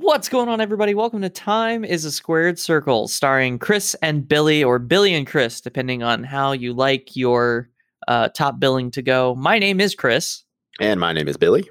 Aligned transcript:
What's 0.00 0.28
going 0.28 0.48
on, 0.48 0.60
everybody? 0.60 0.92
Welcome 0.92 1.22
to 1.22 1.28
Time 1.28 1.84
is 1.84 2.04
a 2.04 2.10
Squared 2.10 2.58
Circle, 2.58 3.06
starring 3.06 3.60
Chris 3.60 3.94
and 4.02 4.26
Billy, 4.26 4.64
or 4.64 4.80
Billy 4.80 5.14
and 5.14 5.24
Chris, 5.24 5.60
depending 5.60 6.02
on 6.02 6.24
how 6.24 6.50
you 6.50 6.72
like 6.72 7.14
your 7.14 7.70
uh, 8.08 8.28
top 8.30 8.58
billing 8.58 8.90
to 8.90 9.02
go. 9.02 9.36
My 9.36 9.60
name 9.60 9.80
is 9.80 9.94
Chris. 9.94 10.42
And 10.80 10.98
my 10.98 11.12
name 11.12 11.28
is 11.28 11.36
Billy. 11.36 11.70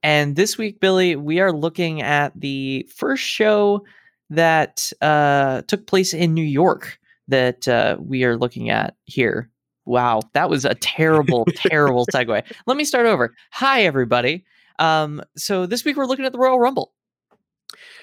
And 0.00 0.36
this 0.36 0.56
week, 0.56 0.78
Billy, 0.78 1.16
we 1.16 1.40
are 1.40 1.52
looking 1.52 2.02
at 2.02 2.40
the 2.40 2.88
first 2.94 3.24
show 3.24 3.84
that 4.30 4.92
uh, 5.00 5.62
took 5.62 5.88
place 5.88 6.14
in 6.14 6.34
New 6.34 6.44
York 6.44 7.00
that 7.26 7.66
uh, 7.66 7.96
we 7.98 8.22
are 8.22 8.36
looking 8.36 8.70
at 8.70 8.94
here. 9.06 9.50
Wow, 9.86 10.20
that 10.34 10.48
was 10.48 10.64
a 10.64 10.76
terrible, 10.76 11.46
terrible 11.56 12.06
segue. 12.14 12.44
Let 12.66 12.76
me 12.76 12.84
start 12.84 13.06
over. 13.06 13.34
Hi, 13.50 13.82
everybody. 13.82 14.44
Um, 14.78 15.20
so 15.36 15.66
this 15.66 15.84
week 15.84 15.96
we're 15.96 16.06
looking 16.06 16.26
at 16.26 16.30
the 16.30 16.38
Royal 16.38 16.60
Rumble. 16.60 16.92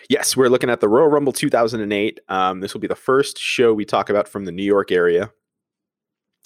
Yes, 0.09 0.37
we're 0.37 0.49
looking 0.49 0.69
at 0.69 0.79
the 0.79 0.87
Royal 0.87 1.09
Rumble 1.09 1.33
2008. 1.33 2.19
Um, 2.29 2.61
this 2.61 2.73
will 2.73 2.81
be 2.81 2.87
the 2.87 2.95
first 2.95 3.37
show 3.37 3.73
we 3.73 3.83
talk 3.83 4.09
about 4.09 4.27
from 4.27 4.45
the 4.45 4.51
New 4.51 4.63
York 4.63 4.91
area. 4.91 5.31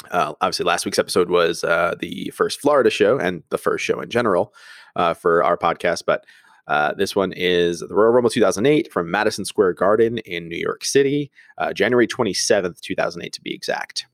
Uh, 0.09 0.34
obviously, 0.41 0.66
last 0.66 0.84
week's 0.85 0.98
episode 0.98 1.30
was 1.30 1.63
uh, 1.63 1.94
the 1.99 2.32
first 2.35 2.59
Florida 2.59 2.90
show 2.90 3.20
and 3.20 3.44
the 3.49 3.58
first 3.59 3.85
show 3.85 4.02
in 4.02 4.09
general 4.09 4.54
uh, 4.95 5.13
for 5.13 5.44
our 5.44 5.58
podcast. 5.58 6.04
But 6.08 6.26
uh, 6.68 6.94
this 6.95 7.16
one 7.16 7.34
is 7.34 7.82
the 7.82 7.94
Royal 7.94 8.12
Rumble 8.12 8.32
2008 8.32 8.91
from 8.91 9.12
Madison 9.12 9.45
Square 9.45 9.73
Garden 9.73 10.18
in 10.20 10.48
New 10.48 10.57
York 10.57 10.84
City, 10.84 11.32
uh, 11.57 11.73
January 11.73 12.07
27th, 12.07 12.80
2008 12.82 13.34
to 13.34 13.41
be 13.41 13.54
exact. 13.54 14.07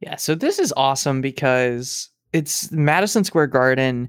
Yeah, 0.00 0.16
so 0.16 0.34
this 0.34 0.58
is 0.58 0.72
awesome 0.76 1.20
because 1.20 2.10
it's 2.32 2.70
Madison 2.72 3.24
Square 3.24 3.48
Garden 3.48 4.08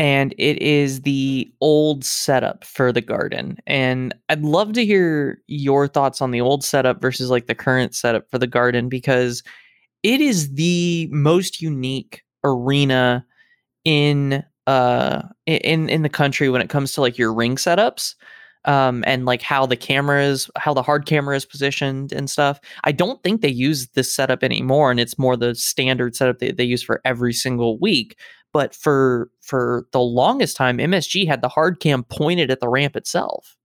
and 0.00 0.34
it 0.38 0.56
is 0.62 1.02
the 1.02 1.52
old 1.60 2.06
setup 2.06 2.64
for 2.64 2.90
the 2.90 3.02
garden. 3.02 3.58
And 3.66 4.14
I'd 4.30 4.40
love 4.40 4.72
to 4.72 4.86
hear 4.86 5.42
your 5.46 5.86
thoughts 5.86 6.22
on 6.22 6.30
the 6.30 6.40
old 6.40 6.64
setup 6.64 7.02
versus 7.02 7.28
like 7.28 7.48
the 7.48 7.54
current 7.54 7.94
setup 7.94 8.24
for 8.30 8.38
the 8.38 8.46
garden 8.46 8.88
because 8.88 9.42
it 10.02 10.22
is 10.22 10.54
the 10.54 11.06
most 11.12 11.60
unique 11.60 12.22
arena 12.44 13.26
in 13.84 14.42
uh 14.66 15.20
in 15.44 15.90
in 15.90 16.00
the 16.00 16.08
country 16.08 16.48
when 16.48 16.62
it 16.62 16.70
comes 16.70 16.94
to 16.94 17.02
like 17.02 17.18
your 17.18 17.34
ring 17.34 17.56
setups 17.56 18.14
um 18.66 19.04
and 19.06 19.26
like 19.26 19.42
how 19.42 19.66
the 19.66 19.76
cameras 19.76 20.50
how 20.56 20.72
the 20.72 20.82
hard 20.82 21.06
camera 21.06 21.36
is 21.36 21.44
positioned 21.46 22.12
and 22.12 22.28
stuff 22.30 22.60
i 22.84 22.92
don't 22.92 23.22
think 23.22 23.40
they 23.40 23.48
use 23.48 23.88
this 23.88 24.14
setup 24.14 24.42
anymore 24.42 24.90
and 24.90 25.00
it's 25.00 25.18
more 25.18 25.36
the 25.36 25.54
standard 25.54 26.14
setup 26.14 26.38
that 26.38 26.56
they 26.56 26.64
use 26.64 26.82
for 26.82 27.00
every 27.04 27.32
single 27.32 27.78
week 27.78 28.16
but 28.52 28.74
for 28.74 29.30
for 29.40 29.86
the 29.92 30.00
longest 30.00 30.56
time 30.56 30.78
msg 30.78 31.26
had 31.26 31.42
the 31.42 31.48
hard 31.48 31.80
cam 31.80 32.04
pointed 32.04 32.50
at 32.50 32.60
the 32.60 32.68
ramp 32.68 32.96
itself 32.96 33.56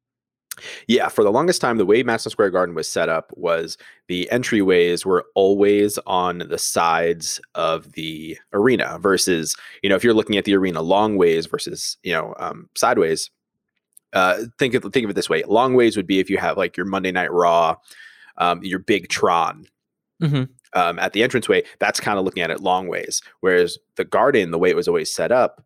yeah, 0.88 1.10
for 1.10 1.24
the 1.24 1.32
longest 1.32 1.62
time, 1.62 1.78
the 1.78 1.86
way 1.86 2.04
Madison 2.04 2.30
Square 2.30 2.52
Garden 2.52 2.76
was 2.76 2.88
set 2.88 3.10
up 3.10 3.32
was 3.36 3.78
the 4.08 4.28
entryways 4.32 5.06
were 5.06 5.26
always 5.36 5.98
on 6.06 6.40
the 6.50 6.58
sides 6.58 7.42
of 7.56 7.92
the 7.94 8.38
arena 8.54 8.98
versus, 9.00 9.56
you 9.84 9.90
know, 9.90 9.96
if 9.96 10.04
you're 10.04 10.14
looking 10.14 10.38
at 10.38 10.46
the 10.46 10.56
arena 10.56 10.82
long 10.82 11.18
ways 11.18 11.46
versus, 11.46 11.98
you 12.04 12.14
know, 12.14 12.34
um, 12.40 12.70
sideways. 12.76 13.30
Uh, 14.14 14.46
think 14.58 14.74
of 14.74 14.84
think 14.94 15.04
of 15.04 15.10
it 15.10 15.14
this 15.14 15.30
way: 15.30 15.44
long 15.44 15.74
ways 15.74 15.98
would 15.98 16.08
be 16.08 16.20
if 16.20 16.30
you 16.30 16.38
have 16.38 16.58
like 16.58 16.78
your 16.78 16.86
Monday 16.86 17.12
Night 17.12 17.34
Raw, 17.34 17.76
um, 18.38 18.64
your 18.64 18.80
big 18.80 19.10
Tron. 19.10 19.68
Mm-hmm. 20.22 20.44
Um, 20.76 21.00
at 21.00 21.14
the 21.14 21.24
entranceway, 21.24 21.64
that's 21.80 22.02
kind 22.02 22.20
of 22.20 22.26
looking 22.26 22.44
at 22.44 22.52
it 22.52 22.60
long 22.60 22.88
ways. 22.88 23.22
Whereas 23.40 23.78
the 23.96 24.04
garden, 24.04 24.52
the 24.52 24.60
way 24.60 24.70
it 24.70 24.76
was 24.76 24.90
always 24.90 25.10
set 25.10 25.32
up, 25.32 25.64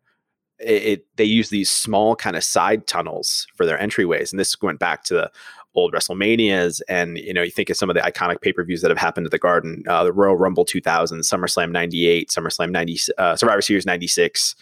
it, 0.60 0.82
it, 0.82 1.06
they 1.16 1.24
use 1.24 1.50
these 1.50 1.70
small 1.70 2.14
kind 2.14 2.36
of 2.36 2.44
side 2.44 2.86
tunnels 2.86 3.46
for 3.56 3.66
their 3.66 3.78
entryways, 3.78 4.30
and 4.30 4.38
this 4.38 4.60
went 4.62 4.78
back 4.78 5.02
to 5.04 5.14
the 5.14 5.30
old 5.74 5.92
WrestleManias, 5.92 6.80
and 6.88 7.18
you 7.18 7.32
know 7.32 7.42
you 7.42 7.50
think 7.50 7.70
of 7.70 7.76
some 7.76 7.90
of 7.90 7.94
the 7.94 8.02
iconic 8.02 8.40
pay 8.40 8.52
per 8.52 8.64
views 8.64 8.82
that 8.82 8.90
have 8.90 8.98
happened 8.98 9.26
at 9.26 9.32
the 9.32 9.38
Garden, 9.38 9.82
uh, 9.88 10.04
the 10.04 10.12
Royal 10.12 10.36
Rumble 10.36 10.64
2000, 10.64 11.20
SummerSlam 11.20 11.70
98, 11.70 12.28
SummerSlam 12.28 12.70
90, 12.70 13.00
uh, 13.18 13.36
Survivor 13.36 13.62
Series 13.62 13.86
96, 13.86 14.54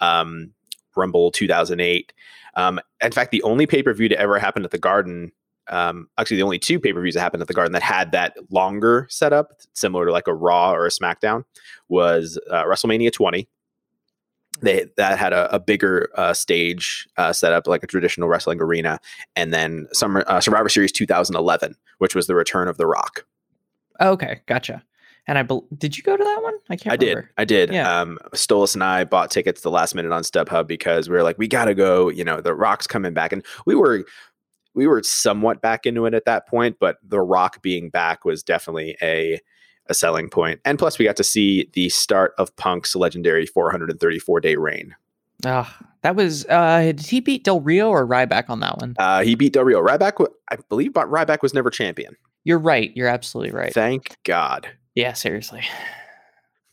um, 0.00 0.52
Rumble 0.96 1.30
2008. 1.30 2.12
Um, 2.54 2.80
in 3.02 3.12
fact, 3.12 3.30
the 3.30 3.42
only 3.42 3.66
pay 3.66 3.82
per 3.82 3.92
view 3.94 4.08
to 4.08 4.18
ever 4.18 4.38
happen 4.38 4.64
at 4.64 4.70
the 4.70 4.78
Garden. 4.78 5.32
Um, 5.68 6.08
actually, 6.18 6.38
the 6.38 6.42
only 6.42 6.58
two 6.58 6.80
pay 6.80 6.92
per 6.92 7.00
views 7.00 7.14
that 7.14 7.20
happened 7.20 7.42
at 7.42 7.48
the 7.48 7.54
Garden 7.54 7.72
that 7.72 7.82
had 7.82 8.12
that 8.12 8.36
longer 8.50 9.06
setup, 9.10 9.52
similar 9.74 10.06
to 10.06 10.12
like 10.12 10.26
a 10.26 10.34
Raw 10.34 10.72
or 10.72 10.86
a 10.86 10.90
SmackDown, 10.90 11.44
was 11.88 12.38
uh, 12.50 12.64
WrestleMania 12.64 13.12
20, 13.12 13.48
they 14.60 14.86
that 14.96 15.18
had 15.18 15.32
a, 15.32 15.54
a 15.54 15.58
bigger 15.58 16.08
uh, 16.16 16.32
stage 16.32 17.08
uh, 17.16 17.32
set 17.32 17.52
up 17.52 17.66
like 17.66 17.82
a 17.82 17.86
traditional 17.86 18.28
wrestling 18.28 18.60
arena, 18.60 18.98
and 19.36 19.52
then 19.52 19.86
Summer 19.92 20.24
uh, 20.26 20.40
Survivor 20.40 20.68
Series 20.68 20.92
2011, 20.92 21.74
which 21.98 22.14
was 22.14 22.26
the 22.26 22.34
return 22.34 22.68
of 22.68 22.76
The 22.76 22.86
Rock. 22.86 23.24
Okay, 24.00 24.40
gotcha. 24.46 24.82
And 25.28 25.38
I 25.38 25.42
be- 25.42 25.60
did 25.78 25.96
you 25.96 26.02
go 26.02 26.16
to 26.16 26.24
that 26.24 26.42
one? 26.42 26.54
I 26.68 26.76
can't. 26.76 26.92
I 26.92 27.04
remember. 27.04 27.22
did. 27.22 27.30
I 27.38 27.44
did. 27.44 27.72
Yeah. 27.72 28.00
Um, 28.00 28.18
Stolas 28.34 28.74
and 28.74 28.82
I 28.82 29.04
bought 29.04 29.30
tickets 29.30 29.60
the 29.60 29.70
last 29.70 29.94
minute 29.94 30.10
on 30.10 30.22
StubHub 30.22 30.66
because 30.66 31.08
we 31.08 31.14
were 31.14 31.22
like, 31.22 31.38
we 31.38 31.46
got 31.46 31.66
to 31.66 31.74
go. 31.74 32.08
You 32.08 32.24
know, 32.24 32.40
The 32.40 32.54
Rock's 32.54 32.88
coming 32.88 33.14
back, 33.14 33.32
and 33.32 33.44
we 33.64 33.74
were 33.74 34.04
we 34.74 34.86
were 34.86 35.02
somewhat 35.02 35.60
back 35.60 35.86
into 35.86 36.06
it 36.06 36.14
at 36.14 36.24
that 36.24 36.46
point, 36.48 36.76
but 36.80 36.98
The 37.06 37.20
Rock 37.20 37.62
being 37.62 37.90
back 37.90 38.24
was 38.24 38.42
definitely 38.42 38.96
a 39.02 39.40
a 39.86 39.94
selling 39.94 40.28
point. 40.30 40.60
And 40.64 40.78
plus, 40.78 40.98
we 40.98 41.04
got 41.04 41.16
to 41.16 41.24
see 41.24 41.68
the 41.72 41.88
start 41.88 42.34
of 42.38 42.54
Punk's 42.56 42.94
legendary 42.94 43.46
434 43.46 44.40
day 44.40 44.56
reign. 44.56 44.94
Oh, 45.44 45.68
that 46.02 46.14
was 46.14 46.46
uh 46.46 46.82
did 46.82 47.06
he 47.06 47.20
beat 47.20 47.44
Del 47.44 47.60
Rio 47.60 47.88
or 47.88 48.06
Ryback 48.06 48.48
on 48.48 48.60
that 48.60 48.78
one? 48.78 48.94
Uh 48.98 49.22
he 49.22 49.34
beat 49.34 49.52
Del 49.52 49.64
Rio. 49.64 49.82
Ryback 49.82 50.24
I 50.48 50.56
believe 50.68 50.92
but 50.92 51.08
Ryback 51.08 51.42
was 51.42 51.54
never 51.54 51.70
champion. 51.70 52.16
You're 52.44 52.58
right. 52.58 52.92
You're 52.94 53.08
absolutely 53.08 53.52
right. 53.52 53.72
Thank 53.72 54.16
God. 54.24 54.68
Yeah, 54.94 55.14
seriously. 55.14 55.62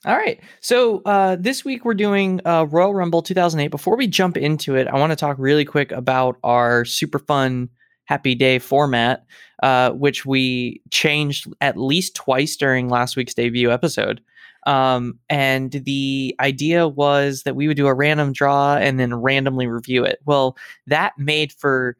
All 0.06 0.16
right. 0.16 0.40
So 0.62 1.02
uh 1.06 1.36
this 1.40 1.66
week 1.66 1.86
we're 1.86 1.96
doing 1.96 2.42
uh 2.46 2.66
Royal 2.70 2.94
Rumble 2.94 3.24
2008. 3.24 3.70
Before 3.70 3.98
we 3.98 4.08
jump 4.08 4.38
into 4.38 4.76
it, 4.76 4.88
I 4.88 4.98
want 5.00 5.12
to 5.12 5.16
talk 5.16 5.38
really 5.40 5.66
quick 5.66 5.92
about 5.92 6.38
our 6.44 6.86
super 6.86 7.20
fun 7.20 7.70
happy 8.10 8.34
day 8.34 8.58
format, 8.58 9.24
uh, 9.62 9.92
which 9.92 10.26
we 10.26 10.82
changed 10.90 11.46
at 11.62 11.78
least 11.78 12.16
twice 12.16 12.56
during 12.56 12.90
last 12.90 13.16
week's 13.16 13.36
debut 13.36 13.72
episode. 13.72 14.20
Um, 14.66 15.20
and 15.30 15.72
the 15.72 16.36
idea 16.40 16.88
was 16.88 17.44
that 17.44 17.56
we 17.56 17.68
would 17.68 17.78
do 17.78 17.86
a 17.86 17.94
random 17.94 18.34
draw 18.34 18.78
and 18.78 19.00
then 19.00 19.14
randomly 19.14 19.68
review 19.68 20.04
it. 20.04 20.20
Well, 20.26 20.58
that 20.88 21.14
made 21.20 21.54
for 21.54 21.98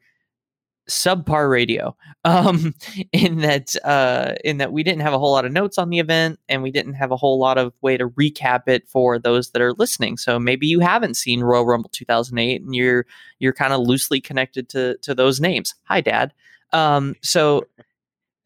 subpar 0.90 1.48
radio 1.48 1.96
um 2.24 2.74
in 3.12 3.38
that 3.38 3.74
uh 3.84 4.34
in 4.44 4.58
that 4.58 4.72
we 4.72 4.82
didn't 4.82 5.00
have 5.00 5.12
a 5.12 5.18
whole 5.18 5.32
lot 5.32 5.44
of 5.44 5.52
notes 5.52 5.78
on 5.78 5.88
the 5.88 5.98
event 5.98 6.38
and 6.48 6.62
we 6.62 6.70
didn't 6.70 6.94
have 6.94 7.10
a 7.10 7.16
whole 7.16 7.38
lot 7.38 7.56
of 7.56 7.72
way 7.80 7.96
to 7.96 8.08
recap 8.10 8.68
it 8.68 8.86
for 8.88 9.18
those 9.18 9.50
that 9.50 9.62
are 9.62 9.72
listening. 9.74 10.16
So 10.16 10.38
maybe 10.38 10.66
you 10.66 10.80
haven't 10.80 11.14
seen 11.14 11.40
royal 11.40 11.64
rumble 11.64 11.90
2008 11.90 12.62
and 12.62 12.74
you're 12.74 13.06
you're 13.38 13.52
kind 13.52 13.72
of 13.72 13.80
loosely 13.80 14.20
connected 14.20 14.68
to 14.70 14.96
to 14.98 15.14
those 15.14 15.40
names. 15.40 15.74
Hi 15.84 16.00
dad. 16.00 16.32
Um 16.72 17.14
so 17.22 17.66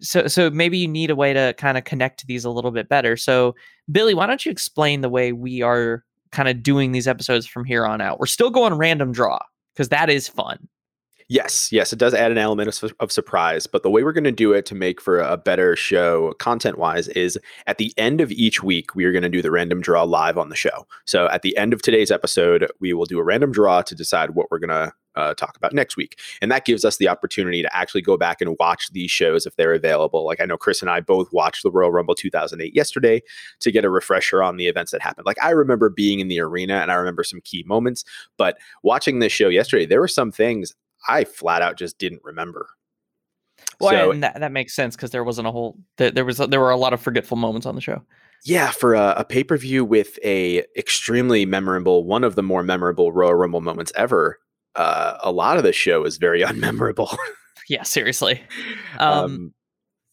so 0.01 0.27
so 0.27 0.51
maybe 0.51 0.79
you 0.79 0.89
need 0.89 1.11
a 1.11 1.17
way 1.17 1.33
to 1.33 1.55
kind 1.57 1.79
of 1.79 1.85
connect 1.85 2.21
to 2.21 2.27
these 2.27 2.45
a 2.45 2.51
little 2.51 2.71
bit 2.71 2.89
better. 2.89 3.17
So 3.17 3.55
billy 3.91 4.15
why 4.15 4.27
don't 4.27 4.45
you 4.45 4.53
explain 4.53 5.01
the 5.01 5.09
way 5.09 5.33
we 5.33 5.63
are 5.63 6.05
kind 6.31 6.49
of 6.49 6.63
doing 6.63 6.93
these 6.93 7.09
episodes 7.09 7.47
from 7.47 7.65
here 7.65 7.87
on 7.87 8.01
out? 8.01 8.21
We're 8.21 8.27
still 8.27 8.51
going 8.51 8.75
random 8.75 9.13
draw 9.13 9.39
because 9.73 9.89
that 9.89 10.11
is 10.11 10.29
fun 10.29 10.69
Yes, 11.29 11.73
yes, 11.73 11.93
it 11.93 11.99
does 11.99 12.13
add 12.13 12.31
an 12.31 12.39
element 12.39 12.83
of, 12.83 12.93
of 13.01 13.11
surprise. 13.11 13.67
But 13.67 13.83
the 13.83 13.91
way 13.91 14.05
we're 14.05 14.13
going 14.13 14.25
to 14.25 14.33
do 14.33 14.53
it 14.53 14.67
to 14.67 14.75
make 14.75 15.01
for 15.01 15.21
a 15.21 15.39
better 15.39 15.75
show 15.75 16.35
content 16.35 16.77
wise 16.79 17.09
is 17.09 17.39
at 17.67 17.79
the 17.79 17.95
end 17.97 18.21
of 18.21 18.31
each 18.31 18.63
week, 18.63 18.95
we 18.95 19.07
are 19.07 19.13
going 19.13 19.23
to 19.23 19.31
do 19.31 19.41
the 19.41 19.51
random 19.51 19.81
draw 19.81 20.03
live 20.03 20.37
on 20.37 20.51
the 20.51 20.57
show. 20.57 20.87
So 21.07 21.29
at 21.31 21.41
the 21.41 21.57
end 21.57 21.73
of 21.73 21.81
today's 21.81 22.11
episode, 22.11 22.71
we 22.79 22.93
will 22.93 23.07
do 23.07 23.19
a 23.19 23.25
random 23.25 23.53
draw 23.53 23.81
to 23.83 23.95
decide 23.95 24.31
what 24.31 24.51
we're 24.51 24.59
going 24.59 24.69
to 24.69 24.93
uh, 25.17 25.33
talk 25.35 25.57
about 25.57 25.73
next 25.73 25.97
week. 25.97 26.19
And 26.43 26.51
that 26.51 26.65
gives 26.65 26.85
us 26.85 26.97
the 26.97 27.09
opportunity 27.09 27.63
to 27.63 27.77
actually 27.77 28.03
go 28.03 28.17
back 28.17 28.41
and 28.41 28.57
watch 28.59 28.91
these 28.93 29.11
shows 29.11 29.47
if 29.47 29.57
they're 29.57 29.73
available. 29.73 30.27
Like 30.27 30.41
I 30.41 30.45
know 30.45 30.57
Chris 30.57 30.83
and 30.83 30.91
I 30.91 31.01
both 31.01 31.33
watched 31.33 31.63
the 31.63 31.71
Royal 31.71 31.93
Rumble 31.93 32.15
2008 32.15 32.75
yesterday 32.75 33.23
to 33.61 33.71
get 33.71 33.85
a 33.85 33.91
refresher 33.91 34.43
on 34.43 34.57
the 34.57 34.67
events 34.67 34.91
that 34.93 35.01
happened. 35.01 35.25
Like 35.25 35.43
I 35.43 35.51
remember 35.51 35.89
being 35.89 36.21
in 36.21 36.29
the 36.29 36.41
arena 36.41 36.75
and 36.75 36.91
I 36.91 36.97
remember 36.97 37.25
some 37.25 37.41
key 37.43 37.65
moments, 37.67 38.05
but 38.37 38.59
watching 38.83 39.21
this 39.21 39.33
show 39.33 39.49
yesterday, 39.49 39.87
there 39.87 40.01
were 40.01 40.09
some 40.09 40.33
things 40.33 40.75
I 41.09 41.25
flat 41.25 41.63
out 41.63 41.77
just 41.77 41.99
didn't 41.99 42.23
remember. 42.25 42.69
Well, 43.81 43.91
so, 43.91 44.11
and 44.13 44.23
that, 44.23 44.41
that 44.41 44.53
makes 44.53 44.75
sense 44.75 44.97
because 44.97 45.11
there 45.11 45.25
wasn't 45.25 45.49
a 45.49 45.51
whole 45.51 45.79
there 45.97 46.25
was 46.25 46.39
there 46.39 46.61
were 46.61 46.71
a 46.71 46.77
lot 46.77 46.93
of 46.93 47.01
forgetful 47.01 47.37
moments 47.37 47.67
on 47.67 47.75
the 47.75 47.81
show. 47.81 48.03
Yeah, 48.45 48.71
for 48.71 48.95
a, 48.95 49.15
a 49.19 49.25
pay 49.25 49.43
per 49.43 49.57
view 49.57 49.85
with 49.85 50.19
a 50.23 50.65
extremely 50.77 51.47
memorable, 51.47 52.05
one 52.05 52.25
of 52.25 52.35
the 52.35 52.43
more 52.43 52.63
memorable 52.63 53.11
Royal 53.11 53.35
Rumble 53.35 53.61
moments 53.61 53.93
ever. 53.95 54.39
Uh, 54.75 55.17
a 55.23 55.31
lot 55.31 55.57
of 55.57 55.63
the 55.63 55.73
show 55.73 56.05
is 56.05 56.19
very 56.19 56.43
unmemorable. 56.43 57.17
yeah, 57.69 57.83
seriously. 57.83 58.43
Um, 58.99 59.25
um 59.25 59.55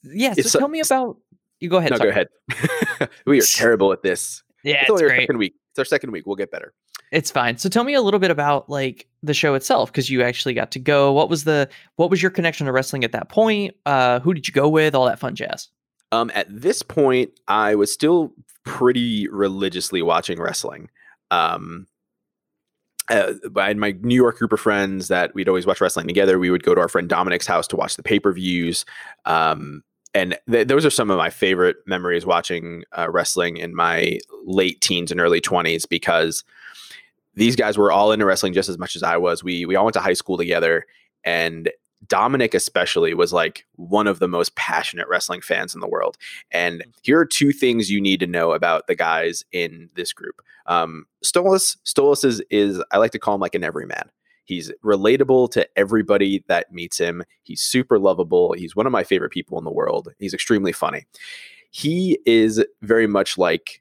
yeah, 0.04 0.34
so 0.34 0.60
tell 0.60 0.68
me 0.68 0.80
about. 0.80 1.18
You 1.60 1.70
go 1.70 1.78
ahead. 1.78 1.92
No, 1.92 1.98
sorry. 1.98 2.12
go 2.12 2.12
ahead. 2.12 3.10
we 3.28 3.40
are 3.40 3.44
terrible 3.44 3.92
at 3.92 4.02
this. 4.02 4.42
Yeah, 4.64 4.82
it's, 4.82 4.90
it's 4.90 5.02
great. 5.02 5.12
our 5.12 5.22
second 5.22 5.38
week. 5.38 5.54
It's 5.72 5.80
our 5.80 5.86
second 5.86 6.12
week. 6.12 6.26
We'll 6.26 6.36
get 6.36 6.52
better. 6.52 6.74
It's 7.12 7.30
fine. 7.30 7.58
So 7.58 7.70
tell 7.70 7.84
me 7.84 7.94
a 7.94 8.02
little 8.02 8.20
bit 8.20 8.32
about 8.32 8.70
like 8.70 9.08
the 9.24 9.34
show 9.34 9.54
itself 9.54 9.92
because 9.92 10.10
you 10.10 10.24
actually 10.24 10.54
got 10.54 10.72
to 10.72 10.80
go. 10.80 11.12
What 11.12 11.30
was 11.30 11.44
the 11.44 11.70
what 11.96 12.10
was 12.10 12.22
your 12.22 12.32
connection 12.32 12.66
to 12.66 12.72
wrestling 12.72 13.04
at 13.04 13.12
that 13.12 13.30
point? 13.30 13.76
Uh, 13.86 14.20
who 14.20 14.34
did 14.34 14.48
you 14.48 14.54
go 14.54 14.68
with? 14.68 14.96
All 14.96 15.06
that 15.06 15.20
fun 15.20 15.36
jazz. 15.36 15.70
Um, 16.12 16.32
at 16.34 16.48
this 16.50 16.82
point, 16.82 17.32
I 17.48 17.76
was 17.76 17.92
still 17.92 18.34
pretty 18.66 19.28
religiously 19.30 20.02
watching 20.02 20.40
wrestling. 20.40 20.90
Um, 21.30 21.88
uh, 23.10 23.34
I 23.56 23.68
had 23.68 23.78
my 23.78 23.96
New 24.02 24.16
York 24.16 24.38
group 24.38 24.54
of 24.54 24.60
friends 24.60 25.08
that 25.08 25.34
we'd 25.34 25.48
always 25.48 25.66
watch 25.66 25.82
wrestling 25.82 26.08
together. 26.08 26.40
We 26.40 26.50
would 26.50 26.64
go 26.64 26.76
to 26.76 26.82
our 26.82 26.88
friend 26.88 27.10
Dominic's 27.10 27.48
house 27.48 27.68
to 27.68 27.76
watch 27.76 27.96
the 27.96 28.04
pay 28.04 28.20
per 28.20 28.32
views. 28.32 28.86
Um, 29.26 29.84
and 30.14 30.38
th- 30.50 30.68
those 30.68 30.86
are 30.86 30.90
some 30.90 31.10
of 31.10 31.18
my 31.18 31.30
favorite 31.30 31.78
memories 31.86 32.26
watching 32.26 32.84
uh, 32.98 33.10
wrestling 33.10 33.58
in 33.58 33.76
my 33.76 34.20
late 34.46 34.82
teens 34.82 35.12
and 35.12 35.22
early 35.22 35.42
20s 35.42 35.88
because 35.88 36.44
these 37.36 37.56
guys 37.56 37.78
were 37.78 37.92
all 37.92 38.12
into 38.12 38.26
wrestling 38.26 38.54
just 38.54 38.70
as 38.70 38.78
much 38.78 38.96
as 38.96 39.04
I 39.04 39.18
was. 39.18 39.44
We 39.44 39.66
we 39.66 39.76
all 39.76 39.86
went 39.86 39.94
to 39.94 40.02
high 40.02 40.14
school 40.14 40.38
together, 40.38 40.86
and 41.24 41.70
Dominic 42.08 42.54
especially 42.54 43.14
was 43.14 43.32
like 43.32 43.66
one 43.76 44.08
of 44.08 44.20
the 44.20 44.28
most 44.28 44.56
passionate 44.56 45.08
wrestling 45.08 45.42
fans 45.42 45.76
in 45.76 45.82
the 45.82 45.88
world. 45.88 46.18
And 46.52 46.84
here 47.04 47.20
are 47.20 47.26
two 47.26 47.52
things 47.52 47.92
you 47.92 48.02
need 48.02 48.20
to 48.22 48.28
know 48.28 48.54
about 48.54 48.88
the 48.88 48.96
guys 48.96 49.46
in 49.52 49.90
this 49.96 50.12
group. 50.14 50.42
Um, 50.66 51.06
Stolas, 51.24 51.78
Stolas 51.86 52.26
is, 52.26 52.42
is 52.50 52.82
I 52.92 52.98
like 52.98 53.12
to 53.12 53.20
call 53.20 53.36
him 53.36 53.42
like 53.42 53.56
an 53.56 53.64
everyman. 53.64 54.10
He's 54.46 54.72
relatable 54.84 55.52
to 55.52 55.68
everybody 55.78 56.44
that 56.48 56.74
meets 56.74 56.98
him. 56.98 57.24
He's 57.44 57.62
super 57.62 58.00
lovable. 58.00 58.54
He's 58.54 58.76
one 58.76 58.88
of 58.88 58.92
my 58.92 59.04
favorite 59.04 59.32
people 59.32 59.58
in 59.58 59.64
the 59.64 59.72
world. 59.72 60.10
He's 60.20 60.34
extremely 60.34 60.72
funny. 60.72 61.06
He 61.70 62.20
is 62.26 62.64
very 62.82 63.08
much 63.08 63.38
like 63.38 63.81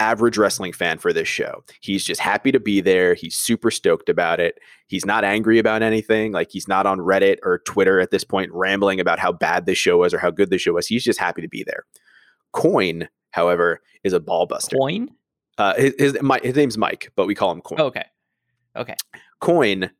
average 0.00 0.36
wrestling 0.36 0.72
fan 0.72 0.98
for 0.98 1.12
this 1.12 1.28
show. 1.28 1.62
He's 1.80 2.04
just 2.04 2.20
happy 2.20 2.52
to 2.52 2.60
be 2.60 2.80
there. 2.80 3.14
He's 3.14 3.36
super 3.36 3.70
stoked 3.70 4.08
about 4.08 4.40
it. 4.40 4.58
He's 4.86 5.06
not 5.06 5.24
angry 5.24 5.58
about 5.58 5.82
anything. 5.82 6.32
Like 6.32 6.50
he's 6.50 6.68
not 6.68 6.86
on 6.86 6.98
Reddit 6.98 7.36
or 7.42 7.60
Twitter 7.60 8.00
at 8.00 8.10
this 8.10 8.24
point 8.24 8.50
rambling 8.52 9.00
about 9.00 9.18
how 9.18 9.32
bad 9.32 9.66
this 9.66 9.78
show 9.78 9.98
was 9.98 10.12
or 10.12 10.18
how 10.18 10.30
good 10.30 10.50
the 10.50 10.58
show 10.58 10.72
was. 10.72 10.86
He's 10.86 11.04
just 11.04 11.20
happy 11.20 11.42
to 11.42 11.48
be 11.48 11.64
there. 11.64 11.84
Coin, 12.52 13.08
however, 13.30 13.80
is 14.02 14.12
a 14.12 14.20
ball 14.20 14.46
buster. 14.46 14.76
Coin? 14.76 15.10
Uh, 15.58 15.74
his, 15.74 15.94
his, 15.98 16.22
my, 16.22 16.40
his 16.42 16.56
name's 16.56 16.76
Mike, 16.76 17.12
but 17.16 17.26
we 17.26 17.34
call 17.34 17.52
him 17.52 17.60
Coin. 17.60 17.80
Okay. 17.80 18.04
Okay. 18.76 18.96
Coin 19.40 19.90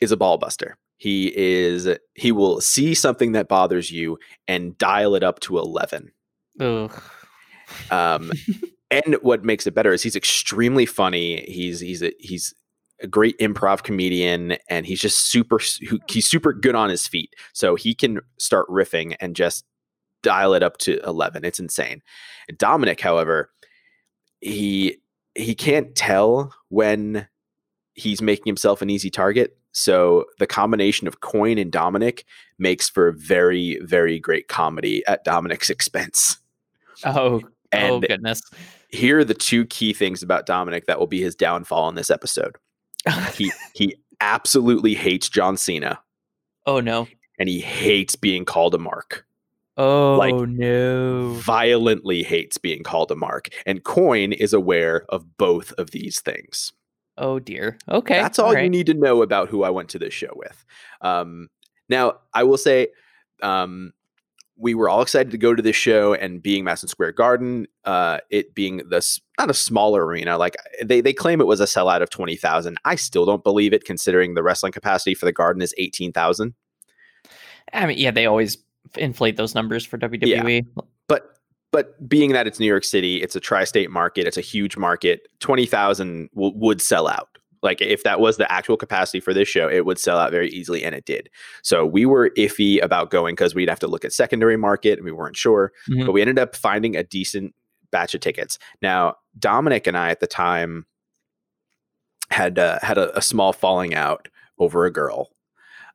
is 0.00 0.12
a 0.12 0.16
ball 0.16 0.38
buster. 0.38 0.78
He 0.96 1.32
is 1.34 1.88
he 2.14 2.30
will 2.30 2.60
see 2.60 2.94
something 2.94 3.32
that 3.32 3.48
bothers 3.48 3.90
you 3.90 4.18
and 4.46 4.76
dial 4.76 5.14
it 5.14 5.22
up 5.22 5.40
to 5.40 5.58
11. 5.58 6.12
Ugh. 6.60 7.02
Um 7.90 8.30
and 8.90 9.16
what 9.22 9.44
makes 9.44 9.66
it 9.66 9.74
better 9.74 9.92
is 9.92 10.02
he's 10.02 10.16
extremely 10.16 10.86
funny. 10.86 11.44
He's 11.48 11.80
he's 11.80 12.02
a, 12.02 12.12
he's 12.18 12.54
a 13.02 13.06
great 13.06 13.38
improv 13.38 13.82
comedian 13.82 14.56
and 14.68 14.84
he's 14.84 15.00
just 15.00 15.30
super 15.30 15.60
he's 16.08 16.26
super 16.26 16.52
good 16.52 16.74
on 16.74 16.90
his 16.90 17.06
feet. 17.06 17.34
So 17.52 17.74
he 17.74 17.94
can 17.94 18.20
start 18.38 18.68
riffing 18.68 19.16
and 19.20 19.36
just 19.36 19.64
dial 20.22 20.54
it 20.54 20.62
up 20.62 20.78
to 20.78 21.00
11. 21.06 21.44
It's 21.44 21.60
insane. 21.60 22.02
Dominic, 22.58 23.00
however, 23.00 23.50
he 24.40 24.98
he 25.34 25.54
can't 25.54 25.94
tell 25.94 26.52
when 26.68 27.28
he's 27.94 28.20
making 28.20 28.46
himself 28.46 28.82
an 28.82 28.90
easy 28.90 29.10
target. 29.10 29.56
So 29.72 30.24
the 30.40 30.46
combination 30.46 31.06
of 31.06 31.20
Coin 31.20 31.58
and 31.58 31.70
Dominic 31.70 32.24
makes 32.58 32.88
for 32.88 33.12
very, 33.12 33.78
very 33.82 34.18
great 34.18 34.48
comedy 34.48 35.06
at 35.06 35.22
Dominic's 35.24 35.70
expense. 35.70 36.38
Oh, 37.04 37.14
oh 37.14 37.42
and 37.70 37.92
oh 37.92 38.00
goodness. 38.00 38.42
Here 38.92 39.18
are 39.18 39.24
the 39.24 39.34
two 39.34 39.66
key 39.66 39.92
things 39.92 40.22
about 40.22 40.46
Dominic 40.46 40.86
that 40.86 40.98
will 40.98 41.06
be 41.06 41.20
his 41.20 41.34
downfall 41.34 41.88
in 41.88 41.94
this 41.94 42.10
episode. 42.10 42.56
he 43.34 43.52
he 43.74 43.96
absolutely 44.20 44.94
hates 44.94 45.28
John 45.28 45.56
Cena. 45.56 46.00
Oh 46.66 46.80
no. 46.80 47.08
And 47.38 47.48
he 47.48 47.60
hates 47.60 48.16
being 48.16 48.44
called 48.44 48.74
a 48.74 48.78
mark. 48.78 49.24
Oh 49.76 50.16
like, 50.16 50.34
no. 50.34 51.32
Violently 51.34 52.22
hates 52.22 52.58
being 52.58 52.82
called 52.82 53.10
a 53.10 53.16
mark. 53.16 53.48
And 53.64 53.82
Coin 53.82 54.32
is 54.32 54.52
aware 54.52 55.04
of 55.08 55.38
both 55.38 55.72
of 55.72 55.92
these 55.92 56.20
things. 56.20 56.72
Oh 57.16 57.38
dear. 57.38 57.78
Okay. 57.88 58.20
That's 58.20 58.38
all, 58.38 58.48
all 58.48 58.54
right. 58.54 58.64
you 58.64 58.70
need 58.70 58.86
to 58.86 58.94
know 58.94 59.22
about 59.22 59.48
who 59.48 59.62
I 59.62 59.70
went 59.70 59.88
to 59.90 59.98
this 59.98 60.12
show 60.12 60.32
with. 60.34 60.64
Um, 61.00 61.48
now, 61.88 62.18
I 62.34 62.44
will 62.44 62.58
say, 62.58 62.88
um, 63.42 63.92
we 64.60 64.74
were 64.74 64.88
all 64.88 65.00
excited 65.00 65.30
to 65.32 65.38
go 65.38 65.54
to 65.54 65.62
this 65.62 65.74
show 65.74 66.12
and 66.12 66.42
being 66.42 66.64
Madison 66.64 66.88
Square 66.88 67.12
Garden, 67.12 67.66
uh, 67.86 68.18
it 68.28 68.54
being 68.54 68.82
this 68.90 69.18
not 69.38 69.50
a 69.50 69.54
smaller 69.54 70.04
arena, 70.04 70.36
like 70.36 70.54
they, 70.84 71.00
they 71.00 71.14
claim 71.14 71.40
it 71.40 71.46
was 71.46 71.60
a 71.60 71.64
sellout 71.64 72.02
of 72.02 72.10
20,000. 72.10 72.76
I 72.84 72.94
still 72.94 73.24
don't 73.24 73.42
believe 73.42 73.72
it 73.72 73.84
considering 73.84 74.34
the 74.34 74.42
wrestling 74.42 74.72
capacity 74.72 75.14
for 75.14 75.24
the 75.24 75.32
garden 75.32 75.62
is 75.62 75.74
18,000. 75.78 76.54
I 77.72 77.86
mean, 77.86 77.98
yeah, 77.98 78.10
they 78.10 78.26
always 78.26 78.58
inflate 78.96 79.36
those 79.36 79.54
numbers 79.54 79.86
for 79.86 79.96
WWE. 79.96 80.64
Yeah. 80.76 80.82
But 81.08 81.36
but 81.72 82.08
being 82.08 82.32
that 82.32 82.46
it's 82.46 82.60
New 82.60 82.66
York 82.66 82.84
City, 82.84 83.22
it's 83.22 83.36
a 83.36 83.40
tri-state 83.40 83.90
market, 83.90 84.26
it's 84.26 84.36
a 84.36 84.42
huge 84.42 84.76
market. 84.76 85.28
Twenty 85.38 85.66
thousand 85.66 86.28
w- 86.34 86.52
would 86.56 86.82
sell 86.82 87.08
out. 87.08 87.29
Like 87.62 87.80
if 87.80 88.02
that 88.04 88.20
was 88.20 88.36
the 88.36 88.50
actual 88.50 88.76
capacity 88.76 89.20
for 89.20 89.34
this 89.34 89.48
show, 89.48 89.68
it 89.68 89.84
would 89.84 89.98
sell 89.98 90.18
out 90.18 90.30
very 90.30 90.48
easily, 90.50 90.84
and 90.84 90.94
it 90.94 91.04
did. 91.04 91.28
So 91.62 91.84
we 91.84 92.06
were 92.06 92.30
iffy 92.30 92.82
about 92.82 93.10
going 93.10 93.34
because 93.34 93.54
we'd 93.54 93.68
have 93.68 93.80
to 93.80 93.86
look 93.86 94.04
at 94.04 94.12
secondary 94.12 94.56
market, 94.56 94.98
and 94.98 95.04
we 95.04 95.12
weren't 95.12 95.36
sure. 95.36 95.72
Mm-hmm. 95.88 96.06
But 96.06 96.12
we 96.12 96.20
ended 96.20 96.38
up 96.38 96.56
finding 96.56 96.96
a 96.96 97.02
decent 97.02 97.54
batch 97.90 98.14
of 98.14 98.20
tickets. 98.20 98.58
Now 98.80 99.16
Dominic 99.38 99.86
and 99.86 99.96
I 99.96 100.10
at 100.10 100.20
the 100.20 100.26
time 100.26 100.86
had 102.30 102.58
uh, 102.58 102.78
had 102.82 102.98
a, 102.98 103.16
a 103.18 103.22
small 103.22 103.52
falling 103.52 103.94
out 103.94 104.28
over 104.58 104.86
a 104.86 104.92
girl, 104.92 105.30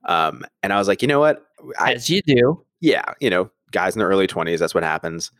um, 0.05 0.45
and 0.61 0.71
I 0.71 0.77
was 0.77 0.87
like, 0.87 1.01
you 1.01 1.07
know 1.07 1.19
what? 1.19 1.45
I, 1.79 1.93
As 1.93 2.09
you 2.09 2.21
do. 2.21 2.63
Yeah, 2.81 3.05
you 3.19 3.29
know, 3.29 3.49
guys 3.71 3.95
in 3.95 3.99
their 3.99 4.09
early 4.09 4.27
twenties, 4.27 4.59
that's 4.59 4.75
what 4.75 4.83
happens. 4.83 5.31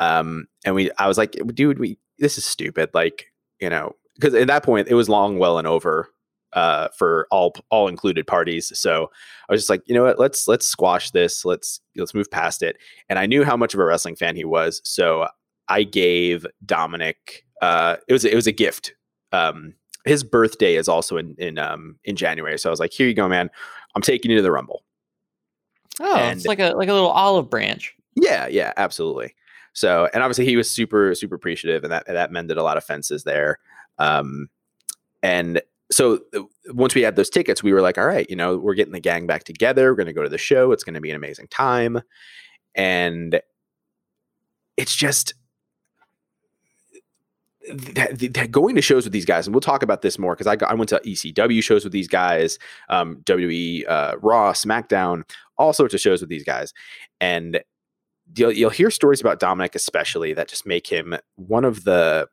Um, 0.00 0.46
and 0.64 0.74
we, 0.74 0.90
I 0.98 1.06
was 1.06 1.18
like, 1.18 1.36
dude, 1.54 1.78
we, 1.78 1.98
this 2.18 2.38
is 2.38 2.44
stupid. 2.44 2.90
Like, 2.94 3.26
you 3.60 3.70
know, 3.70 3.94
because 4.14 4.34
at 4.34 4.46
that 4.46 4.62
point 4.62 4.88
it 4.88 4.94
was 4.94 5.08
long, 5.08 5.38
well, 5.38 5.58
and 5.58 5.66
over 5.66 6.08
uh, 6.54 6.88
for 6.96 7.26
all 7.30 7.54
all 7.70 7.88
included 7.88 8.26
parties. 8.26 8.76
So 8.78 9.10
I 9.48 9.52
was 9.52 9.60
just 9.60 9.70
like, 9.70 9.82
you 9.86 9.94
know 9.94 10.04
what, 10.04 10.18
let's 10.18 10.48
let's 10.48 10.66
squash 10.66 11.10
this. 11.10 11.44
Let's 11.44 11.80
let's 11.96 12.14
move 12.14 12.30
past 12.30 12.62
it. 12.62 12.78
And 13.08 13.18
I 13.18 13.26
knew 13.26 13.44
how 13.44 13.56
much 13.56 13.74
of 13.74 13.80
a 13.80 13.84
wrestling 13.84 14.16
fan 14.16 14.36
he 14.36 14.44
was, 14.44 14.80
so 14.84 15.28
I 15.68 15.82
gave 15.82 16.46
Dominic. 16.64 17.44
Uh, 17.60 17.96
it 18.08 18.12
was 18.12 18.24
it 18.24 18.34
was 18.34 18.46
a 18.46 18.52
gift. 18.52 18.94
Um, 19.32 19.74
his 20.04 20.22
birthday 20.22 20.76
is 20.76 20.88
also 20.88 21.16
in 21.16 21.34
in 21.38 21.58
um 21.58 21.98
in 22.04 22.16
January, 22.16 22.58
so 22.58 22.70
I 22.70 22.72
was 22.72 22.80
like, 22.80 22.92
here 22.92 23.08
you 23.08 23.14
go, 23.14 23.28
man. 23.28 23.50
I'm 23.94 24.02
taking 24.02 24.30
you 24.30 24.36
to 24.38 24.42
the 24.42 24.50
Rumble. 24.50 24.84
Oh, 26.00 26.16
and 26.16 26.36
it's 26.36 26.46
like 26.46 26.60
a 26.60 26.72
like 26.72 26.88
a 26.88 26.92
little 26.92 27.10
olive 27.10 27.50
branch. 27.50 27.94
Yeah, 28.16 28.46
yeah, 28.46 28.72
absolutely. 28.76 29.34
So, 29.72 30.08
and 30.14 30.22
obviously 30.22 30.44
he 30.44 30.56
was 30.56 30.70
super, 30.70 31.14
super 31.16 31.34
appreciative, 31.34 31.82
and 31.82 31.92
that 31.92 32.06
that 32.06 32.30
mended 32.30 32.58
a 32.58 32.62
lot 32.62 32.76
of 32.76 32.84
fences 32.84 33.24
there. 33.24 33.58
Um, 33.98 34.48
and 35.22 35.60
so 35.90 36.20
once 36.68 36.94
we 36.94 37.02
had 37.02 37.16
those 37.16 37.30
tickets, 37.30 37.62
we 37.62 37.72
were 37.72 37.80
like, 37.80 37.98
all 37.98 38.06
right, 38.06 38.28
you 38.28 38.36
know, 38.36 38.56
we're 38.56 38.74
getting 38.74 38.92
the 38.92 39.00
gang 39.00 39.26
back 39.26 39.44
together. 39.44 39.90
We're 39.90 39.96
going 39.96 40.06
to 40.06 40.12
go 40.12 40.22
to 40.22 40.28
the 40.28 40.38
show. 40.38 40.72
It's 40.72 40.84
going 40.84 40.94
to 40.94 41.00
be 41.00 41.10
an 41.10 41.16
amazing 41.16 41.48
time. 41.48 42.00
And 42.74 43.40
it's 44.76 44.96
just 44.96 45.34
that, 47.72 48.18
that 48.34 48.50
going 48.50 48.74
to 48.74 48.82
shows 48.82 49.04
with 49.04 49.12
these 49.12 49.24
guys, 49.24 49.46
and 49.46 49.54
we'll 49.54 49.60
talk 49.60 49.82
about 49.82 50.02
this 50.02 50.18
more 50.18 50.34
because 50.34 50.46
I, 50.46 50.56
I 50.66 50.74
went 50.74 50.88
to 50.90 51.00
ECW 51.04 51.62
shows 51.62 51.84
with 51.84 51.92
these 51.92 52.08
guys, 52.08 52.58
um, 52.88 53.16
WWE, 53.24 53.88
uh, 53.88 54.16
Raw, 54.20 54.52
SmackDown, 54.52 55.22
all 55.56 55.72
sorts 55.72 55.94
of 55.94 56.00
shows 56.00 56.20
with 56.20 56.30
these 56.30 56.44
guys. 56.44 56.72
And 57.20 57.62
you'll, 58.36 58.52
you'll 58.52 58.70
hear 58.70 58.90
stories 58.90 59.20
about 59.20 59.40
Dominic, 59.40 59.74
especially 59.74 60.32
that 60.34 60.48
just 60.48 60.66
make 60.66 60.86
him 60.86 61.16
one 61.36 61.64
of 61.64 61.84
the 61.84 62.28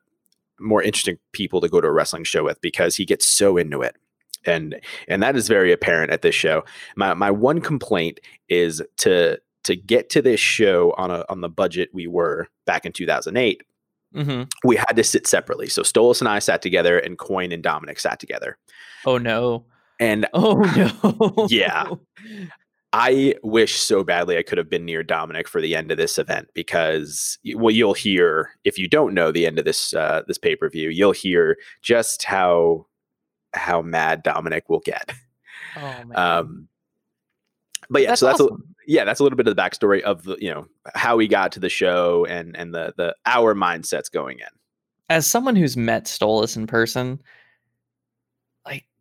more 0.62 0.82
interesting 0.82 1.18
people 1.32 1.60
to 1.60 1.68
go 1.68 1.80
to 1.80 1.88
a 1.88 1.92
wrestling 1.92 2.24
show 2.24 2.44
with 2.44 2.60
because 2.60 2.96
he 2.96 3.04
gets 3.04 3.26
so 3.26 3.56
into 3.56 3.82
it. 3.82 3.96
And 4.44 4.80
and 5.08 5.22
that 5.22 5.36
is 5.36 5.48
very 5.48 5.72
apparent 5.72 6.10
at 6.10 6.22
this 6.22 6.34
show. 6.34 6.64
My 6.96 7.14
my 7.14 7.30
one 7.30 7.60
complaint 7.60 8.20
is 8.48 8.82
to 8.98 9.40
to 9.64 9.76
get 9.76 10.10
to 10.10 10.22
this 10.22 10.40
show 10.40 10.92
on 10.96 11.10
a 11.10 11.24
on 11.28 11.40
the 11.40 11.48
budget 11.48 11.90
we 11.92 12.06
were 12.06 12.48
back 12.66 12.84
in 12.84 12.92
2008. 12.92 13.62
Mm-hmm. 14.14 14.42
We 14.64 14.76
had 14.76 14.94
to 14.96 15.04
sit 15.04 15.26
separately. 15.26 15.68
So 15.68 15.82
Stolas 15.82 16.20
and 16.20 16.28
I 16.28 16.38
sat 16.38 16.60
together, 16.60 16.98
and 16.98 17.18
Coin 17.18 17.52
and 17.52 17.62
Dominic 17.62 17.98
sat 17.98 18.20
together. 18.20 18.58
Oh 19.06 19.18
no! 19.18 19.64
And 19.98 20.26
oh 20.34 20.54
no! 21.36 21.46
yeah, 21.48 21.88
I 22.92 23.34
wish 23.42 23.76
so 23.76 24.04
badly 24.04 24.36
I 24.36 24.42
could 24.42 24.58
have 24.58 24.68
been 24.68 24.84
near 24.84 25.02
Dominic 25.02 25.48
for 25.48 25.60
the 25.62 25.74
end 25.74 25.90
of 25.90 25.96
this 25.96 26.18
event 26.18 26.48
because 26.54 27.38
well 27.54 27.70
you'll 27.74 27.94
hear 27.94 28.50
if 28.64 28.78
you 28.78 28.86
don't 28.86 29.14
know 29.14 29.32
the 29.32 29.46
end 29.46 29.58
of 29.58 29.64
this 29.64 29.94
uh, 29.94 30.22
this 30.26 30.38
pay 30.38 30.56
per 30.56 30.68
view, 30.68 30.90
you'll 30.90 31.12
hear 31.12 31.56
just 31.80 32.24
how 32.24 32.86
how 33.54 33.82
mad 33.82 34.22
Dominic 34.22 34.68
will 34.68 34.80
get. 34.80 35.12
Oh, 35.76 36.02
um, 36.14 36.68
but 37.88 38.02
yeah, 38.02 38.08
that's 38.08 38.20
so 38.20 38.26
that's 38.26 38.40
awesome. 38.40 38.74
a, 38.78 38.82
yeah, 38.86 39.04
that's 39.04 39.20
a 39.20 39.22
little 39.22 39.36
bit 39.36 39.48
of 39.48 39.56
the 39.56 39.62
backstory 39.62 40.02
of 40.02 40.24
the 40.24 40.36
you 40.38 40.52
know 40.52 40.66
how 40.94 41.16
we 41.16 41.28
got 41.28 41.52
to 41.52 41.60
the 41.60 41.68
show 41.68 42.26
and 42.26 42.56
and 42.56 42.74
the 42.74 42.92
the 42.96 43.14
our 43.26 43.54
mindsets 43.54 44.10
going 44.10 44.38
in. 44.38 44.46
As 45.08 45.26
someone 45.26 45.56
who's 45.56 45.76
met 45.76 46.04
Stolas 46.04 46.56
in 46.56 46.66
person, 46.66 47.20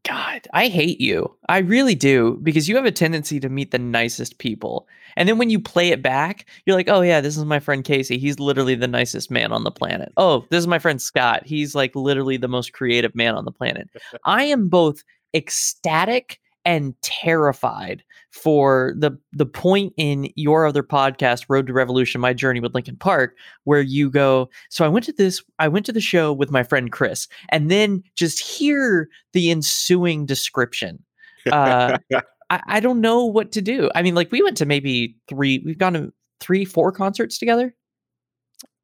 God, 0.04 0.48
I 0.54 0.68
hate 0.68 1.00
you. 1.00 1.36
I 1.48 1.60
really 1.60 1.94
do 1.94 2.40
because 2.42 2.68
you 2.68 2.76
have 2.76 2.86
a 2.86 2.92
tendency 2.92 3.40
to 3.40 3.50
meet 3.50 3.72
the 3.72 3.78
nicest 3.78 4.40
people. 4.40 4.88
And 5.16 5.30
then 5.30 5.38
when 5.38 5.50
you 5.50 5.60
play 5.60 5.90
it 5.90 6.02
back, 6.02 6.48
you're 6.66 6.76
like, 6.76 6.90
oh, 6.90 7.02
yeah, 7.02 7.22
this 7.22 7.38
is 7.38 7.46
my 7.46 7.60
friend 7.60 7.84
Casey. 7.84 8.18
He's 8.18 8.40
literally 8.40 8.76
the 8.76 8.88
nicest 8.88 9.30
man 9.30 9.52
on 9.52 9.64
the 9.64 9.72
planet. 9.72 10.12
Oh, 10.18 10.46
this 10.50 10.60
is 10.60 10.68
my 10.68 10.80
friend 10.80 11.02
Scott. 11.02 11.46
He's 11.46 11.76
like 11.76 11.96
literally 11.96 12.38
the 12.38 12.48
most 12.48 12.74
creative 12.74 13.14
man 13.14 13.36
on 13.36 13.46
the 13.46 13.52
planet. 13.52 13.90
I 14.26 14.44
am 14.46 14.70
both 14.70 15.04
ecstatic 15.36 16.40
and 16.66 17.00
terrified 17.02 18.04
for 18.32 18.94
the 18.98 19.12
the 19.34 19.46
point 19.46 19.94
in 19.98 20.30
your 20.36 20.66
other 20.66 20.84
podcast 20.84 21.46
road 21.50 21.68
to 21.68 21.74
revolution 21.74 22.22
my 22.22 22.34
journey 22.34 22.60
with 22.60 22.74
linkin 22.74 22.96
park 22.96 23.36
where 23.66 23.82
you 23.82 24.10
go 24.10 24.50
so 24.70 24.86
i 24.86 24.88
went 24.88 25.06
to 25.06 25.12
this 25.14 25.44
i 25.60 25.68
went 25.68 25.86
to 25.86 25.92
the 25.92 26.02
show 26.02 26.32
with 26.32 26.52
my 26.52 26.64
friend 26.64 26.92
chris 26.92 27.28
and 27.50 27.70
then 27.70 28.02
just 28.16 28.40
hear 28.40 29.10
the 29.34 29.52
ensuing 29.52 30.26
description 30.26 31.04
uh, 31.52 31.98
I, 32.50 32.62
I 32.68 32.80
don't 32.80 33.02
know 33.02 33.26
what 33.26 33.52
to 33.54 33.62
do 33.62 33.90
i 33.96 34.02
mean 34.02 34.16
like 34.16 34.32
we 34.32 34.42
went 34.42 34.58
to 34.58 34.66
maybe 34.66 35.16
three 35.28 35.62
we've 35.66 35.78
gone 35.78 35.94
to 35.94 36.14
three 36.40 36.66
four 36.66 36.92
concerts 36.92 37.38
together 37.38 37.76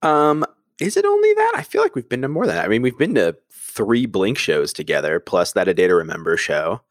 Um, 0.02 0.46
is 0.80 0.96
it 0.96 1.06
only 1.06 1.34
that? 1.34 1.54
I 1.56 1.64
feel 1.64 1.82
like 1.82 1.96
we've 1.96 2.08
been 2.08 2.22
to 2.22 2.28
more 2.28 2.46
than 2.46 2.56
that. 2.56 2.66
I 2.66 2.68
mean, 2.68 2.84
we've 2.84 2.98
been 2.98 3.16
to 3.16 3.36
three 3.52 4.06
Blink 4.06 4.38
shows 4.38 4.72
together, 4.72 5.20
plus 5.20 5.54
that 5.54 5.68
A 5.68 5.74
Day 5.74 5.88
to 5.88 5.96
Remember 5.96 6.38
show. 6.38 6.82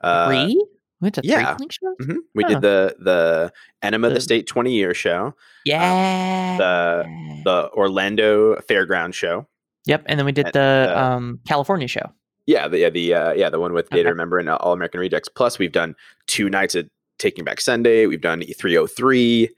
Uh, 0.00 0.28
three 0.28 0.64
went 1.04 1.14
to 1.14 1.20
yeah. 1.24 1.56
three 1.56 1.66
shows 1.70 1.96
mhm. 2.08 2.16
We 2.34 2.42
Huh. 2.42 2.48
did 2.48 2.60
the 2.62 2.96
the 2.98 3.52
Enema 3.82 4.08
The- 4.08 4.14
the 4.16 4.20
State 4.20 4.46
20 4.46 4.72
year 4.74 4.92
show, 4.94 5.34
yeah 5.64 6.56
the 6.58 7.04
the 7.44 7.70
Orlando 7.72 8.56
Fairground 8.68 9.14
show. 9.14 9.46
yep 9.86 10.02
and 10.06 10.18
then 10.18 10.26
we 10.26 10.32
did 10.32 10.46
and, 10.46 10.54
the 10.54 10.92
uh, 10.96 11.00
um 11.00 11.40
california 11.46 11.86
show 11.88 12.12
Yeah, 12.46 12.68
the 12.68 12.78
yeah 12.78 12.90
the 12.90 13.14
uh, 13.14 13.32
yeah 13.32 13.48
the 13.50 13.58
one 13.60 13.72
with 13.72 13.86
Okay. 13.92 14.02
to 14.02 14.08
Remember 14.10 14.38
and 14.38 14.48
All 14.50 14.72
American 14.74 15.00
Rejects. 15.00 15.28
Plus, 15.30 15.58
we've 15.58 15.72
done 15.72 15.94
two 16.26 16.50
nights 16.50 16.74
at 16.74 16.86
Taking 17.18 17.44
Back 17.44 17.60
Sunday. 17.60 18.06
We've 18.06 18.20
done 18.20 18.42
E 18.42 18.52
303. 18.52 19.48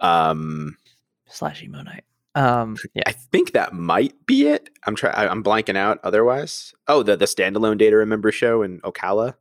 Um, 0.00 0.76
slash 1.28 1.62
emo 1.62 1.80
night 1.82 2.04
um 2.36 2.76
yeah 2.94 3.02
I 3.06 3.12
think 3.12 3.52
that 3.52 3.72
might 3.72 4.14
be 4.26 4.46
it. 4.48 4.68
I'm 4.86 4.94
trying. 4.96 5.14
I'm 5.16 5.42
blanking 5.42 5.76
out. 5.76 6.00
Otherwise, 6.04 6.74
oh, 6.88 7.02
the 7.02 7.16
the 7.16 7.24
standalone 7.26 7.78
Day 7.78 7.88
to 7.90 7.96
Remember 7.96 8.30
show 8.32 8.62
in 8.62 8.80
Ocala. 8.80 9.34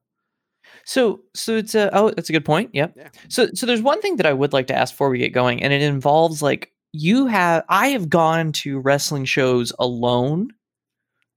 So, 0.86 1.22
so 1.34 1.56
it's 1.58 1.75
a 1.75 1.90
oh, 1.96 2.12
that's 2.12 2.30
a 2.30 2.34
good 2.34 2.46
point. 2.46 2.72
Yep. 2.74 2.94
Yeah. 2.96 3.10
So, 3.30 3.48
so 3.54 3.66
there's 3.66 3.82
one 3.82 4.02
thing 4.02 4.18
that 4.18 4.25
I 4.25 4.34
would 4.34 4.54
like 4.54 4.68
to 4.68 4.75
ask 4.75 4.94
before 4.94 5.10
we 5.10 5.18
get 5.18 5.34
going, 5.34 5.63
and 5.63 5.72
it 5.72 5.82
involves 5.82 6.42
like 6.42 6.72
you 6.92 7.28
have. 7.28 7.63
I 7.70 7.88
have 7.90 8.10
gone 8.10 8.52
to 8.54 8.80
wrestling 8.80 9.25
shows 9.25 9.72
alone, 9.80 10.50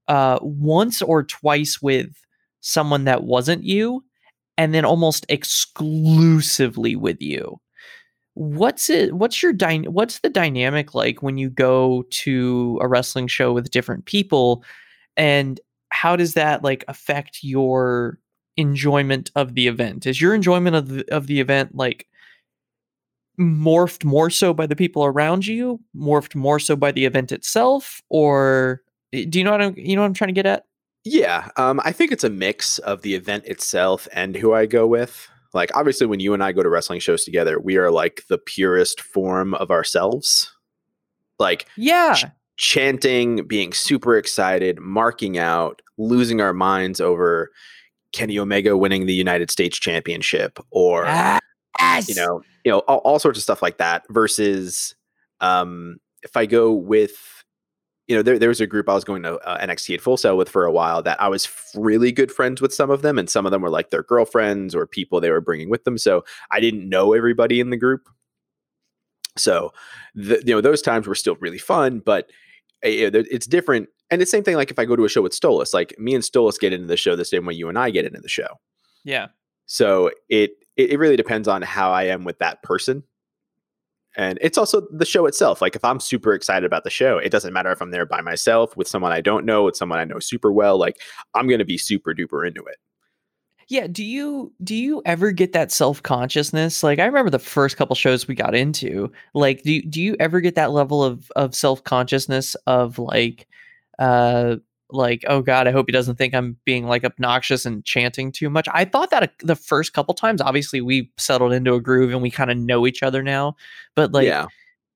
uh, 0.09 0.39
once 0.43 1.01
or 1.01 1.23
twice 1.23 1.81
with 1.81 2.11
someone 2.61 3.05
that 3.05 3.23
wasn't 3.23 3.63
you, 3.63 4.05
and 4.59 4.75
then 4.75 4.85
almost 4.85 5.27
exclusively 5.29 6.97
with 6.97 7.21
you. 7.23 7.61
What's 8.35 8.91
it? 8.91 9.15
What's 9.15 9.43
your 9.43 9.53
dy- 9.53 9.89
What's 9.89 10.19
the 10.19 10.29
dynamic 10.29 10.95
like 10.95 11.23
when 11.23 11.39
you 11.39 11.51
go 11.51 12.05
to 12.11 12.79
a 12.83 12.89
wrestling 12.89 13.29
show 13.29 13.53
with 13.53 13.71
different 13.71 14.07
people, 14.07 14.65
and 15.17 15.61
how 15.91 16.17
does 16.17 16.35
that 16.35 16.65
like 16.65 16.85
affect 16.89 17.39
your 17.43 18.19
enjoyment 18.57 19.31
of 19.35 19.55
the 19.55 19.69
event? 19.69 20.07
Is 20.07 20.21
your 20.21 20.35
enjoyment 20.35 20.77
of 20.77 20.89
the, 20.89 21.15
of 21.15 21.27
the 21.27 21.41
event 21.41 21.75
like 21.75 22.07
morphed 23.39 24.05
more 24.05 24.31
so 24.31 24.55
by 24.55 24.67
the 24.67 24.77
people 24.77 25.05
around 25.05 25.47
you, 25.47 25.81
morphed 25.97 26.35
more 26.35 26.59
so 26.59 26.77
by 26.77 26.93
the 26.93 27.05
event 27.05 27.33
itself, 27.33 28.01
or 28.09 28.83
eh, 29.13 29.25
do 29.29 29.39
you 29.39 29.45
know 29.45 29.53
what 29.53 29.63
I'm 29.63 29.75
you 29.77 29.97
know 29.97 30.03
what 30.03 30.09
I'm 30.09 30.15
trying 30.15 30.29
to 30.29 30.35
get 30.35 30.47
at? 30.47 30.65
Yeah, 31.05 31.51
um, 31.57 31.81
I 31.85 31.93
think 31.93 32.11
it's 32.11 32.25
a 32.25 32.31
mix 32.31 32.79
of 32.79 33.03
the 33.03 33.15
event 33.15 33.45
itself 33.45 34.09
and 34.13 34.35
who 34.35 34.55
I 34.55 34.67
go 34.67 34.87
with. 34.89 35.29
Like, 35.55 35.71
obviously, 35.77 36.07
when 36.07 36.19
you 36.19 36.35
and 36.35 36.43
I 36.43 36.51
go 36.51 36.63
to 36.63 36.69
wrestling 36.69 36.99
shows 36.99 37.25
together, 37.25 37.61
we 37.61 37.77
are 37.77 37.93
like 37.93 38.25
the 38.29 38.39
purest 38.39 39.01
form 39.01 39.55
of 39.55 39.71
ourselves. 39.71 40.53
Like 41.39 41.67
Yeah, 41.77 42.15
Ch- 42.15 42.25
chanting, 42.57 43.47
being 43.47 43.73
super 43.73 44.17
excited, 44.17 44.81
marking 44.81 45.39
out, 45.39 45.81
losing 45.97 46.41
our 46.41 46.53
minds 46.53 47.01
over 47.01 47.53
Kenny 48.17 48.39
Omega 48.39 48.79
winning 48.79 49.05
the 49.05 49.15
United 49.15 49.51
States 49.51 49.79
Championship, 49.79 50.59
or 50.71 51.05
yes. 51.05 52.09
you 52.09 52.15
know, 52.15 52.43
you 52.65 52.73
know, 52.73 52.79
all, 52.81 52.99
all 52.99 53.19
sorts 53.19 53.39
of 53.39 53.43
stuff 53.43 53.61
like 53.61 53.77
that. 53.77 54.05
Versus, 54.09 54.95
um, 55.43 55.99
if 56.23 56.35
I 56.35 56.47
go 56.47 56.73
with, 56.73 57.45
you 58.09 58.17
know, 58.17 58.23
there, 58.23 58.39
there 58.39 58.49
was 58.49 58.63
a 58.63 58.67
group 58.67 58.89
I 58.89 58.95
was 58.95 59.05
going 59.05 59.23
to 59.25 59.37
uh, 59.41 59.63
NXT 59.65 59.97
at 59.97 60.01
Full 60.01 60.17
Sail 60.17 60.35
with 60.39 60.49
for 60.49 60.65
a 60.65 60.73
while 60.73 61.03
that 61.03 61.21
I 61.21 61.29
was 61.29 61.47
really 61.75 62.11
good 62.11 62.33
friends 62.33 62.63
with 62.63 62.73
some 62.73 62.89
of 62.89 63.03
them, 63.03 63.19
and 63.19 63.29
some 63.29 63.45
of 63.45 63.53
them 63.53 63.61
were 63.61 63.69
like 63.69 63.91
their 63.91 64.03
girlfriends 64.03 64.75
or 64.75 64.87
people 64.87 65.21
they 65.21 65.31
were 65.31 65.43
bringing 65.43 65.69
with 65.69 65.85
them. 65.85 65.99
So 65.99 66.25
I 66.51 66.59
didn't 66.59 66.89
know 66.89 67.13
everybody 67.13 67.61
in 67.61 67.69
the 67.69 67.77
group. 67.77 68.09
So, 69.37 69.75
the, 70.15 70.43
you 70.47 70.55
know, 70.55 70.63
those 70.63 70.81
times 70.81 71.07
were 71.07 71.15
still 71.15 71.37
really 71.39 71.59
fun, 71.59 71.99
but 71.99 72.31
you 72.85 73.05
know, 73.05 73.11
there- 73.11 73.25
it's 73.31 73.47
different. 73.47 73.89
And 74.11 74.21
the 74.21 74.27
same 74.27 74.45
thing, 74.45 74.55
like 74.57 74.71
if 74.71 74.79
I 74.79 74.85
go 74.85 74.95
to 74.97 75.05
a 75.05 75.09
show 75.09 75.23
with 75.23 75.33
Stolas, 75.33 75.75
like 75.75 75.95
me 75.99 76.15
and 76.15 76.23
Stolas 76.23 76.59
get 76.61 76.73
into 76.73 76.87
the 76.87 76.97
show 76.97 77.17
the 77.17 77.25
same 77.25 77.45
way 77.47 77.55
you 77.55 77.69
and 77.69 77.79
I 77.79 77.91
get 77.91 78.05
into 78.05 78.21
the 78.21 78.29
show. 78.29 78.49
yeah. 79.05 79.27
So 79.69 80.11
it 80.29 80.53
it, 80.77 80.91
it 80.91 80.99
really 80.99 81.17
depends 81.17 81.49
on 81.49 81.63
how 81.63 81.91
I 81.91 82.05
am 82.05 82.23
with 82.25 82.39
that 82.39 82.63
person. 82.63 83.03
And 84.17 84.39
it's 84.41 84.57
also 84.57 84.87
the 84.93 85.05
show 85.05 85.27
itself. 85.27 85.61
Like 85.61 85.75
if 85.77 85.85
I'm 85.85 86.01
super 86.01 86.33
excited 86.33 86.65
about 86.65 86.85
the 86.85 86.91
show, 86.91 87.19
it 87.19 87.31
doesn't 87.31 87.53
matter 87.53 87.71
if 87.73 87.83
I'm 87.83 87.91
there 87.91 88.07
by 88.07 88.21
myself, 88.21 88.77
with 88.77 88.87
someone 88.89 89.13
I 89.13 89.21
don't 89.21 89.45
know, 89.45 89.65
with 89.65 89.77
someone 89.77 89.99
I 89.99 90.05
know 90.05 90.21
super 90.21 90.53
well. 90.53 90.79
Like 90.79 90.97
I'm 91.35 91.49
gonna 91.49 91.65
be 91.65 91.77
super 91.79 92.15
duper 92.15 92.47
into 92.47 92.63
it. 92.65 92.77
Yeah, 93.69 93.89
do 93.89 94.05
you 94.05 94.53
do 94.63 94.77
you 94.77 95.03
ever 95.05 95.33
get 95.33 95.53
that 95.53 95.73
self-consciousness? 95.73 96.85
Like 96.85 97.01
I 97.01 97.07
remember 97.07 97.31
the 97.31 97.41
first 97.41 97.77
couple 97.77 97.97
shows 97.97 98.29
we 98.29 98.37
got 98.37 98.55
into, 98.55 99.11
like 99.35 99.63
do 99.63 99.73
you, 99.73 99.83
do 99.83 100.01
you 100.01 100.17
ever 100.21 100.41
get 100.41 100.55
that 100.55 100.71
level 100.71 101.03
of 101.03 101.31
of 101.35 101.55
self-consciousness 101.55 102.55
of 102.67 102.99
like 103.01 103.49
uh 103.99 104.57
like 104.91 105.25
oh 105.27 105.43
god, 105.43 105.67
I 105.67 105.73
hope 105.73 105.87
he 105.89 105.93
doesn't 105.93 106.15
think 106.15 106.33
I'm 106.33 106.57
being 106.65 106.87
like 106.87 107.05
obnoxious 107.05 107.67
and 107.67 107.85
chanting 107.85 108.31
too 108.31 108.49
much. 108.49 108.69
I 108.73 108.85
thought 108.85 109.11
that 109.11 109.25
a, 109.25 109.31
the 109.45 109.57
first 109.57 109.93
couple 109.93 110.15
times 110.15 110.41
obviously 110.41 110.81
we 110.81 111.11
settled 111.17 111.53
into 111.53 111.75
a 111.75 111.81
groove 111.81 112.13
and 112.13 112.23
we 112.23 112.31
kind 112.31 112.53
of 112.53 112.57
know 112.57 112.87
each 112.87 113.03
other 113.03 113.21
now, 113.21 113.57
but 113.97 114.13
like 114.13 114.27
yeah. 114.27 114.47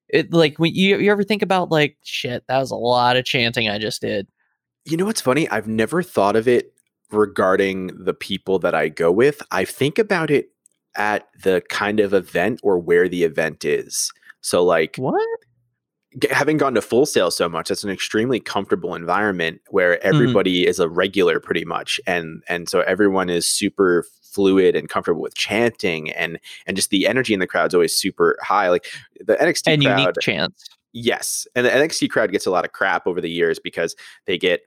it 0.09 0.33
like 0.33 0.61
when 0.61 0.73
you 0.77 0.97
you 0.99 1.11
ever 1.11 1.25
think 1.25 1.43
about 1.43 1.73
like 1.73 1.97
shit, 2.05 2.45
that 2.47 2.59
was 2.59 2.71
a 2.71 2.77
lot 2.77 3.17
of 3.17 3.25
chanting 3.25 3.69
I 3.69 3.79
just 3.79 4.01
did. 4.01 4.29
You 4.85 4.97
know 4.97 5.07
what's 5.07 5.21
funny? 5.21 5.49
I've 5.49 5.69
never 5.69 6.05
thought 6.05 6.37
of 6.37 6.47
it 6.47 6.73
regarding 7.13 7.89
the 8.05 8.15
people 8.15 8.59
that 8.61 8.75
I 8.75 8.89
go 8.89 9.11
with. 9.11 9.43
I 9.51 9.65
think 9.65 9.99
about 9.99 10.31
it 10.31 10.51
at 10.97 11.29
the 11.43 11.63
kind 11.69 12.01
of 12.01 12.13
event 12.13 12.61
or 12.63 12.79
where 12.79 13.09
the 13.09 13.25
event 13.25 13.65
is. 13.65 14.13
So 14.41 14.65
like 14.65 14.97
What? 14.97 15.21
having 16.31 16.57
gone 16.57 16.75
to 16.75 16.83
Full 16.83 17.07
Sail 17.07 17.31
so 17.31 17.49
much 17.49 17.71
it's 17.71 17.85
an 17.85 17.91
extremely 17.91 18.41
comfortable 18.41 18.95
environment 18.97 19.61
where 19.71 19.95
mm. 19.95 20.01
everybody 20.03 20.67
is 20.67 20.81
a 20.81 20.89
regular 20.89 21.39
pretty 21.39 21.65
much 21.65 22.01
and 22.07 22.43
and 22.49 22.69
so 22.69 22.81
everyone 22.81 23.31
is 23.31 23.49
super 23.49 24.05
fluid 24.23 24.75
and 24.75 24.89
comfortable 24.89 25.23
with 25.23 25.35
chanting 25.37 26.11
and 26.13 26.39
and 26.67 26.77
just 26.77 26.91
the 26.91 27.07
energy 27.07 27.33
in 27.33 27.39
the 27.41 27.47
crowd 27.47 27.71
is 27.71 27.75
always 27.75 27.97
super 27.97 28.37
high 28.43 28.69
like 28.71 28.87
the 29.21 29.37
NXT 29.37 29.73
And 29.73 29.83
crowd 29.85 29.99
unique 30.01 30.15
chants. 30.21 30.69
yes 30.93 31.47
and 31.55 31.65
the 31.65 31.71
NXT 31.71 32.11
crowd 32.11 32.33
gets 32.33 32.47
a 32.47 32.51
lot 32.51 32.65
of 32.65 32.73
crap 32.73 33.07
over 33.07 33.21
the 33.21 33.31
years 33.31 33.61
because 33.61 33.95
they 34.27 34.37
get 34.37 34.63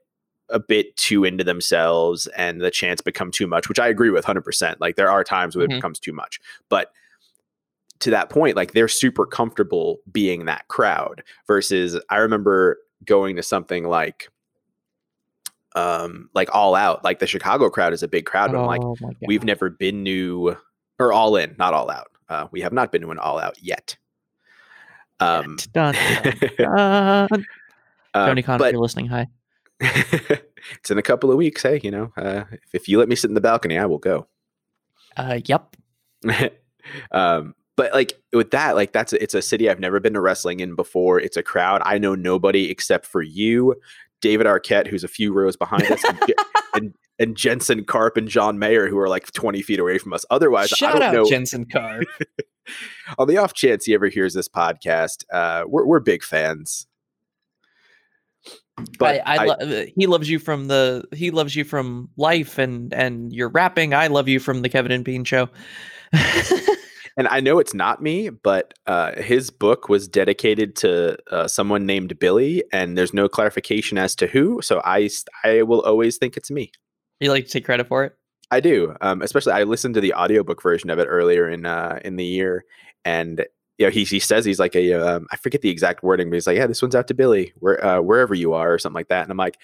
a 0.49 0.59
bit 0.59 0.95
too 0.97 1.23
into 1.23 1.43
themselves 1.43 2.27
and 2.37 2.61
the 2.61 2.69
chants 2.71 3.01
become 3.01 3.31
too 3.31 3.47
much 3.47 3.69
which 3.69 3.79
I 3.79 3.87
agree 3.87 4.09
with 4.09 4.25
100% 4.25 4.75
like 4.79 4.95
there 4.97 5.09
are 5.09 5.23
times 5.23 5.55
where 5.55 5.67
Mhm. 5.67 5.71
it 5.71 5.75
becomes 5.75 5.99
too 5.99 6.13
much 6.13 6.39
but 6.69 6.91
to 7.99 8.09
that 8.09 8.29
point, 8.29 8.57
like 8.57 8.73
they're 8.73 8.89
super 8.89 9.25
comfortable 9.25 9.99
being 10.11 10.43
that 10.45 10.67
crowd 10.67 11.23
versus 11.47 11.97
I 12.09 12.17
remember 12.17 12.79
going 13.05 13.37
to 13.37 13.43
something 13.43 13.85
like 13.85 14.27
um 15.75 16.29
like 16.33 16.53
all 16.53 16.75
out 16.75 17.03
like 17.03 17.19
the 17.19 17.25
chicago 17.27 17.69
crowd 17.69 17.93
is 17.93 18.03
a 18.03 18.07
big 18.07 18.25
crowd 18.25 18.51
but 18.51 18.59
i'm 18.59 18.65
like 18.67 18.81
Oh 18.83 18.95
we've 19.27 19.43
never 19.43 19.69
been 19.71 20.05
to 20.05 20.55
or 20.99 21.11
all 21.11 21.35
in 21.35 21.55
not 21.57 21.73
all 21.73 21.89
out 21.89 22.11
uh 22.29 22.47
we 22.51 22.61
have 22.61 22.73
not 22.73 22.91
been 22.91 23.01
to 23.01 23.11
an 23.11 23.17
all 23.19 23.39
out 23.39 23.57
yet 23.61 23.97
um 25.19 25.57
Dun, 25.73 25.93
dun, 25.95 26.33
dun. 26.57 27.45
uh, 28.13 28.27
Tony 28.27 28.41
Khan, 28.43 28.55
if 28.55 28.59
but 28.59 28.71
you're 28.73 28.81
listening, 28.81 29.07
hi. 29.07 29.27
It's 30.79 30.89
in 30.89 30.97
a 30.97 31.01
couple 31.01 31.29
of 31.31 31.37
weeks 31.37 31.61
hey 31.63 31.79
you 31.83 31.91
know 31.91 32.11
uh 32.17 32.43
if, 32.51 32.73
if 32.73 32.87
you 32.87 32.97
let 32.99 33.09
me 33.09 33.15
sit 33.15 33.29
in 33.29 33.35
the 33.35 33.41
balcony 33.41 33.77
i 33.77 33.85
will 33.85 33.99
go. 33.99 34.27
Uh, 35.15 35.39
yep. 35.45 35.75
um 37.11 37.53
but 37.77 37.93
like 37.93 38.13
with 38.31 38.49
that 38.49 38.75
like 38.75 38.93
that's 38.93 39.13
it's 39.13 39.35
a 39.35 39.43
city 39.43 39.69
i've 39.69 39.79
never 39.79 39.99
been 39.99 40.13
to 40.13 40.21
wrestling 40.21 40.59
in 40.59 40.75
before. 40.75 41.19
It's 41.19 41.37
a 41.37 41.43
crowd. 41.43 41.83
I 41.85 41.99
know 41.99 42.15
nobody 42.15 42.71
except 42.71 43.05
for 43.05 43.21
you 43.21 43.75
david 44.21 44.47
arquette 44.47 44.87
who's 44.87 45.03
a 45.03 45.07
few 45.07 45.31
rows 45.33 45.55
behind 45.55 45.83
us 45.91 46.03
and, 46.05 46.19
and 46.73 46.93
and 47.19 47.37
jensen 47.37 47.83
karp 47.83 48.17
and 48.17 48.27
john 48.27 48.57
mayer 48.57 48.87
who 48.87 48.97
are 48.97 49.09
like 49.09 49.31
20 49.33 49.61
feet 49.61 49.79
away 49.79 49.99
from 49.99 50.13
us. 50.13 50.25
Otherwise 50.31 50.73
i 50.81 50.91
don't 50.91 51.03
out 51.03 51.13
know 51.13 51.29
Jensen 51.29 51.65
Karp. 51.65 52.07
on 53.19 53.27
the 53.27 53.37
off 53.37 53.53
chance 53.53 53.85
he 53.85 53.93
ever 53.93 54.07
hears 54.07 54.33
this 54.33 54.47
podcast 54.47 55.25
uh 55.31 55.63
we're, 55.67 55.85
we're 55.85 55.99
big 55.99 56.23
fans 56.23 56.87
But 58.97 59.21
I, 59.25 59.35
I, 59.35 59.37
I 59.37 59.45
lo- 59.45 59.85
he 59.95 60.07
loves 60.07 60.29
you 60.29 60.39
from 60.39 60.67
the 60.67 61.05
he 61.13 61.31
loves 61.31 61.55
you 61.55 61.63
from 61.63 62.09
life 62.17 62.57
and 62.57 62.93
and 62.93 63.31
your 63.31 63.49
rapping. 63.49 63.93
I 63.93 64.07
love 64.07 64.27
you 64.27 64.39
from 64.39 64.61
the 64.61 64.69
Kevin 64.69 64.91
and 64.91 65.05
Bean 65.05 65.23
show. 65.23 65.49
and 67.17 67.27
I 67.27 67.39
know 67.39 67.59
it's 67.59 67.73
not 67.73 68.01
me, 68.01 68.29
but 68.29 68.73
uh, 68.87 69.19
his 69.21 69.49
book 69.49 69.89
was 69.89 70.07
dedicated 70.07 70.75
to 70.77 71.17
uh, 71.31 71.47
someone 71.47 71.85
named 71.85 72.17
Billy, 72.19 72.63
and 72.71 72.97
there's 72.97 73.13
no 73.13 73.27
clarification 73.29 73.97
as 73.97 74.15
to 74.15 74.27
who. 74.27 74.61
So 74.61 74.81
I 74.83 75.09
I 75.43 75.61
will 75.63 75.81
always 75.81 76.17
think 76.17 76.35
it's 76.35 76.49
me. 76.49 76.71
You 77.19 77.31
like 77.31 77.45
to 77.45 77.51
take 77.51 77.65
credit 77.65 77.87
for 77.87 78.03
it? 78.03 78.13
I 78.51 78.59
do. 78.59 78.95
Um, 79.01 79.21
especially 79.21 79.53
I 79.53 79.63
listened 79.63 79.95
to 79.95 80.01
the 80.01 80.13
audiobook 80.13 80.61
version 80.61 80.89
of 80.89 80.99
it 80.99 81.05
earlier 81.05 81.49
in 81.49 81.65
uh, 81.65 81.99
in 82.03 82.15
the 82.15 82.25
year, 82.25 82.65
and 83.05 83.45
you 83.77 83.85
know, 83.85 83.91
he 83.91 84.03
he 84.03 84.19
says 84.19 84.45
he's 84.45 84.59
like 84.59 84.75
a 84.75 84.93
um, 84.93 85.27
I 85.31 85.37
forget 85.37 85.61
the 85.61 85.69
exact 85.69 86.03
wording, 86.03 86.29
but 86.29 86.35
he's 86.35 86.47
like, 86.47 86.57
yeah, 86.57 86.67
this 86.67 86.81
one's 86.81 86.95
out 86.95 87.07
to 87.07 87.13
Billy, 87.13 87.53
where 87.57 87.83
uh, 87.83 88.01
wherever 88.01 88.33
you 88.33 88.53
are, 88.53 88.73
or 88.73 88.77
something 88.77 88.95
like 88.95 89.07
that. 89.07 89.23
And 89.23 89.31
I'm 89.31 89.37
like, 89.37 89.57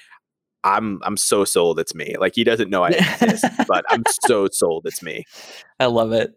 I'm 0.64 1.00
I'm 1.04 1.18
so 1.18 1.46
sold 1.46 1.80
it's 1.80 1.94
me. 1.94 2.16
Like 2.20 2.36
he 2.36 2.44
doesn't 2.44 2.70
know 2.70 2.84
I 2.84 2.90
exist, 2.90 3.46
but 3.68 3.86
I'm 3.90 4.04
so 4.26 4.48
sold 4.52 4.86
it's 4.86 5.04
me. 5.04 5.26
I 5.80 5.86
love 5.86 6.12
it. 6.12 6.36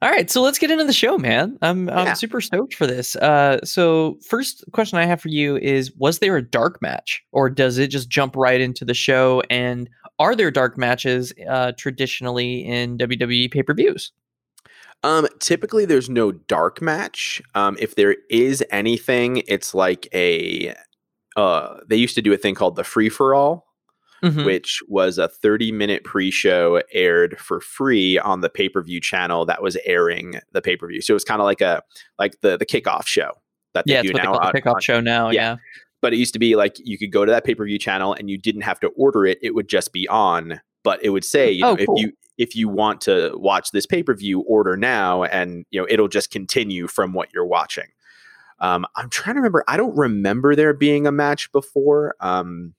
All 0.00 0.08
right, 0.08 0.30
so 0.30 0.42
let's 0.42 0.60
get 0.60 0.70
into 0.70 0.84
the 0.84 0.92
show, 0.92 1.18
man. 1.18 1.58
I'm 1.60 1.88
yeah. 1.88 1.96
I'm 1.96 2.14
super 2.14 2.40
stoked 2.40 2.74
for 2.74 2.86
this. 2.86 3.16
Uh, 3.16 3.58
so 3.64 4.16
first 4.24 4.64
question 4.72 4.96
I 4.96 5.06
have 5.06 5.20
for 5.20 5.28
you 5.28 5.56
is: 5.56 5.92
Was 5.96 6.20
there 6.20 6.36
a 6.36 6.42
dark 6.42 6.80
match, 6.80 7.24
or 7.32 7.50
does 7.50 7.78
it 7.78 7.88
just 7.88 8.08
jump 8.08 8.36
right 8.36 8.60
into 8.60 8.84
the 8.84 8.94
show? 8.94 9.42
And 9.50 9.90
are 10.20 10.36
there 10.36 10.52
dark 10.52 10.78
matches 10.78 11.32
uh, 11.50 11.72
traditionally 11.76 12.64
in 12.64 12.96
WWE 12.96 13.50
pay 13.50 13.64
per 13.64 13.74
views? 13.74 14.12
Um, 15.04 15.28
typically, 15.38 15.84
there's 15.84 16.10
no 16.10 16.32
dark 16.32 16.82
match. 16.82 17.40
Um, 17.54 17.76
if 17.80 17.94
there 17.94 18.16
is 18.30 18.64
anything, 18.70 19.42
it's 19.46 19.74
like 19.74 20.08
a. 20.12 20.74
Uh, 21.36 21.78
they 21.86 21.96
used 21.96 22.16
to 22.16 22.22
do 22.22 22.32
a 22.32 22.36
thing 22.36 22.54
called 22.54 22.74
the 22.74 22.82
free 22.82 23.08
for 23.08 23.32
all, 23.32 23.68
mm-hmm. 24.24 24.44
which 24.44 24.80
was 24.88 25.18
a 25.18 25.28
30 25.28 25.70
minute 25.70 26.02
pre 26.02 26.30
show 26.30 26.82
aired 26.92 27.38
for 27.38 27.60
free 27.60 28.18
on 28.18 28.40
the 28.40 28.50
pay 28.50 28.68
per 28.68 28.82
view 28.82 29.00
channel 29.00 29.46
that 29.46 29.62
was 29.62 29.76
airing 29.84 30.40
the 30.52 30.60
pay 30.60 30.76
per 30.76 30.88
view. 30.88 31.00
So 31.00 31.12
it 31.12 31.14
was 31.14 31.24
kind 31.24 31.40
of 31.40 31.44
like 31.44 31.60
a 31.60 31.82
like 32.18 32.40
the 32.40 32.56
the 32.56 32.66
kickoff 32.66 33.06
show 33.06 33.32
that 33.74 33.84
they 33.86 33.94
yeah, 33.94 34.02
do 34.02 34.12
now. 34.12 34.34
On, 34.34 34.52
the 34.52 34.60
kickoff 34.60 34.74
on, 34.74 34.80
show 34.80 35.00
now, 35.00 35.30
yeah. 35.30 35.52
yeah. 35.52 35.56
But 36.00 36.12
it 36.12 36.16
used 36.16 36.32
to 36.32 36.38
be 36.38 36.56
like 36.56 36.76
you 36.78 36.98
could 36.98 37.12
go 37.12 37.24
to 37.24 37.30
that 37.30 37.44
pay 37.44 37.54
per 37.54 37.64
view 37.64 37.78
channel 37.78 38.14
and 38.14 38.28
you 38.28 38.38
didn't 38.38 38.62
have 38.62 38.80
to 38.80 38.88
order 38.88 39.26
it; 39.26 39.38
it 39.42 39.54
would 39.54 39.68
just 39.68 39.92
be 39.92 40.08
on. 40.08 40.60
But 40.84 41.04
it 41.04 41.10
would 41.10 41.24
say, 41.24 41.50
you 41.50 41.64
oh, 41.64 41.74
know, 41.74 41.86
cool. 41.86 41.96
if 41.96 42.02
you 42.02 42.12
if 42.38 42.54
you 42.56 42.68
want 42.68 43.00
to 43.02 43.32
watch 43.34 43.72
this 43.72 43.84
pay 43.84 44.02
per 44.02 44.14
view, 44.14 44.40
order 44.40 44.76
now, 44.76 45.24
and 45.24 45.66
you 45.70 45.80
know 45.80 45.86
it'll 45.90 46.08
just 46.08 46.30
continue 46.30 46.86
from 46.86 47.12
what 47.12 47.28
you're 47.34 47.46
watching. 47.46 47.88
Um, 48.60 48.86
I'm 48.96 49.10
trying 49.10 49.34
to 49.34 49.40
remember. 49.40 49.64
I 49.68 49.76
don't 49.76 49.96
remember 49.96 50.56
there 50.56 50.72
being 50.72 51.06
a 51.06 51.12
match 51.12 51.52
before. 51.52 52.14
Um, 52.20 52.74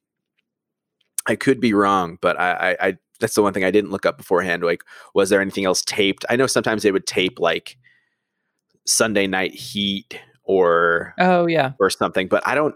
I 1.28 1.36
could 1.36 1.60
be 1.60 1.74
wrong, 1.74 2.18
but 2.22 2.40
I, 2.40 2.52
I, 2.52 2.88
I 2.88 2.98
that's 3.20 3.36
the 3.36 3.44
one 3.44 3.54
thing 3.54 3.64
I 3.64 3.72
didn't 3.72 3.92
look 3.92 4.06
up 4.06 4.18
beforehand. 4.18 4.64
Like, 4.64 4.84
was 5.14 5.30
there 5.30 5.42
anything 5.42 5.66
else 5.66 5.84
taped? 5.84 6.26
I 6.30 6.36
know 6.36 6.48
sometimes 6.48 6.84
they 6.84 6.92
would 6.92 7.06
tape 7.06 7.40
like 7.40 7.78
Sunday 8.88 9.28
Night 9.28 9.54
Heat 9.54 10.20
or 10.44 11.14
oh 11.20 11.46
yeah 11.46 11.74
or 11.80 11.90
something, 11.90 12.28
but 12.28 12.46
I 12.48 12.56
don't. 12.56 12.76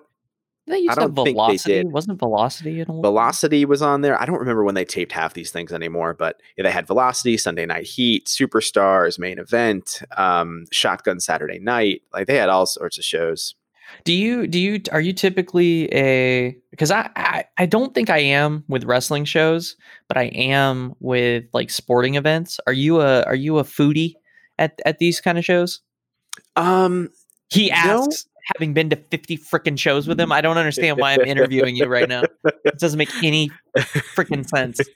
They 0.66 0.80
used 0.80 0.92
I 0.92 1.02
don't 1.02 1.14
to 1.14 1.22
have 1.22 1.34
velocity. 1.34 1.84
Wasn't 1.86 2.18
velocity 2.20 2.80
in 2.80 2.90
a 2.90 3.02
Velocity 3.02 3.66
was 3.66 3.82
on 3.82 4.02
there. 4.02 4.20
I 4.22 4.26
don't 4.26 4.40
remember 4.40 4.64
when 4.64 4.76
they 4.76 4.86
taped 4.86 5.12
half 5.12 5.34
these 5.34 5.52
things 5.52 5.74
anymore, 5.74 6.14
but 6.14 6.42
yeah, 6.58 6.64
they 6.64 6.72
had 6.72 6.88
Velocity, 6.88 7.36
Sunday 7.36 7.66
Night 7.66 7.86
Heat, 7.86 8.28
Superstars, 8.28 9.20
Main 9.20 9.40
Event, 9.40 10.02
um, 10.16 10.66
Shotgun 10.72 11.20
Saturday 11.20 11.60
Night. 11.60 12.04
Like 12.14 12.28
they 12.28 12.38
had 12.38 12.50
all 12.50 12.66
sorts 12.66 12.98
of 12.98 13.04
shows. 13.04 13.56
Do 14.06 14.14
you 14.14 14.48
do 14.48 14.60
you 14.60 14.82
are 14.92 15.02
you 15.02 15.14
typically 15.14 15.94
a 15.94 16.56
because 16.72 16.92
I, 16.92 17.10
I 17.16 17.46
I 17.58 17.66
don't 17.66 17.94
think 17.94 18.10
I 18.10 18.20
am 18.20 18.64
with 18.70 18.86
wrestling 18.86 19.26
shows, 19.26 19.76
but 20.08 20.18
I 20.18 20.26
am 20.26 20.96
with 21.00 21.44
like 21.54 21.70
sporting 21.70 22.16
events. 22.16 22.60
Are 22.66 22.74
you 22.74 23.02
a 23.02 23.24
are 23.24 23.36
you 23.36 23.60
a 23.60 23.64
foodie 23.64 24.14
at 24.58 24.80
at 24.86 25.00
these 25.00 25.20
kind 25.20 25.38
of 25.38 25.46
shows? 25.46 25.82
Um, 26.56 27.10
he 27.50 27.70
asks. 27.70 28.26
Having 28.56 28.74
been 28.74 28.90
to 28.90 28.96
fifty 28.96 29.38
freaking 29.38 29.78
shows 29.78 30.08
with 30.08 30.20
him. 30.20 30.32
I 30.32 30.42
don't 30.42 30.58
understand 30.58 30.98
why 31.00 31.14
I'm 31.14 31.22
interviewing 31.22 31.76
you 31.76 31.86
right 31.86 32.08
now. 32.08 32.24
It 32.66 32.80
doesn't 32.80 32.98
make 32.98 33.14
any 33.24 33.52
freaking 33.78 34.48
sense. 34.48 34.80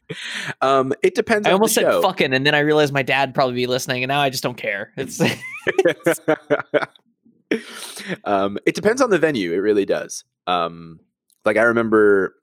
Um, 0.62 0.93
it 1.03 1.13
depends. 1.13 1.47
I 1.47 1.51
almost 1.51 1.75
said 1.75 1.83
show. 1.83 2.01
fucking, 2.01 2.33
and 2.33 2.45
then 2.45 2.55
I 2.55 2.60
realized 2.60 2.93
my 2.93 3.03
dad 3.03 3.36
probably 3.36 3.55
be 3.55 3.67
listening, 3.67 4.03
and 4.03 4.10
now 4.10 4.21
I 4.21 4.29
just 4.29 4.43
don't 4.43 4.57
care. 4.57 4.91
It's. 4.97 5.19
it's 5.21 6.19
um, 8.23 8.57
it 8.65 8.75
depends 8.75 9.01
on 9.01 9.10
the 9.10 9.19
venue. 9.19 9.53
It 9.53 9.57
really 9.57 9.86
does. 9.86 10.23
Um, 10.47 10.99
like 11.45 11.57
I 11.57 11.63
remember, 11.63 12.36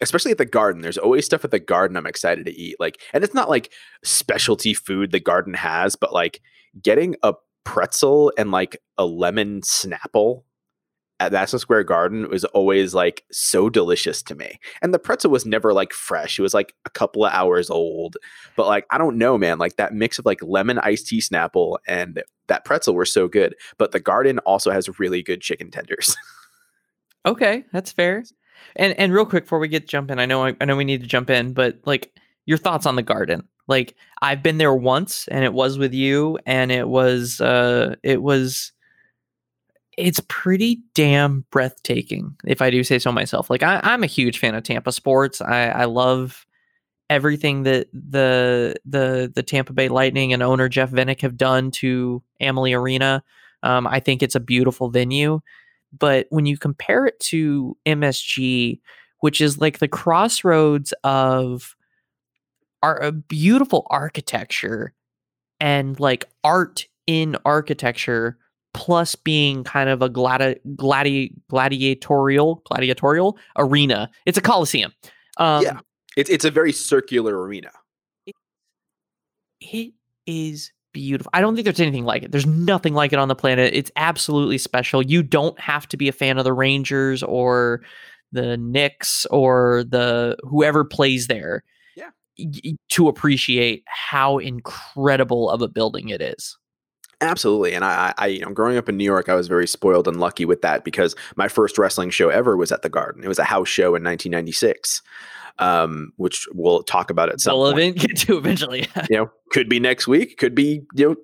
especially 0.00 0.32
at 0.32 0.38
the 0.38 0.44
garden, 0.44 0.82
there's 0.82 0.98
always 0.98 1.24
stuff 1.24 1.44
at 1.44 1.50
the 1.50 1.60
garden 1.60 1.96
I'm 1.96 2.06
excited 2.06 2.46
to 2.46 2.52
eat. 2.52 2.76
Like, 2.78 3.00
and 3.12 3.24
it's 3.24 3.34
not 3.34 3.48
like 3.48 3.72
specialty 4.04 4.74
food 4.74 5.10
the 5.10 5.20
garden 5.20 5.54
has, 5.54 5.96
but 5.96 6.12
like 6.12 6.40
getting 6.82 7.16
a 7.22 7.34
pretzel 7.64 8.32
and 8.38 8.50
like 8.50 8.76
a 8.98 9.06
lemon 9.06 9.60
snapple 9.62 10.42
at 11.20 11.32
Madison 11.32 11.58
Square 11.58 11.84
Garden 11.84 12.28
was 12.28 12.44
always 12.46 12.94
like 12.94 13.24
so 13.30 13.70
delicious 13.70 14.22
to 14.22 14.34
me. 14.34 14.58
And 14.82 14.92
the 14.92 14.98
pretzel 14.98 15.30
was 15.30 15.46
never 15.46 15.72
like 15.72 15.92
fresh. 15.92 16.38
It 16.38 16.42
was 16.42 16.54
like 16.54 16.74
a 16.84 16.90
couple 16.90 17.24
of 17.24 17.32
hours 17.32 17.70
old. 17.70 18.16
But 18.56 18.66
like, 18.66 18.86
I 18.90 18.98
don't 18.98 19.16
know, 19.16 19.38
man. 19.38 19.58
Like 19.58 19.76
that 19.76 19.94
mix 19.94 20.18
of 20.18 20.26
like 20.26 20.42
lemon 20.42 20.78
iced 20.80 21.06
tea 21.06 21.20
snapple 21.20 21.78
and 21.86 22.22
that 22.48 22.64
pretzel 22.64 22.94
were 22.94 23.04
so 23.04 23.28
good. 23.28 23.54
But 23.78 23.92
the 23.92 24.00
garden 24.00 24.38
also 24.40 24.70
has 24.70 24.98
really 24.98 25.22
good 25.22 25.40
chicken 25.40 25.70
tenders. 25.70 26.16
okay, 27.26 27.64
that's 27.72 27.92
fair. 27.92 28.24
And 28.76 28.98
and 28.98 29.12
real 29.12 29.26
quick 29.26 29.44
before 29.44 29.58
we 29.58 29.68
get 29.68 29.88
jumping, 29.88 30.18
I 30.18 30.26
know 30.26 30.44
I, 30.44 30.56
I 30.60 30.64
know 30.64 30.76
we 30.76 30.84
need 30.84 31.02
to 31.02 31.06
jump 31.06 31.30
in, 31.30 31.52
but 31.52 31.78
like 31.84 32.12
your 32.44 32.58
thoughts 32.58 32.86
on 32.86 32.96
the 32.96 33.02
garden. 33.02 33.48
Like 33.66 33.94
I've 34.20 34.42
been 34.42 34.58
there 34.58 34.74
once 34.74 35.28
and 35.28 35.44
it 35.44 35.52
was 35.52 35.78
with 35.78 35.94
you 35.94 36.38
and 36.46 36.70
it 36.70 36.88
was 36.88 37.40
uh 37.40 37.96
it 38.02 38.22
was 38.22 38.72
it's 39.96 40.20
pretty 40.28 40.82
damn 40.94 41.44
breathtaking, 41.50 42.36
if 42.44 42.60
I 42.60 42.70
do 42.70 42.82
say 42.84 42.98
so 42.98 43.12
myself. 43.12 43.48
Like 43.48 43.62
I, 43.62 43.80
am 43.84 44.02
a 44.02 44.08
huge 44.08 44.38
fan 44.38 44.54
of 44.54 44.64
Tampa 44.64 44.92
sports. 44.92 45.40
I, 45.40 45.68
I 45.68 45.84
love 45.84 46.46
everything 47.10 47.62
that 47.64 47.88
the 47.92 48.74
the 48.84 49.30
the 49.34 49.42
Tampa 49.42 49.72
Bay 49.72 49.88
Lightning 49.88 50.32
and 50.32 50.42
owner 50.42 50.68
Jeff 50.68 50.90
Vinik 50.90 51.20
have 51.20 51.36
done 51.36 51.70
to 51.72 52.22
Amalie 52.40 52.72
Arena. 52.72 53.22
Um, 53.62 53.86
I 53.86 54.00
think 54.00 54.22
it's 54.22 54.34
a 54.34 54.40
beautiful 54.40 54.90
venue, 54.90 55.40
but 55.96 56.26
when 56.30 56.46
you 56.46 56.58
compare 56.58 57.06
it 57.06 57.18
to 57.20 57.76
MSG, 57.86 58.80
which 59.20 59.40
is 59.40 59.58
like 59.58 59.78
the 59.78 59.88
crossroads 59.88 60.92
of 61.04 61.76
our 62.84 63.02
a 63.02 63.12
beautiful 63.12 63.86
architecture 63.88 64.92
and 65.58 65.98
like 65.98 66.26
art 66.44 66.86
in 67.06 67.36
architecture 67.46 68.38
plus 68.74 69.14
being 69.14 69.64
kind 69.64 69.88
of 69.88 70.02
a 70.02 70.10
gladi- 70.10 70.58
gladi- 70.76 71.32
gladiatorial 71.48 72.62
gladiatorial 72.66 73.38
arena. 73.56 74.10
It's 74.26 74.36
a 74.36 74.42
coliseum. 74.42 74.92
Um, 75.38 75.62
yeah, 75.62 75.80
it's 76.16 76.28
it's 76.28 76.44
a 76.44 76.50
very 76.50 76.72
circular 76.72 77.40
arena. 77.42 77.70
It, 78.26 78.34
it 79.60 79.92
is 80.26 80.70
beautiful. 80.92 81.30
I 81.32 81.40
don't 81.40 81.54
think 81.54 81.64
there's 81.64 81.80
anything 81.80 82.04
like 82.04 82.22
it. 82.22 82.32
There's 82.32 82.46
nothing 82.46 82.92
like 82.92 83.14
it 83.14 83.18
on 83.18 83.28
the 83.28 83.34
planet. 83.34 83.72
It's 83.72 83.90
absolutely 83.96 84.58
special. 84.58 85.00
You 85.02 85.22
don't 85.22 85.58
have 85.58 85.88
to 85.88 85.96
be 85.96 86.08
a 86.08 86.12
fan 86.12 86.36
of 86.36 86.44
the 86.44 86.52
Rangers 86.52 87.22
or 87.22 87.82
the 88.32 88.58
Knicks 88.58 89.24
or 89.30 89.84
the 89.88 90.36
whoever 90.42 90.84
plays 90.84 91.28
there. 91.28 91.64
To 92.90 93.08
appreciate 93.08 93.84
how 93.86 94.38
incredible 94.38 95.50
of 95.50 95.62
a 95.62 95.68
building 95.68 96.08
it 96.08 96.20
is. 96.20 96.56
Absolutely, 97.20 97.74
and 97.74 97.84
I, 97.84 98.12
I, 98.18 98.26
you 98.26 98.40
know, 98.40 98.50
growing 98.50 98.76
up 98.76 98.88
in 98.88 98.96
New 98.96 99.04
York, 99.04 99.28
I 99.28 99.34
was 99.34 99.48
very 99.48 99.66
spoiled 99.66 100.08
and 100.08 100.18
lucky 100.18 100.44
with 100.44 100.62
that 100.62 100.84
because 100.84 101.14
my 101.36 101.48
first 101.48 101.78
wrestling 101.78 102.10
show 102.10 102.28
ever 102.28 102.56
was 102.56 102.72
at 102.72 102.82
the 102.82 102.88
Garden. 102.88 103.24
It 103.24 103.28
was 103.28 103.38
a 103.38 103.44
house 103.44 103.68
show 103.68 103.94
in 103.94 104.02
1996, 104.02 105.00
um, 105.58 106.12
which 106.16 106.46
we'll 106.52 106.82
talk 106.82 107.10
about 107.10 107.30
at 107.30 107.40
some 107.40 107.58
we'll 107.58 107.72
point. 107.72 107.96
get 107.98 108.16
to 108.18 108.36
eventually. 108.36 108.88
you 109.08 109.16
know, 109.16 109.30
could 109.50 109.68
be 109.68 109.80
next 109.80 110.06
week, 110.06 110.36
could 110.38 110.54
be 110.54 110.82
you 110.94 111.10
know 111.10 111.16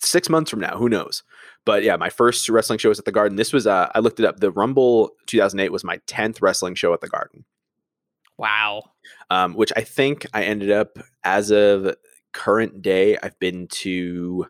six 0.00 0.28
months 0.28 0.50
from 0.50 0.60
now, 0.60 0.76
who 0.76 0.88
knows? 0.88 1.22
But 1.64 1.82
yeah, 1.82 1.96
my 1.96 2.10
first 2.10 2.48
wrestling 2.48 2.78
show 2.78 2.88
was 2.88 2.98
at 2.98 3.04
the 3.04 3.12
Garden. 3.12 3.36
This 3.36 3.52
was 3.52 3.66
uh, 3.66 3.90
I 3.94 3.98
looked 4.00 4.20
it 4.20 4.26
up. 4.26 4.40
The 4.40 4.50
Rumble 4.50 5.10
2008 5.26 5.70
was 5.70 5.84
my 5.84 5.98
10th 6.06 6.40
wrestling 6.40 6.74
show 6.74 6.92
at 6.94 7.00
the 7.00 7.08
Garden. 7.08 7.44
Wow. 8.38 8.84
Um, 9.30 9.54
which 9.54 9.72
I 9.76 9.82
think 9.82 10.26
I 10.32 10.44
ended 10.44 10.70
up 10.70 10.98
as 11.24 11.50
of 11.50 11.94
current 12.32 12.82
day, 12.82 13.18
I've 13.22 13.38
been 13.38 13.66
to 13.68 14.46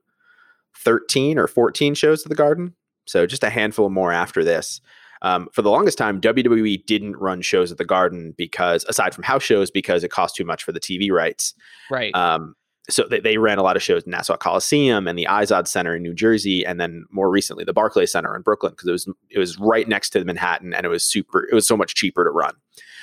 13 0.76 1.38
or 1.38 1.46
14 1.46 1.94
shows 1.94 2.22
to 2.22 2.28
the 2.28 2.34
Garden. 2.34 2.74
So 3.06 3.26
just 3.26 3.42
a 3.42 3.50
handful 3.50 3.88
more 3.90 4.12
after 4.12 4.44
this. 4.44 4.80
Um, 5.22 5.48
for 5.52 5.62
the 5.62 5.70
longest 5.70 5.98
time, 5.98 6.20
WWE 6.20 6.86
didn't 6.86 7.16
run 7.16 7.42
shows 7.42 7.72
at 7.72 7.78
the 7.78 7.84
Garden 7.84 8.34
because, 8.36 8.84
aside 8.88 9.14
from 9.14 9.24
house 9.24 9.42
shows, 9.42 9.70
because 9.70 10.04
it 10.04 10.10
cost 10.10 10.36
too 10.36 10.44
much 10.44 10.62
for 10.62 10.70
the 10.70 10.78
TV 10.78 11.10
rights. 11.10 11.54
Right. 11.90 12.14
Um, 12.14 12.54
so 12.90 13.04
they, 13.04 13.20
they 13.20 13.36
ran 13.36 13.58
a 13.58 13.62
lot 13.62 13.76
of 13.76 13.82
shows 13.82 14.04
in 14.04 14.12
Nassau 14.12 14.36
Coliseum 14.36 15.08
and 15.08 15.18
the 15.18 15.26
Izod 15.28 15.66
Center 15.66 15.96
in 15.96 16.02
New 16.02 16.14
Jersey, 16.14 16.64
and 16.64 16.80
then 16.80 17.04
more 17.10 17.30
recently 17.30 17.64
the 17.64 17.72
Barclays 17.72 18.12
Center 18.12 18.34
in 18.34 18.42
Brooklyn 18.42 18.72
because 18.72 18.88
it 18.88 18.92
was 18.92 19.08
it 19.30 19.38
was 19.38 19.58
right 19.58 19.88
next 19.88 20.10
to 20.10 20.24
Manhattan 20.24 20.72
and 20.72 20.86
it 20.86 20.88
was 20.88 21.04
super. 21.04 21.46
It 21.50 21.54
was 21.54 21.66
so 21.66 21.76
much 21.76 21.94
cheaper 21.94 22.24
to 22.24 22.30
run. 22.30 22.54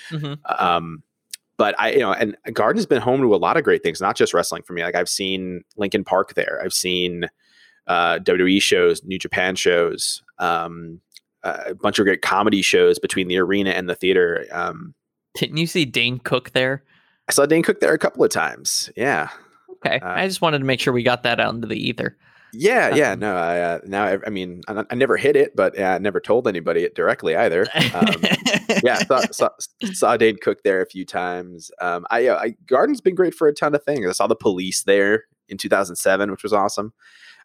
Mm-hmm. 0.09 0.33
Um, 0.59 1.03
but 1.57 1.79
I, 1.79 1.91
you 1.91 1.99
know, 1.99 2.11
and 2.11 2.35
Garden's 2.53 2.85
been 2.85 3.01
home 3.01 3.21
to 3.21 3.33
a 3.33 3.37
lot 3.37 3.57
of 3.57 3.63
great 3.63 3.81
things, 3.81 4.01
not 4.01 4.15
just 4.15 4.33
wrestling 4.33 4.63
for 4.63 4.73
me. 4.73 4.83
Like 4.83 4.95
I've 4.95 5.09
seen 5.09 5.63
Linkin 5.77 6.03
Park 6.03 6.33
there. 6.33 6.61
I've 6.63 6.73
seen 6.73 7.25
uh, 7.87 8.19
WWE 8.19 8.61
shows, 8.61 9.03
New 9.03 9.19
Japan 9.19 9.55
shows, 9.55 10.21
um, 10.39 10.99
a 11.43 11.75
bunch 11.75 11.99
of 11.99 12.05
great 12.05 12.21
comedy 12.21 12.61
shows 12.61 12.99
between 12.99 13.27
the 13.27 13.37
arena 13.37 13.69
and 13.69 13.87
the 13.87 13.95
theater. 13.95 14.45
Um, 14.51 14.95
Didn't 15.35 15.57
you 15.57 15.67
see 15.67 15.85
Dane 15.85 16.19
Cook 16.19 16.51
there? 16.51 16.83
I 17.27 17.31
saw 17.31 17.45
Dane 17.45 17.63
Cook 17.63 17.79
there 17.79 17.93
a 17.93 17.99
couple 17.99 18.23
of 18.23 18.31
times. 18.31 18.89
Yeah. 18.95 19.29
Okay. 19.85 19.99
Uh, 19.99 20.09
I 20.09 20.27
just 20.27 20.41
wanted 20.41 20.59
to 20.59 20.65
make 20.65 20.79
sure 20.79 20.93
we 20.93 21.03
got 21.03 21.23
that 21.23 21.39
out 21.39 21.53
into 21.53 21.67
the 21.67 21.77
ether. 21.77 22.17
Yeah, 22.57 22.95
yeah, 22.95 23.11
um, 23.11 23.19
no, 23.19 23.35
I 23.35 23.59
uh, 23.59 23.79
now 23.85 24.05
I, 24.05 24.17
I 24.25 24.29
mean 24.29 24.61
I, 24.67 24.83
I, 24.89 24.95
never 24.95 25.17
hit 25.17 25.35
it, 25.35 25.55
but 25.55 25.79
I 25.79 25.97
never 25.97 26.19
told 26.19 26.47
anybody 26.47 26.83
it 26.83 26.95
directly 26.95 27.35
either. 27.35 27.67
Um, 27.93 28.15
yeah, 28.83 28.99
saw, 28.99 29.19
saw, 29.31 29.49
saw 29.93 30.17
Dane 30.17 30.37
Cook 30.41 30.63
there 30.63 30.81
a 30.81 30.85
few 30.85 31.05
times. 31.05 31.71
Um, 31.81 32.05
I, 32.11 32.27
uh, 32.27 32.37
I 32.37 32.55
Garden's 32.67 33.01
been 33.01 33.15
great 33.15 33.33
for 33.33 33.47
a 33.47 33.53
ton 33.53 33.75
of 33.75 33.83
things. 33.83 34.07
I 34.07 34.11
saw 34.11 34.27
the 34.27 34.35
Police 34.35 34.83
there 34.83 35.25
in 35.49 35.57
2007, 35.57 36.31
which 36.31 36.43
was 36.43 36.53
awesome. 36.53 36.93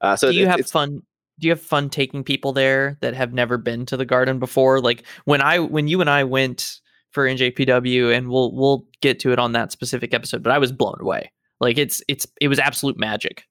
Uh, 0.01 0.17
so 0.17 0.31
do 0.31 0.39
you 0.39 0.47
it, 0.47 0.51
have 0.51 0.67
fun? 0.67 1.03
Do 1.39 1.47
you 1.47 1.53
have 1.53 1.61
fun 1.61 1.89
taking 1.89 2.23
people 2.23 2.53
there 2.53 2.99
that 3.01 3.15
have 3.15 3.33
never 3.33 3.57
been 3.57 3.87
to 3.87 3.97
the 3.97 4.05
Garden 4.05 4.39
before? 4.39 4.81
Like 4.81 5.05
when 5.25 5.41
I 5.41 5.59
when 5.59 5.89
you 5.89 6.01
and 6.01 6.11
I 6.11 6.25
went 6.25 6.81
for 7.11 7.27
NJPW, 7.27 8.17
and 8.17 8.29
we'll 8.29 8.55
we'll 8.55 8.87
get 9.01 9.19
to 9.21 9.33
it 9.33 9.39
on 9.39 9.53
that 9.53 9.73
specific 9.73 10.15
episode, 10.15 10.43
but 10.43 10.53
I 10.53 10.59
was 10.59 10.73
blown 10.73 10.99
away. 11.01 11.33
Like 11.61 11.79
it's 11.79 12.03
it's 12.09 12.27
it 12.41 12.49
was 12.49 12.59
absolute 12.59 12.99
magic. 12.99 13.45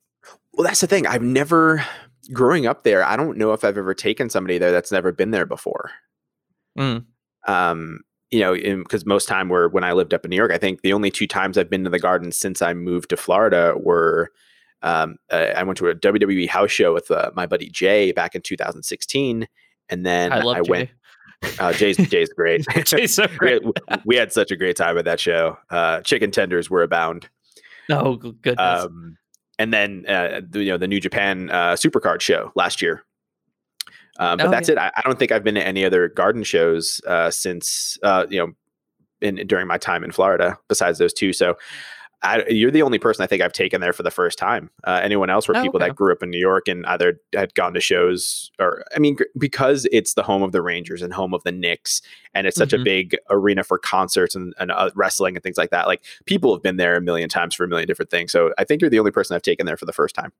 Well, 0.59 0.67
that's 0.67 0.81
the 0.81 0.87
thing. 0.87 1.07
I've 1.07 1.23
never 1.23 1.85
growing 2.33 2.67
up 2.67 2.83
there. 2.83 3.01
I 3.05 3.15
don't 3.15 3.37
know 3.37 3.53
if 3.53 3.63
I've 3.63 3.77
ever 3.77 3.93
taken 3.93 4.29
somebody 4.29 4.57
there 4.57 4.73
that's 4.73 4.91
never 4.91 5.13
been 5.13 5.31
there 5.31 5.45
before. 5.45 5.91
Mm. 6.77 7.05
Um, 7.47 8.01
you 8.29 8.41
know, 8.41 8.53
because 8.53 9.05
most 9.05 9.29
time 9.29 9.47
were 9.47 9.69
when 9.69 9.85
I 9.85 9.93
lived 9.93 10.13
up 10.13 10.25
in 10.25 10.31
New 10.31 10.35
York. 10.35 10.51
I 10.51 10.57
think 10.57 10.81
the 10.81 10.91
only 10.91 11.11
two 11.11 11.27
times 11.27 11.57
I've 11.57 11.69
been 11.69 11.85
to 11.85 11.89
the 11.89 11.97
garden 11.97 12.33
since 12.33 12.61
I 12.61 12.73
moved 12.73 13.09
to 13.11 13.15
Florida 13.15 13.73
were 13.77 14.31
um, 14.81 15.15
uh, 15.31 15.53
I 15.55 15.63
went 15.63 15.77
to 15.77 15.87
a 15.87 15.95
WWE 15.95 16.49
house 16.49 16.71
show 16.71 16.93
with 16.93 17.09
uh, 17.09 17.31
my 17.35 17.45
buddy 17.45 17.69
Jay 17.69 18.11
back 18.11 18.35
in 18.35 18.41
2016, 18.41 19.47
and 19.87 20.05
then 20.05 20.33
I, 20.33 20.39
I 20.41 20.61
went. 20.67 20.89
Uh, 21.57 21.71
Jay's 21.71 21.95
Jay's 21.95 22.33
great. 22.33 22.65
Jay's 22.83 23.13
so 23.13 23.27
great. 23.37 23.63
we, 23.63 23.71
had, 23.87 24.01
we, 24.05 24.15
had, 24.17 24.33
such 24.33 24.51
a 24.51 24.57
great 24.57 24.75
time 24.75 24.97
at 24.97 25.05
that 25.05 25.21
show. 25.21 25.57
Uh, 25.69 26.01
chicken 26.01 26.31
tenders 26.31 26.69
were 26.69 26.83
abound. 26.83 27.29
Oh 27.89 28.17
goodness. 28.17 28.57
Um, 28.59 29.15
and 29.59 29.73
then 29.73 30.05
uh, 30.07 30.41
the, 30.49 30.63
you 30.63 30.71
know 30.71 30.77
the 30.77 30.87
New 30.87 30.99
Japan 30.99 31.51
uh, 31.51 31.73
Supercard 31.73 32.21
show 32.21 32.51
last 32.55 32.81
year. 32.81 33.03
Um, 34.17 34.37
but 34.37 34.47
oh, 34.47 34.51
that's 34.51 34.69
yeah. 34.69 34.73
it. 34.73 34.79
I, 34.79 34.91
I, 34.97 35.01
don't 35.03 35.19
think 35.19 35.31
I've 35.31 35.43
been 35.43 35.55
to 35.55 35.65
any 35.65 35.85
other 35.85 36.09
garden 36.09 36.43
shows 36.43 36.99
uh, 37.07 37.29
since 37.29 37.97
uh, 38.01 38.25
you 38.29 38.39
know 38.39 38.53
in, 39.21 39.47
during 39.47 39.67
my 39.67 39.77
time 39.77 40.03
in 40.03 40.11
Florida. 40.11 40.57
Besides 40.67 40.97
those 40.97 41.13
two, 41.13 41.33
so 41.33 41.55
I, 42.21 42.43
you're 42.49 42.71
the 42.71 42.81
only 42.81 42.99
person 42.99 43.23
I 43.23 43.27
think 43.27 43.41
I've 43.41 43.53
taken 43.53 43.79
there 43.79 43.93
for 43.93 44.03
the 44.03 44.11
first 44.11 44.37
time. 44.37 44.69
Uh, 44.83 44.99
anyone 45.01 45.29
else 45.29 45.47
were 45.47 45.55
oh, 45.55 45.61
people 45.61 45.77
okay. 45.77 45.87
that 45.87 45.95
grew 45.95 46.11
up 46.11 46.21
in 46.21 46.29
New 46.29 46.39
York 46.39 46.67
and 46.67 46.85
either 46.85 47.19
had 47.33 47.53
gone 47.55 47.73
to 47.73 47.79
shows 47.79 48.51
or, 48.59 48.83
I 48.93 48.99
mean, 48.99 49.17
because 49.37 49.87
it's 49.91 50.15
the 50.15 50.23
home 50.23 50.43
of 50.43 50.51
the 50.51 50.61
Rangers 50.61 51.01
and 51.01 51.13
home 51.13 51.33
of 51.33 51.43
the 51.43 51.51
Knicks, 51.51 52.01
and 52.33 52.45
it's 52.45 52.57
such 52.57 52.69
mm-hmm. 52.69 52.81
a 52.81 52.85
big 52.85 53.17
arena 53.29 53.63
for 53.63 53.77
concerts 53.77 54.35
and, 54.35 54.53
and 54.59 54.71
uh, 54.71 54.89
wrestling 54.95 55.35
and 55.35 55.43
things 55.43 55.57
like 55.57 55.69
that. 55.69 55.87
Like 55.87 56.03
people 56.25 56.53
have 56.53 56.61
been 56.61 56.77
there 56.77 56.97
a 56.97 57.01
million 57.01 57.29
times 57.29 57.55
for 57.55 57.63
a 57.63 57.67
million 57.67 57.87
different 57.87 58.11
things. 58.11 58.31
So 58.31 58.51
I 58.57 58.65
think 58.65 58.81
you're 58.81 58.89
the 58.89 58.99
only 58.99 59.11
person 59.11 59.35
I've 59.35 59.41
taken 59.41 59.65
there 59.65 59.77
for 59.77 59.85
the 59.85 59.93
first 59.93 60.13
time. 60.13 60.33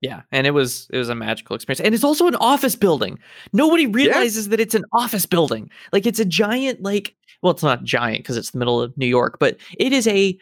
Yeah, 0.00 0.22
and 0.30 0.46
it 0.46 0.50
was 0.50 0.86
it 0.90 0.98
was 0.98 1.08
a 1.08 1.14
magical 1.14 1.56
experience, 1.56 1.80
and 1.80 1.94
it's 1.94 2.04
also 2.04 2.26
an 2.26 2.34
office 2.34 2.76
building. 2.76 3.18
Nobody 3.54 3.86
realizes 3.86 4.46
yeah. 4.46 4.50
that 4.50 4.60
it's 4.60 4.74
an 4.74 4.84
office 4.92 5.24
building. 5.24 5.70
Like 5.92 6.04
it's 6.04 6.20
a 6.20 6.26
giant, 6.26 6.82
like 6.82 7.14
well, 7.40 7.52
it's 7.52 7.62
not 7.62 7.84
giant 7.84 8.18
because 8.18 8.36
it's 8.36 8.50
the 8.50 8.58
middle 8.58 8.82
of 8.82 8.96
New 8.98 9.06
York, 9.06 9.38
but 9.38 9.56
it 9.78 9.94
is 9.94 10.06
a 10.06 10.36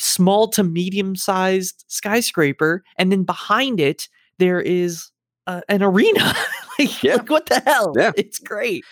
small 0.00 0.48
to 0.48 0.62
medium 0.62 1.16
sized 1.16 1.84
skyscraper, 1.88 2.82
and 2.98 3.10
then 3.10 3.24
behind 3.24 3.80
it 3.80 4.08
there 4.38 4.60
is 4.60 5.10
uh, 5.46 5.60
an 5.68 5.82
arena. 5.82 6.34
like, 6.78 7.02
yeah. 7.02 7.16
like, 7.16 7.30
what 7.30 7.46
the 7.46 7.60
hell? 7.60 7.92
Yeah, 7.96 8.12
it's 8.16 8.38
great. 8.38 8.84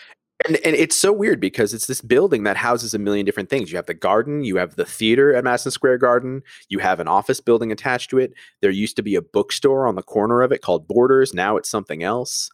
And, 0.45 0.57
and 0.57 0.75
it's 0.75 0.97
so 0.97 1.13
weird 1.13 1.39
because 1.39 1.73
it's 1.73 1.87
this 1.87 2.01
building 2.01 2.43
that 2.43 2.57
houses 2.57 2.93
a 2.93 2.99
million 2.99 3.25
different 3.25 3.49
things. 3.49 3.71
You 3.71 3.77
have 3.77 3.85
the 3.85 3.93
garden, 3.93 4.43
you 4.43 4.57
have 4.57 4.75
the 4.75 4.85
theater 4.85 5.33
at 5.33 5.43
Madison 5.43 5.71
Square 5.71 5.99
Garden, 5.99 6.41
you 6.69 6.79
have 6.79 6.99
an 6.99 7.07
office 7.07 7.39
building 7.39 7.71
attached 7.71 8.09
to 8.09 8.17
it. 8.17 8.33
There 8.61 8.71
used 8.71 8.95
to 8.97 9.03
be 9.03 9.15
a 9.15 9.21
bookstore 9.21 9.87
on 9.87 9.95
the 9.95 10.01
corner 10.01 10.41
of 10.41 10.51
it 10.51 10.61
called 10.61 10.87
Borders. 10.87 11.33
Now 11.33 11.55
it's 11.55 11.69
something 11.69 12.03
else. 12.03 12.49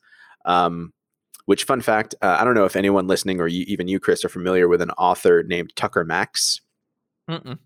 Um, 0.46 0.94
which, 1.46 1.64
fun 1.64 1.82
fact, 1.82 2.14
uh, 2.22 2.38
I 2.40 2.44
don't 2.44 2.54
know 2.54 2.66
if 2.66 2.76
anyone 2.76 3.08
listening 3.08 3.42
or 3.42 3.48
you, 3.48 3.66
even 3.68 3.88
you, 3.88 4.00
Chris, 4.00 4.24
are 4.24 4.30
familiar 4.30 4.68
with 4.68 4.82
an 4.82 4.92
author 4.92 5.42
named 5.42 5.76
Tucker 5.76 6.06
Max. 6.06 6.62
Mm-mm 7.28 7.58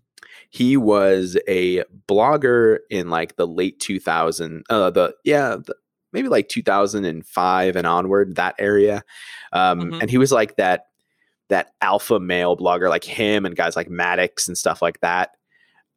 he 0.54 0.76
was 0.76 1.36
a 1.48 1.82
blogger 2.06 2.78
in 2.88 3.10
like 3.10 3.34
the 3.34 3.46
late 3.46 3.80
2000 3.80 4.62
uh 4.70 4.88
the 4.88 5.12
yeah 5.24 5.56
the, 5.56 5.74
maybe 6.12 6.28
like 6.28 6.48
2005 6.48 7.74
and 7.74 7.86
onward 7.88 8.36
that 8.36 8.54
area. 8.60 9.02
Um 9.52 9.80
mm-hmm. 9.80 10.00
and 10.00 10.08
he 10.08 10.16
was 10.16 10.30
like 10.30 10.54
that 10.56 10.86
that 11.48 11.72
alpha 11.80 12.20
male 12.20 12.56
blogger 12.56 12.88
like 12.88 13.02
him 13.02 13.44
and 13.44 13.56
guys 13.56 13.74
like 13.74 13.90
maddox 13.90 14.46
and 14.46 14.56
stuff 14.56 14.80
like 14.80 15.00
that. 15.00 15.30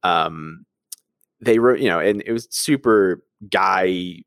Um 0.02 0.65
they 1.39 1.60
wrote 1.60 1.80
you 1.80 1.88
know 1.88 2.00
and 2.00 2.24
it 2.26 2.32
was 2.32 2.48
super 2.50 3.24
guy 3.52 4.24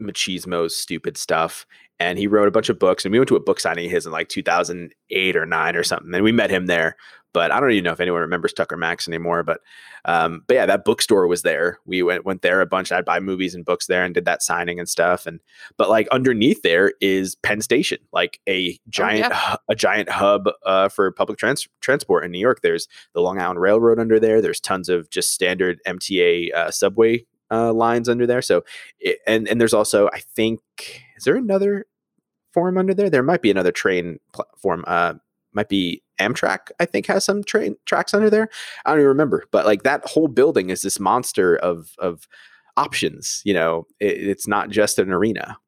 machismo 0.00 0.70
stupid 0.70 1.16
stuff 1.16 1.66
and 2.00 2.18
he 2.18 2.26
wrote 2.26 2.48
a 2.48 2.52
bunch 2.52 2.68
of 2.68 2.78
books 2.78 3.04
and 3.04 3.12
we 3.12 3.18
went 3.18 3.28
to 3.28 3.36
a 3.36 3.40
book 3.40 3.60
signing 3.60 3.86
of 3.86 3.92
his 3.92 4.06
in 4.06 4.12
like 4.12 4.28
2008 4.28 5.36
or 5.36 5.46
9 5.46 5.76
or 5.76 5.82
something 5.82 6.14
and 6.14 6.24
we 6.24 6.32
met 6.32 6.50
him 6.50 6.66
there 6.66 6.96
but 7.34 7.50
I 7.50 7.60
don't 7.60 7.72
even 7.72 7.84
know 7.84 7.92
if 7.92 8.00
anyone 8.00 8.20
remembers 8.20 8.52
Tucker 8.54 8.76
Max 8.76 9.06
anymore. 9.06 9.42
But 9.42 9.60
um, 10.06 10.44
but 10.46 10.54
yeah, 10.54 10.66
that 10.66 10.84
bookstore 10.84 11.26
was 11.26 11.42
there. 11.42 11.80
We 11.84 12.02
went 12.02 12.24
went 12.24 12.40
there 12.40 12.62
a 12.62 12.66
bunch. 12.66 12.92
I'd 12.92 13.04
buy 13.04 13.20
movies 13.20 13.54
and 13.54 13.64
books 13.64 13.86
there 13.86 14.04
and 14.04 14.14
did 14.14 14.24
that 14.24 14.42
signing 14.42 14.78
and 14.78 14.88
stuff. 14.88 15.26
And 15.26 15.40
but 15.76 15.90
like 15.90 16.08
underneath 16.10 16.62
there 16.62 16.92
is 17.00 17.34
Penn 17.34 17.60
Station, 17.60 17.98
like 18.12 18.40
a 18.48 18.78
giant 18.88 19.26
oh, 19.26 19.28
yeah. 19.50 19.56
a 19.68 19.74
giant 19.74 20.08
hub 20.08 20.48
uh, 20.64 20.88
for 20.88 21.10
public 21.10 21.36
trans- 21.36 21.68
transport 21.80 22.24
in 22.24 22.30
New 22.30 22.38
York. 22.38 22.60
There's 22.62 22.88
the 23.12 23.20
Long 23.20 23.38
Island 23.40 23.60
Railroad 23.60 23.98
under 23.98 24.20
there. 24.20 24.40
There's 24.40 24.60
tons 24.60 24.88
of 24.88 25.10
just 25.10 25.32
standard 25.32 25.80
MTA 25.86 26.54
uh, 26.54 26.70
subway 26.70 27.26
uh, 27.50 27.72
lines 27.72 28.08
under 28.08 28.28
there. 28.28 28.42
So 28.42 28.64
it, 29.00 29.18
and 29.26 29.48
and 29.48 29.60
there's 29.60 29.74
also 29.74 30.08
I 30.12 30.20
think 30.20 30.60
is 31.16 31.24
there 31.24 31.36
another 31.36 31.86
form 32.52 32.78
under 32.78 32.94
there? 32.94 33.10
There 33.10 33.22
might 33.22 33.42
be 33.42 33.50
another 33.50 33.72
train 33.72 34.18
platform. 34.32 34.84
Uh, 34.86 35.14
might 35.52 35.68
be 35.68 36.02
Amtrak, 36.20 36.70
I 36.80 36.84
think, 36.84 37.06
has 37.06 37.24
some 37.24 37.42
train 37.44 37.76
tracks 37.86 38.14
under 38.14 38.30
there. 38.30 38.48
I 38.84 38.90
don't 38.90 39.00
even 39.00 39.08
remember, 39.08 39.44
but 39.50 39.66
like 39.66 39.82
that 39.82 40.04
whole 40.06 40.28
building 40.28 40.70
is 40.70 40.82
this 40.82 41.00
monster 41.00 41.56
of 41.56 41.92
of 41.98 42.28
options. 42.76 43.42
You 43.44 43.54
know, 43.54 43.86
it, 44.00 44.28
it's 44.28 44.48
not 44.48 44.70
just 44.70 44.98
an 44.98 45.12
arena. 45.12 45.58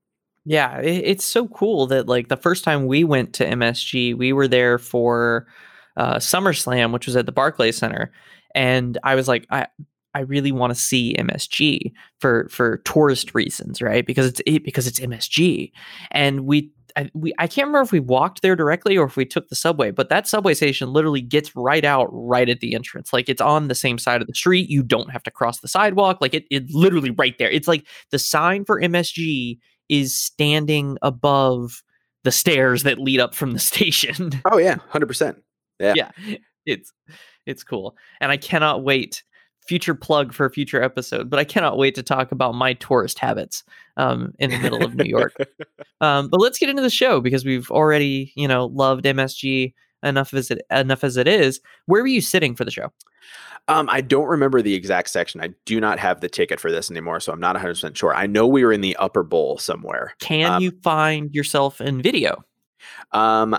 Yeah, 0.44 0.78
it, 0.80 1.04
it's 1.04 1.24
so 1.24 1.48
cool 1.48 1.86
that 1.88 2.06
like 2.08 2.28
the 2.28 2.36
first 2.36 2.64
time 2.64 2.86
we 2.86 3.04
went 3.04 3.32
to 3.34 3.46
MSG, 3.46 4.16
we 4.16 4.32
were 4.32 4.48
there 4.48 4.78
for 4.78 5.46
uh, 5.96 6.16
SummerSlam, 6.16 6.92
which 6.92 7.06
was 7.06 7.16
at 7.16 7.26
the 7.26 7.32
Barclays 7.32 7.76
Center, 7.76 8.12
and 8.54 8.98
I 9.02 9.14
was 9.14 9.28
like, 9.28 9.46
I 9.50 9.66
I 10.16 10.20
really 10.20 10.50
want 10.50 10.72
to 10.72 10.80
see 10.80 11.14
MSG 11.18 11.92
for 12.20 12.48
for 12.48 12.78
tourist 12.78 13.34
reasons, 13.34 13.82
right? 13.82 14.06
Because 14.06 14.24
it's 14.24 14.40
it, 14.46 14.64
because 14.64 14.86
it's 14.86 14.98
MSG, 14.98 15.70
and 16.10 16.46
we 16.46 16.70
I, 16.96 17.10
we 17.12 17.34
I 17.38 17.46
can't 17.46 17.66
remember 17.66 17.84
if 17.84 17.92
we 17.92 18.00
walked 18.00 18.40
there 18.40 18.56
directly 18.56 18.96
or 18.96 19.04
if 19.04 19.18
we 19.18 19.26
took 19.26 19.50
the 19.50 19.54
subway, 19.54 19.90
but 19.90 20.08
that 20.08 20.26
subway 20.26 20.54
station 20.54 20.90
literally 20.90 21.20
gets 21.20 21.54
right 21.54 21.84
out 21.84 22.08
right 22.10 22.48
at 22.48 22.60
the 22.60 22.74
entrance. 22.74 23.12
Like 23.12 23.28
it's 23.28 23.42
on 23.42 23.68
the 23.68 23.74
same 23.74 23.98
side 23.98 24.22
of 24.22 24.26
the 24.26 24.34
street. 24.34 24.70
You 24.70 24.82
don't 24.82 25.10
have 25.10 25.22
to 25.24 25.30
cross 25.30 25.60
the 25.60 25.68
sidewalk. 25.68 26.22
Like 26.22 26.32
it 26.32 26.46
it 26.50 26.70
literally 26.70 27.10
right 27.10 27.36
there. 27.38 27.50
It's 27.50 27.68
like 27.68 27.86
the 28.10 28.18
sign 28.18 28.64
for 28.64 28.80
MSG 28.80 29.58
is 29.90 30.18
standing 30.18 30.96
above 31.02 31.82
the 32.24 32.32
stairs 32.32 32.84
that 32.84 32.98
lead 32.98 33.20
up 33.20 33.34
from 33.34 33.52
the 33.52 33.58
station. 33.72 34.30
Oh 34.50 34.56
yeah, 34.56 34.76
100%. 34.94 35.36
Yeah. 35.78 35.92
Yeah. 35.94 36.38
It's 36.64 36.90
it's 37.44 37.62
cool. 37.62 37.96
And 38.22 38.32
I 38.32 38.38
cannot 38.38 38.82
wait 38.82 39.22
future 39.66 39.94
plug 39.94 40.32
for 40.32 40.46
a 40.46 40.50
future 40.50 40.82
episode, 40.82 41.28
but 41.28 41.38
I 41.38 41.44
cannot 41.44 41.76
wait 41.76 41.94
to 41.96 42.02
talk 42.02 42.32
about 42.32 42.54
my 42.54 42.74
tourist 42.74 43.18
habits 43.18 43.64
um, 43.96 44.32
in 44.38 44.50
the 44.50 44.58
middle 44.58 44.84
of 44.84 44.94
New 44.94 45.08
York. 45.08 45.34
Um, 46.02 46.28
but 46.28 46.40
let's 46.40 46.58
get 46.58 46.68
into 46.68 46.82
the 46.82 46.90
show 46.90 47.22
because 47.22 47.46
we've 47.46 47.70
already, 47.70 48.30
you 48.36 48.46
know, 48.46 48.66
loved 48.66 49.06
MSG 49.06 49.72
enough 50.02 50.34
as 50.34 50.50
it 50.50 50.60
enough 50.70 51.02
as 51.04 51.16
it 51.16 51.26
is. 51.26 51.58
Where 51.86 52.02
were 52.02 52.06
you 52.06 52.20
sitting 52.20 52.54
for 52.54 52.66
the 52.66 52.70
show? 52.70 52.92
Um, 53.68 53.88
I 53.90 54.02
don't 54.02 54.26
remember 54.26 54.60
the 54.60 54.74
exact 54.74 55.08
section. 55.08 55.40
I 55.40 55.54
do 55.64 55.80
not 55.80 55.98
have 55.98 56.20
the 56.20 56.28
ticket 56.28 56.60
for 56.60 56.70
this 56.70 56.90
anymore, 56.90 57.20
so 57.20 57.32
I'm 57.32 57.40
not 57.40 57.54
100 57.54 57.72
percent 57.72 57.96
sure. 57.96 58.14
I 58.14 58.26
know 58.26 58.46
we 58.46 58.62
were 58.62 58.74
in 58.74 58.82
the 58.82 58.94
upper 58.96 59.22
bowl 59.22 59.56
somewhere. 59.56 60.14
Can 60.20 60.52
um, 60.52 60.62
you 60.62 60.72
find 60.82 61.34
yourself 61.34 61.80
in 61.80 62.02
video? 62.02 62.44
Um, 63.12 63.58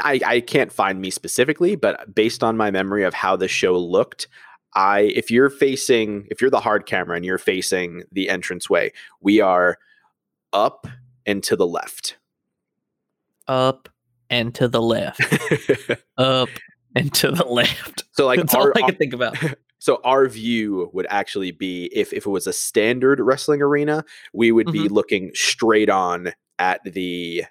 I, 0.00 0.20
I 0.24 0.40
can't 0.40 0.72
find 0.72 1.00
me 1.00 1.10
specifically, 1.10 1.74
but 1.74 2.14
based 2.14 2.44
on 2.44 2.56
my 2.56 2.70
memory 2.70 3.04
of 3.04 3.14
how 3.14 3.36
the 3.36 3.48
show 3.48 3.76
looked, 3.76 4.28
I 4.74 5.00
if 5.14 5.30
you're 5.30 5.50
facing 5.50 6.26
if 6.30 6.40
you're 6.40 6.50
the 6.50 6.60
hard 6.60 6.86
camera 6.86 7.16
and 7.16 7.24
you're 7.24 7.38
facing 7.38 8.02
the 8.12 8.28
entranceway, 8.28 8.92
we 9.20 9.40
are 9.40 9.78
up 10.52 10.86
and 11.26 11.42
to 11.44 11.56
the 11.56 11.66
left. 11.66 12.16
Up 13.48 13.88
and 14.30 14.54
to 14.54 14.68
the 14.68 14.80
left. 14.80 15.20
up 16.18 16.48
and 16.94 17.12
to 17.14 17.30
the 17.30 17.44
left. 17.44 18.04
So 18.12 18.26
like 18.26 18.38
That's 18.40 18.54
our, 18.54 18.68
all 18.68 18.72
I 18.76 18.82
can 18.88 18.96
think 18.96 19.12
about. 19.14 19.36
so 19.78 20.00
our 20.04 20.26
view 20.28 20.90
would 20.92 21.06
actually 21.10 21.50
be 21.50 21.90
if 21.92 22.12
if 22.12 22.26
it 22.26 22.30
was 22.30 22.46
a 22.46 22.52
standard 22.52 23.20
wrestling 23.20 23.60
arena, 23.62 24.04
we 24.32 24.52
would 24.52 24.70
be 24.72 24.88
Mhm. 24.88 24.90
looking 24.90 25.30
straight 25.34 25.90
on 25.90 26.32
at 26.58 26.80
the 26.84 27.44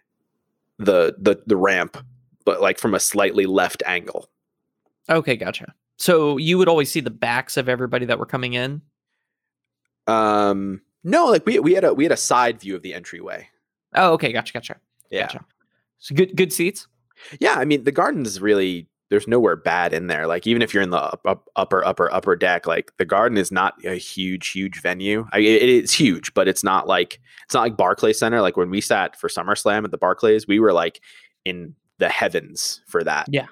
the 0.80 1.16
the 1.20 1.42
the 1.46 1.58
ramp, 1.58 1.98
but 2.46 2.62
like 2.62 2.80
from 2.80 2.94
a 2.96 3.00
slightly 3.00 3.46
left 3.46 3.84
angle. 3.86 4.30
Okay, 5.10 5.36
gotcha. 5.36 5.74
So 6.02 6.38
you 6.38 6.58
would 6.58 6.68
always 6.68 6.90
see 6.90 7.00
the 7.00 7.12
backs 7.12 7.58
of 7.58 7.70
everybody 7.70 8.08
that 8.08 8.18
were 8.18 8.26
coming 8.26 8.54
in. 8.54 8.82
Um 10.08 10.82
no, 11.04 11.28
like 11.28 11.46
we 11.46 11.60
we 11.60 11.74
had 11.74 11.84
a 11.84 11.94
we 11.94 12.04
had 12.04 12.12
a 12.12 12.18
side 12.18 12.60
view 12.60 12.76
of 12.76 12.82
the 12.82 12.96
entryway. 12.96 13.48
Oh, 13.94 14.14
okay, 14.14 14.34
gotcha, 14.34 14.52
gotcha. 14.52 14.78
Yeah. 15.12 15.28
Gotcha. 15.28 15.46
So 16.00 16.16
good, 16.16 16.36
good 16.36 16.52
seats. 16.52 16.88
Yeah, 17.40 17.54
I 17.54 17.66
mean 17.66 17.84
the 17.84 17.92
garden's 17.92 18.42
really 18.42 18.88
there's 19.12 19.28
nowhere 19.28 19.56
bad 19.56 19.94
in 19.94 20.08
there. 20.08 20.26
Like 20.26 20.48
even 20.48 20.64
if 20.64 20.74
you're 20.74 20.82
in 20.82 20.90
the 20.90 20.98
up, 20.98 21.22
up, 21.24 21.48
upper 21.56 21.86
upper 21.86 22.12
upper 22.12 22.36
deck, 22.36 22.66
like 22.66 22.92
the 22.98 23.06
garden 23.06 23.38
is 23.38 23.52
not 23.52 23.76
a 23.86 23.94
huge 23.94 24.50
huge 24.50 24.82
venue. 24.82 25.28
I, 25.32 25.38
it, 25.38 25.70
it's 25.70 25.94
huge, 25.94 26.34
but 26.34 26.48
it's 26.48 26.64
not 26.64 26.88
like 26.88 27.20
it's 27.46 27.54
not 27.54 27.62
like 27.62 27.78
Barclay 27.78 28.14
Center. 28.14 28.42
Like 28.42 28.58
when 28.58 28.72
we 28.72 28.82
sat 28.82 29.20
for 29.20 29.30
SummerSlam 29.30 29.84
at 29.84 29.92
the 29.92 30.00
Barclays, 30.00 30.48
we 30.48 30.60
were 30.60 30.74
like 30.74 31.00
in 31.46 31.76
the 32.00 32.10
heavens 32.10 32.82
for 32.88 33.04
that. 33.04 33.28
Yeah. 33.30 33.46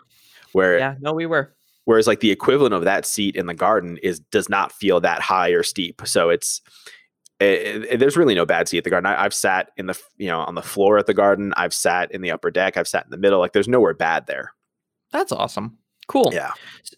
Where 0.54 0.80
Yeah, 0.80 0.96
no, 1.00 1.14
we 1.14 1.28
were. 1.28 1.54
Whereas 1.90 2.06
like 2.06 2.20
the 2.20 2.30
equivalent 2.30 2.76
of 2.76 2.84
that 2.84 3.04
seat 3.04 3.36
in 3.36 3.48
the 3.48 3.54
garden 3.56 3.98
is 4.04 4.20
does 4.20 4.48
not 4.48 4.72
feel 4.72 5.00
that 5.02 5.22
high 5.22 5.50
or 5.50 5.64
steep. 5.64 6.04
So 6.06 6.30
it's 6.30 6.62
it, 7.40 7.86
it- 7.94 8.00
there's 8.00 8.16
really 8.16 8.36
no 8.36 8.46
bad 8.46 8.68
seat 8.68 8.78
at 8.78 8.84
the 8.84 8.92
garden. 8.92 9.08
I, 9.08 9.24
I've 9.24 9.34
sat 9.34 9.72
in 9.76 9.88
the 9.88 10.00
you 10.18 10.28
know 10.28 10.42
on 10.42 10.54
the 10.54 10.62
floor 10.62 11.00
at 11.00 11.08
the 11.08 11.16
garden. 11.16 11.52
I've 11.58 11.74
sat 11.74 12.12
in 12.12 12.22
the 12.22 12.30
upper 12.30 12.52
deck. 12.52 12.78
I've 12.78 12.88
sat 12.88 13.06
in 13.06 13.10
the 13.10 13.18
middle. 13.18 13.40
Like 13.40 13.54
there's 13.54 13.68
nowhere 13.68 13.96
bad 13.96 14.28
there. 14.28 14.54
That's 15.12 15.32
awesome. 15.32 15.80
Cool. 16.08 16.30
Yeah. 16.32 16.52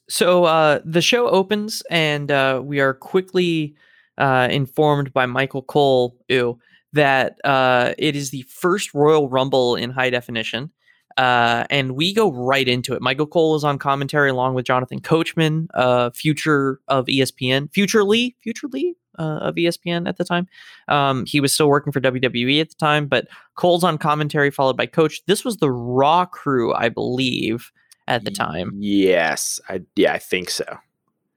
So 0.09 0.43
uh, 0.43 0.79
the 0.83 1.01
show 1.01 1.29
opens, 1.29 1.83
and 1.89 2.29
uh, 2.29 2.61
we 2.61 2.81
are 2.81 2.93
quickly 2.93 3.75
uh, 4.17 4.49
informed 4.51 5.13
by 5.13 5.25
Michael 5.25 5.61
Cole, 5.61 6.17
ew, 6.27 6.59
that 6.91 7.37
uh, 7.45 7.93
it 7.97 8.17
is 8.17 8.31
the 8.31 8.41
first 8.49 8.93
Royal 8.93 9.29
Rumble 9.29 9.77
in 9.77 9.89
high 9.89 10.09
definition. 10.09 10.69
Uh, 11.17 11.65
and 11.69 11.95
we 11.95 12.13
go 12.13 12.31
right 12.31 12.67
into 12.67 12.93
it. 12.93 13.01
Michael 13.01 13.27
Cole 13.27 13.55
is 13.55 13.63
on 13.63 13.77
commentary 13.77 14.29
along 14.29 14.53
with 14.53 14.65
Jonathan 14.65 14.99
Coachman, 14.99 15.67
uh, 15.73 16.09
future 16.11 16.79
of 16.87 17.05
ESPN, 17.05 17.71
future 17.73 18.03
Lee, 18.03 18.35
future 18.41 18.67
Lee 18.67 18.95
uh, 19.19 19.39
of 19.41 19.55
ESPN 19.55 20.07
at 20.07 20.17
the 20.17 20.23
time. 20.23 20.47
Um, 20.87 21.25
he 21.25 21.39
was 21.39 21.53
still 21.53 21.67
working 21.67 21.91
for 21.91 22.01
WWE 22.01 22.61
at 22.61 22.69
the 22.69 22.75
time, 22.75 23.07
but 23.07 23.27
Cole's 23.55 23.83
on 23.83 23.97
commentary, 23.97 24.51
followed 24.51 24.77
by 24.77 24.85
Coach. 24.85 25.21
This 25.25 25.43
was 25.43 25.57
the 25.57 25.71
Raw 25.71 26.25
crew, 26.25 26.73
I 26.73 26.89
believe, 26.89 27.71
at 28.07 28.23
the 28.23 28.31
time. 28.31 28.71
Yes, 28.77 29.59
I 29.69 29.81
yeah, 29.95 30.13
I 30.13 30.19
think 30.19 30.49
so. 30.49 30.65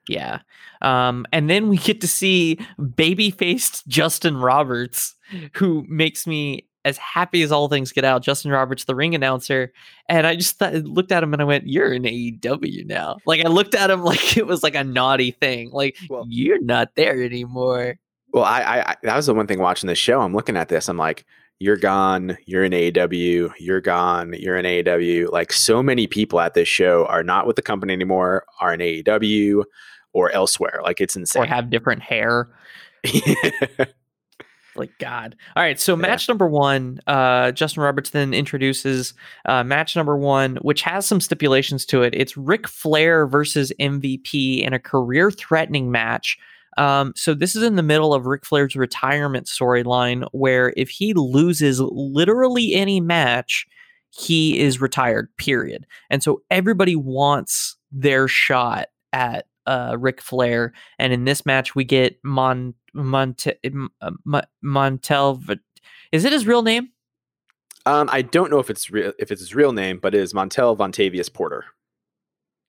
Yeah. 0.09 0.41
Um, 0.83 1.25
and 1.33 1.49
then 1.49 1.69
we 1.69 1.79
get 1.79 2.01
to 2.03 2.09
see 2.09 2.59
baby 2.95 3.31
faced 3.31 3.87
Justin 3.89 4.37
Roberts, 4.37 5.15
who 5.55 5.85
makes 5.89 6.27
me 6.27 6.67
as 6.85 6.99
happy 6.99 7.43
as 7.43 7.51
all 7.51 7.69
things 7.69 7.93
get 7.93 8.05
out. 8.05 8.23
Justin 8.23 8.51
Roberts, 8.51 8.85
the 8.85 8.95
ring 8.95 9.15
announcer. 9.15 9.73
And 10.09 10.27
I 10.27 10.37
just 10.37 10.59
thought, 10.59 10.75
looked 10.75 11.13
at 11.13 11.23
him 11.23 11.33
and 11.33 11.41
I 11.41 11.45
went, 11.45 11.67
You're 11.67 11.93
in 11.93 12.03
AEW 12.03 12.87
now. 12.87 13.19
Like 13.27 13.45
I 13.45 13.49
looked 13.49 13.75
at 13.75 13.91
him 13.91 14.03
like 14.05 14.37
it 14.37 14.47
was 14.47 14.63
like 14.63 14.75
a 14.75 14.85
naughty 14.85 15.31
thing. 15.33 15.71
Like, 15.71 15.97
Well- 16.09 16.27
you're 16.29 16.63
not 16.63 16.95
there 16.95 17.23
anymore. 17.23 17.97
Well, 18.33 18.45
I, 18.45 18.81
I, 18.81 18.97
that 19.05 19.15
was 19.15 19.27
the 19.27 19.35
one 19.35 19.47
thing 19.47 19.61
watching 19.61 19.87
this 19.87 19.99
show. 19.99 20.21
I'm 20.21 20.35
looking 20.35 20.57
at 20.57 20.69
this. 20.69 20.89
I'm 20.89 20.97
like, 20.97 21.25
you're 21.61 21.77
gone. 21.77 22.37
You're 22.47 22.65
in 22.65 22.73
AEW. 22.73 23.53
You're 23.61 23.81
gone. 23.81 24.35
You're 24.37 24.57
in 24.57 24.65
AEW. 24.65 25.31
Like 25.31 25.53
so 25.53 25.85
many 25.85 26.09
people 26.09 26.41
at 26.41 26.55
this 26.55 26.67
show 26.67 27.07
are 27.07 27.23
not 27.23 27.47
with 27.47 27.55
the 27.55 27.63
company 27.63 27.93
anymore. 27.93 28.45
Are 28.61 28.75
in 28.75 28.81
AEW 28.81 29.63
or 30.13 30.33
elsewhere. 30.33 30.81
Like 30.83 31.01
it's 31.01 31.15
insane. 31.15 31.45
Or 31.45 31.47
have 31.47 31.71
different 31.71 32.03
hair. 32.03 32.49
Like 34.77 34.91
God. 34.99 35.37
All 35.57 35.63
right. 35.63 35.79
So 35.79 35.95
Yeah. 35.95 36.03
match 36.03 36.29
number 36.29 36.47
one, 36.49 36.99
uh, 37.07 37.53
Justin 37.53 37.83
Roberts 37.83 38.11
then 38.11 38.35
introduces 38.35 39.15
uh, 39.47 39.63
match 39.65 39.95
number 39.97 40.17
one, 40.17 40.57
which 40.63 40.83
has 40.83 41.07
some 41.07 41.21
stipulations 41.21 41.85
to 41.87 42.03
it. 42.03 42.15
It's 42.15 42.37
Ric 42.37 42.67
Flair 42.69 43.27
versus 43.27 43.73
MVP 43.81 44.63
in 44.63 44.73
a 44.73 44.79
career-threatening 44.79 45.91
match. 45.91 46.39
Um, 46.77 47.13
so 47.15 47.35
this 47.35 47.55
is 47.55 47.63
in 47.63 47.77
the 47.77 47.83
middle 47.85 48.13
of 48.13 48.27
Ric 48.27 48.45
Flair's 48.45 48.75
retirement 48.75 49.47
storyline, 49.47 50.27
where 50.33 50.73
if 50.77 50.89
he 50.89 51.13
loses 51.15 51.81
literally 51.81 52.75
any 52.75 53.01
match, 53.01 53.67
he 54.11 54.59
is 54.59 54.81
retired. 54.81 55.29
Period. 55.37 55.87
And 56.11 56.23
so 56.23 56.43
everybody 56.51 56.97
wants 56.97 57.77
their 57.93 58.27
shot 58.27 58.89
at 59.13 59.47
uh, 59.67 59.97
Ric 59.99 60.21
Flair. 60.21 60.73
And 60.99 61.13
in 61.13 61.25
this 61.25 61.47
match, 61.47 61.75
we 61.77 61.85
get 61.85 62.19
Mon 62.25 62.75
Monte 62.95 63.53
uh, 64.01 64.11
Montel. 64.65 65.59
Is 66.13 66.25
it 66.25 66.33
his 66.33 66.47
real 66.47 66.63
name? 66.63 66.91
um, 67.87 68.09
I 68.11 68.23
don't 68.23 68.51
know 68.51 68.59
if 68.59 68.71
it's 68.71 68.91
real 68.91 69.13
if 69.19 69.31
it's 69.31 69.41
his 69.41 69.55
real 69.55 69.73
name, 69.73 69.99
but 70.01 70.15
it 70.15 70.21
is 70.21 70.33
Montel 70.33 70.77
Vontavious 70.77 71.33
Porter. 71.33 71.65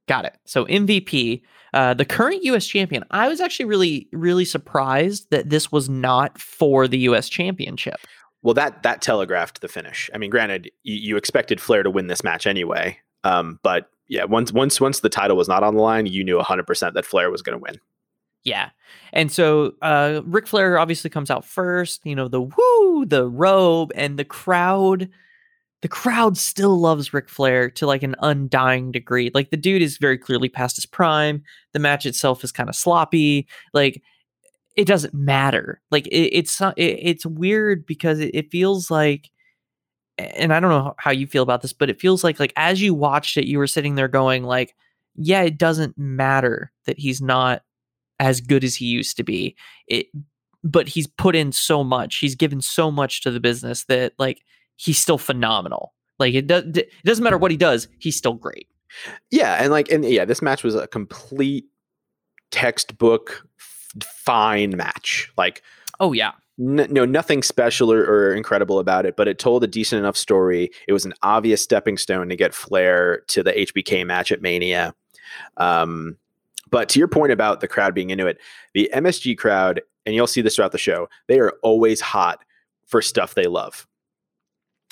Got 0.08 0.26
it. 0.26 0.38
So 0.46 0.66
MVP, 0.66 1.42
uh, 1.74 1.94
the 1.96 2.06
current 2.06 2.44
U.S. 2.44 2.68
champion. 2.68 3.04
I 3.10 3.28
was 3.28 3.42
actually 3.42 3.66
really, 3.66 4.08
really 4.12 4.46
surprised 4.46 5.32
that 5.32 5.50
this 5.50 5.72
was 5.72 5.90
not 5.90 6.38
for 6.38 6.88
the 6.88 7.00
U.S. 7.00 7.28
championship. 7.28 7.96
Well, 8.44 8.54
that 8.54 8.84
that 8.84 9.02
telegraphed 9.02 9.62
the 9.62 9.68
finish. 9.68 10.10
I 10.14 10.18
mean, 10.18 10.30
granted, 10.30 10.70
you, 10.84 10.96
you 10.96 11.18
expected 11.18 11.62
Flair 11.62 11.82
to 11.82 11.90
win 11.90 12.08
this 12.08 12.24
match 12.24 12.46
anyway. 12.46 13.00
Um, 13.24 13.60
but 13.64 13.90
yeah, 14.08 14.26
once 14.26 14.52
once 14.52 14.82
once 14.82 15.00
the 15.00 15.10
title 15.10 15.38
was 15.38 15.48
not 15.48 15.64
on 15.64 15.76
the 15.76 15.82
line, 15.82 16.06
you 16.06 16.24
knew 16.24 16.38
100% 16.38 16.94
that 16.94 17.06
Flair 17.06 17.32
was 17.32 17.42
going 17.42 17.58
to 17.58 17.64
win. 17.64 17.80
Yeah. 18.46 18.72
And 19.14 19.32
so 19.32 19.74
uh 19.82 20.22
Ric 20.26 20.48
Flair 20.48 20.78
obviously 20.80 21.10
comes 21.10 21.32
out 21.32 21.46
first, 21.46 22.02
you 22.06 22.16
know, 22.16 22.28
the 22.30 22.42
woo, 22.42 23.06
the 23.06 23.28
robe, 23.28 23.92
and 23.96 24.20
the 24.20 24.26
crowd, 24.26 25.10
the 25.82 25.90
crowd 25.90 26.38
still 26.38 26.80
loves 26.80 27.14
Ric 27.14 27.30
Flair 27.30 27.70
to 27.72 27.88
like 27.88 28.04
an 28.04 28.16
undying 28.22 28.92
degree. 28.92 29.32
Like 29.34 29.52
the 29.52 29.58
dude 29.58 29.82
is 29.84 29.98
very 29.98 30.18
clearly 30.18 30.50
past 30.50 30.78
his 30.78 30.86
prime. 30.88 31.44
The 31.74 31.80
match 31.80 32.06
itself 32.06 32.44
is 32.44 32.52
kind 32.54 32.70
of 32.70 32.76
sloppy. 32.76 33.48
Like 33.74 34.02
it 34.78 34.86
doesn't 34.88 35.14
matter. 35.14 35.82
Like 35.92 36.08
it, 36.08 36.36
it's 36.38 36.60
not- 36.62 36.78
it, 36.80 37.00
it's 37.02 37.26
weird 37.26 37.86
because 37.86 38.20
it, 38.20 38.32
it 38.36 38.52
feels 38.52 38.92
like 38.92 39.32
and 40.18 40.54
I 40.54 40.60
don't 40.60 40.70
know 40.72 40.96
how 40.98 41.12
you 41.12 41.28
feel 41.28 41.44
about 41.44 41.62
this, 41.62 41.74
but 41.74 41.90
it 41.90 42.00
feels 42.00 42.24
like 42.24 42.40
like 42.40 42.54
as 42.56 42.82
you 42.82 42.94
watched 42.94 43.38
it, 43.38 43.48
you 43.48 43.58
were 43.58 43.68
sitting 43.68 43.96
there 43.96 44.08
going 44.08 44.44
like, 44.44 44.76
yeah, 45.16 45.42
it 45.42 45.58
doesn't 45.58 45.98
matter 45.98 46.72
that 46.86 47.00
he's 47.00 47.22
not 47.22 47.62
as 48.20 48.42
good 48.42 48.64
as 48.64 48.76
he 48.76 48.86
used 48.86 49.18
to 49.18 49.24
be. 49.24 49.56
It, 49.88 50.08
but 50.64 50.88
he's 50.88 51.08
put 51.08 51.36
in 51.36 51.52
so 51.52 51.84
much. 51.84 52.18
He's 52.18 52.36
given 52.36 52.62
so 52.62 52.90
much 52.90 53.22
to 53.22 53.32
the 53.32 53.40
business 53.40 53.84
that 53.86 54.14
like 54.18 54.42
he's 54.78 54.98
still 54.98 55.18
phenomenal. 55.18 55.94
Like 56.18 56.34
it 56.34 56.48
does. 56.48 56.64
It 56.76 56.90
doesn't 57.04 57.24
matter 57.24 57.38
what 57.38 57.52
he 57.52 57.58
does. 57.58 57.88
He's 58.00 58.16
still 58.16 58.34
great. 58.34 58.68
Yeah, 59.32 59.56
and 59.62 59.72
like 59.72 59.92
and 59.92 60.06
yeah, 60.06 60.26
this 60.26 60.42
match 60.42 60.64
was 60.64 60.74
a 60.76 60.88
complete 60.88 61.66
textbook 62.52 63.46
f- 63.60 64.04
fine 64.04 64.78
match. 64.78 65.32
Like 65.38 65.62
Oh 66.00 66.14
yeah. 66.14 66.32
n- 66.60 66.88
no 66.90 67.06
nothing 67.06 67.44
special 67.44 67.92
or, 67.92 68.04
or 68.04 68.34
incredible 68.34 68.80
about 68.80 69.06
it, 69.06 69.16
but 69.16 69.28
it 69.28 69.40
told 69.40 69.64
a 69.64 69.68
decent 69.68 70.00
enough 70.00 70.18
story. 70.18 70.72
It 70.88 70.94
was 70.94 71.06
an 71.06 71.14
obvious 71.22 71.62
stepping 71.62 71.98
stone 71.98 72.30
to 72.30 72.36
get 72.36 72.54
Flair 72.54 73.22
to 73.28 73.44
the 73.44 73.52
HBK 73.52 74.06
match 74.06 74.32
at 74.32 74.42
Mania. 74.42 74.94
Um, 75.58 76.18
but 76.70 76.90
to 76.90 77.00
your 77.00 77.08
point 77.08 77.32
about 77.32 77.62
the 77.62 77.68
crowd 77.68 77.94
being 77.94 78.10
into 78.10 78.28
it, 78.28 78.40
the 78.74 78.90
MSG 78.94 79.38
crowd, 79.38 79.82
and 80.06 80.16
you'll 80.16 80.28
see 80.28 80.42
this 80.42 80.56
throughout 80.56 80.72
the 80.72 80.78
show, 80.78 81.08
they 81.28 81.40
are 81.40 81.54
always 81.64 82.02
hot 82.02 82.44
for 82.86 83.02
stuff 83.02 83.36
they 83.36 83.48
love. 83.48 83.88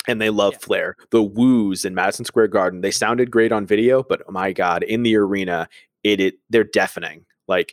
And 0.06 0.20
they 0.20 0.30
love 0.30 0.54
Yeah. 0.54 0.58
Flair. 0.58 0.96
The 1.10 1.22
woos 1.22 1.84
in 1.84 1.94
Madison 1.94 2.24
Square 2.24 2.48
Garden, 2.48 2.82
they 2.82 2.90
sounded 2.90 3.30
great 3.30 3.52
on 3.52 3.66
video, 3.66 4.02
but 4.02 4.22
oh 4.28 4.32
my 4.32 4.52
God, 4.52 4.82
in 4.82 5.02
the 5.02 5.16
arena, 5.16 5.68
it, 6.02 6.20
it 6.20 6.34
they're 6.50 6.64
deafening. 6.64 7.24
Like 7.48 7.72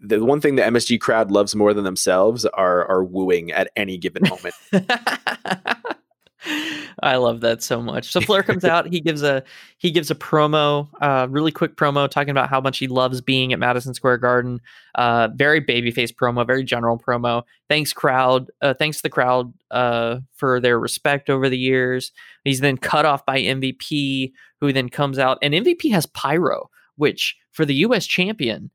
the 0.00 0.24
one 0.24 0.40
thing 0.40 0.56
the 0.56 0.62
MSG 0.62 1.00
crowd 1.00 1.30
loves 1.30 1.54
more 1.54 1.74
than 1.74 1.84
themselves 1.84 2.44
are 2.46 2.86
are 2.86 3.04
wooing 3.04 3.50
at 3.52 3.70
any 3.76 3.98
given 3.98 4.22
moment. 4.28 4.54
I 7.02 7.16
love 7.16 7.40
that 7.40 7.62
so 7.62 7.80
much. 7.80 8.12
So 8.12 8.20
Flair 8.20 8.42
comes 8.42 8.64
out. 8.64 8.86
He 8.86 9.00
gives 9.00 9.22
a 9.22 9.42
he 9.78 9.90
gives 9.90 10.10
a 10.10 10.14
promo, 10.14 10.88
uh, 11.00 11.26
really 11.30 11.52
quick 11.52 11.76
promo, 11.76 12.08
talking 12.08 12.30
about 12.30 12.48
how 12.50 12.60
much 12.60 12.78
he 12.78 12.88
loves 12.88 13.20
being 13.20 13.52
at 13.52 13.58
Madison 13.58 13.94
Square 13.94 14.18
Garden. 14.18 14.60
Uh, 14.94 15.28
very 15.34 15.60
babyface 15.60 16.12
promo, 16.12 16.46
very 16.46 16.64
general 16.64 16.98
promo. 16.98 17.42
Thanks 17.68 17.92
crowd. 17.92 18.50
Uh, 18.60 18.74
thanks 18.74 18.98
to 18.98 19.02
the 19.02 19.08
crowd 19.10 19.52
uh, 19.70 20.18
for 20.34 20.60
their 20.60 20.78
respect 20.78 21.30
over 21.30 21.48
the 21.48 21.58
years. 21.58 22.12
He's 22.44 22.60
then 22.60 22.76
cut 22.76 23.04
off 23.04 23.24
by 23.24 23.40
MVP, 23.40 24.32
who 24.60 24.72
then 24.72 24.88
comes 24.88 25.18
out, 25.18 25.38
and 25.42 25.54
MVP 25.54 25.90
has 25.92 26.06
pyro, 26.06 26.70
which 26.96 27.36
for 27.52 27.64
the 27.64 27.74
U.S. 27.76 28.06
champion, 28.06 28.70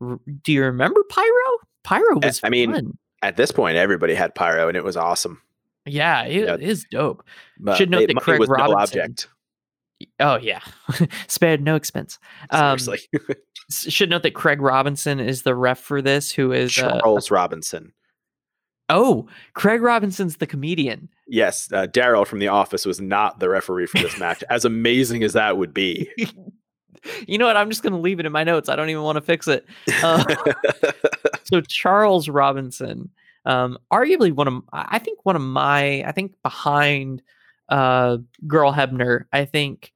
r- 0.00 0.20
do 0.42 0.52
you 0.52 0.62
remember 0.64 1.02
Pyro? 1.08 1.58
Pyro 1.82 2.18
was 2.20 2.40
I 2.42 2.48
mean, 2.48 2.72
fun. 2.72 2.98
At 3.22 3.36
this 3.36 3.50
point, 3.50 3.76
everybody 3.76 4.14
had 4.14 4.34
pyro, 4.34 4.68
and 4.68 4.76
it 4.76 4.84
was 4.84 4.96
awesome. 4.96 5.40
Yeah, 5.86 6.22
it 6.24 6.44
yeah. 6.44 6.56
is 6.56 6.86
dope. 6.90 7.24
But 7.58 7.76
Should 7.76 7.90
note 7.90 8.02
it- 8.02 8.06
that 8.14 8.16
Craig 8.16 8.40
was 8.40 8.48
no 8.48 8.54
Robinson- 8.54 9.00
object. 9.00 9.28
Oh 10.20 10.36
yeah, 10.36 10.60
spared 11.28 11.62
no 11.62 11.76
expense. 11.76 12.18
Um, 12.50 12.78
Seriously, 12.78 13.08
should 13.70 14.10
note 14.10 14.22
that 14.24 14.34
Craig 14.34 14.60
Robinson 14.60 15.20
is 15.20 15.42
the 15.42 15.54
ref 15.54 15.78
for 15.78 16.02
this, 16.02 16.30
who 16.32 16.52
is 16.52 16.76
uh, 16.76 16.98
Charles 17.00 17.30
Robinson. 17.30 17.92
oh 18.90 19.26
Craig 19.54 19.80
Robinson's 19.82 20.38
the 20.38 20.46
comedian. 20.46 21.08
Yes, 21.26 21.72
uh, 21.72 21.86
Darryl 21.86 22.26
from 22.26 22.40
The 22.40 22.48
Office 22.48 22.84
was 22.84 23.00
not 23.00 23.38
the 23.38 23.48
referee 23.48 23.86
for 23.86 23.98
this 23.98 24.18
match. 24.18 24.42
as 24.50 24.64
amazing 24.64 25.22
as 25.22 25.32
that 25.34 25.56
would 25.56 25.72
be. 25.72 26.10
you 27.26 27.38
know 27.38 27.46
what? 27.46 27.56
I'm 27.56 27.70
just 27.70 27.82
going 27.82 27.94
to 27.94 27.98
leave 27.98 28.20
it 28.20 28.26
in 28.26 28.32
my 28.32 28.44
notes. 28.44 28.68
I 28.68 28.76
don't 28.76 28.90
even 28.90 29.02
want 29.04 29.16
to 29.16 29.22
fix 29.22 29.48
it. 29.48 29.64
Uh, 30.02 30.22
so 31.44 31.60
Charles 31.62 32.28
Robinson, 32.28 33.10
um, 33.44 33.78
arguably 33.92 34.32
one 34.32 34.48
of 34.48 34.62
I 34.72 34.98
think 34.98 35.18
one 35.24 35.36
of 35.36 35.42
my 35.42 36.02
I 36.02 36.12
think 36.12 36.34
behind 36.42 37.22
uh, 37.68 38.18
Earl 38.50 38.72
Hebner. 38.72 39.24
I 39.32 39.44
think 39.44 39.92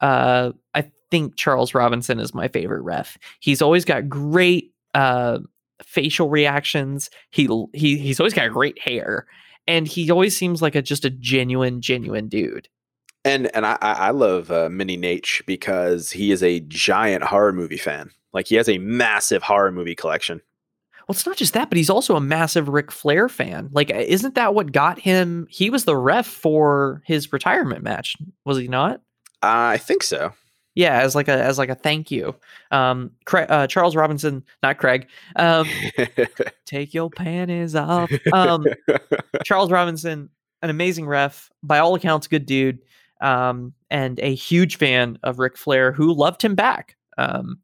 uh, 0.00 0.52
I 0.74 0.90
think 1.10 1.36
Charles 1.36 1.74
Robinson 1.74 2.18
is 2.18 2.34
my 2.34 2.48
favorite 2.48 2.82
ref. 2.82 3.18
He's 3.40 3.62
always 3.62 3.84
got 3.84 4.08
great 4.08 4.72
uh, 4.94 5.38
facial 5.82 6.28
reactions. 6.28 7.10
He 7.30 7.48
he 7.72 7.98
he's 7.98 8.20
always 8.20 8.34
got 8.34 8.50
great 8.52 8.80
hair, 8.80 9.26
and 9.66 9.86
he 9.86 10.10
always 10.10 10.36
seems 10.36 10.62
like 10.62 10.74
a 10.74 10.82
just 10.82 11.04
a 11.04 11.10
genuine 11.10 11.80
genuine 11.80 12.28
dude. 12.28 12.68
and 13.24 13.54
and 13.54 13.66
I, 13.66 13.78
I 13.80 13.92
I 13.92 14.10
love 14.10 14.50
uh, 14.50 14.68
Mini 14.68 14.96
Nate 14.96 15.42
because 15.46 16.10
he 16.10 16.32
is 16.32 16.42
a 16.42 16.60
giant 16.60 17.24
horror 17.24 17.52
movie 17.52 17.76
fan. 17.76 18.10
Like 18.32 18.48
he 18.48 18.56
has 18.56 18.68
a 18.68 18.78
massive 18.78 19.42
horror 19.42 19.72
movie 19.72 19.94
collection. 19.94 20.40
Well, 21.08 21.14
it's 21.14 21.26
not 21.26 21.36
just 21.36 21.54
that, 21.54 21.68
but 21.68 21.76
he's 21.76 21.90
also 21.90 22.16
a 22.16 22.20
massive 22.20 22.68
Ric 22.68 22.92
Flair 22.92 23.28
fan. 23.28 23.68
Like, 23.72 23.90
uh, 23.90 23.98
isn't 23.98 24.34
that 24.36 24.54
what 24.54 24.72
got 24.72 24.98
him? 24.98 25.46
He 25.50 25.68
was 25.70 25.84
the 25.84 25.96
ref 25.96 26.26
for 26.26 27.02
his 27.04 27.32
retirement 27.32 27.82
match, 27.82 28.16
was 28.44 28.58
he 28.58 28.68
not? 28.68 29.00
I 29.42 29.78
think 29.78 30.02
so. 30.02 30.32
Yeah, 30.74 31.00
as 31.00 31.14
like 31.14 31.28
a 31.28 31.32
as 31.32 31.58
like 31.58 31.68
a 31.68 31.74
thank 31.74 32.10
you. 32.10 32.34
Um, 32.70 33.10
Cra- 33.26 33.46
uh, 33.48 33.66
Charles 33.66 33.94
Robinson, 33.94 34.42
not 34.62 34.78
Craig. 34.78 35.06
Um, 35.36 35.68
take 36.64 36.94
your 36.94 37.10
panties 37.10 37.74
off. 37.74 38.10
Um, 38.32 38.64
Charles 39.44 39.70
Robinson, 39.70 40.30
an 40.62 40.70
amazing 40.70 41.06
ref, 41.06 41.50
by 41.62 41.78
all 41.78 41.94
accounts, 41.94 42.26
good 42.26 42.46
dude, 42.46 42.78
um, 43.20 43.74
and 43.90 44.18
a 44.20 44.34
huge 44.34 44.78
fan 44.78 45.18
of 45.22 45.38
Ric 45.38 45.58
Flair, 45.58 45.92
who 45.92 46.14
loved 46.14 46.40
him 46.40 46.54
back. 46.54 46.96
Um, 47.18 47.58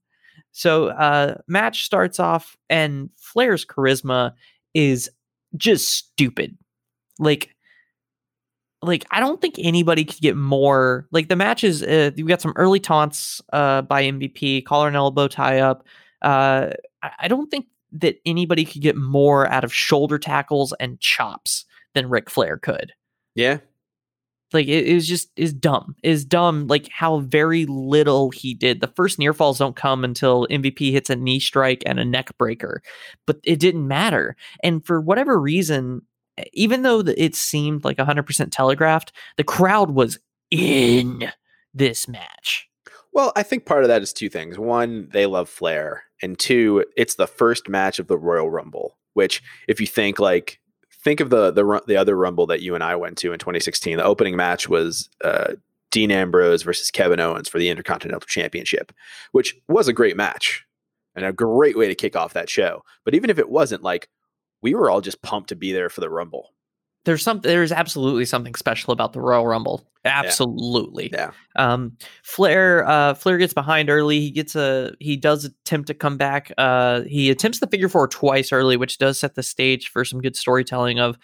so, 0.53 0.89
uh, 0.89 1.37
match 1.47 1.85
starts 1.85 2.19
off, 2.19 2.57
and 2.69 3.11
Flair's 3.17 3.65
charisma 3.65 4.33
is 4.75 5.11
just 5.57 5.91
stupid. 5.91 6.57
Like, 7.19 7.55
like 8.83 9.05
I 9.11 9.21
don't 9.21 9.41
think 9.41 9.57
anybody 9.59 10.05
could 10.05 10.21
get 10.21 10.37
more. 10.37 11.07
Like 11.11 11.29
the 11.29 11.37
matches, 11.37 11.83
uh, 11.83 12.11
we 12.17 12.25
got 12.25 12.41
some 12.41 12.55
early 12.57 12.81
taunts 12.81 13.41
uh, 13.53 13.83
by 13.83 14.05
MVP, 14.05 14.65
collar 14.65 14.89
and 14.89 14.97
elbow 14.97 15.29
tie 15.29 15.61
up. 15.61 15.85
Uh, 16.23 16.71
I, 17.03 17.11
I 17.21 17.29
don't 17.29 17.51
think 17.51 17.67
that 17.93 18.21
anybody 18.27 18.65
could 18.65 18.83
get 18.83 18.97
more 18.97 19.47
out 19.49 19.65
of 19.65 19.73
shoulder 19.73 20.19
tackles 20.19 20.73
and 20.79 21.01
chops 21.01 21.65
than 21.95 22.09
Ric 22.09 22.31
Flair 22.31 22.59
could. 22.59 22.93
yeah, 23.35 23.59
Like 24.53 24.67
it, 24.67 24.87
it 24.87 24.95
was 24.95 25.07
just 25.07 25.31
is 25.37 25.53
dumb. 25.53 25.95
Is 26.03 26.25
dumb. 26.25 26.67
Like 26.67 26.89
how 26.91 27.21
very 27.21 27.67
little 27.67 28.31
he 28.31 28.55
did. 28.55 28.81
The 28.81 28.93
first 28.97 29.19
near 29.19 29.33
falls 29.33 29.59
don't 29.59 29.77
come 29.77 30.05
until 30.05 30.47
MVP 30.51 30.93
hits 30.93 31.11
a 31.11 31.17
knee 31.17 31.41
strike 31.41 31.83
and 31.87 31.99
a 31.99 32.05
neck 32.05 32.37
breaker, 32.39 32.83
but 33.27 33.39
it 33.45 33.61
didn't 33.61 33.87
matter. 33.87 34.37
And 34.63 34.85
for 34.85 35.01
whatever 35.01 35.39
reason, 35.39 36.03
even 36.53 36.83
though 36.83 37.01
it 37.01 37.35
seemed 37.35 37.85
like 37.85 37.97
100% 37.97 38.49
telegraphed, 38.51 39.13
the 39.37 39.45
crowd 39.45 39.91
was 39.91 40.19
in 40.51 41.31
this 41.75 42.09
match. 42.09 42.69
Well, 43.13 43.33
I 43.37 43.43
think 43.43 43.67
part 43.67 43.83
of 43.83 43.89
that 43.89 44.03
is 44.03 44.13
two 44.13 44.29
things. 44.29 44.59
One, 44.59 45.09
they 45.13 45.27
love 45.27 45.49
Flair, 45.49 46.05
and 46.23 46.39
two, 46.39 46.85
it's 46.97 47.17
the 47.17 47.27
first 47.27 47.69
match 47.69 47.99
of 47.99 48.07
the 48.07 48.19
Royal 48.19 48.51
Rumble. 48.51 48.97
Which, 49.15 49.43
if 49.67 49.81
you 49.81 49.87
think 49.87 50.21
like, 50.21 50.61
think 51.01 51.21
of 51.21 51.31
the 51.31 51.51
the 51.51 51.83
the 51.87 51.97
other 51.97 52.17
Rumble 52.17 52.47
that 52.47 52.63
you 52.63 52.75
and 52.75 52.85
I 52.85 52.97
went 52.97 53.19
to 53.19 53.33
in 53.33 53.39
2016. 53.39 53.97
The 53.97 54.05
opening 54.05 54.37
match 54.37 54.69
was 54.69 55.09
uh, 55.25 55.55
Dean 55.91 56.11
Ambrose 56.11 56.63
versus 56.63 56.91
Kevin 56.91 57.21
Owens 57.21 57.49
for 57.49 57.59
the 57.59 57.69
Intercontinental 57.69 58.27
Championship, 58.27 58.93
which 59.33 59.57
was 59.69 59.89
a 59.89 59.93
great 59.93 60.17
match 60.17 60.67
and 61.15 61.25
a 61.25 61.33
great 61.33 61.77
way 61.77 61.89
to 61.89 61.95
kick 61.95 62.17
off 62.17 62.35
that 62.35 62.51
show. 62.51 62.85
But 63.05 63.15
even 63.15 63.31
if 63.31 63.39
it 63.39 63.49
wasn't, 63.49 63.83
like, 63.83 64.09
we 64.63 64.75
were 64.75 64.91
all 64.91 65.01
just 65.01 65.23
pumped 65.23 65.49
to 65.49 65.57
be 65.57 65.73
there 65.73 65.89
for 65.89 66.01
the 66.01 66.11
Rumble. 66.11 66.53
There's 67.09 67.23
some 67.23 67.41
there's 67.41 67.73
absolutely 67.73 68.27
something 68.27 68.55
special 68.55 68.93
about 68.93 69.15
the 69.15 69.21
Royal 69.23 69.47
Rumble. 69.47 69.89
Absolutely. 70.05 71.09
Yeah, 71.11 71.31
Um, 71.57 71.97
Flair, 72.23 72.87
uh, 72.87 73.15
Flair 73.15 73.39
gets 73.39 73.55
behind 73.55 73.89
early. 73.89 74.21
He 74.21 74.31
gets 74.31 74.55
a, 74.55 74.93
he 75.01 75.17
does 75.17 75.47
attempt 75.47 75.87
to 75.87 75.95
come 75.95 76.19
back. 76.19 76.53
Uh, 76.59 77.01
he 77.05 77.31
attempts 77.31 77.61
the 77.61 77.67
figure 77.67 77.89
four 77.89 78.09
twice 78.09 78.53
early, 78.53 78.77
which 78.77 78.99
does 78.99 79.19
set 79.19 79.37
the 79.37 79.43
stage 79.43 79.89
for 79.89 80.05
some 80.05 80.21
good 80.21 80.37
storytelling 80.37 81.01
of 81.01 81.17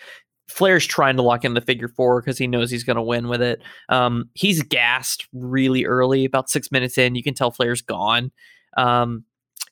Flair's 0.49 0.87
trying 0.87 1.17
to 1.17 1.23
lock 1.23 1.45
in 1.45 1.53
the 1.53 1.61
figure 1.61 1.89
four 1.89 2.23
because 2.23 2.39
he 2.39 2.47
knows 2.47 2.71
he's 2.71 2.85
going 2.85 2.97
to 2.97 3.03
win 3.03 3.29
with 3.29 3.43
it. 3.43 3.61
Um, 3.91 4.31
he's 4.33 4.63
gassed 4.63 5.29
really 5.35 5.85
early, 5.85 6.25
about 6.25 6.49
six 6.49 6.73
minutes 6.73 6.97
in. 6.97 7.15
You 7.15 7.23
can 7.23 7.35
tell 7.35 7.51
Flair's 7.51 7.83
gone. 7.83 8.33
Um, 8.79 9.25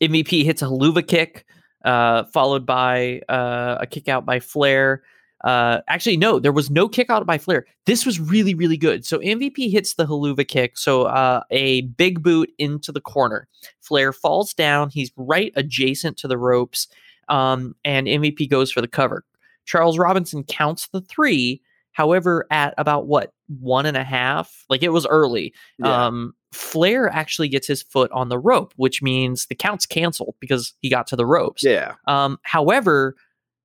MVP 0.02 0.44
hits 0.44 0.60
a 0.60 0.66
haluva 0.66 1.06
kick, 1.08 1.46
uh, 1.86 2.24
followed 2.34 2.66
by 2.66 3.22
uh, 3.30 3.78
a 3.80 3.86
kick 3.86 4.08
out 4.08 4.26
by 4.26 4.40
Flair. 4.40 5.02
Uh, 5.44 5.80
actually, 5.88 6.16
no, 6.16 6.38
there 6.38 6.52
was 6.52 6.70
no 6.70 6.88
kick 6.88 7.10
out 7.10 7.26
by 7.26 7.38
Flair. 7.38 7.66
This 7.86 8.06
was 8.06 8.20
really, 8.20 8.54
really 8.54 8.76
good. 8.76 9.04
So 9.04 9.18
MVP 9.18 9.70
hits 9.70 9.94
the 9.94 10.06
haluva 10.06 10.46
kick. 10.46 10.78
So 10.78 11.02
uh, 11.04 11.42
a 11.50 11.82
big 11.82 12.22
boot 12.22 12.50
into 12.58 12.92
the 12.92 13.00
corner. 13.00 13.48
Flair 13.80 14.12
falls 14.12 14.54
down. 14.54 14.90
He's 14.90 15.10
right 15.16 15.52
adjacent 15.56 16.16
to 16.18 16.28
the 16.28 16.38
ropes. 16.38 16.86
Um, 17.28 17.74
and 17.84 18.06
MVP 18.06 18.48
goes 18.50 18.70
for 18.70 18.80
the 18.80 18.88
cover. 18.88 19.24
Charles 19.64 19.98
Robinson 19.98 20.44
counts 20.44 20.88
the 20.88 21.00
three. 21.00 21.60
However, 21.92 22.46
at 22.50 22.74
about 22.78 23.06
what 23.06 23.32
one 23.60 23.84
and 23.86 23.96
a 23.96 24.04
half, 24.04 24.64
like 24.70 24.82
it 24.82 24.90
was 24.90 25.06
early. 25.06 25.52
yeah. 25.78 26.06
Um, 26.06 26.34
Flair 26.52 27.08
actually 27.08 27.48
gets 27.48 27.66
his 27.66 27.82
foot 27.82 28.12
on 28.12 28.28
the 28.28 28.38
rope, 28.38 28.74
which 28.76 29.00
means 29.02 29.46
the 29.46 29.54
count's 29.54 29.86
canceled 29.86 30.34
because 30.38 30.74
he 30.80 30.90
got 30.90 31.06
to 31.06 31.16
the 31.16 31.24
ropes. 31.24 31.64
yeah. 31.64 31.94
Um, 32.06 32.38
however, 32.42 33.16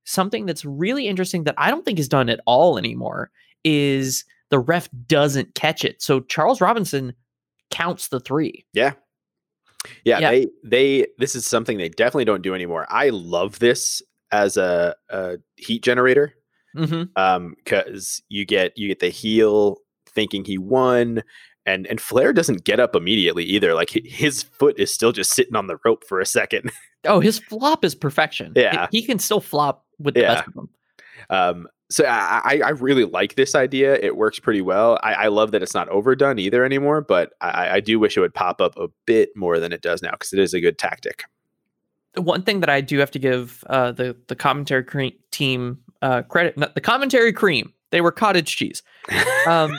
something 0.07 0.45
that's 0.45 0.63
really 0.65 1.05
interesting 1.07 1.43
that 1.43 1.55
I 1.57 1.69
don't 1.69 1.83
think 1.85 1.99
is 1.99 2.07
done 2.07 2.29
at 2.29 2.39
all 2.45 2.77
anymore 2.77 3.29
is 3.63 4.23
the 4.49 4.57
ref 4.59 4.87
doesn't 5.07 5.53
catch 5.53 5.83
it. 5.83 6.01
So 6.01 6.21
Charles 6.21 6.61
Robinson 6.61 7.13
counts 7.71 8.07
the 8.07 8.19
three. 8.21 8.65
Yeah. 8.73 8.93
Yeah, 10.05 10.19
Yeah. 10.19 10.31
they 10.31 10.47
they 10.63 11.07
this 11.17 11.35
is 11.35 11.45
something 11.45 11.77
they 11.77 11.89
definitely 11.89 12.25
don't 12.25 12.41
do 12.41 12.55
anymore. 12.55 12.85
I 12.89 13.09
love 13.09 13.59
this 13.59 14.01
as 14.31 14.57
a, 14.57 14.95
a 15.09 15.37
heat 15.55 15.83
generator 15.83 16.33
hmm 16.75 17.03
um 17.15 17.55
cuz 17.65 18.21
you 18.29 18.45
get 18.45 18.77
you 18.77 18.87
get 18.89 18.99
the 18.99 19.09
heel 19.09 19.77
thinking 20.07 20.43
he 20.45 20.57
won 20.57 21.23
and 21.65 21.87
and 21.87 21.99
Flair 22.01 22.33
doesn't 22.33 22.63
get 22.65 22.79
up 22.79 22.95
immediately 22.95 23.43
either. 23.45 23.73
Like 23.73 23.89
his 23.89 24.43
foot 24.43 24.77
is 24.79 24.93
still 24.93 25.11
just 25.11 25.31
sitting 25.31 25.55
on 25.55 25.67
the 25.67 25.77
rope 25.85 26.05
for 26.07 26.19
a 26.21 26.25
second. 26.25 26.71
Oh, 27.05 27.19
his 27.21 27.39
flop 27.39 27.85
is 27.85 27.95
perfection. 27.95 28.51
He- 28.55 28.61
Yeah. 28.61 28.87
he, 28.91 29.01
can 29.03 29.17
still 29.19 29.39
flop 29.39 29.85
with 29.99 30.13
the 30.15 30.21
Yeah. 30.21 30.35
best 30.35 30.47
of 30.47 30.53
them. 30.53 30.69
Um 31.29 31.67
so 31.89 32.03
I, 32.05 32.59
I 32.65 32.69
really 32.71 33.05
like 33.05 33.35
this 33.35 33.55
idea. 33.55 33.95
It 33.95 34.17
works 34.17 34.39
pretty 34.39 34.59
well. 34.59 34.99
I, 35.03 35.13
I 35.13 35.27
love 35.27 35.51
that 35.51 35.63
it's 35.63 35.73
not 35.73 35.87
overdone 35.87 36.37
either 36.37 36.65
anymore, 36.65 36.99
but 36.99 37.31
I, 37.39 37.75
I 37.75 37.79
do 37.79 37.97
wish 37.97 38.17
it 38.17 38.19
would 38.19 38.33
pop 38.33 38.59
up 38.59 38.75
a 38.77 38.89
bit 39.05 39.29
more 39.37 39.57
than 39.57 39.71
it 39.71 39.81
does 39.81 40.01
now 40.01 40.11
because 40.11 40.33
it 40.33 40.39
is 40.39 40.53
a 40.53 40.59
good 40.59 40.77
tactic. 40.77 41.23
The 42.11 42.21
One 42.21 42.41
thing 42.41 42.59
that 42.59 42.69
I 42.69 42.81
do 42.81 42.97
have 42.99 43.11
to 43.11 43.19
give 43.19 43.63
uh, 43.69 43.93
the 43.93 44.17
the 44.27 44.35
commentary 44.35 44.83
cre- 44.83 45.15
team 45.31 45.79
uh, 46.01 46.23
credit, 46.23 46.57
not, 46.57 46.75
the 46.75 46.81
commentary 46.81 47.31
cream, 47.31 47.71
they 47.91 48.01
were 48.01 48.11
cottage 48.11 48.53
cheese. 48.57 48.83
Um, 49.47 49.71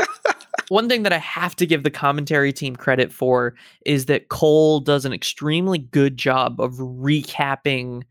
one 0.68 0.88
thing 0.88 1.04
that 1.04 1.12
I 1.12 1.18
have 1.18 1.54
to 1.56 1.66
give 1.66 1.84
the 1.84 1.90
commentary 1.92 2.52
team 2.52 2.74
credit 2.74 3.12
for 3.12 3.54
is 3.84 4.06
that 4.06 4.30
Cole 4.30 4.80
does 4.80 5.04
an 5.04 5.12
extremely 5.12 5.78
good 5.78 6.16
job 6.16 6.60
of 6.60 6.72
recapping 6.74 8.02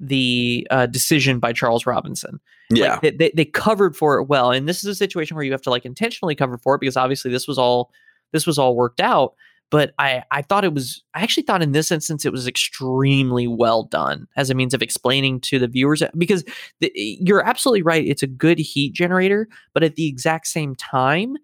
the 0.00 0.66
uh, 0.70 0.86
decision 0.86 1.38
by 1.38 1.52
Charles 1.52 1.86
Robinson. 1.86 2.40
Yeah. 2.70 2.98
Like, 3.02 3.18
they, 3.18 3.30
they, 3.34 3.44
covered 3.44 3.96
for 3.96 4.18
it 4.18 4.24
well, 4.24 4.50
and 4.50 4.68
this 4.68 4.78
is 4.78 4.86
a 4.86 4.94
situation 4.94 5.36
where 5.36 5.44
you 5.44 5.52
have 5.52 5.62
to 5.62 5.70
like 5.70 5.84
intentionally 5.84 6.34
cover 6.34 6.56
for 6.56 6.74
it 6.74 6.80
because 6.80 6.96
obviously 6.96 7.30
this 7.30 7.46
was 7.46 7.58
all 7.58 7.90
this 8.32 8.46
was 8.46 8.58
all 8.58 8.74
worked 8.74 9.00
out. 9.00 9.34
But 9.70 9.92
I 9.98 10.22
I 10.30 10.42
thought 10.42 10.64
it 10.64 10.72
was 10.72 11.02
I 11.14 11.22
actually 11.22 11.42
thought 11.42 11.62
in 11.62 11.72
this 11.72 11.90
instance 11.90 12.24
it 12.24 12.32
was 12.32 12.46
extremely 12.46 13.46
well 13.46 13.84
done 13.84 14.26
as 14.36 14.50
a 14.50 14.54
means 14.54 14.72
of 14.72 14.82
explaining 14.82 15.40
to 15.42 15.58
the 15.58 15.68
viewers 15.68 16.02
because 16.16 16.44
the, 16.80 16.90
you're 16.94 17.44
absolutely 17.44 17.82
right. 17.82 18.06
It's 18.06 18.22
a 18.22 18.28
good 18.28 18.58
heat 18.58 18.94
generator, 18.94 19.48
but 19.74 19.82
at 19.82 19.96
the 19.96 20.06
exact 20.06 20.46
same 20.46 20.74
time, 20.76 21.36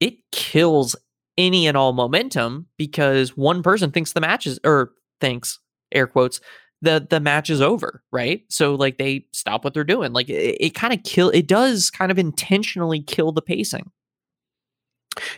it 0.00 0.14
kills 0.32 0.96
any 1.36 1.66
and 1.66 1.76
all 1.76 1.92
momentum 1.92 2.66
because 2.76 3.36
one 3.36 3.62
person 3.62 3.90
thinks 3.90 4.12
the 4.12 4.20
match 4.20 4.46
is 4.46 4.58
or 4.64 4.92
thinks 5.20 5.58
air 5.92 6.06
quotes 6.06 6.40
the 6.82 7.06
the 7.08 7.20
match 7.20 7.50
is 7.50 7.60
over, 7.60 8.02
right? 8.12 8.42
So 8.48 8.74
like 8.74 8.98
they 8.98 9.26
stop 9.32 9.64
what 9.64 9.74
they're 9.74 9.84
doing. 9.84 10.12
Like 10.12 10.28
it, 10.28 10.56
it 10.60 10.74
kind 10.74 10.92
of 10.92 11.02
kill 11.02 11.30
it 11.30 11.46
does 11.46 11.90
kind 11.90 12.10
of 12.10 12.18
intentionally 12.18 13.02
kill 13.02 13.32
the 13.32 13.42
pacing. 13.42 13.90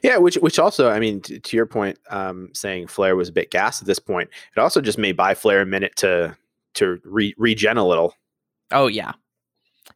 Yeah, 0.03 0.19
which 0.19 0.37
which 0.37 0.59
also, 0.59 0.91
I 0.91 1.01
mean, 1.01 1.21
t- 1.21 1.39
to 1.39 1.57
your 1.57 1.67
point, 1.67 1.99
um, 2.11 2.51
saying 2.53 2.89
Flair 2.89 3.17
was 3.17 3.31
a 3.31 3.33
bit 3.33 3.51
gassed 3.51 3.81
at 3.81 3.87
this 3.87 3.99
point, 3.99 4.29
it 4.55 4.61
also 4.61 4.81
just 4.81 4.99
may 4.99 5.13
buy 5.13 5.35
Flair 5.35 5.63
a 5.63 5.67
minute 5.67 5.97
to 5.97 6.37
to 6.75 7.01
re- 7.05 7.35
regen 7.39 7.79
a 7.79 7.87
little. 7.87 8.15
Oh 8.73 8.87
yeah, 8.89 9.13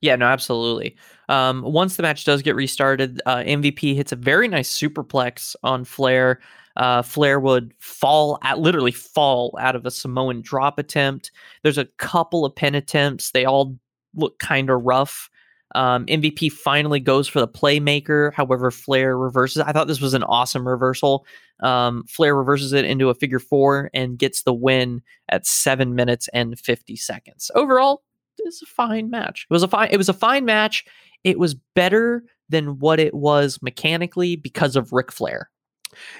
yeah, 0.01 0.17
no, 0.17 0.27
absolutely. 0.27 0.97
Um, 1.29 1.63
once 1.63 1.97
the 1.97 2.03
match 2.03 2.25
does 2.25 2.43
get 2.43 2.55
restarted, 2.55 3.21
uh, 3.27 3.37
MVP 3.39 3.95
hits 3.95 4.13
a 4.13 4.17
very 4.17 4.49
nice 4.49 4.73
superplex 4.73 5.57
on 5.63 5.85
Flair. 5.85 6.41
Uh, 6.77 7.03
Flair 7.03 7.39
would 7.39 7.73
fall 7.79 8.39
at 8.43 8.59
literally 8.59 8.93
fall 8.93 9.57
out 9.61 9.77
of 9.77 9.87
a 9.87 9.91
Samoan 9.91 10.43
drop 10.43 10.79
attempt. 10.79 11.31
There's 11.63 11.79
a 11.79 11.87
couple 11.99 12.45
of 12.45 12.55
pin 12.55 12.75
attempts. 12.75 13.31
They 13.31 13.45
all 13.45 13.79
look 14.15 14.39
kind 14.39 14.71
of 14.71 14.83
rough. 14.83 15.31
Um, 15.75 16.07
MVP 16.07 16.53
finally 16.53 17.01
goes 17.01 17.27
for 17.27 17.41
the 17.41 17.49
playmaker. 17.49 18.33
However, 18.33 18.71
Flair 18.71 19.19
reverses. 19.19 19.63
I 19.63 19.73
thought 19.73 19.89
this 19.89 20.01
was 20.01 20.15
an 20.15 20.23
awesome 20.23 20.67
reversal. 20.67 21.27
Um, 21.61 22.05
Flair 22.09 22.37
reverses 22.37 22.73
it 22.73 22.85
into 22.85 23.09
a 23.09 23.15
figure 23.15 23.39
four 23.39 23.91
and 23.93 24.19
gets 24.19 24.43
the 24.43 24.55
win 24.55 25.03
at 25.29 25.47
seven 25.47 25.95
minutes 25.95 26.29
and 26.33 26.59
50 26.59 26.97
seconds. 26.97 27.51
Overall, 27.55 28.03
it's 28.39 28.63
a 28.63 28.67
fine 28.67 29.11
match. 29.11 29.47
It 29.51 29.53
was 29.53 29.63
a 29.63 29.69
fine. 29.69 29.89
It 29.91 29.97
was 29.97 30.09
a 30.09 30.15
fine 30.15 30.45
match. 30.45 30.85
It 31.25 31.39
was 31.39 31.55
better 31.55 32.25
than 32.49 32.79
what 32.79 33.01
it 33.01 33.15
was 33.15 33.59
mechanically 33.63 34.37
because 34.37 34.77
of 34.77 34.93
Ric 34.93 35.11
Flair. 35.11 35.51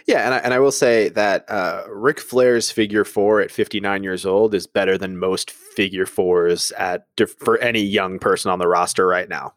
Yeah, 0.07 0.25
and 0.25 0.35
I, 0.35 0.39
and 0.39 0.55
I 0.55 0.59
will 0.59 0.73
say 0.73 1.09
that 1.11 1.49
uh, 1.51 1.85
Ric 1.89 2.21
Flair's 2.21 2.71
figure 2.71 3.05
four 3.05 3.41
at 3.41 3.51
59 3.51 4.03
years 4.03 4.27
old 4.27 4.55
is 4.55 4.67
better 4.67 4.99
than 4.99 5.19
most 5.19 5.51
figure 5.51 6.07
fours 6.07 6.73
at 6.73 7.07
for 7.39 7.59
any 7.59 7.81
young 7.81 8.19
person 8.19 8.51
on 8.51 8.59
the 8.59 8.69
roster 8.69 9.07
right 9.07 9.29
now. 9.29 9.55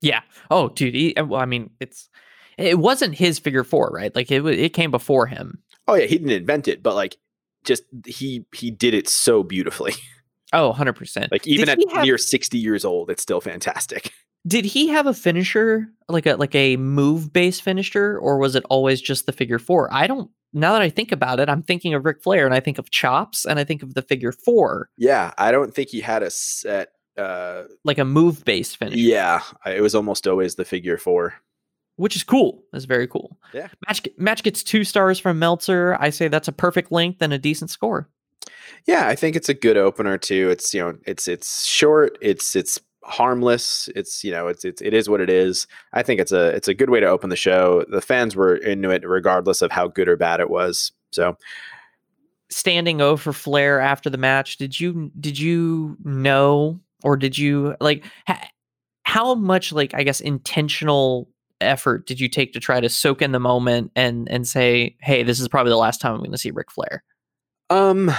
Yeah. 0.00 0.20
Oh, 0.50 0.68
dude. 0.68 0.94
He, 0.94 1.14
well, 1.16 1.40
I 1.40 1.46
mean, 1.46 1.70
it's 1.80 2.08
it 2.58 2.78
wasn't 2.78 3.14
his 3.14 3.38
figure 3.38 3.64
four, 3.64 3.90
right? 3.92 4.14
Like 4.14 4.30
it 4.30 4.44
it 4.46 4.72
came 4.72 4.90
before 4.90 5.26
him. 5.26 5.62
Oh 5.88 5.94
yeah, 5.94 6.06
he 6.06 6.18
didn't 6.18 6.30
invent 6.30 6.68
it, 6.68 6.82
but 6.82 6.94
like 6.94 7.16
just 7.64 7.82
he 8.06 8.44
he 8.52 8.70
did 8.70 8.94
it 8.94 9.08
so 9.08 9.42
beautifully. 9.42 9.94
Oh, 10.52 10.72
100%. 10.72 11.32
Like 11.32 11.44
even 11.46 11.66
did 11.66 11.80
at 11.80 11.92
have, 11.92 12.04
near 12.04 12.16
60 12.16 12.56
years 12.56 12.84
old, 12.84 13.10
it's 13.10 13.20
still 13.20 13.40
fantastic. 13.40 14.12
Did 14.46 14.64
he 14.64 14.88
have 14.88 15.06
a 15.06 15.14
finisher 15.14 15.88
like 16.08 16.26
a 16.26 16.36
like 16.36 16.54
a 16.54 16.76
move 16.76 17.32
based 17.32 17.62
finisher 17.62 18.18
or 18.18 18.38
was 18.38 18.54
it 18.54 18.64
always 18.70 19.00
just 19.00 19.26
the 19.26 19.32
figure 19.32 19.58
4? 19.58 19.92
I 19.92 20.06
don't 20.06 20.30
now 20.52 20.72
that 20.72 20.82
I 20.82 20.88
think 20.88 21.12
about 21.12 21.40
it, 21.40 21.48
I'm 21.48 21.62
thinking 21.62 21.94
of 21.94 22.04
Ric 22.04 22.22
Flair 22.22 22.46
and 22.46 22.54
I 22.54 22.60
think 22.60 22.78
of 22.78 22.90
chops 22.90 23.44
and 23.44 23.58
I 23.58 23.64
think 23.64 23.82
of 23.82 23.94
the 23.94 24.02
figure 24.02 24.32
4. 24.32 24.88
Yeah, 24.96 25.32
I 25.36 25.50
don't 25.50 25.74
think 25.74 25.90
he 25.90 26.00
had 26.00 26.22
a 26.22 26.30
set 26.30 26.92
uh 27.18 27.64
like 27.84 27.98
a 27.98 28.04
move 28.04 28.44
based 28.44 28.76
finish. 28.76 28.96
Yeah, 28.96 29.42
it 29.64 29.80
was 29.80 29.94
almost 29.94 30.26
always 30.26 30.54
the 30.54 30.64
figure 30.64 30.98
4 30.98 31.34
which 31.96 32.14
is 32.14 32.22
cool. 32.22 32.62
That's 32.72 32.84
very 32.84 33.06
cool. 33.06 33.38
Yeah. 33.52 33.68
Match 33.88 34.06
match 34.16 34.42
gets 34.42 34.62
two 34.62 34.84
stars 34.84 35.18
from 35.18 35.38
Meltzer. 35.38 35.96
I 35.98 36.10
say 36.10 36.28
that's 36.28 36.48
a 36.48 36.52
perfect 36.52 36.92
length 36.92 37.22
and 37.22 37.32
a 37.32 37.38
decent 37.38 37.70
score. 37.70 38.08
Yeah, 38.86 39.08
I 39.08 39.16
think 39.16 39.34
it's 39.34 39.48
a 39.48 39.54
good 39.54 39.76
opener 39.76 40.18
too. 40.18 40.50
It's 40.50 40.72
you 40.72 40.80
know, 40.80 40.98
it's 41.06 41.26
it's 41.26 41.64
short, 41.64 42.18
it's 42.20 42.54
it's 42.54 42.78
harmless. 43.06 43.88
It's 43.94 44.24
you 44.24 44.30
know, 44.30 44.48
it's 44.48 44.64
it's 44.64 44.82
it 44.82 44.92
is 44.92 45.08
what 45.08 45.20
it 45.20 45.30
is. 45.30 45.66
I 45.92 46.02
think 46.02 46.20
it's 46.20 46.32
a 46.32 46.48
it's 46.48 46.68
a 46.68 46.74
good 46.74 46.90
way 46.90 47.00
to 47.00 47.06
open 47.06 47.30
the 47.30 47.36
show. 47.36 47.84
The 47.88 48.00
fans 48.00 48.36
were 48.36 48.56
into 48.56 48.90
it 48.90 49.08
regardless 49.08 49.62
of 49.62 49.70
how 49.70 49.88
good 49.88 50.08
or 50.08 50.16
bad 50.16 50.40
it 50.40 50.50
was. 50.50 50.92
So 51.12 51.36
standing 52.50 53.00
over 53.00 53.32
Flair 53.32 53.80
after 53.80 54.10
the 54.10 54.18
match, 54.18 54.56
did 54.56 54.78
you 54.78 55.10
did 55.18 55.38
you 55.38 55.96
know 56.04 56.80
or 57.02 57.16
did 57.16 57.38
you 57.38 57.76
like 57.80 58.04
ha- 58.26 58.50
how 59.04 59.34
much 59.34 59.72
like 59.72 59.94
I 59.94 60.02
guess 60.02 60.20
intentional 60.20 61.28
effort 61.60 62.06
did 62.06 62.20
you 62.20 62.28
take 62.28 62.52
to 62.52 62.60
try 62.60 62.80
to 62.80 62.88
soak 62.88 63.22
in 63.22 63.32
the 63.32 63.40
moment 63.40 63.92
and 63.96 64.28
and 64.28 64.46
say, 64.46 64.96
"Hey, 65.00 65.22
this 65.22 65.40
is 65.40 65.48
probably 65.48 65.70
the 65.70 65.76
last 65.76 66.00
time 66.00 66.12
I'm 66.12 66.18
going 66.18 66.32
to 66.32 66.38
see 66.38 66.50
Ric 66.50 66.70
Flair"? 66.70 67.02
Um, 67.70 68.12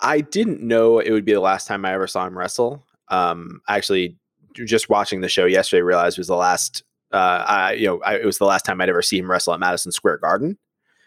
I 0.00 0.20
didn't 0.20 0.62
know 0.62 0.98
it 0.98 1.10
would 1.10 1.24
be 1.24 1.32
the 1.32 1.40
last 1.40 1.66
time 1.66 1.84
I 1.84 1.92
ever 1.94 2.06
saw 2.06 2.26
him 2.26 2.36
wrestle. 2.36 2.84
Um, 3.08 3.60
actually, 3.68 4.16
just 4.54 4.88
watching 4.88 5.20
the 5.20 5.28
show 5.28 5.46
yesterday, 5.46 5.82
realized 5.82 6.18
it 6.18 6.20
was 6.20 6.28
the 6.28 6.36
last. 6.36 6.82
Uh, 7.12 7.44
I 7.46 7.72
you 7.74 7.86
know 7.86 8.02
I, 8.02 8.16
it 8.16 8.24
was 8.24 8.38
the 8.38 8.44
last 8.44 8.64
time 8.64 8.80
I'd 8.80 8.88
ever 8.88 9.02
see 9.02 9.18
him 9.18 9.30
wrestle 9.30 9.54
at 9.54 9.60
Madison 9.60 9.92
Square 9.92 10.18
Garden, 10.18 10.58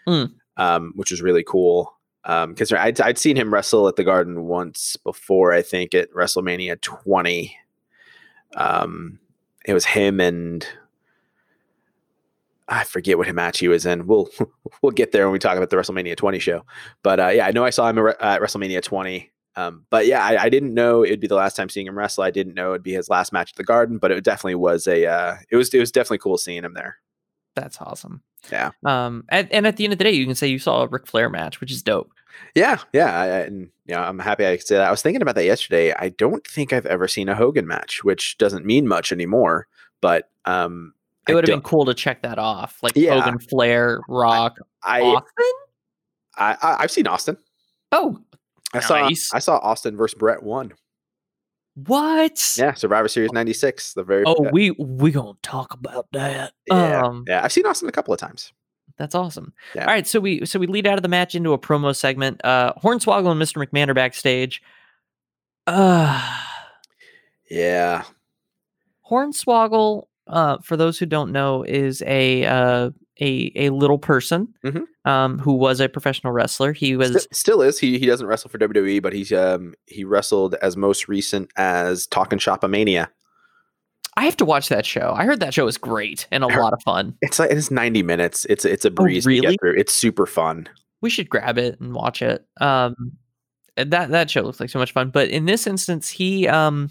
mm. 0.07 0.31
um, 0.57 0.93
which 0.95 1.11
was 1.11 1.21
really 1.21 1.43
cool. 1.43 1.93
Um, 2.23 2.53
because 2.53 2.73
um, 2.73 2.79
I'd, 2.79 2.99
I'd 2.99 3.17
seen 3.17 3.37
him 3.37 3.53
wrestle 3.53 3.87
at 3.87 3.95
the 3.95 4.03
Garden 4.03 4.43
once 4.43 4.97
before, 4.97 5.53
I 5.53 5.61
think 5.61 5.95
at 5.95 6.11
WrestleMania 6.11 6.79
20. 6.81 7.55
Um, 8.55 9.19
it 9.65 9.73
was 9.73 9.85
him 9.85 10.19
and 10.19 10.67
I 12.67 12.83
forget 12.83 13.17
what 13.17 13.33
match 13.33 13.59
he 13.59 13.67
was 13.67 13.85
in. 13.85 14.07
We'll 14.07 14.29
we'll 14.81 14.91
get 14.91 15.11
there 15.11 15.25
when 15.25 15.33
we 15.33 15.39
talk 15.39 15.57
about 15.57 15.69
the 15.69 15.77
WrestleMania 15.77 16.17
20 16.17 16.39
show. 16.39 16.65
But 17.03 17.19
uh, 17.19 17.27
yeah, 17.29 17.47
I 17.47 17.51
know 17.51 17.63
I 17.63 17.69
saw 17.69 17.89
him 17.89 17.97
at 17.97 18.41
WrestleMania 18.41 18.81
20. 18.81 19.31
Um, 19.57 19.85
but 19.89 20.05
yeah, 20.05 20.23
I, 20.23 20.43
I, 20.43 20.49
didn't 20.49 20.75
know 20.75 21.03
it'd 21.03 21.19
be 21.19 21.25
the 21.25 21.33
last 21.33 21.55
time 21.55 21.67
seeing 21.67 21.87
him 21.87 21.97
wrestle. 21.97 22.23
I 22.23 22.29
didn't 22.29 22.53
know 22.53 22.69
it'd 22.69 22.83
be 22.83 22.93
his 22.93 23.09
last 23.09 23.33
match 23.33 23.53
at 23.53 23.55
the 23.55 23.63
Garden, 23.63 23.97
but 23.97 24.11
it 24.11 24.23
definitely 24.23 24.53
was 24.53 24.85
a. 24.87 25.07
Uh, 25.07 25.37
it 25.49 25.55
was 25.55 25.73
it 25.73 25.79
was 25.79 25.91
definitely 25.91 26.19
cool 26.19 26.37
seeing 26.37 26.63
him 26.63 26.75
there. 26.75 26.97
That's 27.55 27.81
awesome. 27.81 28.21
Yeah. 28.51 28.69
Um. 28.85 29.23
And, 29.29 29.51
and 29.51 29.65
at 29.65 29.77
the 29.77 29.83
end 29.83 29.93
of 29.93 29.97
the 29.97 30.03
day, 30.03 30.11
you 30.11 30.27
can 30.27 30.35
say 30.35 30.47
you 30.47 30.59
saw 30.59 30.83
a 30.83 30.87
Ric 30.87 31.07
Flair 31.07 31.27
match, 31.27 31.59
which 31.59 31.71
is 31.71 31.81
dope. 31.81 32.11
Yeah, 32.53 32.77
yeah, 32.93 33.19
I, 33.19 33.27
and 33.39 33.69
yeah, 33.87 34.07
I'm 34.07 34.19
happy 34.19 34.45
I 34.45 34.57
could 34.57 34.67
say 34.67 34.75
that. 34.75 34.87
I 34.87 34.91
was 34.91 35.01
thinking 35.01 35.23
about 35.23 35.33
that 35.33 35.45
yesterday. 35.45 35.91
I 35.91 36.09
don't 36.09 36.45
think 36.45 36.71
I've 36.71 36.85
ever 36.85 37.07
seen 37.07 37.27
a 37.27 37.33
Hogan 37.33 37.65
match, 37.65 38.03
which 38.03 38.37
doesn't 38.37 38.63
mean 38.63 38.87
much 38.87 39.11
anymore. 39.11 39.67
But 40.01 40.29
um, 40.45 40.93
it 41.27 41.33
would 41.33 41.47
have 41.47 41.55
been 41.55 41.61
cool 41.61 41.85
to 41.85 41.95
check 41.95 42.21
that 42.21 42.37
off, 42.37 42.77
like 42.83 42.93
yeah. 42.95 43.19
Hogan, 43.19 43.39
Flair, 43.39 44.01
Rock, 44.07 44.59
I, 44.83 45.01
Austin. 45.01 45.45
I, 46.35 46.57
I 46.61 46.81
have 46.81 46.91
seen 46.91 47.07
Austin. 47.07 47.37
Oh, 47.91 48.19
I 48.73 48.77
nice. 48.79 49.27
saw 49.27 49.35
I 49.35 49.39
saw 49.39 49.57
Austin 49.57 49.95
versus 49.95 50.17
Bret 50.17 50.43
one. 50.43 50.73
What? 51.75 52.55
Yeah, 52.57 52.73
Survivor 52.73 53.07
Series 53.07 53.31
'96. 53.31 53.93
The 53.93 54.03
very 54.03 54.23
oh 54.25 54.45
uh, 54.45 54.49
we 54.51 54.71
we 54.71 55.11
gonna 55.11 55.33
talk 55.41 55.73
about 55.73 56.07
that. 56.11 56.53
Yeah, 56.67 57.01
um, 57.01 57.23
yeah. 57.27 57.43
I've 57.43 57.51
seen 57.51 57.65
Austin 57.65 57.87
a 57.87 57.91
couple 57.91 58.13
of 58.13 58.19
times. 58.19 58.51
That's 58.97 59.13
awesome. 59.13 59.53
Yeah. 59.75 59.81
All 59.81 59.93
right, 59.93 60.07
so 60.07 60.19
we 60.19 60.45
so 60.45 60.59
we 60.59 60.67
lead 60.67 60.87
out 60.87 60.97
of 60.97 61.03
the 61.03 61.09
match 61.09 61.35
into 61.35 61.53
a 61.53 61.59
promo 61.59 61.95
segment. 61.95 62.43
Uh, 62.43 62.73
Hornswoggle 62.83 63.31
and 63.31 63.41
Mr. 63.41 63.63
McMahon 63.63 63.89
are 63.89 63.93
backstage. 63.93 64.61
Uh 65.67 66.39
yeah. 67.49 68.03
Hornswoggle 69.09 70.07
uh, 70.27 70.57
for 70.61 70.77
those 70.77 70.99
who 70.99 71.05
don't 71.05 71.31
know, 71.31 71.63
is 71.63 72.03
a 72.05 72.45
uh, 72.45 72.91
a 73.21 73.51
a 73.55 73.69
little 73.69 73.97
person 73.97 74.53
mm-hmm. 74.63 75.09
um, 75.09 75.39
who 75.39 75.53
was 75.53 75.79
a 75.79 75.89
professional 75.89 76.33
wrestler. 76.33 76.73
He 76.73 76.95
was 76.95 77.09
still, 77.09 77.27
still, 77.31 77.61
is. 77.61 77.79
He 77.79 77.99
he 77.99 78.05
doesn't 78.05 78.27
wrestle 78.27 78.49
for 78.49 78.57
WWE, 78.57 79.01
but 79.01 79.13
he's 79.13 79.31
um 79.31 79.73
he 79.85 80.03
wrestled 80.03 80.55
as 80.55 80.77
most 80.77 81.07
recent 81.07 81.51
as 81.55 82.07
Talking 82.07 82.39
Shopomania. 82.39 83.07
I 84.15 84.25
have 84.25 84.37
to 84.37 84.45
watch 84.45 84.69
that 84.69 84.85
show. 84.85 85.13
I 85.15 85.25
heard 85.25 85.39
that 85.41 85.53
show 85.53 85.67
is 85.67 85.77
great 85.77 86.27
and 86.31 86.43
a 86.43 86.47
lot 86.47 86.73
of 86.73 86.81
fun. 86.83 87.15
It's 87.21 87.37
like 87.37 87.51
it's 87.51 87.69
90 87.69 88.01
minutes. 88.01 88.45
It's 88.49 88.65
it's 88.65 88.85
a 88.85 88.89
oh, 88.89 88.91
breeze 88.91 89.27
oh, 89.27 89.29
really? 89.29 89.41
to 89.41 89.47
get 89.51 89.59
through. 89.59 89.75
It's 89.77 89.93
super 89.93 90.25
fun. 90.25 90.67
We 91.01 91.11
should 91.11 91.29
grab 91.29 91.59
it 91.59 91.79
and 91.79 91.93
watch 91.93 92.21
it. 92.21 92.45
Um 92.59 92.95
that 93.75 94.09
that 94.09 94.31
show 94.31 94.41
looks 94.41 94.59
like 94.59 94.71
so 94.71 94.79
much 94.79 94.91
fun. 94.91 95.11
But 95.11 95.29
in 95.29 95.45
this 95.45 95.67
instance, 95.67 96.09
he 96.09 96.47
um 96.47 96.89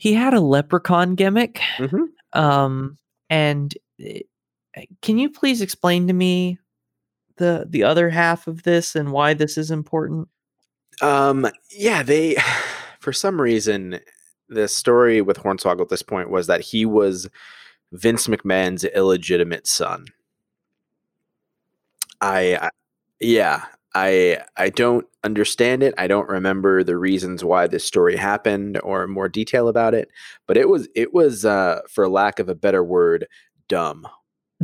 he 0.00 0.14
had 0.14 0.32
a 0.32 0.40
leprechaun 0.40 1.14
gimmick. 1.14 1.60
Mm-hmm. 1.76 2.40
Um, 2.40 2.96
and 3.28 3.74
eh, 4.00 4.20
can 5.02 5.18
you 5.18 5.30
please 5.30 5.60
explain 5.60 6.06
to 6.06 6.12
me 6.12 6.58
the 7.36 7.66
the 7.68 7.82
other 7.82 8.10
half 8.10 8.46
of 8.46 8.62
this 8.62 8.94
and 8.94 9.12
why 9.12 9.34
this 9.34 9.58
is 9.58 9.70
important? 9.70 10.28
Um, 11.00 11.48
yeah, 11.70 12.02
they 12.02 12.36
for 13.00 13.12
some 13.12 13.40
reason 13.40 14.00
the 14.48 14.68
story 14.68 15.22
with 15.22 15.38
Hornswoggle 15.38 15.82
at 15.82 15.88
this 15.88 16.02
point 16.02 16.30
was 16.30 16.46
that 16.48 16.60
he 16.60 16.84
was 16.84 17.28
Vince 17.92 18.26
McMahon's 18.26 18.84
illegitimate 18.84 19.66
son. 19.66 20.06
I, 22.20 22.56
I 22.56 22.70
yeah, 23.20 23.64
I 23.94 24.42
I 24.56 24.70
don't 24.70 25.06
understand 25.24 25.82
it. 25.82 25.94
I 25.98 26.06
don't 26.06 26.28
remember 26.28 26.84
the 26.84 26.96
reasons 26.96 27.44
why 27.44 27.66
this 27.66 27.84
story 27.84 28.16
happened 28.16 28.80
or 28.82 29.06
more 29.06 29.28
detail 29.28 29.68
about 29.68 29.94
it, 29.94 30.10
but 30.46 30.56
it 30.56 30.68
was 30.68 30.88
it 30.94 31.14
was 31.14 31.44
uh, 31.44 31.80
for 31.88 32.08
lack 32.08 32.38
of 32.38 32.48
a 32.48 32.54
better 32.54 32.84
word, 32.84 33.26
dumb. 33.68 34.06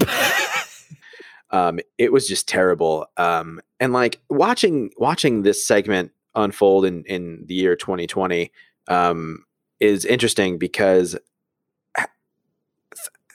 um, 1.51 1.81
it 1.99 2.13
was 2.13 2.27
just 2.27 2.49
terrible. 2.49 3.07
Um, 3.17 3.61
and 3.81 3.93
like 3.93 4.21
watching 4.29 4.91
watching 4.97 5.43
this 5.43 5.67
segment 5.67 6.13
unfold 6.35 6.85
in 6.85 7.05
in 7.05 7.45
the 7.47 7.55
year 7.55 7.77
2020 7.77 8.51
um, 8.89 9.45
is 9.81 10.05
interesting 10.05 10.59
because 10.59 11.17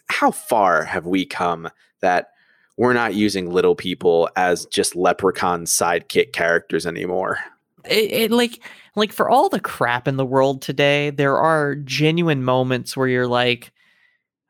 how 0.10 0.32
far 0.32 0.84
have 0.84 1.06
we 1.06 1.26
come 1.26 1.70
that 2.02 2.32
we're 2.78 2.94
not 2.94 3.14
using 3.14 3.50
little 3.52 3.76
people 3.76 4.30
as 4.36 4.66
just 4.66 4.96
leprechaun 4.96 5.66
sidekick 5.66 6.34
characters 6.34 6.86
anymore. 6.86 7.40
It, 7.86 8.12
it 8.12 8.32
like 8.32 8.60
like 8.96 9.14
for 9.14 9.30
all 9.30 9.50
the 9.50 9.60
crap 9.60 10.08
in 10.08 10.18
the 10.18 10.26
world 10.26 10.62
today, 10.62 11.10
there 11.12 11.38
are 11.38 11.76
genuine 11.76 12.44
moments 12.44 12.98
where 12.98 13.08
you're 13.08 13.28
like, 13.28 13.72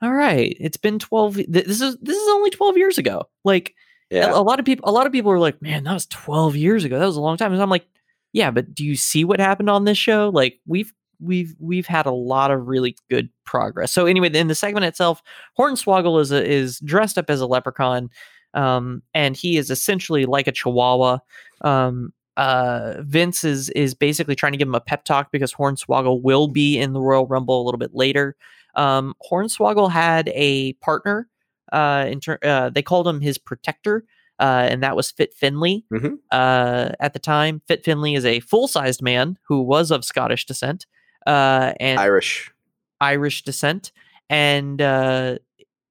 all 0.01 0.13
right, 0.13 0.55
it's 0.59 0.77
been 0.77 0.99
12 0.99 1.35
this 1.47 1.81
is 1.81 1.97
this 2.01 2.17
is 2.17 2.29
only 2.29 2.49
12 2.49 2.77
years 2.77 2.97
ago. 2.97 3.23
Like 3.43 3.75
Yeah. 4.09 4.31
a, 4.33 4.41
lot 4.41 4.59
of 4.59 4.65
people 4.65 4.89
a 4.89 4.91
lot 4.91 5.05
of 5.05 5.11
people 5.13 5.31
are 5.31 5.39
like, 5.39 5.61
man, 5.61 5.83
that 5.83 5.93
was 5.93 6.05
12 6.07 6.55
years 6.55 6.83
ago. 6.83 6.99
That 6.99 7.05
was 7.05 7.17
a 7.17 7.21
long 7.21 7.37
time. 7.37 7.53
And 7.53 7.61
I'm 7.61 7.69
like, 7.69 7.85
yeah, 8.33 8.51
but 8.51 8.73
do 8.73 8.83
you 8.85 8.95
see 8.95 9.23
what 9.23 9.39
happened 9.39 9.69
on 9.69 9.85
this 9.85 9.97
show? 9.97 10.29
Like 10.33 10.59
we've 10.65 10.91
we've 11.19 11.55
we've 11.59 11.85
had 11.85 12.05
a 12.05 12.11
lot 12.11 12.49
of 12.51 12.67
really 12.67 12.95
good 13.09 13.29
progress. 13.45 13.91
So 13.91 14.05
anyway, 14.05 14.29
in 14.33 14.47
the 14.47 14.55
segment 14.55 14.85
itself, 14.85 15.21
Hornswoggle 15.59 16.19
is 16.21 16.31
a, 16.31 16.43
is 16.43 16.79
dressed 16.79 17.17
up 17.17 17.29
as 17.29 17.41
a 17.41 17.45
leprechaun, 17.45 18.09
um, 18.53 19.03
and 19.13 19.35
he 19.35 19.57
is 19.57 19.69
essentially 19.69 20.25
like 20.25 20.47
a 20.47 20.51
chihuahua. 20.51 21.19
Um, 21.61 22.11
uh, 22.37 22.95
Vince 23.01 23.43
is 23.43 23.69
is 23.71 23.93
basically 23.93 24.35
trying 24.35 24.53
to 24.53 24.57
give 24.57 24.67
him 24.67 24.75
a 24.75 24.81
pep 24.81 25.03
talk 25.03 25.31
because 25.31 25.53
Hornswoggle 25.53 26.21
will 26.23 26.47
be 26.47 26.79
in 26.79 26.93
the 26.93 27.01
Royal 27.01 27.27
Rumble 27.27 27.61
a 27.61 27.65
little 27.65 27.77
bit 27.77 27.93
later. 27.93 28.35
Um, 28.75 29.13
Hornswoggle 29.31 29.91
had 29.91 30.29
a 30.33 30.73
partner. 30.73 31.27
Uh, 31.71 32.05
in 32.09 32.19
ter- 32.19 32.39
uh, 32.43 32.69
they 32.69 32.81
called 32.81 33.07
him 33.07 33.21
his 33.21 33.37
protector, 33.37 34.03
uh, 34.39 34.67
and 34.69 34.83
that 34.83 34.95
was 34.95 35.09
Fit 35.09 35.33
Finley. 35.33 35.85
Mhm. 35.93 36.17
Uh, 36.29 36.89
at 36.99 37.13
the 37.13 37.19
time, 37.19 37.61
Fit 37.67 37.83
Finley 37.85 38.13
is 38.13 38.25
a 38.25 38.41
full 38.41 38.67
sized 38.67 39.01
man 39.01 39.37
who 39.43 39.61
was 39.61 39.89
of 39.89 40.03
Scottish 40.03 40.45
descent 40.45 40.85
uh, 41.25 41.73
and 41.79 41.99
Irish. 41.99 42.51
Irish 42.99 43.43
descent, 43.43 43.93
and 44.29 44.81
uh, 44.81 45.37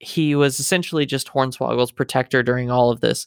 he 0.00 0.34
was 0.34 0.60
essentially 0.60 1.06
just 1.06 1.28
Hornswoggle's 1.28 1.92
protector 1.92 2.42
during 2.42 2.70
all 2.70 2.90
of 2.90 3.00
this. 3.00 3.26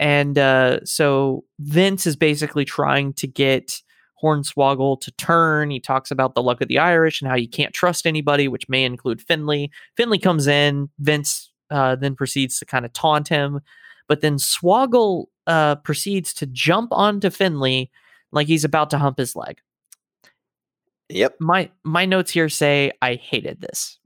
And 0.00 0.36
uh, 0.38 0.84
so 0.84 1.44
Vince 1.60 2.06
is 2.06 2.16
basically 2.16 2.64
trying 2.64 3.12
to 3.14 3.28
get 3.28 3.80
Hornswoggle 4.22 5.00
to 5.00 5.10
turn. 5.12 5.70
He 5.70 5.80
talks 5.80 6.10
about 6.10 6.34
the 6.34 6.42
luck 6.42 6.60
of 6.60 6.68
the 6.68 6.78
Irish 6.78 7.20
and 7.20 7.28
how 7.28 7.36
you 7.36 7.48
can't 7.48 7.74
trust 7.74 8.06
anybody, 8.06 8.48
which 8.48 8.68
may 8.68 8.84
include 8.84 9.20
Finley. 9.20 9.70
Finley 9.96 10.18
comes 10.18 10.46
in. 10.46 10.88
Vince 10.98 11.50
uh, 11.70 11.96
then 11.96 12.14
proceeds 12.14 12.58
to 12.58 12.66
kind 12.66 12.84
of 12.84 12.92
taunt 12.92 13.28
him, 13.28 13.60
but 14.06 14.20
then 14.20 14.36
Swoggle 14.36 15.26
uh, 15.46 15.76
proceeds 15.76 16.34
to 16.34 16.46
jump 16.46 16.92
onto 16.92 17.30
Finley 17.30 17.90
like 18.30 18.46
he's 18.46 18.64
about 18.64 18.90
to 18.90 18.98
hump 18.98 19.18
his 19.18 19.34
leg. 19.34 19.58
Yep. 21.08 21.36
My 21.40 21.70
my 21.84 22.06
notes 22.06 22.30
here 22.30 22.48
say 22.48 22.92
I 23.02 23.14
hated 23.14 23.60
this. 23.60 23.98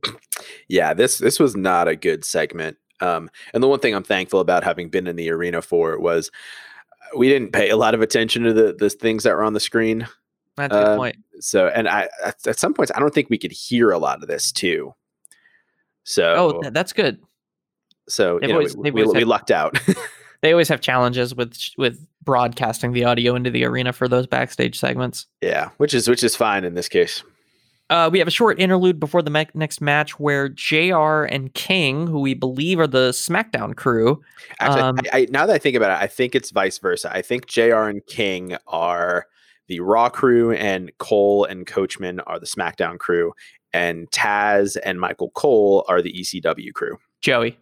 Yeah, 0.68 0.94
this 0.94 1.18
this 1.18 1.38
was 1.38 1.56
not 1.56 1.88
a 1.88 1.96
good 1.96 2.24
segment. 2.24 2.76
Um, 3.00 3.30
and 3.52 3.62
the 3.62 3.68
one 3.68 3.78
thing 3.78 3.94
I'm 3.94 4.02
thankful 4.02 4.40
about 4.40 4.64
having 4.64 4.88
been 4.88 5.06
in 5.06 5.16
the 5.16 5.30
arena 5.30 5.62
for 5.62 5.98
was 5.98 6.30
we 7.16 7.28
didn't 7.28 7.52
pay 7.52 7.68
a 7.70 7.76
lot 7.76 7.94
of 7.94 8.00
attention 8.00 8.42
to 8.44 8.52
the 8.52 8.72
the 8.72 8.90
things 8.90 9.24
that 9.24 9.34
were 9.34 9.42
on 9.42 9.52
the 9.52 9.60
screen. 9.60 10.06
That's 10.56 10.74
a 10.74 10.78
good 10.78 10.86
Um, 10.92 10.96
point. 10.98 11.16
So, 11.40 11.68
and 11.68 11.86
I 11.88 12.08
at, 12.24 12.46
at 12.46 12.58
some 12.58 12.72
points 12.72 12.90
I 12.94 12.98
don't 13.00 13.12
think 13.12 13.28
we 13.28 13.36
could 13.38 13.52
hear 13.52 13.90
a 13.90 13.98
lot 13.98 14.22
of 14.22 14.28
this 14.28 14.50
too. 14.52 14.94
So, 16.04 16.60
Oh, 16.64 16.70
that's 16.70 16.92
good. 16.92 17.18
so 18.08 18.38
they've 18.38 18.48
you 18.48 18.54
know, 18.54 18.58
always- 18.60 18.76
we, 18.76 18.90
we, 18.90 19.04
we 19.04 19.18
had- 19.18 19.28
lucked 19.28 19.50
out. 19.50 19.78
They 20.42 20.52
always 20.52 20.68
have 20.68 20.82
challenges 20.82 21.34
with 21.34 21.56
with 21.78 22.06
broadcasting 22.22 22.92
the 22.92 23.04
audio 23.04 23.34
into 23.34 23.50
the 23.50 23.64
arena 23.64 23.92
for 23.94 24.06
those 24.06 24.26
backstage 24.26 24.78
segments. 24.78 25.26
yeah, 25.40 25.70
which 25.78 25.94
is 25.94 26.08
which 26.08 26.22
is 26.22 26.36
fine 26.36 26.62
in 26.64 26.74
this 26.74 26.88
case. 26.88 27.24
Uh, 27.88 28.08
we 28.12 28.18
have 28.18 28.26
a 28.26 28.32
short 28.32 28.58
interlude 28.58 28.98
before 28.98 29.22
the 29.22 29.30
me- 29.30 29.46
next 29.54 29.80
match 29.80 30.18
where 30.18 30.48
Jr. 30.48 31.22
and 31.22 31.54
King, 31.54 32.06
who 32.08 32.18
we 32.20 32.34
believe 32.34 32.80
are 32.80 32.86
the 32.88 33.10
SmackDown 33.10 33.76
crew, 33.76 34.20
Actually, 34.58 34.82
Um, 34.82 34.98
I, 35.12 35.18
I, 35.20 35.26
now 35.30 35.46
that 35.46 35.54
I 35.54 35.58
think 35.58 35.76
about 35.76 35.90
it, 35.96 36.02
I 36.02 36.08
think 36.08 36.34
it's 36.34 36.50
vice 36.50 36.78
versa. 36.78 37.10
I 37.14 37.22
think 37.22 37.46
Jr. 37.46 37.84
and 37.84 38.04
King 38.06 38.56
are 38.66 39.26
the 39.68 39.80
Raw 39.80 40.08
crew, 40.08 40.52
and 40.52 40.90
Cole 40.98 41.44
and 41.44 41.66
Coachman 41.66 42.20
are 42.20 42.38
the 42.40 42.46
SmackDown 42.46 42.98
crew, 42.98 43.32
and 43.72 44.10
Taz 44.10 44.76
and 44.84 45.00
Michael 45.00 45.30
Cole 45.30 45.84
are 45.88 46.00
the 46.02 46.12
ECW 46.12 46.72
crew. 46.72 46.98
Joey. 47.20 47.58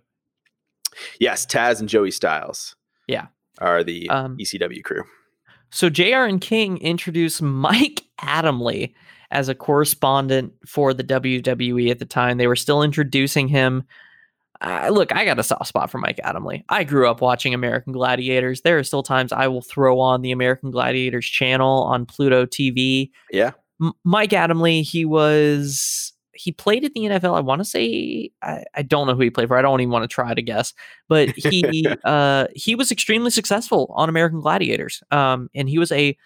Yes, 1.21 1.45
Taz 1.47 1.81
and 1.81 1.89
Joey 1.89 2.11
Styles. 2.11 2.77
Yeah. 3.09 3.27
are 3.61 3.85
the 3.85 4.09
Um, 4.11 4.37
ECW 4.39 4.83
crew. 4.83 5.03
So 5.71 5.91
Jr. 5.91 6.25
and 6.25 6.41
King 6.41 6.79
introduce 6.79 7.43
Mike 7.43 8.03
Adamle 8.21 8.93
as 9.31 9.49
a 9.49 9.55
correspondent 9.55 10.53
for 10.67 10.95
the 10.95 11.05
WWE 11.05 11.91
at 11.91 11.99
the 11.99 12.05
time. 12.05 12.39
They 12.39 12.47
were 12.47 12.57
still 12.57 12.83
introducing 12.83 13.49
him. 13.49 13.85
Uh, 14.61 14.89
look, 14.91 15.13
I 15.15 15.25
got 15.25 15.39
a 15.39 15.43
soft 15.43 15.67
spot 15.67 15.91
for 15.91 15.99
Mike 15.99 16.21
Adamle. 16.25 16.65
I 16.69 16.85
grew 16.85 17.09
up 17.09 17.21
watching 17.21 17.53
American 17.53 17.93
Gladiators. 17.93 18.63
There 18.63 18.79
are 18.79 18.85
still 18.85 19.03
times 19.03 19.33
I 19.33 19.49
will 19.49 19.63
throw 19.63 20.01
on 20.01 20.23
the 20.23 20.33
American 20.33 20.71
Gladiators 20.71 21.27
channel 21.27 21.83
on 21.83 22.07
Pluto 22.07 22.47
TV. 22.47 23.11
Yeah, 23.31 23.53
M- 23.83 23.93
Mike 24.05 24.31
Adamle, 24.31 24.83
he 24.83 25.05
was 25.05 26.13
he 26.35 26.53
played 26.53 26.85
at 26.85 26.93
the 26.95 27.03
NFL. 27.03 27.37
I 27.37 27.41
want 27.41 27.61
to 27.61 27.65
say 27.65 28.31
I, 28.43 28.65
I 28.75 28.83
don't 28.83 29.07
know 29.07 29.15
who 29.15 29.23
he 29.23 29.31
played 29.31 29.49
for. 29.49 29.57
I 29.57 29.63
don't 29.63 29.81
even 29.81 29.91
want 29.91 30.05
to 30.05 30.13
try 30.13 30.35
to 30.35 30.43
guess, 30.43 30.73
but 31.09 31.31
he 31.31 31.87
uh, 32.05 32.47
he 32.55 32.75
was 32.75 32.91
extremely 32.91 33.31
successful 33.31 33.93
on 33.97 34.09
American 34.09 34.41
Gladiators. 34.41 35.03
Um, 35.11 35.49
and 35.55 35.69
he 35.69 35.79
was 35.79 35.93
a 35.93 36.17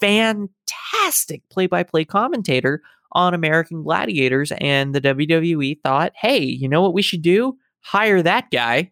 fantastic 0.00 1.42
play-by-play 1.50 2.04
commentator 2.04 2.82
on 3.12 3.34
American 3.34 3.82
Gladiators. 3.82 4.52
And 4.58 4.94
the 4.94 5.00
WWE 5.00 5.80
thought, 5.82 6.12
hey, 6.16 6.42
you 6.42 6.68
know 6.68 6.82
what 6.82 6.94
we 6.94 7.02
should 7.02 7.22
do? 7.22 7.56
Hire 7.80 8.22
that 8.22 8.50
guy. 8.50 8.90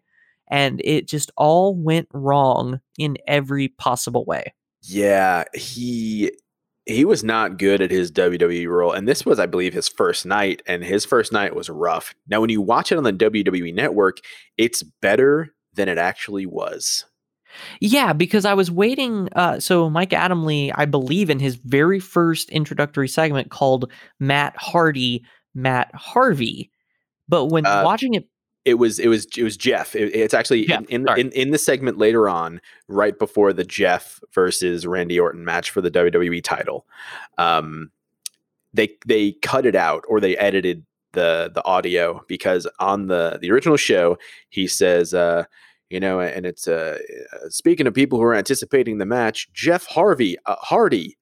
And 0.49 0.81
it 0.83 1.07
just 1.07 1.31
all 1.35 1.75
went 1.75 2.07
wrong 2.13 2.79
in 2.97 3.17
every 3.27 3.69
possible 3.69 4.23
way. 4.25 4.53
yeah. 4.83 5.45
He 5.53 6.31
he 6.85 7.05
was 7.05 7.23
not 7.23 7.57
good 7.57 7.81
at 7.81 7.91
his 7.91 8.11
WWE 8.11 8.67
role, 8.67 8.91
and 8.91 9.07
this 9.07 9.25
was, 9.25 9.39
I 9.39 9.45
believe, 9.45 9.73
his 9.73 9.87
first 9.87 10.25
night, 10.25 10.61
and 10.65 10.83
his 10.83 11.05
first 11.05 11.31
night 11.31 11.55
was 11.55 11.69
rough. 11.69 12.13
Now, 12.27 12.41
when 12.41 12.49
you 12.49 12.61
watch 12.61 12.91
it 12.91 12.97
on 12.97 13.05
the 13.05 13.13
WWE 13.13 13.73
Network, 13.73 14.17
it's 14.57 14.83
better 14.83 15.53
than 15.73 15.87
it 15.87 15.97
actually 15.97 16.45
was. 16.45 17.05
Yeah, 17.79 18.13
because 18.13 18.45
I 18.45 18.53
was 18.53 18.69
waiting. 18.71 19.29
Uh, 19.35 19.59
so 19.59 19.89
Mike 19.89 20.11
Adamle, 20.11 20.71
I 20.75 20.85
believe, 20.85 21.29
in 21.29 21.39
his 21.39 21.55
very 21.55 21.99
first 21.99 22.49
introductory 22.49 23.07
segment 23.07 23.49
called 23.51 23.91
Matt 24.19 24.55
Hardy, 24.57 25.23
Matt 25.53 25.93
Harvey. 25.95 26.71
But 27.27 27.45
when 27.45 27.65
Uh, 27.65 27.83
watching 27.85 28.13
it, 28.15 28.27
It 28.65 28.75
was 28.75 28.97
it 28.97 29.07
was 29.07 29.25
it 29.37 29.43
was 29.43 29.57
Jeff. 29.57 29.93
It- 29.95 30.15
it's 30.15 30.33
actually 30.33 30.65
Jeff, 30.65 30.85
in, 30.87 31.05
in, 31.07 31.19
in 31.19 31.31
in 31.33 31.51
the 31.51 31.57
segment 31.57 31.97
later 31.97 32.29
on, 32.29 32.61
right 32.87 33.17
before 33.19 33.51
the 33.51 33.65
Jeff 33.65 34.21
versus 34.33 34.87
Randy 34.87 35.19
Orton 35.19 35.43
match 35.43 35.69
for 35.69 35.81
the 35.81 35.91
WWE 35.91 36.41
title. 36.41 36.85
Um, 37.37 37.91
they 38.73 38.95
they 39.05 39.33
cut 39.41 39.65
it 39.65 39.75
out 39.75 40.03
or 40.07 40.19
they 40.21 40.37
edited 40.37 40.85
the 41.11 41.51
the 41.53 41.63
audio 41.65 42.23
because 42.27 42.65
on 42.79 43.07
the 43.07 43.37
the 43.41 43.51
original 43.51 43.77
show 43.77 44.17
he 44.49 44.65
says 44.65 45.13
uh 45.13 45.43
you 45.93 45.99
know 45.99 46.19
and 46.19 46.45
it's 46.45 46.67
uh 46.67 46.97
uh, 47.33 47.49
speaking 47.49 47.87
of 47.87 47.93
people 47.93 48.17
who 48.19 48.25
are 48.25 48.35
anticipating 48.35 48.97
the 48.97 49.05
match 49.05 49.51
Jeff 49.53 49.85
Harvey 49.85 50.37
uh, 50.45 50.55
Hardy 50.57 51.17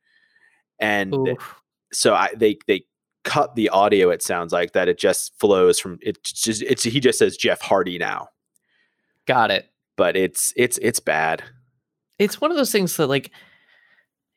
and 0.79 1.13
so 1.91 2.15
I 2.15 2.29
they 2.35 2.57
they 2.67 2.85
cut 3.23 3.55
the 3.55 3.69
audio. 3.69 4.09
It 4.09 4.23
sounds 4.23 4.51
like 4.51 4.73
that 4.73 4.87
it 4.87 4.97
just 4.97 5.37
flows 5.39 5.79
from 5.79 5.99
it. 6.01 6.23
Just 6.23 6.61
it's 6.63 6.83
he 6.83 6.99
just 6.99 7.19
says 7.19 7.37
Jeff 7.37 7.61
Hardy 7.61 7.97
now, 7.97 8.29
got 9.27 9.51
it. 9.51 9.69
but 9.95 10.15
it's 10.15 10.53
it's 10.55 10.77
it's 10.79 10.99
bad. 10.99 11.43
It's 12.19 12.41
one 12.41 12.51
of 12.51 12.57
those 12.57 12.71
things 12.71 12.97
that 12.97 13.07
like. 13.07 13.31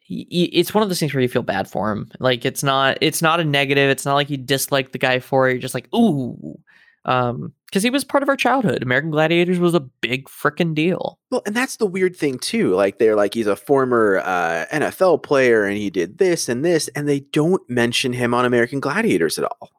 It's 0.07 0.74
one 0.74 0.82
of 0.82 0.91
those 0.91 1.01
things 1.01 1.14
where 1.14 1.22
you 1.22 1.30
feel 1.30 1.43
bad 1.43 1.66
for 1.66 1.91
him. 1.91 2.11
Like 2.20 2.45
it's 2.45 2.62
not, 2.62 2.99
it's 3.01 3.22
not 3.22 3.41
a 3.41 3.45
negative. 3.45 3.89
It's 3.89 4.05
not 4.05 4.16
like 4.16 4.28
you 4.28 4.37
dislike 4.37 4.93
the 4.93 4.99
guy 4.99 5.18
for 5.18 5.49
it. 5.49 5.53
You're 5.53 5.62
just 5.62 5.72
like, 5.72 5.89
ooh, 5.95 6.59
um, 7.05 7.53
because 7.67 7.83
he 7.83 7.91
was 7.91 8.05
part 8.05 8.23
of 8.23 8.29
our 8.29 8.37
childhood. 8.37 8.83
American 8.83 9.11
Gladiators 9.11 9.59
was 9.59 9.75
a 9.75 9.81
big 9.81 10.27
freaking 10.27 10.75
deal. 10.75 11.19
Well, 11.31 11.43
and 11.45 11.57
that's 11.57 11.77
the 11.77 11.87
weird 11.87 12.15
thing 12.15 12.39
too. 12.39 12.73
Like 12.75 12.99
they're 12.99 13.17
like 13.17 13.35
he's 13.35 13.49
a 13.49 13.57
former 13.57 14.23
uh, 14.25 14.67
NFL 14.73 15.25
player 15.25 15.65
and 15.65 15.77
he 15.77 15.91
did 15.91 16.19
this 16.19 16.49
and 16.49 16.65
this, 16.65 16.89
and 16.89 17.09
they 17.09 17.21
don't 17.21 17.69
mention 17.69 18.13
him 18.13 18.33
on 18.33 18.45
American 18.45 18.79
Gladiators 18.79 19.39
at 19.39 19.45
all. 19.45 19.73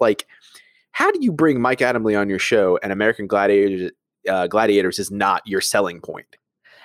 Like, 0.00 0.26
how 0.92 1.10
do 1.10 1.18
you 1.20 1.32
bring 1.32 1.60
Mike 1.60 1.80
Adamle 1.80 2.18
on 2.18 2.30
your 2.30 2.38
show 2.38 2.78
and 2.82 2.92
American 2.92 3.26
Gladiators? 3.26 3.92
Uh, 4.28 4.46
Gladiators 4.46 4.98
is 4.98 5.10
not 5.10 5.46
your 5.46 5.60
selling 5.60 6.00
point. 6.00 6.36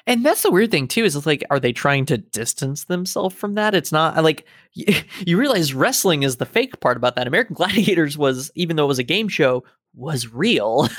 And 0.05 0.25
that's 0.25 0.43
the 0.43 0.51
weird 0.51 0.71
thing 0.71 0.87
too. 0.87 1.05
Is 1.05 1.15
it's 1.15 1.25
like, 1.25 1.43
are 1.49 1.59
they 1.59 1.71
trying 1.71 2.05
to 2.07 2.17
distance 2.17 2.85
themselves 2.85 3.35
from 3.35 3.55
that? 3.55 3.73
It's 3.73 3.91
not 3.91 4.21
like 4.23 4.45
you, 4.73 4.93
you 5.25 5.37
realize 5.39 5.73
wrestling 5.73 6.23
is 6.23 6.37
the 6.37 6.45
fake 6.45 6.79
part 6.79 6.97
about 6.97 7.15
that. 7.15 7.27
American 7.27 7.55
Gladiators 7.57 8.17
was, 8.17 8.51
even 8.55 8.75
though 8.75 8.85
it 8.85 8.87
was 8.87 8.99
a 8.99 9.03
game 9.03 9.27
show, 9.27 9.63
was 9.95 10.31
real. 10.33 10.89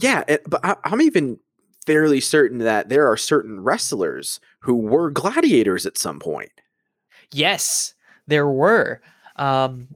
Yeah, 0.00 0.24
it, 0.26 0.48
but 0.48 0.64
I, 0.64 0.76
I'm 0.84 1.02
even 1.02 1.38
fairly 1.86 2.20
certain 2.20 2.58
that 2.58 2.88
there 2.88 3.06
are 3.10 3.16
certain 3.16 3.60
wrestlers 3.60 4.40
who 4.60 4.74
were 4.76 5.10
gladiators 5.10 5.84
at 5.84 5.98
some 5.98 6.18
point. 6.18 6.52
yes, 7.32 7.94
there 8.26 8.48
were. 8.48 9.02
Um, 9.36 9.88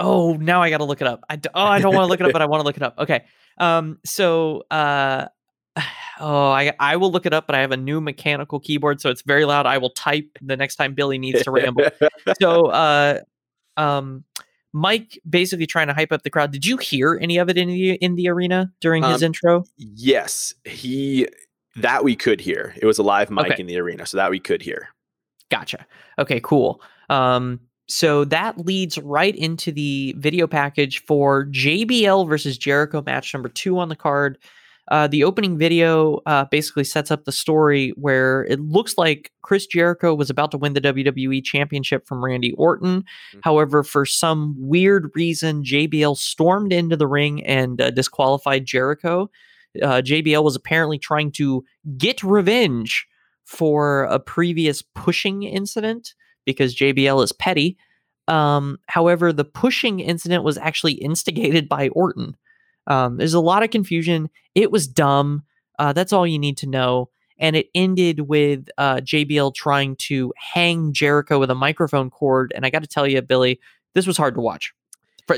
oh, 0.00 0.34
now 0.34 0.62
I 0.62 0.70
got 0.70 0.78
to 0.78 0.84
look 0.84 1.00
it 1.00 1.06
up. 1.06 1.22
I 1.30 1.36
d- 1.36 1.48
oh, 1.54 1.64
I 1.64 1.80
don't 1.80 1.94
want 1.94 2.04
to 2.04 2.08
look 2.08 2.20
it 2.20 2.26
up, 2.26 2.32
but 2.32 2.42
I 2.42 2.46
want 2.46 2.60
to 2.60 2.64
look 2.64 2.76
it 2.76 2.82
up. 2.82 2.98
Okay. 2.98 3.24
Um, 3.56 3.98
so 4.04 4.64
uh, 4.70 5.28
oh, 6.20 6.50
I 6.50 6.72
I 6.80 6.96
will 6.96 7.10
look 7.10 7.26
it 7.26 7.32
up, 7.32 7.46
but 7.46 7.54
I 7.56 7.60
have 7.60 7.72
a 7.72 7.76
new 7.76 8.00
mechanical 8.00 8.60
keyboard, 8.60 9.00
so 9.00 9.10
it's 9.10 9.22
very 9.22 9.44
loud. 9.44 9.66
I 9.66 9.78
will 9.78 9.90
type 9.90 10.26
the 10.42 10.56
next 10.56 10.76
time 10.76 10.94
Billy 10.94 11.18
needs 11.18 11.42
to 11.42 11.50
ramble. 11.50 11.84
so, 12.40 12.66
uh, 12.70 13.20
um, 13.76 14.24
Mike 14.72 15.18
basically 15.28 15.66
trying 15.66 15.86
to 15.86 15.94
hype 15.94 16.12
up 16.12 16.22
the 16.22 16.30
crowd. 16.30 16.52
Did 16.52 16.66
you 16.66 16.76
hear 16.76 17.18
any 17.20 17.38
of 17.38 17.48
it 17.48 17.56
in 17.56 17.68
the 17.68 17.92
in 17.94 18.14
the 18.16 18.28
arena 18.28 18.72
during 18.80 19.02
his 19.02 19.22
Um, 19.22 19.26
intro? 19.28 19.64
yes, 19.76 20.54
he 20.64 21.26
that 21.76 22.02
we 22.04 22.16
could 22.16 22.40
hear. 22.40 22.74
It 22.76 22.86
was 22.86 22.98
a 22.98 23.02
live 23.02 23.30
mic 23.30 23.52
Okay. 23.52 23.60
in 23.60 23.66
the 23.66 23.78
arena, 23.78 24.04
so 24.06 24.16
that 24.16 24.30
we 24.30 24.40
could 24.40 24.62
hear. 24.62 24.88
Gotcha. 25.50 25.86
Okay, 26.18 26.40
cool. 26.42 26.82
Um, 27.08 27.60
so 27.86 28.24
that 28.26 28.58
leads 28.66 28.98
right 28.98 29.34
into 29.34 29.72
the 29.72 30.14
video 30.18 30.46
package 30.46 31.02
for 31.06 31.46
JBL 31.46 32.28
versus 32.28 32.58
Jericho 32.58 33.02
match 33.06 33.32
number 33.32 33.48
two 33.48 33.78
on 33.78 33.88
the 33.88 33.96
card. 33.96 34.36
Uh, 34.90 35.06
the 35.06 35.24
opening 35.24 35.58
video 35.58 36.20
uh, 36.26 36.44
basically 36.50 36.84
sets 36.84 37.10
up 37.10 37.24
the 37.24 37.32
story 37.32 37.90
where 37.96 38.44
it 38.44 38.60
looks 38.60 38.96
like 38.96 39.30
Chris 39.42 39.66
Jericho 39.66 40.14
was 40.14 40.30
about 40.30 40.50
to 40.52 40.58
win 40.58 40.72
the 40.72 40.80
WWE 40.80 41.44
Championship 41.44 42.06
from 42.06 42.24
Randy 42.24 42.52
Orton. 42.52 43.04
Mhm. 43.34 43.40
However, 43.42 43.82
for 43.82 44.06
some 44.06 44.54
weird 44.58 45.10
reason, 45.14 45.62
JBL 45.62 46.14
stormed 46.16 46.72
into 46.72 46.96
the 46.96 47.06
ring 47.06 47.44
and 47.44 47.80
uh, 47.80 47.90
disqualified 47.90 48.64
Jericho. 48.66 49.30
Uh, 49.82 50.00
JBL 50.00 50.42
was 50.42 50.56
apparently 50.56 50.98
trying 50.98 51.30
to 51.32 51.64
get 51.98 52.22
revenge 52.22 53.06
for 53.44 54.04
a 54.04 54.18
previous 54.18 54.82
pushing 54.82 55.42
incident 55.42 56.14
because 56.46 56.74
JBL 56.74 57.22
is 57.22 57.32
petty. 57.32 57.76
Um, 58.26 58.78
however, 58.88 59.32
the 59.32 59.44
pushing 59.44 60.00
incident 60.00 60.44
was 60.44 60.58
actually 60.58 60.92
instigated 60.94 61.68
by 61.68 61.88
Orton. 61.90 62.36
Um, 62.88 63.16
there's 63.18 63.34
a 63.34 63.40
lot 63.40 63.62
of 63.62 63.70
confusion. 63.70 64.28
It 64.54 64.72
was 64.72 64.88
dumb. 64.88 65.44
Uh, 65.78 65.92
that's 65.92 66.12
all 66.12 66.26
you 66.26 66.38
need 66.38 66.56
to 66.58 66.66
know. 66.66 67.10
And 67.38 67.54
it 67.54 67.68
ended 67.74 68.22
with 68.22 68.68
uh, 68.78 68.96
JBL 68.96 69.54
trying 69.54 69.94
to 69.96 70.32
hang 70.36 70.92
Jericho 70.92 71.38
with 71.38 71.50
a 71.50 71.54
microphone 71.54 72.10
cord. 72.10 72.52
And 72.56 72.66
I 72.66 72.70
got 72.70 72.82
to 72.82 72.88
tell 72.88 73.06
you, 73.06 73.22
Billy, 73.22 73.60
this 73.94 74.06
was 74.06 74.16
hard 74.16 74.34
to 74.34 74.40
watch. 74.40 74.72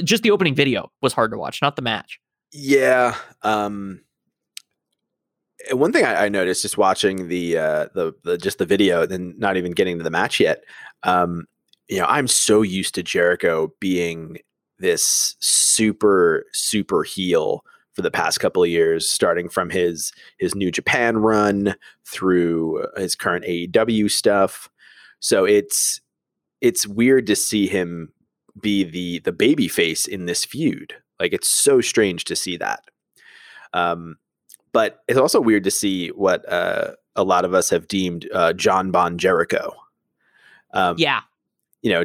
Just 0.02 0.22
the 0.22 0.30
opening 0.30 0.54
video 0.54 0.90
was 1.02 1.12
hard 1.12 1.32
to 1.32 1.36
watch, 1.36 1.60
not 1.60 1.76
the 1.76 1.82
match. 1.82 2.20
Yeah. 2.52 3.16
Um 3.42 4.00
one 5.72 5.92
thing 5.92 6.04
I, 6.04 6.26
I 6.26 6.28
noticed 6.28 6.62
just 6.62 6.78
watching 6.78 7.28
the 7.28 7.58
uh 7.58 7.86
the 7.94 8.12
the 8.24 8.38
just 8.38 8.58
the 8.58 8.66
video, 8.66 9.04
then 9.04 9.34
not 9.36 9.56
even 9.56 9.72
getting 9.72 9.98
to 9.98 10.04
the 10.04 10.10
match 10.10 10.40
yet. 10.40 10.64
Um, 11.02 11.46
you 11.88 11.98
know, 11.98 12.06
I'm 12.06 12.28
so 12.28 12.62
used 12.62 12.94
to 12.94 13.02
Jericho 13.02 13.72
being 13.80 14.38
this 14.80 15.36
super, 15.40 16.46
super 16.52 17.02
heel 17.02 17.64
for 17.92 18.02
the 18.02 18.10
past 18.10 18.40
couple 18.40 18.62
of 18.62 18.68
years, 18.68 19.08
starting 19.08 19.48
from 19.48 19.70
his 19.70 20.12
his 20.38 20.54
New 20.54 20.70
Japan 20.70 21.18
run 21.18 21.74
through 22.04 22.86
his 22.96 23.14
current 23.14 23.44
AEW 23.44 24.10
stuff. 24.10 24.70
So 25.20 25.44
it's 25.44 26.00
it's 26.60 26.86
weird 26.86 27.26
to 27.26 27.36
see 27.36 27.66
him 27.66 28.12
be 28.60 28.84
the 28.84 29.20
the 29.20 29.32
baby 29.32 29.68
face 29.68 30.06
in 30.06 30.26
this 30.26 30.44
feud. 30.44 30.94
Like 31.18 31.32
it's 31.32 31.50
so 31.50 31.80
strange 31.80 32.24
to 32.24 32.36
see 32.36 32.56
that. 32.56 32.82
Um, 33.72 34.16
but 34.72 35.00
it's 35.08 35.18
also 35.18 35.40
weird 35.40 35.64
to 35.64 35.70
see 35.70 36.08
what 36.08 36.50
uh, 36.50 36.92
a 37.16 37.24
lot 37.24 37.44
of 37.44 37.54
us 37.54 37.70
have 37.70 37.88
deemed 37.88 38.28
uh, 38.32 38.52
John 38.52 38.90
Bon 38.90 39.18
Jericho. 39.18 39.72
Um, 40.72 40.94
Yeah, 40.98 41.20
you 41.82 41.90
know, 41.90 42.04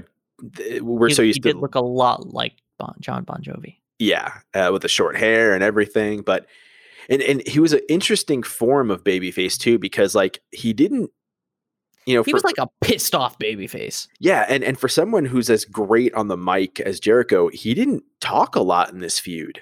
th- 0.56 0.82
we're 0.82 1.10
he, 1.10 1.14
so 1.14 1.22
he 1.22 1.28
used 1.30 1.44
to 1.44 1.54
did 1.54 1.58
look 1.58 1.76
a 1.76 1.82
lot 1.82 2.34
like 2.34 2.54
bon, 2.78 2.96
John 3.00 3.24
Bon 3.24 3.42
Jovi. 3.42 3.78
yeah, 4.00 4.34
uh, 4.54 4.70
with 4.74 4.82
the 4.82 4.88
short 4.88 5.18
hair 5.18 5.54
and 5.54 5.64
everything. 5.64 6.22
But 6.22 6.46
and 7.10 7.22
and 7.22 7.48
he 7.48 7.60
was 7.60 7.74
an 7.74 7.82
interesting 7.90 8.44
form 8.44 8.90
of 8.92 9.04
babyface 9.04 9.58
too, 9.58 9.78
because 9.80 10.16
like 10.16 10.42
he 10.52 10.74
didn't, 10.74 11.12
you 12.06 12.16
know, 12.16 12.24
He 12.24 12.32
for- 12.32 12.36
was 12.38 12.44
like 12.44 12.58
a 12.58 12.68
pissed 12.82 13.14
off 13.16 13.38
baby 13.40 13.68
face. 13.68 14.08
yeah, 14.20 14.46
and 14.50 14.64
and 14.64 14.80
for 14.80 14.88
someone 14.90 15.26
who's 15.26 15.50
as 15.50 15.66
great 15.66 16.14
on 16.14 16.28
the 16.28 16.38
mic 16.38 16.80
as 16.82 17.00
Jericho, 17.00 17.50
he 17.50 17.74
didn't 17.74 18.04
talk 18.22 18.56
a 18.56 18.62
lot 18.62 18.92
in 18.92 19.00
this 19.00 19.20
feud. 19.20 19.62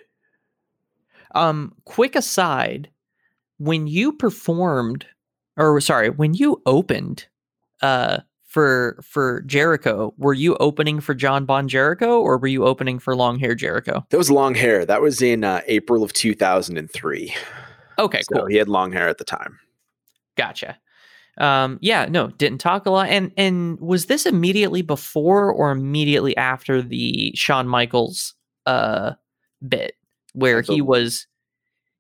Um, 1.36 1.74
quick 1.86 2.16
aside, 2.16 2.90
when 3.58 3.88
you 3.88 4.14
performed, 4.14 5.06
or 5.58 5.80
sorry, 5.82 6.10
when 6.10 6.34
you 6.34 6.62
opened, 6.66 7.26
uh, 7.82 8.20
for 8.54 9.00
for 9.02 9.42
Jericho, 9.48 10.14
were 10.18 10.36
you 10.36 10.56
opening 10.58 11.00
for 11.00 11.16
John 11.16 11.44
Bon 11.44 11.68
Jericho 11.68 12.22
or 12.22 12.38
were 12.38 12.48
you 12.48 12.66
opening 12.66 13.00
for 13.00 13.16
long 13.16 13.40
hair 13.40 13.56
Jericho? 13.56 14.06
That 14.12 14.18
was 14.18 14.30
long 14.30 14.54
hair. 14.54 14.86
That 14.86 15.02
was 15.02 15.24
in 15.24 15.44
uh, 15.44 15.62
April 15.66 16.04
of 16.04 16.14
2003. 16.14 17.34
Okay, 17.98 18.22
so 18.22 18.36
cool, 18.36 18.46
he 18.46 18.58
had 18.58 18.70
long 18.70 18.92
hair 18.92 19.08
at 19.08 19.18
the 19.18 19.24
time. 19.24 19.60
gotcha. 20.38 20.78
Um, 21.40 21.80
yeah, 21.82 22.06
no, 22.06 22.28
didn't 22.28 22.60
talk 22.60 22.86
a 22.86 22.92
lot. 22.92 23.10
And 23.10 23.32
and 23.38 23.80
was 23.80 24.06
this 24.06 24.28
immediately 24.28 24.84
before 24.84 25.52
or 25.52 25.72
immediately 25.72 26.38
after 26.38 26.80
the 26.84 27.32
Shawn 27.36 27.68
Michaels 27.68 28.36
uh 28.68 29.14
bit 29.68 29.96
where 30.34 30.62
he 30.62 30.80
was 30.80 31.26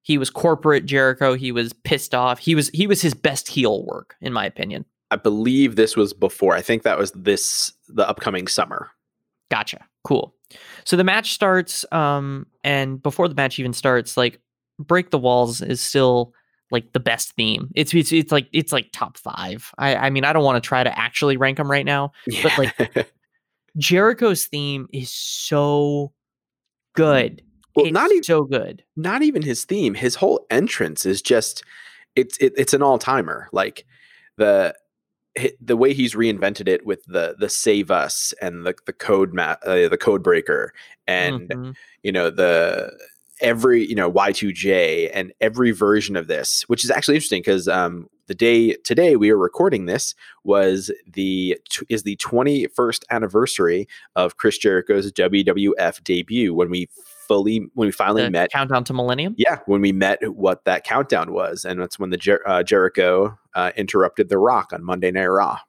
he 0.03 0.19
was 0.19 0.29
corporate 0.29 0.85
Jericho, 0.85 1.33
he 1.33 1.51
was 1.51 1.73
pissed 1.73 2.13
off. 2.13 2.37
He 2.37 2.53
was 2.53 2.69
he 2.69 2.85
was 2.85 3.01
his 3.01 3.15
best 3.15 3.47
heel 3.47 3.83
work, 3.85 4.15
in 4.21 4.33
my 4.33 4.45
opinion. 4.45 4.85
I 5.11 5.15
believe 5.15 5.75
this 5.75 5.95
was 5.95 6.13
before. 6.13 6.55
I 6.55 6.61
think 6.61 6.83
that 6.83 6.97
was 6.97 7.11
this 7.11 7.71
the 7.87 8.07
upcoming 8.07 8.47
summer. 8.47 8.89
Gotcha. 9.51 9.85
Cool. 10.03 10.33
So 10.85 10.95
the 10.95 11.03
match 11.03 11.33
starts, 11.33 11.85
um, 11.91 12.47
and 12.63 13.01
before 13.01 13.27
the 13.27 13.35
match 13.35 13.59
even 13.59 13.73
starts, 13.73 14.17
like 14.17 14.39
"Break 14.79 15.11
the 15.11 15.19
Walls" 15.19 15.61
is 15.61 15.81
still 15.81 16.33
like 16.71 16.91
the 16.93 16.99
best 16.99 17.33
theme. 17.33 17.69
It's 17.75 17.93
it's 17.93 18.11
it's 18.11 18.31
like 18.31 18.47
it's 18.51 18.71
like 18.71 18.89
top 18.91 19.17
five. 19.17 19.71
I 19.77 19.95
I 19.95 20.09
mean 20.09 20.25
I 20.25 20.33
don't 20.33 20.43
want 20.43 20.61
to 20.61 20.67
try 20.67 20.83
to 20.83 20.99
actually 20.99 21.37
rank 21.37 21.57
them 21.57 21.69
right 21.69 21.85
now. 21.85 22.11
But, 22.43 22.57
like, 22.57 23.07
Jericho's 23.77 24.45
theme 24.45 24.87
is 24.91 25.11
so 25.11 26.13
good. 26.95 27.41
well, 27.75 27.85
it's 27.85 27.93
not 27.93 28.11
even 28.11 28.23
so 28.23 28.43
good. 28.43 28.83
not 28.95 29.21
even 29.21 29.41
his 29.41 29.65
theme. 29.65 29.93
His 29.93 30.15
whole 30.15 30.45
entrance 30.49 31.05
is 31.05 31.21
just 31.21 31.63
it's 32.15 32.37
it, 32.37 32.53
it's 32.57 32.73
an 32.73 32.81
all 32.81 32.97
timer. 32.97 33.49
Like 33.51 33.85
the 34.37 34.75
the 35.59 35.75
way 35.77 35.93
he's 35.93 36.13
reinvented 36.13 36.67
it 36.67 36.85
with 36.85 37.03
the 37.05 37.35
the 37.39 37.49
save 37.49 37.89
us 37.89 38.33
and 38.41 38.65
the 38.65 38.75
the 38.85 38.93
code 38.93 39.33
ma- 39.33 39.55
uh, 39.65 39.87
the 39.89 39.97
code 39.99 40.21
breaker 40.23 40.73
and 41.07 41.49
Mhm. 41.49 41.75
you 42.03 42.11
know 42.11 42.29
the 42.29 42.91
every 43.41 43.85
you 43.85 43.95
know 43.95 44.11
y2j 44.11 45.09
and 45.13 45.33
every 45.41 45.71
version 45.71 46.15
of 46.15 46.27
this 46.27 46.63
which 46.67 46.83
is 46.83 46.91
actually 46.91 47.15
interesting 47.15 47.41
because 47.41 47.67
um 47.67 48.07
the 48.27 48.35
day 48.35 48.75
today 48.85 49.15
we 49.15 49.31
are 49.31 49.37
recording 49.37 49.85
this 49.87 50.13
was 50.43 50.91
the 51.11 51.57
is 51.89 52.03
the 52.03 52.15
21st 52.17 53.03
anniversary 53.09 53.87
of 54.15 54.37
chris 54.37 54.57
jericho's 54.59 55.11
wwf 55.11 56.03
debut 56.03 56.53
when 56.53 56.69
we 56.69 56.87
fully 57.27 57.69
when 57.73 57.87
we 57.87 57.91
finally 57.91 58.23
The 58.23 58.31
met 58.31 58.51
countdown 58.51 58.83
to 58.85 58.93
Millennium. 58.93 59.35
yeah 59.37 59.59
when 59.65 59.81
we 59.81 59.91
met 59.91 60.19
what 60.33 60.65
that 60.65 60.83
countdown 60.83 61.33
was 61.33 61.65
and 61.65 61.79
that's 61.79 61.97
when 61.99 62.09
the 62.09 62.17
Jer- 62.17 62.47
uh, 62.47 62.63
jericho 62.63 63.37
uh, 63.55 63.71
interrupted 63.75 64.29
the 64.29 64.37
rock 64.37 64.71
on 64.73 64.83
monday 64.83 65.11
night 65.11 65.25
raw 65.27 65.59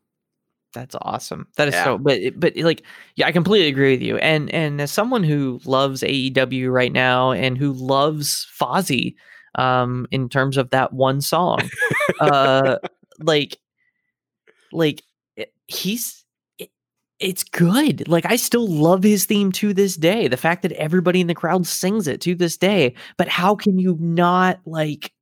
That's 0.72 0.96
awesome. 1.02 1.46
That 1.56 1.68
is 1.68 1.74
Yeah. 1.74 1.84
so. 1.84 1.98
But 1.98 2.18
but 2.36 2.56
like, 2.56 2.82
yeah, 3.14 3.28
I 3.28 3.32
completely 3.32 3.68
agree 3.68 3.92
with 3.92 4.02
you. 4.02 4.16
And 4.18 4.50
and 4.52 4.80
as 4.80 4.90
someone 4.90 5.22
who 5.22 5.60
loves 5.64 6.02
AEW 6.02 6.72
right 6.72 6.90
now 6.92 7.30
and 7.30 7.56
who 7.56 7.72
loves 7.72 8.44
Fozzy, 8.60 9.14
um, 9.54 10.08
in 10.10 10.28
terms 10.28 10.56
of 10.56 10.70
that 10.70 10.92
one 10.92 11.20
song, 11.20 11.60
uh, 12.20 12.78
like, 13.20 13.58
like 14.72 15.02
he's. 15.68 16.23
It, 17.20 17.26
it's 17.28 17.44
good. 17.44 18.08
Like 18.08 18.26
I 18.26 18.36
still 18.36 18.66
love 18.68 19.02
his 19.02 19.24
theme 19.26 19.52
to 19.52 19.72
this 19.74 19.96
day. 19.96 20.28
The 20.28 20.36
fact 20.36 20.62
that 20.62 20.72
everybody 20.72 21.20
in 21.20 21.26
the 21.26 21.34
crowd 21.34 21.66
sings 21.66 22.06
it 22.08 22.20
to 22.22 22.34
this 22.34 22.56
day. 22.56 22.94
But 23.16 23.28
how 23.28 23.54
can 23.54 23.78
you 23.78 23.96
not 24.00 24.60
like 24.66 25.12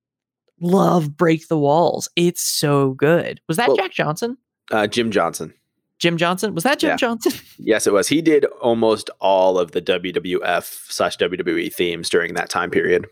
love 0.61 1.17
"Break 1.17 1.49
the 1.49 1.59
Walls"? 1.59 2.09
It's 2.17 2.43
so 2.43 2.93
good. 2.95 3.41
Was 3.49 3.57
that 3.57 3.69
Well- 3.69 3.77
Jack 3.77 3.93
Johnson? 3.93 4.37
uh, 4.71 4.87
jim 4.87 5.11
johnson 5.11 5.53
Jim 5.99 6.17
Johnson. 6.17 6.53
Was 6.55 6.65
that 6.65 6.81
Jim 6.81 6.91
Yeah. 6.91 6.97
Johnson? 6.97 7.33
Yes, 7.59 7.87
it 7.87 7.93
was. 7.93 8.09
He 8.09 8.21
did 8.23 8.45
almost 8.61 9.09
all 9.21 9.57
of 9.57 9.71
the 9.71 9.81
WWF 9.81 10.91
slash 10.91 11.17
WWE 11.17 11.73
themes 11.73 12.09
during 12.09 12.35
that 12.35 12.49
time 12.51 12.71
period. 12.71 13.07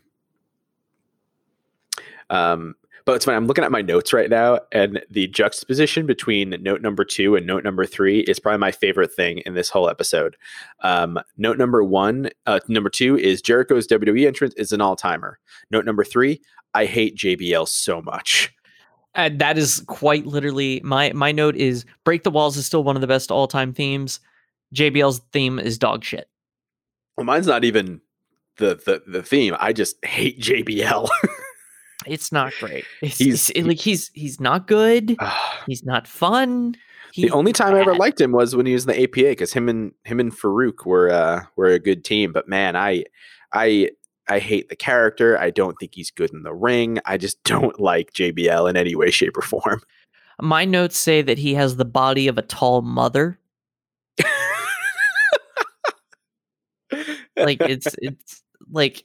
Um, 2.30 2.74
but 3.10 3.16
it's 3.16 3.24
funny. 3.24 3.34
I'm 3.34 3.48
looking 3.48 3.64
at 3.64 3.72
my 3.72 3.82
notes 3.82 4.12
right 4.12 4.30
now, 4.30 4.60
and 4.70 5.02
the 5.10 5.26
juxtaposition 5.26 6.06
between 6.06 6.50
note 6.60 6.80
number 6.80 7.04
two 7.04 7.34
and 7.34 7.44
note 7.44 7.64
number 7.64 7.84
three 7.84 8.20
is 8.20 8.38
probably 8.38 8.58
my 8.58 8.70
favorite 8.70 9.12
thing 9.12 9.38
in 9.38 9.54
this 9.54 9.68
whole 9.68 9.90
episode. 9.90 10.36
Um, 10.84 11.18
note 11.36 11.58
number 11.58 11.82
one, 11.82 12.30
uh, 12.46 12.60
number 12.68 12.88
two 12.88 13.18
is 13.18 13.42
Jericho's 13.42 13.88
WWE 13.88 14.28
entrance 14.28 14.54
is 14.54 14.70
an 14.70 14.80
all 14.80 14.94
timer. 14.94 15.40
Note 15.72 15.84
number 15.84 16.04
three, 16.04 16.40
I 16.72 16.84
hate 16.84 17.16
JBL 17.16 17.66
so 17.66 18.00
much. 18.00 18.54
Uh, 19.16 19.28
that 19.38 19.58
is 19.58 19.82
quite 19.88 20.24
literally 20.24 20.80
my 20.84 21.10
my 21.12 21.32
note 21.32 21.56
is 21.56 21.84
break 22.04 22.22
the 22.22 22.30
walls 22.30 22.56
is 22.56 22.64
still 22.64 22.84
one 22.84 22.96
of 22.96 23.00
the 23.00 23.08
best 23.08 23.32
all 23.32 23.48
time 23.48 23.72
themes. 23.72 24.20
JBL's 24.72 25.20
theme 25.32 25.58
is 25.58 25.78
dog 25.78 26.04
shit. 26.04 26.28
Well, 27.16 27.24
mine's 27.24 27.48
not 27.48 27.64
even 27.64 28.02
the 28.58 28.76
the, 28.76 29.02
the 29.04 29.22
theme. 29.24 29.56
I 29.58 29.72
just 29.72 29.96
hate 30.04 30.38
JBL. 30.38 31.08
It's 32.06 32.32
not 32.32 32.52
great. 32.60 32.84
It's, 33.02 33.18
He's- 33.18 33.50
it's- 33.50 33.66
like 33.66 33.78
he's 33.78 34.10
he's 34.14 34.40
not 34.40 34.66
good. 34.66 35.16
He's 35.66 35.84
not 35.84 36.06
fun. 36.08 36.76
the 37.16 37.30
only 37.30 37.52
time 37.52 37.74
I 37.74 37.80
ever 37.80 37.94
liked 37.94 38.20
him 38.20 38.32
was 38.32 38.54
when 38.54 38.66
he 38.66 38.72
was 38.72 38.86
in 38.86 38.94
the 38.94 39.02
APA 39.02 39.30
because 39.30 39.52
him 39.52 39.68
and 39.68 39.92
him 40.04 40.20
and 40.20 40.32
Faarooq 40.32 40.86
were 40.86 41.10
uh, 41.10 41.42
were 41.56 41.66
a 41.68 41.78
good 41.78 42.04
team. 42.04 42.32
But 42.32 42.48
man, 42.48 42.76
I 42.76 43.04
I 43.52 43.90
I 44.28 44.38
hate 44.38 44.68
the 44.68 44.76
character. 44.76 45.38
I 45.38 45.50
don't 45.50 45.74
think 45.80 45.92
he's 45.94 46.10
good 46.10 46.32
in 46.32 46.42
the 46.44 46.54
ring. 46.54 46.98
I 47.04 47.16
just 47.16 47.42
don't 47.44 47.78
like 47.80 48.12
JBL 48.12 48.70
in 48.70 48.76
any 48.76 48.94
way, 48.94 49.10
shape, 49.10 49.36
or 49.36 49.42
form. 49.42 49.82
My 50.40 50.64
notes 50.64 50.96
say 50.96 51.20
that 51.20 51.36
he 51.36 51.52
has 51.54 51.76
the 51.76 51.84
body 51.84 52.28
of 52.28 52.38
a 52.38 52.42
tall 52.42 52.80
mother. 52.82 53.38
Like 57.36 57.60
it's 57.60 57.94
it's 58.02 58.42
like 58.70 59.04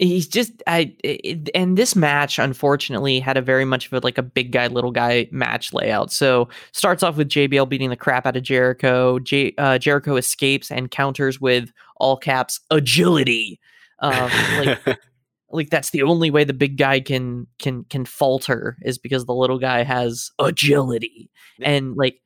he's 0.00 0.26
just 0.26 0.62
I 0.66 0.94
it, 1.04 1.50
and 1.54 1.76
this 1.76 1.94
match 1.94 2.38
unfortunately 2.38 3.20
had 3.20 3.36
a 3.36 3.42
very 3.42 3.64
much 3.64 3.86
of 3.86 3.92
a, 3.92 4.00
like 4.00 4.18
a 4.18 4.22
big 4.22 4.50
guy 4.50 4.66
little 4.66 4.90
guy 4.90 5.28
match 5.30 5.72
layout. 5.72 6.10
So 6.10 6.48
starts 6.72 7.02
off 7.02 7.16
with 7.16 7.28
JBL 7.28 7.68
beating 7.68 7.90
the 7.90 7.96
crap 7.96 8.26
out 8.26 8.36
of 8.36 8.42
Jericho. 8.42 9.18
J, 9.18 9.54
uh, 9.58 9.78
Jericho 9.78 10.16
escapes 10.16 10.70
and 10.70 10.90
counters 10.90 11.40
with 11.40 11.70
all 11.96 12.16
caps 12.16 12.60
agility. 12.70 13.60
Um, 14.00 14.30
like 14.58 14.98
like 15.50 15.70
that's 15.70 15.90
the 15.90 16.02
only 16.02 16.30
way 16.30 16.44
the 16.44 16.54
big 16.54 16.78
guy 16.78 17.00
can 17.00 17.46
can 17.58 17.84
can 17.84 18.04
falter 18.04 18.76
is 18.82 18.98
because 18.98 19.26
the 19.26 19.34
little 19.34 19.58
guy 19.58 19.82
has 19.82 20.30
agility 20.38 21.30
and 21.60 21.96
like 21.96 22.20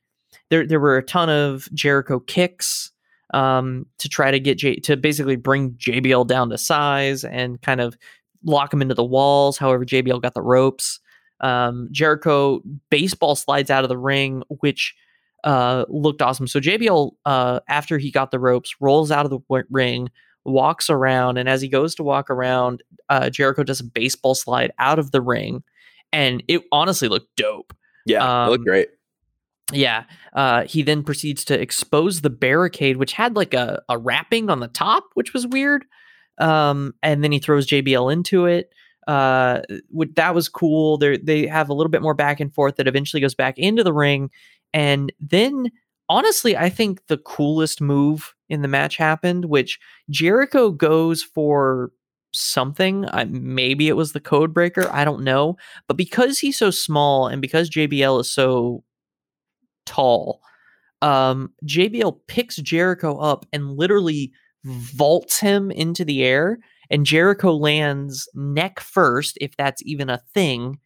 there 0.50 0.66
there 0.66 0.80
were 0.80 0.96
a 0.96 1.02
ton 1.02 1.28
of 1.28 1.68
Jericho 1.74 2.20
kicks 2.20 2.92
um 3.34 3.84
to 3.98 4.08
try 4.08 4.30
to 4.30 4.40
get 4.40 4.58
J 4.58 4.76
to 4.76 4.96
basically 4.96 5.36
bring 5.36 5.72
JBL 5.72 6.26
down 6.26 6.48
to 6.50 6.58
size 6.58 7.24
and 7.24 7.60
kind 7.60 7.80
of 7.80 7.96
lock 8.44 8.72
him 8.72 8.80
into 8.82 8.94
the 8.94 9.04
walls 9.04 9.58
however 9.58 9.84
JBL 9.84 10.22
got 10.22 10.34
the 10.34 10.42
ropes 10.42 11.00
um 11.40 11.88
Jericho 11.90 12.62
baseball 12.90 13.34
slides 13.36 13.70
out 13.70 13.84
of 13.84 13.88
the 13.88 13.98
ring 13.98 14.42
which 14.48 14.94
uh 15.44 15.84
looked 15.88 16.22
awesome 16.22 16.46
so 16.46 16.60
JBL 16.60 17.12
uh 17.26 17.60
after 17.68 17.98
he 17.98 18.10
got 18.10 18.30
the 18.30 18.38
ropes 18.38 18.74
rolls 18.80 19.10
out 19.10 19.26
of 19.26 19.30
the 19.30 19.40
w- 19.50 19.64
ring 19.70 20.08
walks 20.44 20.88
around 20.90 21.38
and 21.38 21.48
as 21.48 21.60
he 21.62 21.68
goes 21.68 21.94
to 21.94 22.02
walk 22.02 22.30
around 22.30 22.82
uh, 23.08 23.30
Jericho 23.30 23.62
does 23.62 23.80
a 23.80 23.84
baseball 23.84 24.34
slide 24.34 24.72
out 24.78 24.98
of 24.98 25.10
the 25.10 25.20
ring, 25.20 25.62
and 26.12 26.42
it 26.48 26.62
honestly 26.72 27.08
looked 27.08 27.34
dope. 27.36 27.74
yeah, 28.06 28.46
it 28.46 28.50
looked 28.50 28.60
Um, 28.60 28.64
great. 28.64 28.88
Yeah. 29.72 30.04
Uh, 30.34 30.64
he 30.64 30.82
then 30.82 31.02
proceeds 31.02 31.44
to 31.46 31.60
expose 31.60 32.20
the 32.20 32.30
barricade, 32.30 32.96
which 32.98 33.12
had 33.12 33.36
like 33.36 33.54
a, 33.54 33.82
a 33.88 33.98
wrapping 33.98 34.50
on 34.50 34.60
the 34.60 34.68
top, 34.68 35.04
which 35.14 35.32
was 35.32 35.46
weird. 35.46 35.84
Um, 36.38 36.94
and 37.02 37.24
then 37.24 37.32
he 37.32 37.38
throws 37.38 37.66
JBL 37.66 38.12
into 38.12 38.46
it. 38.46 38.70
Uh, 39.06 39.60
that 40.16 40.34
was 40.34 40.48
cool. 40.48 40.96
They 40.96 41.18
they 41.18 41.46
have 41.46 41.68
a 41.68 41.74
little 41.74 41.90
bit 41.90 42.02
more 42.02 42.14
back 42.14 42.40
and 42.40 42.52
forth 42.52 42.76
that 42.76 42.88
eventually 42.88 43.20
goes 43.20 43.34
back 43.34 43.58
into 43.58 43.84
the 43.84 43.92
ring, 43.92 44.30
and 44.72 45.12
then 45.20 45.70
honestly, 46.08 46.56
I 46.56 46.70
think 46.70 47.06
the 47.06 47.18
coolest 47.18 47.80
move 47.80 48.34
in 48.48 48.62
the 48.62 48.68
match 48.68 48.96
happened, 48.96 49.46
which 49.46 49.78
Jericho 50.10 50.70
goes 50.70 51.22
for 51.22 51.90
something. 52.32 53.06
I, 53.10 53.24
maybe 53.24 53.88
it 53.88 53.96
was 53.96 54.12
the 54.12 54.20
code 54.20 54.52
breaker. 54.52 54.90
I 54.90 55.04
don't 55.04 55.22
know. 55.22 55.56
But 55.86 55.96
because 55.96 56.38
he's 56.38 56.58
so 56.58 56.70
small 56.70 57.28
and 57.28 57.40
because 57.40 57.70
JBL 57.70 58.20
is 58.20 58.30
so 58.30 58.84
tall, 59.86 60.40
um, 61.02 61.52
JBL 61.66 62.18
picks 62.28 62.56
Jericho 62.56 63.16
up 63.18 63.46
and 63.52 63.76
literally 63.76 64.32
vaults 64.64 65.38
him 65.38 65.70
into 65.70 66.04
the 66.04 66.24
air. 66.24 66.58
And 66.90 67.06
Jericho 67.06 67.52
lands 67.52 68.28
neck 68.34 68.80
first, 68.80 69.36
if 69.40 69.56
that's 69.56 69.82
even 69.84 70.10
a 70.10 70.22
thing, 70.32 70.78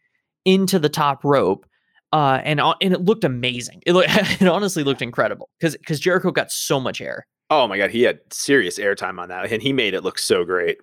into 0.45 0.79
the 0.79 0.89
top 0.89 1.23
rope. 1.23 1.65
Uh, 2.11 2.41
and 2.43 2.59
and 2.59 2.93
it 2.93 3.01
looked 3.01 3.23
amazing. 3.23 3.81
It, 3.85 3.93
look, 3.93 4.05
it 4.09 4.47
honestly 4.47 4.83
looked 4.83 5.01
incredible 5.01 5.49
because 5.59 5.77
because 5.77 5.99
Jericho 5.99 6.31
got 6.31 6.51
so 6.51 6.79
much 6.79 7.01
air. 7.01 7.27
Oh 7.51 7.67
my 7.67 7.77
god, 7.77 7.91
he 7.91 8.03
had 8.03 8.19
serious 8.31 8.79
airtime 8.79 9.19
on 9.19 9.29
that, 9.29 9.51
and 9.51 9.61
he 9.61 9.73
made 9.73 9.93
it 9.93 10.03
look 10.03 10.17
so 10.17 10.43
great. 10.43 10.77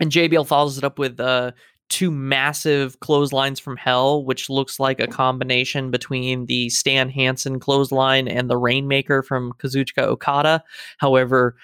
And 0.00 0.10
JBL 0.10 0.46
follows 0.46 0.78
it 0.78 0.84
up 0.84 0.98
with 0.98 1.20
uh, 1.20 1.52
two 1.92 2.10
massive 2.10 2.98
clotheslines 3.00 3.60
from 3.60 3.76
hell, 3.76 4.24
which 4.24 4.48
looks 4.48 4.80
like 4.80 4.98
a 4.98 5.06
combination 5.06 5.90
between 5.90 6.46
the 6.46 6.70
Stan 6.70 7.10
Hansen 7.10 7.60
clothesline 7.60 8.28
and 8.28 8.48
the 8.48 8.56
Rainmaker 8.56 9.22
from 9.22 9.52
Kazuchika 9.58 10.02
Okada. 10.02 10.64
However, 10.98 11.54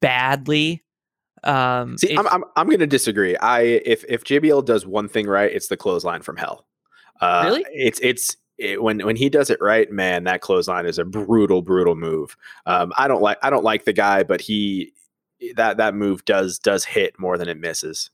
badly. 0.00 0.82
Um, 1.44 1.98
See, 1.98 2.12
it- 2.12 2.18
I'm, 2.18 2.26
I'm 2.28 2.44
I'm 2.56 2.68
gonna 2.68 2.86
disagree. 2.86 3.36
I 3.36 3.60
if 3.60 4.04
if 4.08 4.24
JBL 4.24 4.64
does 4.64 4.86
one 4.86 5.08
thing 5.08 5.26
right, 5.26 5.52
it's 5.52 5.68
the 5.68 5.76
clothesline 5.76 6.22
from 6.22 6.36
hell. 6.36 6.66
Uh, 7.20 7.42
Really? 7.46 7.64
It's 7.72 8.00
it's 8.02 8.36
it, 8.58 8.82
when 8.82 9.00
when 9.04 9.16
he 9.16 9.28
does 9.28 9.50
it 9.50 9.58
right, 9.60 9.90
man, 9.90 10.24
that 10.24 10.40
clothesline 10.40 10.86
is 10.86 10.98
a 10.98 11.04
brutal 11.04 11.62
brutal 11.62 11.96
move. 11.96 12.36
Um, 12.66 12.92
I 12.96 13.08
don't 13.08 13.22
like 13.22 13.38
I 13.42 13.50
don't 13.50 13.64
like 13.64 13.84
the 13.84 13.92
guy, 13.92 14.22
but 14.22 14.40
he 14.40 14.92
that 15.56 15.76
that 15.78 15.94
move 15.94 16.24
does 16.24 16.58
does 16.58 16.84
hit 16.84 17.18
more 17.18 17.36
than 17.36 17.48
it 17.48 17.58
misses. 17.58 18.10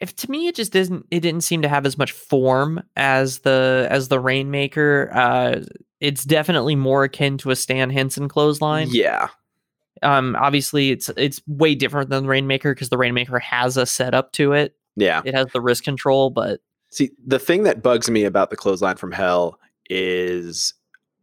If 0.00 0.16
to 0.16 0.30
me 0.30 0.48
it 0.48 0.54
just 0.54 0.72
didn't 0.72 1.06
it 1.10 1.20
didn't 1.20 1.42
seem 1.42 1.62
to 1.62 1.68
have 1.68 1.84
as 1.86 1.98
much 1.98 2.12
form 2.12 2.82
as 2.96 3.40
the 3.40 3.86
as 3.90 4.08
the 4.08 4.18
Rainmaker. 4.20 5.10
Uh, 5.14 5.60
it's 6.00 6.24
definitely 6.24 6.74
more 6.74 7.04
akin 7.04 7.36
to 7.38 7.50
a 7.50 7.56
Stan 7.56 7.90
Hansen 7.90 8.26
clothesline. 8.28 8.88
Yeah, 8.90 9.28
Um, 10.02 10.34
obviously 10.40 10.90
it's 10.90 11.10
it's 11.16 11.42
way 11.46 11.74
different 11.74 12.08
than 12.08 12.22
the 12.22 12.28
Rainmaker 12.30 12.74
because 12.74 12.88
the 12.88 12.96
Rainmaker 12.98 13.38
has 13.38 13.76
a 13.76 13.84
setup 13.84 14.32
to 14.32 14.52
it. 14.52 14.74
yeah. 14.96 15.20
It 15.24 15.34
has 15.34 15.48
the 15.52 15.60
wrist 15.60 15.84
control, 15.84 16.30
but 16.30 16.60
See, 16.90 17.10
the 17.24 17.38
thing 17.38 17.62
that 17.64 17.82
bugs 17.82 18.10
me 18.10 18.24
about 18.24 18.50
the 18.50 18.56
clothesline 18.56 18.96
from 18.96 19.12
hell 19.12 19.60
is 19.88 20.72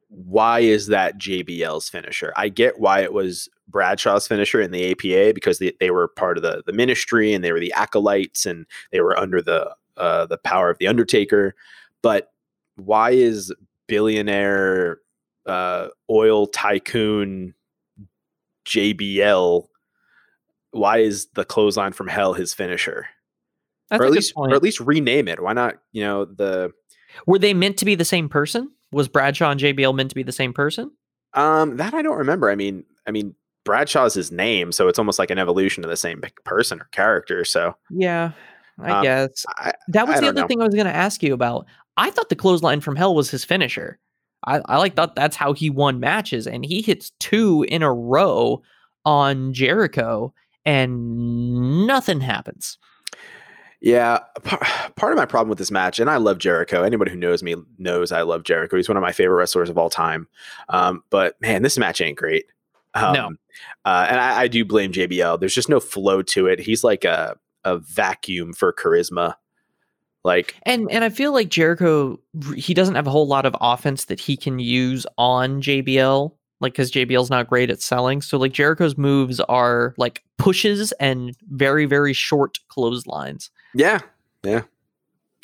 why 0.10 0.60
is 0.60 0.88
that 0.88 1.18
JBL's 1.18 1.89
finisher? 1.89 2.34
I 2.36 2.49
get 2.49 2.80
why 2.80 3.01
it 3.01 3.14
was 3.14 3.49
Bradshaw's 3.68 4.28
finisher 4.28 4.62
in 4.62 4.72
the 4.72 4.91
APA 4.91 5.34
because 5.34 5.60
they, 5.60 5.74
they 5.80 5.91
were 5.91 6.08
part 6.08 6.38
of 6.38 6.43
the, 6.43 6.64
the 6.66 6.74
ministry 6.74 7.34
and 7.34 7.43
they 7.43 7.51
were 7.51 7.60
the 7.60 7.74
acolytes 7.74 8.45
and 8.45 8.66
they 8.91 9.01
were 9.01 9.18
under 9.18 9.41
the 9.41 9.76
uh, 9.97 10.26
the 10.28 10.38
power 10.38 10.70
of 10.70 10.78
the 10.78 10.88
Undertaker. 10.88 11.55
But 12.01 12.32
why 12.76 13.12
is 13.12 13.53
billionaire 13.88 14.99
uh, 15.45 15.88
oil 16.10 16.47
tycoon 16.47 17.53
JBL? 18.66 19.68
Why 20.72 20.97
is 20.99 21.28
the 21.34 21.45
clothesline 21.45 21.93
from 21.93 22.08
hell 22.08 22.34
his 22.34 22.53
finisher? 22.53 23.08
that's 23.89 24.01
or 24.01 24.05
at 24.05 24.12
least 24.12 24.36
point. 24.36 24.51
or 24.51 24.55
at 24.55 24.64
least 24.64 24.80
rename 24.80 25.28
it. 25.28 25.41
Why 25.41 25.53
not? 25.53 25.76
You 25.91 26.03
know 26.03 26.26
the 26.26 26.72
Were 27.26 27.39
they 27.39 27.53
meant 27.53 27.78
to 27.78 27.86
be 27.86 27.95
the 27.95 28.05
same 28.05 28.30
person? 28.30 28.72
Was 28.91 29.07
Bradshaw 29.07 29.51
and 29.51 29.59
JBL 29.59 29.95
meant 29.95 30.09
to 30.09 30.15
be 30.15 30.23
the 30.23 30.31
same 30.31 30.53
person? 30.53 30.91
um 31.33 31.77
that 31.77 31.93
I 31.93 32.01
don't 32.01 32.17
remember. 32.17 32.49
I 32.49 32.55
mean, 32.55 32.83
I 33.05 33.11
mean 33.11 33.35
Bradshaw's 33.65 34.13
his 34.13 34.31
name, 34.31 34.71
so 34.71 34.88
it's 34.88 34.97
almost 34.97 35.19
like 35.19 35.29
an 35.29 35.38
evolution 35.38 35.83
of 35.83 35.89
the 35.89 35.97
same 35.97 36.21
person 36.45 36.79
or 36.81 36.85
character. 36.93 37.43
So 37.43 37.75
Yeah, 37.91 38.31
I 38.79 38.91
Um, 38.91 39.03
guess 39.03 39.45
I, 39.57 39.73
that 39.89 40.07
was 40.07 40.17
I 40.17 40.21
the 40.21 40.27
other 40.29 40.41
know. 40.41 40.47
thing 40.47 40.61
I 40.61 40.65
was 40.65 40.73
going 40.75 40.88
to 40.88 40.95
ask 40.95 41.21
you 41.21 41.33
about. 41.33 41.65
I 41.97 42.09
thought 42.11 42.29
the 42.29 42.35
clothesline 42.35 42.79
from 42.79 42.95
hell 42.95 43.13
was 43.13 43.29
his 43.29 43.43
finisher. 43.43 43.99
I, 44.45 44.61
I 44.65 44.77
like 44.77 44.95
thought 44.95 45.15
that's 45.15 45.35
how 45.35 45.51
he 45.51 45.69
won 45.69 45.99
matches, 45.99 46.47
and 46.47 46.65
he 46.65 46.81
hits 46.81 47.11
two 47.19 47.65
in 47.67 47.83
a 47.83 47.91
row 47.93 48.61
on 49.03 49.51
Jericho, 49.51 50.33
and 50.63 51.85
nothing 51.88 52.21
happens. 52.21 52.77
Yeah, 53.82 54.19
part 54.95 55.13
of 55.13 55.17
my 55.17 55.25
problem 55.25 55.49
with 55.49 55.57
this 55.57 55.71
match, 55.71 55.99
and 55.99 56.09
I 56.09 56.17
love 56.17 56.38
Jericho. 56.38 56.84
Anybody 56.84 57.11
who 57.11 57.17
knows 57.17 57.43
me 57.43 57.55
knows 57.78 58.11
I 58.11 58.21
love 58.21 58.43
Jericho. 58.43 58.78
He's 58.78 58.88
one 58.89 58.97
of 58.97 59.03
my 59.03 59.11
favorite 59.11 59.38
wrestlers 59.38 59.69
of 59.69 59.78
all 59.78 59.89
time. 59.89 60.28
Um, 60.69 61.03
but 61.09 61.39
man, 61.41 61.61
this 61.61 61.78
match 61.78 62.01
ain't 62.01 62.17
great. 62.17 62.45
Um, 62.93 63.13
No. 63.13 63.25
uh, 63.86 64.07
and 64.09 64.19
I, 64.19 64.41
I 64.43 64.47
do 64.47 64.65
blame 64.65 64.91
JBL. 64.91 65.39
There's 65.39 65.53
just 65.53 65.69
no 65.69 65.80
flow 65.80 66.21
to 66.23 66.47
it. 66.47 66.59
He's 66.59 66.84
like 66.84 67.03
a 67.05 67.38
a 67.63 67.78
vacuum 67.78 68.53
for 68.53 68.71
charisma. 68.73 69.36
Like 70.23 70.55
And 70.63 70.89
and 70.91 71.03
I 71.03 71.09
feel 71.09 71.32
like 71.34 71.49
Jericho 71.49 72.19
he 72.55 72.73
doesn't 72.73 72.95
have 72.95 73.07
a 73.07 73.11
whole 73.11 73.28
lot 73.28 73.45
of 73.45 73.55
offense 73.61 74.05
that 74.05 74.19
he 74.19 74.36
can 74.36 74.59
use 74.59 75.05
on 75.17 75.61
JBL 75.61 76.32
like 76.59 76.73
cuz 76.73 76.91
JBL's 76.91 77.30
not 77.30 77.47
great 77.47 77.69
at 77.69 77.82
selling. 77.82 78.21
So 78.21 78.38
like 78.38 78.51
Jericho's 78.53 78.97
moves 78.97 79.39
are 79.41 79.93
like 79.97 80.23
pushes 80.38 80.91
and 80.93 81.36
very 81.51 81.86
very 81.86 82.13
short 82.13 82.57
clotheslines. 82.69 83.51
Yeah, 83.78 83.99
Yeah, 84.43 84.61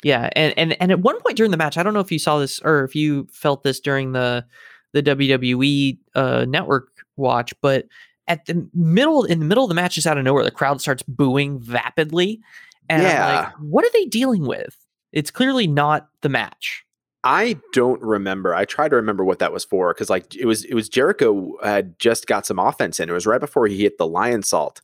Yeah, 0.02 0.28
and 0.34 0.52
and 0.58 0.80
and 0.80 0.90
at 0.92 1.00
one 1.00 1.20
point 1.20 1.36
during 1.36 1.50
the 1.50 1.56
match, 1.56 1.78
I 1.78 1.82
don't 1.82 1.94
know 1.94 2.00
if 2.00 2.12
you 2.12 2.18
saw 2.18 2.38
this 2.38 2.60
or 2.60 2.84
if 2.84 2.94
you 2.94 3.26
felt 3.32 3.62
this 3.62 3.80
during 3.80 4.12
the 4.12 4.44
the 4.92 5.02
WWE 5.02 5.98
uh, 6.14 6.44
network 6.48 6.88
watch, 7.16 7.52
but 7.60 7.86
at 8.28 8.46
the 8.46 8.68
middle 8.74 9.24
in 9.24 9.38
the 9.38 9.44
middle 9.44 9.64
of 9.64 9.68
the 9.68 9.74
match, 9.74 9.94
just 9.96 10.06
out 10.06 10.18
of 10.18 10.24
nowhere, 10.24 10.44
the 10.44 10.50
crowd 10.50 10.80
starts 10.80 11.02
booing 11.02 11.60
vapidly, 11.60 12.40
and 12.88 13.02
I'm 13.02 13.08
Yeah. 13.08 13.36
like, 13.42 13.52
what 13.60 13.84
are 13.84 13.90
they 13.92 14.04
dealing 14.06 14.46
with? 14.46 14.76
It's 15.12 15.30
clearly 15.30 15.66
not 15.66 16.08
the 16.22 16.28
match. 16.28 16.84
I 17.26 17.58
don't 17.72 18.02
remember. 18.02 18.54
I 18.54 18.64
try 18.66 18.88
to 18.88 18.96
remember 18.96 19.24
what 19.24 19.38
that 19.38 19.52
was 19.52 19.64
for 19.64 19.94
because 19.94 20.10
like 20.10 20.34
it 20.36 20.44
was 20.44 20.64
it 20.64 20.74
was 20.74 20.88
Jericho 20.88 21.56
had 21.62 21.98
just 21.98 22.26
got 22.26 22.46
some 22.46 22.58
offense 22.58 23.00
in. 23.00 23.08
It 23.08 23.12
was 23.12 23.26
right 23.26 23.40
before 23.40 23.66
he 23.66 23.78
hit 23.82 23.96
the 23.98 24.06
Lionsault, 24.06 24.80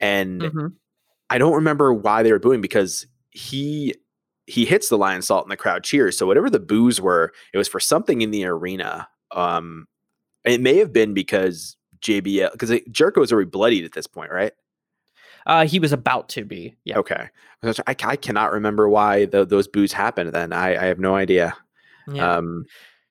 and 0.00 0.40
Mhm. 0.42 0.72
I 1.32 1.38
don't 1.38 1.54
remember 1.54 1.94
why 1.94 2.22
they 2.22 2.30
were 2.30 2.38
booing 2.38 2.60
because 2.60 3.06
he 3.30 3.94
he 4.46 4.64
hits 4.64 4.88
the 4.88 4.98
Lionsault 4.98 5.42
and 5.42 5.50
the 5.50 5.56
crowd 5.56 5.82
cheers. 5.82 6.18
So 6.18 6.26
whatever 6.26 6.50
the 6.50 6.60
boos 6.60 7.00
were, 7.00 7.32
it 7.54 7.58
was 7.58 7.68
for 7.68 7.80
something 7.80 8.20
in 8.20 8.30
the 8.30 8.44
arena. 8.44 9.08
Um, 9.30 9.86
it 10.44 10.60
may 10.60 10.76
have 10.76 10.92
been 10.92 11.14
because 11.14 11.76
JBL 12.00 12.52
because 12.52 12.78
Jericho 12.90 13.20
was 13.20 13.32
already 13.32 13.48
bloodied 13.48 13.84
at 13.84 13.92
this 13.92 14.06
point, 14.06 14.30
right? 14.30 14.52
Uh, 15.46 15.66
he 15.66 15.78
was 15.78 15.92
about 15.92 16.28
to 16.30 16.44
be. 16.44 16.76
Yeah. 16.84 16.98
Okay. 16.98 17.28
I, 17.64 17.96
I 18.04 18.16
cannot 18.16 18.52
remember 18.52 18.88
why 18.88 19.24
the, 19.24 19.44
those 19.44 19.66
boos 19.66 19.92
happened. 19.92 20.32
Then 20.32 20.52
I, 20.52 20.76
I 20.76 20.84
have 20.84 20.98
no 20.98 21.16
idea. 21.16 21.56
Yeah. 22.12 22.36
Um, 22.36 22.64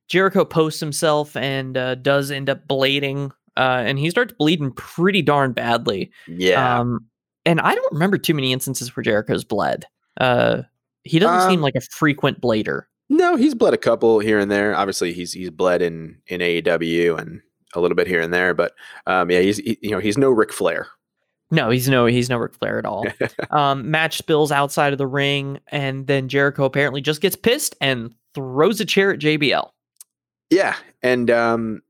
Jericho 0.08 0.46
posts 0.46 0.80
himself 0.80 1.36
and 1.36 1.78
uh, 1.78 1.96
does 1.96 2.32
end 2.32 2.50
up 2.50 2.68
blading, 2.68 3.32
uh, 3.58 3.84
and 3.86 3.98
he 3.98 4.10
starts 4.10 4.34
bleeding 4.34 4.72
pretty 4.74 5.22
darn 5.22 5.54
badly. 5.54 6.12
Yeah. 6.28 6.80
Um, 6.80 7.08
and 7.46 7.60
I 7.60 7.76
don't 7.76 7.94
remember 7.94 8.18
too 8.18 8.34
many 8.34 8.54
instances 8.54 8.96
where 8.96 9.04
Jericho's 9.04 9.44
bled. 9.44 9.86
Uh, 10.20 10.64
he 11.04 11.20
doesn't 11.20 11.42
um, 11.42 11.50
seem 11.50 11.62
like 11.62 11.76
a 11.76 11.82
frequent 11.82 12.42
blader. 12.42 12.84
No, 13.10 13.36
he's 13.36 13.56
bled 13.56 13.74
a 13.74 13.78
couple 13.78 14.20
here 14.20 14.40
and 14.40 14.52
there. 14.52 14.76
Obviously, 14.76 15.14
he's 15.14 15.34
he's 15.34 15.50
bled 15.50 15.82
in 15.82 16.18
in 16.28 16.42
AEW 16.42 17.18
and 17.20 17.42
a 17.74 17.82
little 17.82 17.96
bit 17.96 18.08
here 18.08 18.22
and 18.22 18.34
there, 18.34 18.54
but 18.54 18.74
um, 19.08 19.30
yeah, 19.30 19.40
he's 19.40 19.58
he, 19.58 19.78
you 19.82 19.92
know 19.92 20.00
he's 20.00 20.18
no 20.18 20.30
Ric 20.30 20.54
Flair. 20.54 20.88
No, 21.50 21.70
he's 21.70 21.90
no 21.90 22.06
he's 22.06 22.30
no 22.30 22.38
Ric 22.38 22.54
Flair 22.54 22.80
at 22.80 22.86
all. 22.86 23.06
um, 23.50 23.90
match 23.92 24.18
spills 24.18 24.52
outside 24.52 24.94
of 24.94 24.98
the 24.98 25.08
ring, 25.08 25.60
and 25.68 26.08
then 26.08 26.30
Jericho 26.30 26.64
apparently 26.64 27.02
just 27.02 27.22
gets 27.22 27.36
pissed 27.36 27.76
and 27.82 28.14
throws 28.34 28.80
a 28.80 28.86
chair 28.86 29.12
at 29.12 29.20
JBL. 29.20 29.70
Yeah, 30.50 30.76
and 31.02 31.30
um, 31.30 31.82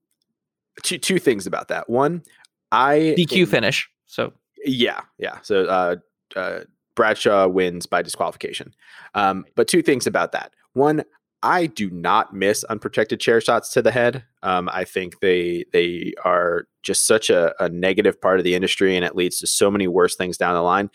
two 0.84 0.98
two 0.98 1.20
things 1.20 1.46
about 1.46 1.68
that. 1.68 1.90
One, 1.90 2.24
I 2.72 3.16
DQ 3.18 3.48
finish. 3.48 3.90
So 4.08 4.34
yeah, 4.66 5.02
yeah. 5.18 5.40
So 5.42 5.66
uh, 5.66 5.96
uh, 6.36 6.62
Bradshaw 6.96 7.48
wins 7.48 7.86
by 7.86 8.02
disqualification. 8.02 8.74
Um, 9.14 9.46
but 9.56 9.68
two 9.68 9.82
things 9.82 10.08
about 10.08 10.32
that. 10.34 10.54
One, 10.74 11.04
I 11.44 11.66
do 11.66 11.90
not 11.90 12.34
miss 12.34 12.64
unprotected 12.66 13.20
chair 13.20 13.42
shots 13.42 13.72
to 13.74 13.82
the 13.82 13.92
head. 13.92 14.24
Um, 14.44 14.70
I 14.72 14.84
think 14.84 15.20
they 15.20 15.66
they 15.74 16.14
are 16.24 16.68
just 16.84 17.08
such 17.08 17.30
a, 17.30 17.54
a, 17.64 17.70
negative 17.70 18.20
part 18.22 18.40
of 18.40 18.44
the 18.44 18.56
industry, 18.56 18.96
and 18.96 19.04
it 19.04 19.16
leads 19.16 19.40
to 19.40 19.48
so 19.48 19.72
many 19.72 19.88
worse 19.88 20.16
things 20.16 20.38
down 20.38 20.54
the 20.54 20.62
line. 20.62 20.90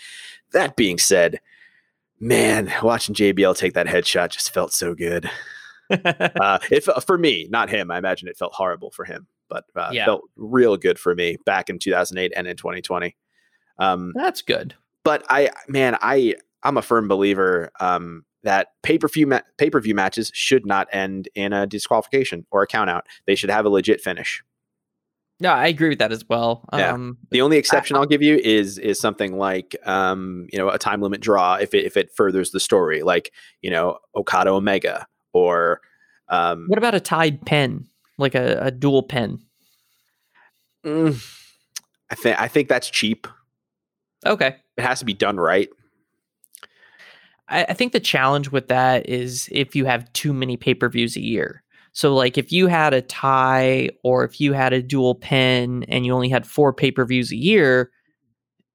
That 0.52 0.76
being 0.76 0.98
said, 0.98 1.40
man, 2.20 2.72
watching 2.82 3.14
JBL 3.14 3.56
take 3.56 3.74
that 3.74 3.86
headshot 3.86 4.30
just 4.30 4.52
felt 4.52 4.72
so 4.72 4.94
good. 4.94 5.28
uh, 5.90 6.58
it 6.70 6.84
for 7.04 7.18
me, 7.18 7.48
not 7.50 7.68
him. 7.68 7.90
I 7.90 7.98
imagine 7.98 8.28
it 8.28 8.38
felt 8.38 8.54
horrible 8.54 8.90
for 8.90 9.04
him, 9.04 9.26
but 9.48 9.64
uh, 9.74 9.90
yeah. 9.92 10.04
felt 10.04 10.22
real 10.36 10.76
good 10.76 10.98
for 10.98 11.14
me 11.14 11.36
back 11.44 11.68
in 11.68 11.78
2008 11.78 12.32
and 12.36 12.46
in 12.46 12.56
2020. 12.56 13.16
Um, 13.78 14.12
That's 14.14 14.42
good. 14.42 14.74
But 15.04 15.24
I, 15.28 15.50
man, 15.68 15.96
I 16.00 16.34
I'm 16.62 16.76
a 16.76 16.82
firm 16.82 17.08
believer. 17.08 17.70
Um, 17.80 18.24
that 18.42 18.68
pay 18.82 18.96
per 18.96 19.08
view 19.08 19.26
ma- 19.26 19.40
pay 19.58 19.70
per 19.70 19.80
view 19.80 19.94
matches 19.94 20.30
should 20.32 20.64
not 20.64 20.88
end 20.92 21.28
in 21.34 21.52
a 21.52 21.66
disqualification 21.66 22.46
or 22.50 22.62
a 22.62 22.66
count 22.66 22.88
out. 22.88 23.06
They 23.26 23.34
should 23.34 23.50
have 23.50 23.66
a 23.66 23.68
legit 23.68 24.00
finish. 24.00 24.42
No, 25.38 25.50
I 25.50 25.66
agree 25.66 25.90
with 25.90 25.98
that 25.98 26.12
as 26.12 26.26
well. 26.28 26.64
Yeah. 26.72 26.92
Um, 26.92 27.18
the 27.30 27.42
only 27.42 27.58
exception 27.58 27.96
I, 27.96 27.98
will 27.98 28.06
give 28.06 28.22
you 28.22 28.36
is 28.36 28.78
is 28.78 28.98
something 28.98 29.36
like 29.36 29.76
um, 29.84 30.46
you 30.50 30.58
know 30.58 30.70
a 30.70 30.78
time 30.78 31.02
limit 31.02 31.20
draw 31.20 31.56
if 31.56 31.74
it 31.74 31.84
if 31.84 31.96
it 31.96 32.10
furthers 32.16 32.52
the 32.52 32.60
story, 32.60 33.02
like 33.02 33.32
you 33.60 33.70
know 33.70 33.98
Okada 34.14 34.50
Omega 34.50 35.06
or 35.34 35.82
um, 36.28 36.66
what 36.68 36.78
about 36.78 36.94
a 36.94 37.00
tied 37.00 37.44
pen, 37.44 37.86
like 38.16 38.34
a, 38.34 38.58
a 38.62 38.70
dual 38.70 39.02
pen? 39.02 39.40
Mm, 40.84 41.22
I 42.10 42.14
think 42.14 42.40
I 42.40 42.48
think 42.48 42.68
that's 42.68 42.88
cheap. 42.88 43.26
Okay, 44.24 44.56
it 44.76 44.82
has 44.82 45.00
to 45.00 45.04
be 45.04 45.14
done 45.14 45.38
right. 45.38 45.68
I, 47.48 47.64
I 47.64 47.74
think 47.74 47.92
the 47.92 48.00
challenge 48.00 48.50
with 48.50 48.68
that 48.68 49.08
is 49.08 49.48
if 49.52 49.74
you 49.76 49.84
have 49.84 50.12
too 50.12 50.32
many 50.32 50.56
pay 50.56 50.74
per 50.74 50.88
views 50.88 51.16
a 51.16 51.20
year. 51.20 51.62
So, 51.92 52.14
like, 52.14 52.36
if 52.36 52.52
you 52.52 52.66
had 52.66 52.92
a 52.92 53.00
tie 53.00 53.88
or 54.04 54.24
if 54.24 54.40
you 54.40 54.52
had 54.52 54.72
a 54.72 54.82
dual 54.82 55.14
pin 55.14 55.84
and 55.84 56.04
you 56.04 56.12
only 56.12 56.28
had 56.28 56.46
four 56.46 56.72
pay 56.72 56.90
per 56.90 57.06
views 57.06 57.32
a 57.32 57.36
year, 57.36 57.90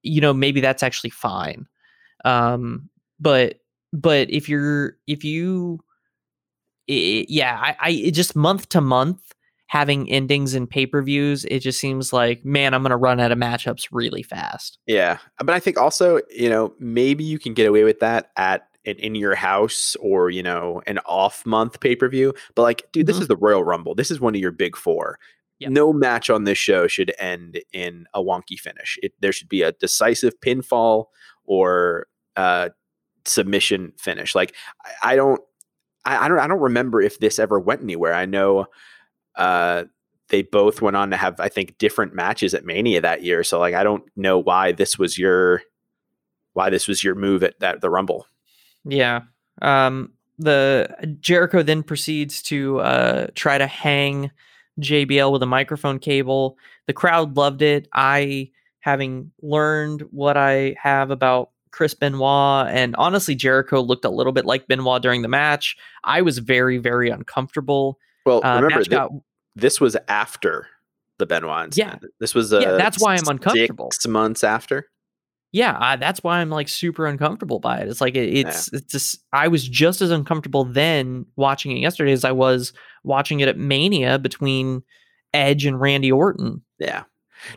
you 0.02 0.22
know, 0.22 0.34
maybe 0.34 0.60
that's 0.60 0.84
actually 0.84 1.12
fine. 1.12 1.68
Um, 2.26 2.89
but 3.20 3.60
but 3.94 4.30
if 4.32 4.50
you're 4.50 4.98
if 5.06 5.24
you, 5.24 5.80
it, 6.88 7.30
yeah, 7.30 7.60
I, 7.62 7.76
I 7.80 7.89
it 7.92 8.12
just 8.12 8.36
month 8.36 8.70
to 8.70 8.82
month 8.82 9.22
having 9.72 10.11
endings 10.11 10.53
and 10.53 10.69
pay 10.69 10.86
per 10.86 11.01
views, 11.01 11.45
it 11.45 11.59
just 11.59 11.80
seems 11.80 12.11
like, 12.11 12.43
man, 12.43 12.74
I'm 12.74 12.84
going 12.84 12.89
to 12.89 12.97
run 12.97 13.22
out 13.22 13.32
of 13.32 13.38
matchups 13.38 13.88
really 13.89 14.22
fast. 14.22 14.78
Yeah. 14.86 15.17
But 15.38 15.51
I 15.51 15.61
think 15.61 15.78
also, 15.78 16.19
you 16.30 16.49
know, 16.49 16.74
maybe 16.78 17.24
you 17.24 17.39
can 17.39 17.53
get 17.53 17.67
away 17.67 17.86
with 17.86 18.01
that 18.01 18.32
at 18.36 18.67
an 18.86 18.97
in 18.97 19.15
your 19.15 19.34
house 19.34 19.95
or, 20.01 20.30
you 20.30 20.43
know, 20.43 20.82
an 20.88 20.99
off 21.05 21.45
month 21.45 21.80
pay 21.80 21.95
per 21.95 22.09
view. 22.09 22.34
But 22.53 22.63
like, 22.63 22.91
dude, 22.91 23.07
this 23.07 23.15
mm-hmm. 23.15 23.22
is 23.22 23.28
the 23.30 23.38
Royal 23.38 23.63
Rumble. 23.63 23.95
This 23.95 24.11
is 24.11 24.19
one 24.19 24.36
of 24.36 24.41
your 24.41 24.51
big 24.51 24.76
four. 24.76 25.17
Yep. 25.59 25.72
No 25.72 25.93
match 25.93 26.30
on 26.30 26.43
this 26.43 26.57
show 26.57 26.88
should 26.88 27.13
end 27.17 27.61
in 27.72 28.07
a 28.13 28.22
wonky 28.22 28.59
finish. 28.59 28.99
It, 29.01 29.13
there 29.22 29.32
should 29.32 29.47
be 29.47 29.61
a 29.61 29.72
decisive 29.72 30.34
pinfall 30.41 31.05
or 31.45 32.07
uh, 32.36 32.69
submission 33.24 33.93
finish. 33.97 34.36
Like, 34.36 34.53
I, 34.84 35.13
I 35.13 35.15
don't. 35.15 35.39
I, 36.03 36.26
I 36.26 36.28
don't 36.28 36.39
I 36.39 36.47
don't 36.47 36.59
remember 36.59 36.99
if 36.99 37.19
this 37.19 37.39
ever 37.39 37.57
went 37.57 37.84
anywhere. 37.84 38.13
I 38.13 38.26
know 38.26 38.65
uh, 39.36 39.86
they 40.30 40.42
both 40.42 40.82
went 40.82 40.96
on 40.96 41.12
to 41.12 41.18
have, 41.18 41.40
I 41.40 41.50
think, 41.50 41.78
different 41.78 42.14
matches 42.14 42.54
at 42.54 42.66
Mania 42.66 43.02
that 43.02 43.24
year. 43.24 43.44
So 43.44 43.60
like, 43.60 43.76
I 43.76 43.84
don't 43.84 44.04
know 44.16 44.40
why 44.40 44.72
this 44.72 44.98
was 44.98 45.18
your 45.18 45.62
why 46.54 46.70
this 46.70 46.88
was 46.88 47.04
your 47.04 47.16
move 47.16 47.44
at 47.44 47.60
that 47.60 47.82
the 47.82 47.90
Rumble. 47.90 48.26
Yeah. 48.84 49.22
Um, 49.62 50.14
the 50.40 51.16
Jericho 51.20 51.62
then 51.64 51.84
proceeds 51.84 52.42
to 52.44 52.80
uh, 52.80 53.28
try 53.36 53.58
to 53.58 53.68
hang 53.68 54.32
JBL 54.80 55.32
with 55.32 55.44
a 55.44 55.48
microphone 55.48 56.00
cable. 56.00 56.58
The 56.88 56.94
crowd 56.94 57.38
loved 57.38 57.62
it. 57.62 57.88
I, 57.94 58.50
having 58.80 59.32
learned 59.42 60.02
what 60.12 60.38
I 60.38 60.76
have 60.82 61.12
about 61.12 61.52
Chris 61.72 61.94
Benoit, 61.94 62.68
and 62.70 62.96
honestly, 62.96 63.36
Jericho 63.36 63.82
looked 63.82 64.04
a 64.04 64.10
little 64.10 64.34
bit 64.34 64.46
like 64.46 64.68
Benoit 64.68 65.02
during 65.02 65.22
the 65.22 65.28
match. 65.28 65.78
I 66.04 66.22
was 66.22 66.40
very, 66.40 66.78
very 66.80 67.10
uncomfortable. 67.10 68.00
Well, 68.26 68.45
uh, 68.45 68.61
remember, 68.61 68.84
th- 68.84 68.89
got, 68.89 69.11
this 69.55 69.82
was 69.82 69.97
after 70.07 70.67
the 71.17 71.26
Benoit 71.26 71.65
incident. 71.65 71.99
Yeah. 72.01 72.07
This 72.19 72.36
was 72.36 72.53
uh, 72.53 72.59
yeah, 72.59 72.72
that's 72.74 72.99
why 73.01 73.15
I'm 73.15 73.28
uncomfortable. 73.28 73.91
Six 73.91 74.07
months 74.07 74.43
after. 74.43 74.88
Yeah, 75.53 75.97
that's 75.97 76.24
why 76.24 76.39
I'm 76.39 76.49
like 76.49 76.69
super 76.69 77.05
uncomfortable 77.05 77.59
by 77.59 77.82
it. 77.82 77.89
It's 77.89 77.99
like 77.99 78.15
it, 78.15 78.34
it's 78.34 78.69
yeah. 78.72 78.80
it's 78.80 78.91
just 78.91 79.24
I 79.34 79.49
was 79.49 79.67
just 79.67 80.01
as 80.01 80.09
uncomfortable 80.09 80.63
then 80.63 81.26
watching 81.36 81.76
it 81.76 81.82
yesterday 81.82 82.13
as 82.13 82.24
I 82.24 82.32
was 82.32 82.72
watching 83.03 83.41
it 83.41 83.49
at 83.49 83.57
Mania 83.57 84.17
between 84.17 84.84
Edge 85.34 85.65
and 85.65 85.80
Randy 85.80 86.11
Orton. 86.11 86.61
Yeah. 86.80 87.03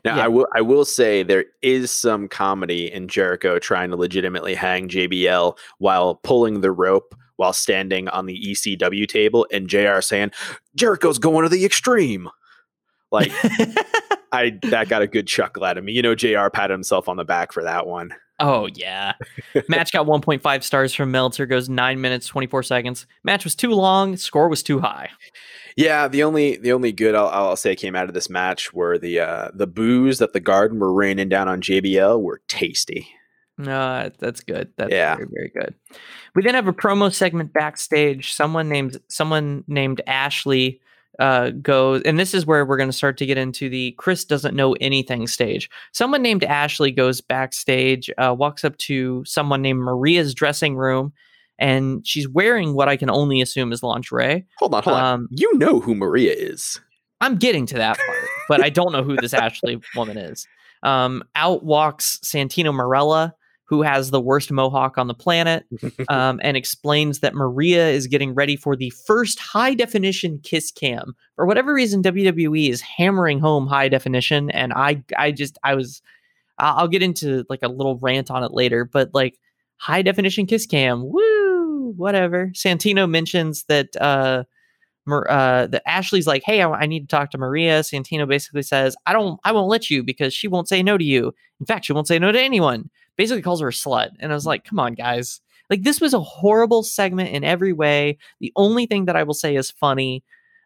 Now 0.05 0.17
yeah. 0.17 0.25
I 0.25 0.29
will 0.29 0.49
I 0.57 0.61
will 0.61 0.85
say 0.85 1.23
there 1.23 1.45
is 1.63 1.91
some 1.91 2.27
comedy 2.27 2.93
in 2.93 3.07
Jericho 3.07 3.59
trying 3.59 3.91
to 3.91 3.97
legitimately 3.97 4.55
hang 4.55 4.89
JBL 4.89 5.57
while 5.79 6.17
pulling 6.17 6.63
the 6.63 6.73
rope 6.73 7.15
while 7.37 7.53
standing 7.53 8.09
on 8.09 8.27
the 8.27 8.39
ECW 8.51 9.09
table 9.09 9.47
and 9.53 9.69
JR 9.69 10.01
saying, 10.01 10.31
Jericho's 10.77 11.19
going 11.19 11.45
to 11.45 11.49
the 11.49 11.65
extreme. 11.65 12.29
Like 13.11 13.31
I 14.33 14.59
that 14.71 14.89
got 14.89 15.03
a 15.03 15.07
good 15.07 15.27
chuckle 15.27 15.65
out 15.65 15.79
of 15.79 15.85
me. 15.85 15.93
You 15.93 16.03
know, 16.03 16.15
JR 16.15 16.49
patted 16.49 16.73
himself 16.73 17.09
on 17.09 17.17
the 17.17 17.25
back 17.25 17.53
for 17.53 17.63
that 17.63 17.87
one. 17.87 18.15
Oh 18.41 18.67
yeah. 18.75 19.13
Match 19.69 19.93
got 19.93 20.07
1.5 20.07 20.63
stars 20.65 20.93
from 20.93 21.13
Meltzer, 21.13 21.47
goes 21.47 21.69
nine 21.69 22.01
minutes, 22.01 22.27
24 22.27 22.65
seconds. 22.65 23.07
Match 23.23 23.45
was 23.45 23.55
too 23.55 23.71
long, 23.71 24.17
score 24.17 24.49
was 24.49 24.63
too 24.63 24.81
high. 24.81 25.11
Yeah, 25.77 26.09
the 26.09 26.23
only 26.23 26.57
the 26.57 26.73
only 26.73 26.93
good 26.93 27.15
I'll, 27.15 27.29
I'll 27.29 27.57
say 27.57 27.75
came 27.75 27.97
out 27.97 28.09
of 28.09 28.15
this 28.15 28.31
match 28.31 28.73
were 28.73 28.99
the 28.99 29.21
uh, 29.21 29.49
the 29.55 29.67
boos 29.67 30.19
that 30.19 30.33
the 30.33 30.41
Garden 30.41 30.79
were 30.79 30.93
raining 30.93 31.29
down 31.29 31.49
on 31.49 31.61
JBL 31.61 32.21
were 32.21 32.43
tasty. 32.49 33.09
No, 33.57 34.11
that's 34.19 34.41
good. 34.41 34.73
That's 34.77 34.93
yeah. 34.93 35.17
very, 35.17 35.29
very 35.33 35.53
good. 35.55 35.75
We 36.35 36.43
then 36.43 36.55
have 36.55 36.67
a 36.67 36.73
promo 36.73 37.13
segment 37.13 37.53
backstage. 37.53 38.33
Someone 38.33 38.69
named 38.69 39.01
someone 39.09 39.63
named 39.69 40.01
Ashley 40.07 40.81
uh, 41.21 41.51
goes, 41.51 42.03
and 42.05 42.19
this 42.19 42.35
is 42.35 42.45
where 42.45 42.65
we're 42.67 42.77
going 42.77 42.89
to 42.89 42.93
start 42.97 43.17
to 43.19 43.27
get 43.27 43.39
into 43.39 43.69
the 43.69 43.93
Chris 43.99 44.25
doesn't 44.25 44.57
know 44.57 44.73
anything 44.81 45.29
stage. 45.29 45.71
Someone 45.93 46.23
named 46.23 46.43
Ashley 46.43 46.91
goes 46.91 47.21
backstage, 47.21 48.11
uh, 48.19 48.35
walks 48.37 48.65
up 48.65 48.77
to 48.79 49.25
someone 49.25 49.63
named 49.63 49.81
Maria's 49.81 50.35
dressing 50.35 50.77
room, 50.77 51.13
and 51.57 52.05
she's 52.05 52.29
wearing 52.29 52.75
what 52.75 52.89
I 52.89 52.97
can 52.97 53.11
only 53.11 53.41
assume 53.41 53.73
is 53.73 53.85
lingerie. 53.85 54.45
Hold 54.59 54.75
on, 54.75 54.83
hold 54.83 54.97
um, 54.97 55.03
on. 55.03 55.29
You 55.31 55.57
know 55.57 55.79
who 55.79 55.95
Maria 55.95 56.33
is. 56.33 56.81
I'm 57.21 57.37
getting 57.37 57.67
to 57.67 57.77
that 57.77 57.97
part, 57.97 58.29
but 58.49 58.65
I 58.65 58.69
don't 58.69 58.91
know 58.91 59.05
who 59.05 59.17
this 59.17 59.33
Ashley 59.33 59.81
woman 59.95 60.19
is. 60.19 60.49
Um, 60.83 61.23
out 61.37 61.65
walks 61.65 62.19
Santino 62.25 62.75
Marella 62.75 63.33
who 63.67 63.83
has 63.83 64.11
the 64.11 64.21
worst 64.21 64.51
mohawk 64.51 64.99
on 64.99 65.07
the 65.07 65.15
planet, 65.15 65.65
um, 66.09 66.41
and 66.43 66.57
explains 66.57 67.21
that 67.21 67.35
Maria 67.35 67.89
is 67.89 68.07
getting 68.07 68.35
ready 68.35 68.57
for 68.57 68.77
the 68.77 68.91
first 68.91 69.39
high 69.39 69.75
definition 69.75 70.39
kiss 70.43 70.71
cam. 70.71 71.15
For 71.37 71.47
whatever 71.47 71.73
reason, 71.73 72.03
WWE 72.03 72.69
is 72.71 72.81
hammering 72.81 73.41
home 73.41 73.67
high 73.67 73.89
definition, 73.89 74.51
and 74.51 74.73
I, 74.73 75.03
I 75.17 75.33
just, 75.33 75.59
I 75.65 75.75
was, 75.75 76.03
I'll, 76.59 76.89
get 76.89 77.03
into 77.03 77.45
like 77.49 77.63
a 77.63 77.69
little 77.69 77.99
rant 77.99 78.31
on 78.31 78.45
it 78.45 78.53
later, 78.53 78.85
but 78.85 79.11
like 79.15 79.39
high 79.77 80.03
definition 80.03 80.47
kiss 80.47 80.67
cam, 80.67 81.03
woo, 81.05 81.95
whatever. 81.97 82.51
Santino 82.55 83.09
mentions 83.09 83.65
that 83.65 83.97
uh, 84.01 84.45
Mar- 85.07 85.31
uh, 85.31 85.67
that 85.67 85.83
Ashley's 85.87 86.27
like, 86.27 86.43
hey, 86.45 86.63
I, 86.63 86.71
I 86.71 86.87
need 86.87 87.01
to 87.01 87.07
talk 87.07 87.31
to 87.31 87.39
Maria. 87.39 87.81
Santino 87.81 88.27
basically 88.27 88.63
says, 88.63 88.97
I 89.07 89.13
don't, 89.13 89.39
I 89.45 89.53
won't 89.53 89.69
let 89.69 89.91
you 89.91 90.03
because 90.03 90.33
she 90.33 90.49
won't 90.49 90.69
say 90.69 90.83
no 90.83 90.97
to 90.97 91.05
you. 91.05 91.35
In 91.61 91.67
fact, 91.67 91.85
she 91.85 91.93
won't 91.93 92.09
say 92.09 92.19
no 92.19 92.33
to 92.33 92.41
anyone. 92.41 92.89
Basically 93.17 93.43
calls 93.43 93.61
her 93.61 93.69
a 93.69 93.73
slut. 93.73 94.11
And 94.21 94.33
I 94.33 94.35
was 94.35 94.47
like, 94.47 94.65
come 94.65 94.79
on, 94.79 94.95
guys. 94.95 95.41
Like 95.71 95.83
this 95.83 96.01
was 96.01 96.15
a 96.15 96.21
horrible 96.21 96.83
segment 96.83 97.31
in 97.31 97.45
every 97.45 97.73
way. 97.73 98.19
The 98.41 98.53
only 98.57 98.87
thing 98.87 99.07
that 99.07 99.17
I 99.17 99.23
will 99.23 99.35
say 99.35 99.57
is 99.57 99.71
funny. 99.71 100.23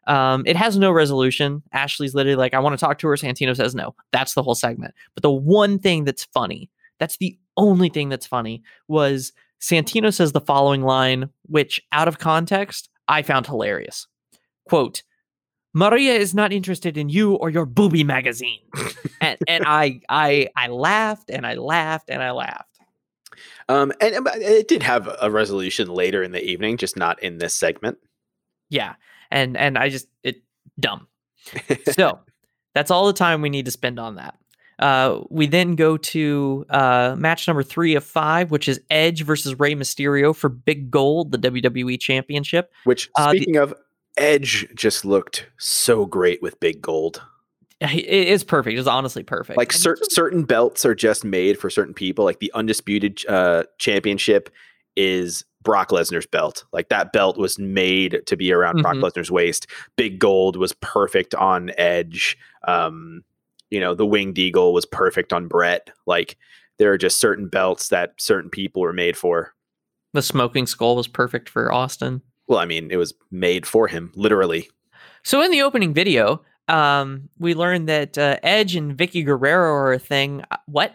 Um, 0.06 0.42
it 0.46 0.56
has 0.56 0.78
no 0.78 0.90
resolution. 0.90 1.62
Ashley's 1.72 2.14
literally 2.14 2.36
like, 2.36 2.54
I 2.54 2.60
want 2.60 2.72
to 2.72 2.84
talk 2.84 2.98
to 2.98 3.08
her. 3.08 3.14
Santino 3.14 3.54
says 3.54 3.74
no. 3.74 3.94
That's 4.10 4.34
the 4.34 4.42
whole 4.42 4.54
segment. 4.54 4.94
But 5.14 5.22
the 5.22 5.30
one 5.30 5.78
thing 5.78 6.04
that's 6.04 6.24
funny, 6.24 6.70
that's 6.98 7.18
the 7.18 7.38
only 7.56 7.90
thing 7.90 8.08
that's 8.08 8.26
funny, 8.26 8.62
was 8.88 9.32
Santino 9.60 10.12
says 10.12 10.32
the 10.32 10.40
following 10.40 10.82
line, 10.82 11.28
which 11.42 11.80
out 11.92 12.08
of 12.08 12.18
context, 12.18 12.88
I 13.06 13.22
found 13.22 13.46
hilarious. 13.46 14.06
Quote, 14.68 15.02
Maria 15.74 16.14
is 16.14 16.34
not 16.34 16.52
interested 16.52 16.96
in 16.96 17.08
you 17.08 17.34
or 17.34 17.50
your 17.50 17.66
booby 17.66 18.04
magazine. 18.04 18.60
and 19.20 19.38
and 19.46 19.64
I 19.66 20.00
I 20.08 20.48
I 20.56 20.68
laughed 20.68 21.30
and 21.30 21.46
I 21.46 21.54
laughed 21.54 22.10
and 22.10 22.22
I 22.22 22.30
laughed. 22.30 22.64
Um, 23.68 23.92
and, 24.00 24.14
and 24.14 24.26
it 24.42 24.66
did 24.66 24.82
have 24.82 25.14
a 25.20 25.30
resolution 25.30 25.88
later 25.88 26.22
in 26.22 26.32
the 26.32 26.42
evening, 26.42 26.76
just 26.78 26.96
not 26.96 27.22
in 27.22 27.38
this 27.38 27.54
segment. 27.54 27.98
Yeah, 28.70 28.94
and 29.30 29.56
and 29.56 29.76
I 29.78 29.90
just 29.90 30.08
it 30.22 30.42
dumb. 30.80 31.06
so 31.92 32.18
that's 32.74 32.90
all 32.90 33.06
the 33.06 33.12
time 33.12 33.42
we 33.42 33.50
need 33.50 33.66
to 33.66 33.70
spend 33.70 33.98
on 34.00 34.16
that. 34.16 34.36
Uh, 34.78 35.22
we 35.28 35.46
then 35.46 35.74
go 35.74 35.96
to 35.96 36.64
uh, 36.70 37.14
match 37.18 37.48
number 37.48 37.62
three 37.64 37.94
of 37.96 38.04
five, 38.04 38.50
which 38.50 38.68
is 38.68 38.80
Edge 38.90 39.22
versus 39.24 39.58
Rey 39.58 39.74
Mysterio 39.74 40.34
for 40.34 40.48
Big 40.48 40.90
Gold, 40.90 41.32
the 41.32 41.38
WWE 41.38 41.98
Championship. 42.00 42.72
Which, 42.84 43.10
Uh, 43.16 43.32
the- 43.32 43.38
speaking 43.38 43.56
of, 43.56 43.74
Edge 44.18 44.66
just 44.74 45.04
looked 45.04 45.46
so 45.58 46.04
great 46.06 46.42
with 46.42 46.58
big 46.60 46.82
gold. 46.82 47.22
It 47.80 48.04
is 48.06 48.42
perfect. 48.42 48.76
It's 48.78 48.88
honestly 48.88 49.22
perfect. 49.22 49.56
Like 49.56 49.72
cer- 49.72 49.96
certain 50.10 50.42
belts 50.44 50.84
are 50.84 50.94
just 50.96 51.24
made 51.24 51.58
for 51.58 51.70
certain 51.70 51.94
people. 51.94 52.24
Like 52.24 52.40
the 52.40 52.50
undisputed 52.54 53.24
uh, 53.28 53.64
championship 53.78 54.50
is 54.96 55.44
Brock 55.62 55.90
Lesnar's 55.90 56.26
belt. 56.26 56.64
Like 56.72 56.88
that 56.88 57.12
belt 57.12 57.38
was 57.38 57.56
made 57.58 58.22
to 58.26 58.36
be 58.36 58.52
around 58.52 58.82
Brock 58.82 58.96
Mhm. 58.96 59.02
Lesnar's 59.08 59.30
waist. 59.30 59.68
Big 59.96 60.18
gold 60.18 60.56
was 60.56 60.72
perfect 60.80 61.36
on 61.36 61.70
Edge. 61.78 62.36
Um, 62.66 63.22
you 63.70 63.78
know, 63.78 63.94
the 63.94 64.06
winged 64.06 64.38
eagle 64.38 64.72
was 64.72 64.84
perfect 64.86 65.32
on 65.32 65.46
Brett. 65.46 65.90
Like 66.06 66.36
there 66.78 66.92
are 66.92 66.98
just 66.98 67.20
certain 67.20 67.48
belts 67.48 67.90
that 67.90 68.14
certain 68.18 68.50
people 68.50 68.82
were 68.82 68.92
made 68.92 69.16
for. 69.16 69.54
the 70.14 70.22
smoking 70.22 70.66
skull 70.66 70.96
was 70.96 71.06
perfect 71.06 71.48
for 71.48 71.72
Austin. 71.72 72.22
Well, 72.48 72.58
I 72.58 72.64
mean, 72.64 72.90
it 72.90 72.96
was 72.96 73.14
made 73.30 73.66
for 73.66 73.86
him, 73.88 74.10
literally. 74.14 74.68
So 75.22 75.42
in 75.42 75.50
the 75.50 75.62
opening 75.62 75.92
video, 75.94 76.42
um, 76.68 77.28
we 77.38 77.54
learned 77.54 77.88
that 77.88 78.16
uh, 78.16 78.38
Edge 78.42 78.74
and 78.74 78.96
Vickie 78.96 79.24
Guerrero 79.24 79.72
are 79.72 79.92
a 79.92 79.98
thing. 79.98 80.42
Uh, 80.50 80.56
What? 80.66 80.94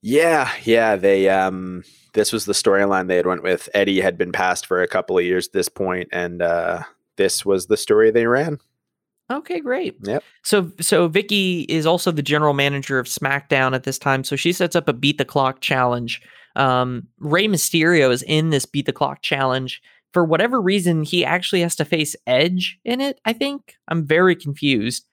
Yeah, 0.00 0.50
yeah. 0.62 0.96
They 0.96 1.28
um 1.28 1.82
this 2.14 2.32
was 2.32 2.44
the 2.44 2.52
storyline 2.52 3.08
they 3.08 3.16
had 3.16 3.26
went 3.26 3.42
with. 3.42 3.68
Eddie 3.74 4.00
had 4.00 4.16
been 4.16 4.30
passed 4.32 4.64
for 4.66 4.80
a 4.80 4.88
couple 4.88 5.18
of 5.18 5.24
years 5.24 5.48
at 5.48 5.52
this 5.52 5.68
point, 5.68 6.08
and 6.12 6.40
uh 6.40 6.84
this 7.16 7.44
was 7.44 7.66
the 7.66 7.76
story 7.76 8.10
they 8.10 8.26
ran. 8.26 8.58
Okay, 9.30 9.60
great. 9.60 9.96
Yep. 10.02 10.22
So 10.42 10.70
so 10.80 11.08
Vickie 11.08 11.66
is 11.68 11.84
also 11.84 12.12
the 12.12 12.22
general 12.22 12.54
manager 12.54 12.98
of 12.98 13.06
SmackDown 13.06 13.74
at 13.74 13.82
this 13.82 13.98
time. 13.98 14.22
So 14.22 14.36
she 14.36 14.52
sets 14.52 14.76
up 14.76 14.88
a 14.88 14.92
beat 14.92 15.18
the 15.18 15.24
clock 15.24 15.60
challenge. 15.60 16.22
Um, 16.54 17.08
Rey 17.18 17.46
Mysterio 17.46 18.10
is 18.10 18.22
in 18.22 18.50
this 18.50 18.66
beat 18.66 18.86
the 18.86 18.92
clock 18.92 19.22
challenge. 19.22 19.82
For 20.12 20.24
whatever 20.24 20.60
reason, 20.60 21.02
he 21.02 21.24
actually 21.24 21.60
has 21.60 21.76
to 21.76 21.84
face 21.84 22.16
Edge 22.26 22.78
in 22.84 23.00
it. 23.00 23.20
I 23.24 23.32
think 23.32 23.74
I'm 23.88 24.06
very 24.06 24.34
confused. 24.34 25.04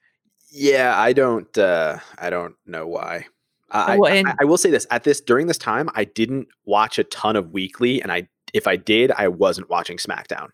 Yeah, 0.50 0.98
I 0.98 1.12
don't 1.12 1.56
uh 1.58 1.98
I 2.18 2.30
don't 2.30 2.54
know 2.66 2.86
why. 2.86 3.26
I, 3.70 3.96
Well, 3.98 4.10
I- 4.12 4.16
and- 4.16 4.28
I, 4.28 4.34
I 4.40 4.44
will 4.44 4.56
say 4.58 4.70
this 4.70 4.86
at 4.90 5.04
this 5.04 5.20
during 5.20 5.48
this 5.48 5.58
time 5.58 5.90
I 5.94 6.04
didn't 6.04 6.48
watch 6.64 6.98
a 6.98 7.04
ton 7.04 7.36
of 7.36 7.50
weekly 7.52 8.00
and 8.00 8.10
I 8.10 8.28
if 8.54 8.66
I 8.66 8.76
did 8.76 9.10
I 9.12 9.28
wasn't 9.28 9.68
watching 9.68 9.98
SmackDown. 9.98 10.48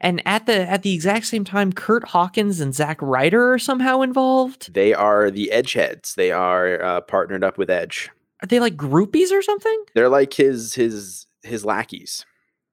And 0.00 0.22
at 0.26 0.46
the 0.46 0.68
at 0.68 0.82
the 0.82 0.94
exact 0.94 1.26
same 1.26 1.44
time, 1.44 1.72
Kurt 1.72 2.04
Hawkins 2.08 2.60
and 2.60 2.72
Zack 2.74 2.98
Ryder 3.02 3.54
are 3.54 3.58
somehow 3.58 4.00
involved. 4.02 4.72
They 4.74 4.94
are 4.94 5.28
the 5.30 5.50
Edge 5.50 5.72
heads. 5.72 6.14
They 6.14 6.30
are 6.30 6.80
uh, 6.82 7.00
partnered 7.00 7.42
up 7.42 7.58
with 7.58 7.68
Edge. 7.68 8.08
Are 8.40 8.46
they 8.46 8.60
like 8.60 8.76
groupies 8.76 9.32
or 9.32 9.42
something? 9.42 9.84
They're 9.94 10.08
like 10.08 10.34
his 10.34 10.74
his 10.74 11.26
his 11.42 11.64
lackeys. 11.64 12.24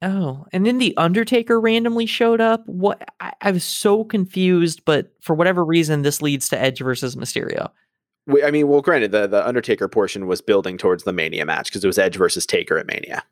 Oh, 0.08 0.46
and 0.54 0.66
then 0.66 0.78
the 0.78 0.96
Undertaker 0.98 1.60
randomly 1.60 2.06
showed 2.06 2.40
up. 2.40 2.62
What? 2.68 3.10
I, 3.20 3.34
I 3.42 3.52
was 3.52 3.64
so 3.64 4.04
confused, 4.04 4.86
but 4.86 5.12
for 5.20 5.34
whatever 5.36 5.66
reason, 5.66 6.04
this 6.04 6.22
leads 6.22 6.48
to 6.50 6.60
Edge 6.62 6.80
versus 6.80 7.16
Mysterio. 7.16 7.72
We- 8.28 8.44
I 8.44 8.52
mean, 8.52 8.68
well, 8.68 8.82
granted, 8.82 9.12
the 9.12 9.26
the 9.28 9.46
Undertaker 9.48 9.88
portion 9.88 10.28
was 10.28 10.42
building 10.42 10.78
towards 10.78 11.04
the 11.06 11.12
Mania 11.14 11.46
match 11.46 11.68
because 11.68 11.84
it 11.84 11.88
was 11.88 11.98
Edge 11.98 12.18
versus 12.18 12.46
Taker 12.46 12.78
at 12.78 12.86
Mania. 12.86 13.24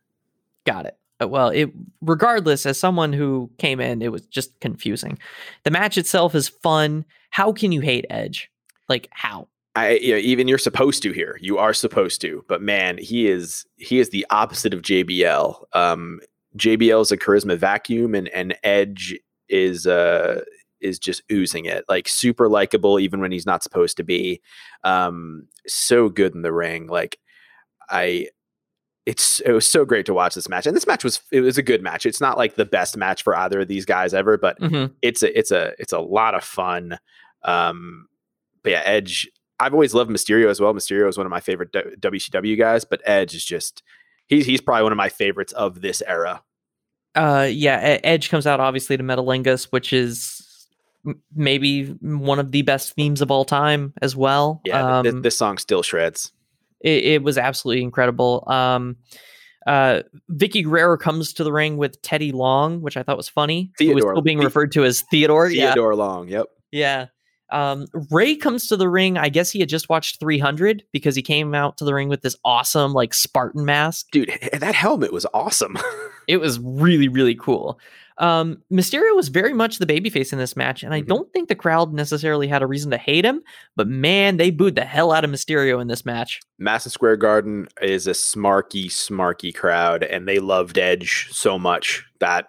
Got 0.66 0.88
it. 0.88 0.98
Uh, 1.22 1.28
Well, 1.28 1.50
it 1.50 1.72
regardless, 2.02 2.66
as 2.66 2.80
someone 2.80 3.14
who 3.14 3.52
came 3.60 3.80
in, 3.80 4.02
it 4.02 4.12
was 4.12 4.26
just 4.26 4.60
confusing. 4.60 5.20
The 5.64 5.72
match 5.72 5.98
itself 5.98 6.34
is 6.34 6.48
fun. 6.48 7.06
How 7.30 7.52
can 7.52 7.72
you 7.72 7.82
hate 7.82 8.06
Edge? 8.10 8.50
Like 8.90 9.10
how? 9.12 9.48
I 9.76 9.92
you 9.94 10.14
know, 10.14 10.20
even 10.20 10.48
you're 10.48 10.58
supposed 10.60 11.04
to 11.04 11.12
here. 11.12 11.38
You 11.42 11.58
are 11.60 11.74
supposed 11.74 12.22
to, 12.22 12.44
but 12.48 12.62
man, 12.62 12.98
he 12.98 13.28
is 13.28 13.66
he 13.78 14.00
is 14.00 14.10
the 14.10 14.26
opposite 14.32 14.74
of 14.74 14.82
JBL. 14.82 15.64
Um, 15.74 16.20
JBL 16.58 17.02
is 17.02 17.12
a 17.12 17.18
charisma 17.18 17.58
vacuum, 17.58 18.16
and 18.16 18.28
and 18.30 18.56
Edge 18.64 19.18
is 19.50 19.86
uh 19.88 20.42
is 20.82 21.00
just 21.00 21.22
oozing 21.32 21.66
it. 21.66 21.86
Like 21.88 22.08
super 22.08 22.48
likable, 22.50 23.00
even 23.00 23.22
when 23.22 23.32
he's 23.32 23.46
not 23.46 23.64
supposed 23.64 23.98
to 23.98 24.04
be. 24.04 24.42
Um, 24.84 25.48
so 25.68 26.10
good 26.10 26.36
in 26.36 26.42
the 26.42 26.54
ring. 26.54 26.88
Like 26.88 27.18
I. 27.90 28.28
It's 29.06 29.42
it 29.42 29.52
was 29.52 29.70
so 29.70 29.84
great 29.84 30.06
to 30.06 30.14
watch 30.14 30.34
this 30.34 30.48
match, 30.48 30.66
and 30.66 30.74
this 30.74 30.88
match 30.88 31.04
was 31.04 31.20
it 31.30 31.42
was 31.42 31.58
a 31.58 31.62
good 31.62 31.84
match. 31.84 32.06
It's 32.06 32.22
not 32.22 32.38
like 32.38 32.56
the 32.56 32.64
best 32.64 32.96
match 32.96 33.22
for 33.22 33.36
either 33.36 33.60
of 33.60 33.68
these 33.68 33.84
guys 33.86 34.14
ever, 34.14 34.38
but 34.38 34.58
Mhm. 34.62 34.94
it's 35.02 35.22
a 35.22 35.38
it's 35.38 35.52
a 35.52 35.74
it's 35.78 35.92
a 35.92 36.00
lot 36.00 36.36
of 36.36 36.44
fun. 36.46 36.98
Um, 37.44 38.08
but 38.64 38.72
yeah, 38.72 38.82
Edge. 38.86 39.30
I've 39.60 39.74
always 39.74 39.94
loved 39.94 40.10
Mysterio 40.10 40.48
as 40.50 40.62
well. 40.62 40.74
Mysterio 40.74 41.10
is 41.10 41.18
one 41.18 41.26
of 41.28 41.32
my 41.32 41.42
favorite 41.42 41.74
WCW 42.00 42.58
guys, 42.58 42.86
but 42.86 43.02
Edge 43.06 43.36
is 43.36 43.44
just 43.44 43.84
he's 44.36 44.46
he's 44.46 44.62
probably 44.62 44.84
one 44.84 44.92
of 44.92 44.98
my 44.98 45.10
favorites 45.10 45.54
of 45.54 45.82
this 45.82 46.02
era. 46.06 46.42
Uh, 47.16 47.48
yeah. 47.52 48.00
Edge 48.04 48.30
comes 48.30 48.48
out 48.48 48.60
obviously 48.60 48.98
to 48.98 49.04
Metalingus, 49.04 49.66
which 49.66 49.94
is 49.94 50.68
m- 51.06 51.22
maybe 51.36 51.86
one 52.02 52.40
of 52.40 52.52
the 52.52 52.64
best 52.64 52.94
themes 52.94 53.22
of 53.22 53.30
all 53.30 53.46
time 53.46 53.94
as 54.02 54.16
well. 54.16 54.62
Yeah, 54.66 55.00
Um, 55.00 55.22
this 55.22 55.38
song 55.38 55.58
still 55.60 55.84
shreds. 55.84 56.32
it, 56.82 57.04
it 57.06 57.24
was 57.24 57.38
absolutely 57.38 57.84
incredible. 57.84 58.44
Um, 58.48 58.98
uh, 59.68 60.02
Vickie 60.32 60.64
Guerrero 60.64 60.98
comes 60.98 61.34
to 61.34 61.44
the 61.44 61.52
ring 61.54 61.78
with 61.78 62.02
Teddy 62.02 62.32
Long, 62.32 62.82
which 62.82 62.98
I 62.98 63.04
thought 63.04 63.16
was 63.16 63.30
funny. 63.30 63.72
Who 63.80 63.94
was 63.94 64.04
still 64.04 64.22
being 64.22 64.40
referred 64.40 64.72
to 64.74 64.84
as 64.84 65.02
Theodore. 65.10 65.50
Yeah, 65.50 65.68
Theodore 65.74 65.96
Long. 65.96 66.28
Yep. 66.28 66.48
yeah. 66.72 67.06
Um, 67.50 67.86
Rey 68.10 68.36
comes 68.36 68.68
to 68.68 68.78
the 68.78 68.90
ring. 68.90 69.18
I 69.18 69.30
guess 69.30 69.52
he 69.52 69.60
had 69.60 69.70
just 69.70 69.90
watched 69.90 70.20
300 70.20 70.84
because 70.92 71.16
he 71.16 71.22
came 71.22 71.54
out 71.54 71.78
to 71.78 71.86
the 71.86 71.94
ring 71.94 72.10
with 72.10 72.22
this 72.22 72.36
awesome 72.44 72.94
like 72.94 73.14
Spartan 73.14 73.66
mask. 73.66 74.08
Dude, 74.12 74.32
that 74.54 74.76
helmet 74.76 75.14
was 75.14 75.26
awesome. 75.34 75.78
It 76.26 76.38
was 76.38 76.58
really 76.62 77.10
really 77.10 77.36
cool. 77.36 77.82
Um, 78.18 78.62
Mysterio 78.72 79.16
was 79.16 79.30
very 79.30 79.54
much 79.54 79.80
the 79.80 79.86
babyface 79.86 80.32
in 80.32 80.40
this 80.40 80.56
match, 80.56 80.84
and 80.84 80.94
I 80.94 81.02
Mhm. 81.02 81.08
don't 81.08 81.34
think 81.34 81.50
the 81.50 81.56
crowd 81.56 81.94
necessarily 81.94 82.48
had 82.48 82.62
a 82.62 82.68
reason 82.68 82.92
to 82.92 82.98
hate 82.98 83.26
him. 83.26 83.42
But 83.76 83.88
man, 83.88 84.38
they 84.38 84.52
booed 84.52 84.76
the 84.76 84.86
hell 84.86 85.12
out 85.12 85.24
of 85.26 85.32
Mysterio 85.32 85.82
in 85.82 85.88
this 85.88 86.06
match. 86.06 86.40
Madison 86.60 86.92
Square 86.92 87.18
Garden 87.18 87.68
is 87.82 88.06
a 88.08 88.12
smarky, 88.12 88.86
smarky 88.86 89.54
crowd, 89.54 90.04
and 90.04 90.28
they 90.28 90.40
loved 90.40 90.78
Edge 90.78 91.28
so 91.32 91.58
much 91.58 92.04
that 92.20 92.48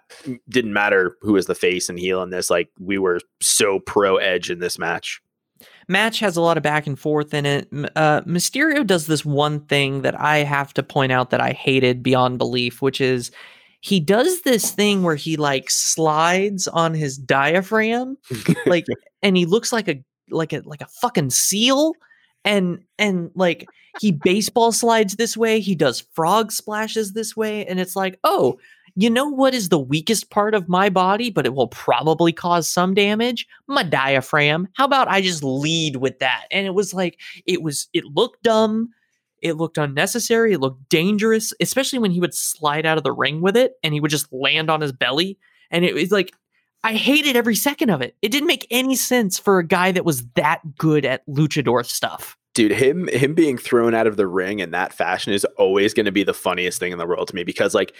didn't 0.49 0.73
matter 0.73 1.17
who 1.21 1.33
was 1.33 1.47
the 1.47 1.55
face 1.55 1.89
and 1.89 1.99
heel 1.99 2.21
in 2.23 2.29
this. 2.29 2.49
Like 2.49 2.69
we 2.79 2.97
were 2.97 3.19
so 3.41 3.79
pro 3.79 4.17
Edge 4.17 4.49
in 4.49 4.59
this 4.59 4.77
match. 4.79 5.21
match 5.87 6.19
has 6.19 6.35
a 6.35 6.41
lot 6.41 6.57
of 6.57 6.63
back 6.63 6.87
and 6.87 6.97
forth 6.99 7.31
in 7.33 7.45
it. 7.45 7.67
Uh, 7.95 8.21
Mysterio 8.21 8.85
does 8.85 9.05
this 9.07 9.23
one 9.23 9.59
thing 9.61 10.01
that 10.01 10.19
I 10.19 10.37
have 10.39 10.73
to 10.75 10.83
point 10.83 11.11
out 11.11 11.29
that 11.29 11.39
I 11.41 11.51
hated 11.51 12.01
beyond 12.01 12.39
belief, 12.39 12.81
which 12.81 12.99
is 12.99 13.29
he 13.85 13.99
does 13.99 14.41
this 14.41 14.71
thing 14.71 15.03
where 15.03 15.15
he 15.15 15.37
like 15.37 15.69
slides 15.69 16.67
on 16.67 16.95
his 16.95 17.19
diaphragm, 17.19 18.17
like, 18.65 18.87
and 19.21 19.37
he 19.37 19.45
looks 19.45 19.71
like 19.71 19.87
a 19.87 20.03
like 20.31 20.53
a 20.53 20.63
like 20.65 20.81
a 20.81 20.87
fucking 20.87 21.29
seal, 21.29 21.93
and 22.43 22.79
and 22.97 23.29
like 23.35 23.67
he 23.99 24.11
baseball 24.11 24.71
slides 24.71 25.17
this 25.17 25.37
way, 25.37 25.59
he 25.59 25.75
does 25.75 26.03
frog 26.13 26.51
splashes 26.51 27.13
this 27.13 27.37
way, 27.37 27.63
and 27.67 27.79
it's 27.79 27.95
like, 27.95 28.19
oh. 28.23 28.57
You 28.97 29.09
know 29.09 29.27
what 29.27 29.53
is 29.53 29.67
the 29.67 29.77
weakest 29.77 30.29
part 30.29 30.55
of 30.55 30.69
my 30.69 30.87
body, 30.87 31.29
but 31.29 31.45
it 31.45 31.53
will 31.53 31.67
probably 31.67 32.31
cause 32.31 32.69
some 32.69 32.93
damage? 32.93 33.45
My 33.67 33.83
diaphragm. 33.83 34.69
How 34.75 34.85
about 34.85 35.09
I 35.09 35.19
just 35.19 35.43
lead 35.43 35.97
with 35.97 36.19
that? 36.19 36.45
And 36.49 36.65
it 36.65 36.73
was 36.73 36.93
like, 36.93 37.19
it 37.45 37.61
was, 37.61 37.89
it 37.91 38.05
looked 38.05 38.41
dumb. 38.43 38.93
It 39.45 39.57
looked 39.57 39.77
unnecessary. 39.77 40.53
It 40.53 40.59
looked 40.59 40.89
dangerous, 40.89 41.53
especially 41.61 41.99
when 41.99 42.09
he 42.09 42.19
would 42.19 42.33
slide 42.33 42.83
out 42.83 42.97
of 42.97 43.03
the 43.03 43.11
ring 43.11 43.41
with 43.41 43.55
it 43.55 43.73
and 43.83 43.93
he 43.93 43.99
would 43.99 44.09
just 44.09 44.33
land 44.33 44.71
on 44.71 44.81
his 44.81 44.91
belly. 44.91 45.37
And 45.69 45.85
it 45.85 45.93
was 45.93 46.11
like, 46.11 46.31
I 46.83 46.95
hated 46.95 47.35
every 47.35 47.53
second 47.53 47.91
of 47.91 48.01
it. 48.01 48.15
It 48.23 48.31
didn't 48.31 48.47
make 48.47 48.65
any 48.71 48.95
sense 48.95 49.37
for 49.37 49.59
a 49.59 49.67
guy 49.67 49.91
that 49.91 50.03
was 50.03 50.25
that 50.29 50.61
good 50.79 51.05
at 51.05 51.23
luchador 51.27 51.85
stuff. 51.85 52.35
Dude, 52.55 52.71
him 52.71 53.07
him 53.09 53.35
being 53.35 53.55
thrown 53.55 53.93
out 53.93 54.07
of 54.07 54.17
the 54.17 54.25
ring 54.25 54.59
in 54.59 54.71
that 54.71 54.93
fashion 54.93 55.31
is 55.31 55.45
always 55.59 55.93
going 55.93 56.07
to 56.07 56.11
be 56.11 56.23
the 56.23 56.33
funniest 56.33 56.79
thing 56.79 56.91
in 56.91 56.97
the 56.97 57.05
world 57.05 57.27
to 57.27 57.35
me 57.35 57.43
because 57.43 57.75
like 57.75 57.93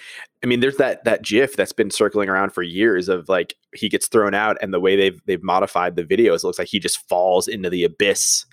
I 0.43 0.47
mean 0.47 0.61
there's 0.61 0.77
that 0.77 1.03
that 1.03 1.21
gif 1.21 1.55
that's 1.55 1.73
been 1.73 1.91
circling 1.91 2.27
around 2.27 2.53
for 2.53 2.63
years 2.63 3.07
of 3.07 3.29
like 3.29 3.53
he 3.75 3.87
gets 3.87 4.07
thrown 4.07 4.33
out 4.33 4.57
and 4.61 4.73
the 4.73 4.79
way 4.79 4.95
they've 4.95 5.21
they've 5.25 5.43
modified 5.43 5.95
the 5.95 6.05
videos 6.05 6.37
it 6.37 6.45
looks 6.45 6.57
like 6.57 6.69
he 6.69 6.79
just 6.79 7.07
falls 7.07 7.47
into 7.47 7.69
the 7.69 7.83
abyss 7.83 8.45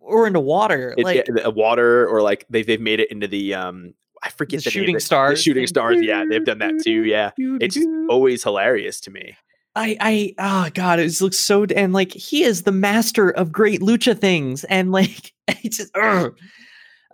or 0.00 0.26
into 0.26 0.40
water. 0.40 0.94
It- 0.96 1.04
like 1.04 1.28
yeah, 1.28 1.48
water 1.48 2.08
or 2.08 2.22
like 2.22 2.46
they've 2.50 2.66
they've 2.66 2.80
made 2.80 3.00
it 3.00 3.10
into 3.10 3.28
the 3.28 3.54
um 3.54 3.94
I 4.22 4.28
forget 4.30 4.60
The 4.60 4.64
the, 4.64 4.70
shooting 4.70 4.98
stars 4.98 5.38
The 5.38 5.42
shooting 5.42 5.66
stars, 5.66 5.98
yeah, 6.02 6.24
they've 6.28 6.44
done 6.44 6.58
that 6.58 6.82
too. 6.84 7.04
Yeah, 7.04 7.30
it's 7.38 7.78
always 8.08 8.42
hilarious 8.42 9.00
to 9.02 9.10
me. 9.10 9.36
I, 9.76 9.96
I, 10.00 10.34
oh 10.66 10.70
god, 10.74 10.98
it 10.98 11.04
just 11.04 11.22
looks 11.22 11.38
so, 11.38 11.64
and 11.64 11.92
like 11.92 12.12
he 12.12 12.42
is 12.42 12.62
the 12.62 12.72
master 12.72 13.30
of 13.30 13.52
great 13.52 13.80
lucha 13.80 14.18
things, 14.18 14.64
and 14.64 14.90
like 14.90 15.32
it's 15.48 15.76
just, 15.78 15.96
ugh. 15.96 16.36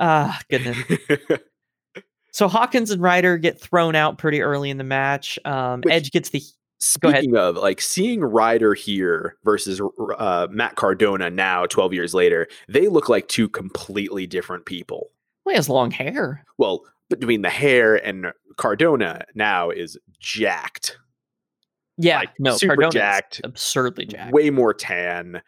ah, 0.01 0.41
goodness. 0.51 0.79
So 2.33 2.49
Hawkins 2.49 2.91
and 2.91 3.01
Ryder 3.01 3.39
get 3.39 3.59
thrown 3.59 3.95
out 3.95 4.19
pretty 4.19 4.43
early 4.43 4.69
in 4.69 4.77
the 4.77 4.85
match. 4.85 5.39
Um, 5.47 5.81
Which- 5.81 5.95
Edge 5.95 6.11
gets 6.11 6.29
the. 6.29 6.43
Speaking 6.79 7.37
of 7.37 7.57
like 7.57 7.81
seeing 7.81 8.21
Ryder 8.21 8.75
here 8.75 9.37
versus 9.45 9.81
uh, 10.19 10.47
Matt 10.51 10.77
Cardona 10.77 11.31
now, 11.31 11.67
twelve 11.67 11.93
years 11.93 12.13
later, 12.15 12.47
they 12.69 12.89
look 12.89 13.09
like 13.09 13.29
two 13.29 13.49
completely 13.49 14.27
different 14.27 14.67
people. 14.67 15.11
well, 15.45 15.55
he 15.55 15.57
has 15.57 15.69
long 15.69 15.91
hair. 15.91 16.45
Well, 16.59 16.85
between 17.09 17.43
the 17.43 17.51
hair 17.51 17.97
and 17.97 18.33
Cardona 18.57 19.25
now 19.35 19.71
is 19.71 19.97
jacked, 20.19 20.99
Yeah, 21.97 22.19
Like, 22.19 22.31
no, 22.39 22.57
super 22.57 22.75
Cardona's 22.75 22.95
jacked, 22.95 23.41
absurdly 23.45 24.07
jacked. 24.07 24.33
way 24.33 24.51
more 24.51 24.75
tan. 24.75 25.41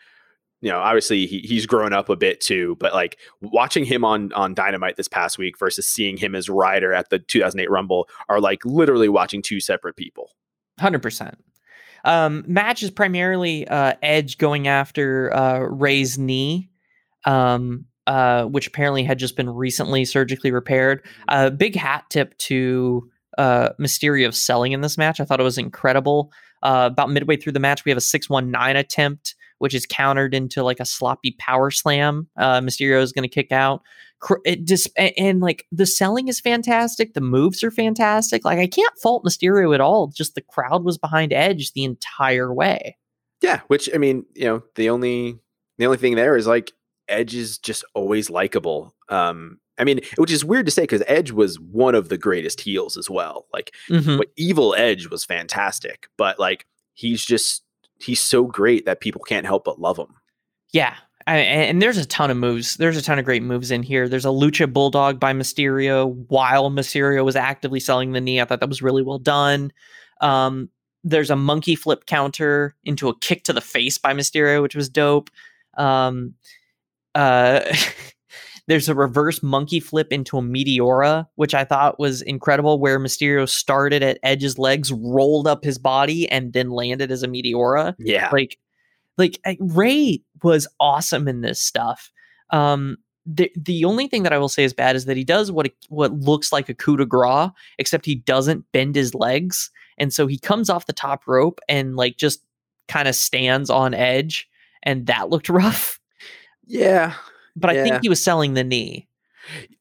You 0.61 0.71
know, 0.71 0.79
obviously 0.79 1.27
he, 1.27 1.41
he's 1.41 1.67
grown 1.67 1.93
up 1.93 2.09
a 2.09 2.17
bit 2.17 2.41
too, 2.41 2.77
but 2.81 2.93
like 2.93 3.19
watching 3.41 3.85
him 3.85 4.05
on 4.05 4.33
on 4.33 4.55
Dynamite 4.55 4.97
this 4.97 5.09
past 5.09 5.39
week 5.39 5.59
versus 5.59 5.87
seeing 5.87 6.17
him 6.17 6.35
as 6.35 6.49
Ryder 6.49 6.93
at 6.93 7.11
the 7.11 7.19
2008 7.19 7.71
Rumble 7.71 8.09
are 8.29 8.41
like 8.41 8.65
literally 8.65 9.09
watching 9.09 9.43
two 9.43 9.61
separate 9.61 9.97
people. 9.97 10.31
Hundred 10.79 11.03
percent. 11.03 11.39
Um, 12.05 12.45
match 12.47 12.83
is 12.83 12.91
primarily 12.91 13.67
uh, 13.67 13.95
Edge 14.03 14.39
going 14.39 14.69
after 14.69 15.35
uh, 15.35 15.59
Rey's 15.59 16.19
knee, 16.19 16.71
um, 17.25 17.87
uh, 18.07 18.45
which 18.45 18.67
apparently 18.69 19.05
had 19.05 19.19
just 19.19 19.37
been 19.37 19.51
recently 19.51 20.05
surgically 20.05 20.53
repaired. 20.53 21.05
Uh, 21.27 21.51
big 21.51 21.75
hat 21.75 22.05
tip 22.09 22.37
to 22.39 23.11
uh, 23.37 23.71
Mysterio 23.81 24.33
selling 24.33 24.73
in 24.73 24.81
this 24.81 24.97
match. 24.97 25.21
I 25.21 25.25
thought 25.25 25.41
it 25.41 25.45
was 25.45 25.59
incredible. 25.59 26.33
Uh, 26.63 26.89
about 26.91 27.11
midway 27.11 27.37
through 27.37 27.53
the 27.53 27.61
match, 27.61 27.85
we 27.85 27.91
have 27.91 27.99
a 27.99 28.01
six 28.01 28.29
one 28.29 28.51
nine 28.51 28.77
attempt, 28.77 29.35
which 29.59 29.75
is 29.75 29.87
countered 29.87 30.35
into 30.35 30.63
like 30.63 30.81
a 30.81 30.85
sloppy 30.85 31.37
power 31.39 31.71
slam. 31.71 32.29
Uh, 32.37 32.61
Mysterio 32.61 33.01
is 33.03 33.13
going 33.13 33.29
to 33.29 33.29
kick 33.29 33.53
out. 33.53 33.83
It 34.45 34.65
just 34.67 34.89
and, 34.97 35.41
like 35.41 35.65
the 35.71 35.87
selling 35.87 36.29
is 36.29 36.41
fantastic. 36.41 37.15
The 37.15 37.21
moves 37.21 37.63
are 37.63 37.71
fantastic. 37.71 38.45
Like 38.45 38.59
I 38.59 38.67
can't 38.67 38.99
fault 39.01 39.25
Mysterio 39.25 39.75
at 39.75 39.81
all. 39.81 40.09
Just 40.09 40.35
the 40.35 40.41
crowd 40.41 40.85
was 40.85 40.99
behind 40.99 41.33
Edge 41.33 41.73
the 41.73 41.85
entire 41.85 42.53
way. 42.53 42.97
Yeah, 43.41 43.61
which 43.69 43.89
I 43.95 43.99
mean, 43.99 44.25
you 44.35 44.47
know, 44.47 44.63
the 44.75 44.91
only 44.91 45.39
the 45.79 45.87
only 45.87 45.99
thing 45.99 46.17
there 46.17 46.37
is 46.37 46.47
like 46.47 46.73
Edge 47.09 47.35
is 47.35 47.59
just 47.59 47.85
always 47.95 48.29
likable. 48.29 48.95
Um, 49.09 49.59
I 49.79 49.85
mean, 49.85 50.01
which 50.17 50.33
is 50.33 50.45
weird 50.45 50.67
to 50.67 50.73
say 50.73 50.83
because 50.83 51.05
Edge 51.07 51.31
was 51.31 51.61
one 51.61 51.95
of 51.95 52.09
the 52.09 52.19
greatest 52.19 52.61
heels 52.61 52.97
as 52.97 53.09
well. 53.09 53.47
Like, 53.53 53.73
Mhm. 53.89 54.19
but 54.19 54.27
Evil 54.37 54.75
Edge 54.75 55.07
was 55.09 55.25
fantastic, 55.25 56.09
but 56.17 56.39
like 56.41 56.67
he's 56.95 57.25
just 57.25 57.63
he's 58.01 58.21
so 58.21 58.45
great 58.45 58.85
that 58.87 59.01
people 59.01 59.21
can't 59.23 59.47
help 59.47 59.65
but 59.65 59.81
love 59.81 59.97
him. 59.99 60.09
Yeah. 60.73 60.95
I, 61.29 61.37
and 61.37 61.83
there's 61.83 61.99
a 61.99 62.07
ton 62.07 62.31
of 62.31 62.39
moves. 62.39 62.77
There's 62.77 62.97
a 62.97 63.03
ton 63.03 63.19
of 63.19 63.27
great 63.27 63.43
moves 63.43 63.71
in 63.71 63.83
here. 63.83 64.09
There's 64.09 64.25
a 64.25 64.29
Lucha 64.29 64.73
Bulldog 64.73 65.21
by 65.21 65.35
Mysterio 65.35 66.15
while 66.29 66.71
Mysterio 66.71 67.23
was 67.23 67.37
actively 67.37 67.81
selling 67.81 68.13
the 68.13 68.21
knee. 68.21 68.41
I 68.41 68.47
thought 68.47 68.61
that 68.61 68.69
was 68.69 68.81
really 68.81 69.03
well 69.03 69.19
done. 69.19 69.71
Um, 70.23 70.71
there's 71.05 71.29
a 71.29 71.37
monkey 71.37 71.75
flip 71.75 72.07
counter 72.07 72.75
into 72.83 73.11
a 73.11 73.19
kick 73.19 73.45
to 73.45 73.53
the 73.53 73.61
face 73.61 73.99
by 73.99 74.15
Mysterio, 74.15 74.63
which 74.63 74.75
was 74.75 74.89
dope. 74.89 75.29
Um, 75.77 76.33
uh, 77.15 77.61
there's 78.67 78.89
a 78.89 78.95
reverse 78.95 79.43
monkey 79.43 79.81
flip 79.81 80.11
into 80.11 80.39
a 80.39 80.43
Meteora, 80.43 81.27
which 81.35 81.55
I 81.55 81.65
thought 81.65 81.99
was 81.99 82.23
incredible, 82.23 82.81
where 82.81 82.99
Mysterio 82.99 83.47
started 83.47 84.03
at 84.03 84.19
Edge's 84.23 84.59
legs, 84.59 84.91
rolled 84.91 85.47
up 85.47 85.63
his 85.63 85.77
body, 85.77 86.27
and 86.31 86.55
then 86.55 86.71
landed 86.71 87.11
as 87.11 87.23
a 87.23 87.29
Meteora 87.29 87.95
Yeah, 87.99 88.31
like 88.33 88.57
like 89.19 89.39
rey 89.61 90.21
was 90.43 90.67
awesome 90.81 91.29
in 91.29 91.41
this 91.43 91.61
stuff 91.61 92.11
um 92.51 92.97
the 93.27 93.51
the 93.57 93.85
only 93.85 94.09
thing 94.09 94.23
that 94.23 94.33
i 94.33 94.39
will 94.39 94.49
say 94.49 94.65
is 94.65 94.73
bad 94.73 94.97
is 94.97 95.05
that 95.05 95.17
he 95.17 95.25
does 95.25 95.53
what 95.53 95.71
what 95.89 96.13
looks 96.13 96.53
like 96.53 96.69
a 96.69 96.75
coup 96.75 96.97
de 96.97 97.05
grace 97.05 97.51
except 97.79 98.07
he 98.07 98.15
doesn't 98.15 98.65
bend 98.73 98.95
his 98.95 99.15
legs 99.15 99.71
and 99.99 100.13
so 100.13 100.27
he 100.27 100.39
comes 100.39 100.71
off 100.71 100.87
the 100.87 100.93
top 100.93 101.27
rope 101.27 101.61
and 101.69 101.97
like 101.97 102.17
just 102.17 102.43
kind 102.87 103.09
of 103.09 103.15
stands 103.15 103.69
on 103.69 103.93
edge 103.93 104.49
and 104.83 105.07
that 105.07 105.29
looked 105.29 105.49
rough 105.51 106.01
yeah, 106.71 107.15
but 107.57 107.71
i 107.71 107.83
think 107.83 108.03
he 108.03 108.09
was 108.09 108.23
selling 108.23 108.55
the 108.55 108.65
knee 108.65 109.09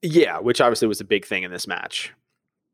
yeah. 0.02 0.40
Which 0.40 0.62
obviously 0.62 0.88
was 0.88 1.02
a 1.02 1.06
big 1.06 1.26
thing 1.26 1.44
in 1.44 1.52
this 1.52 1.68
match. 1.68 2.14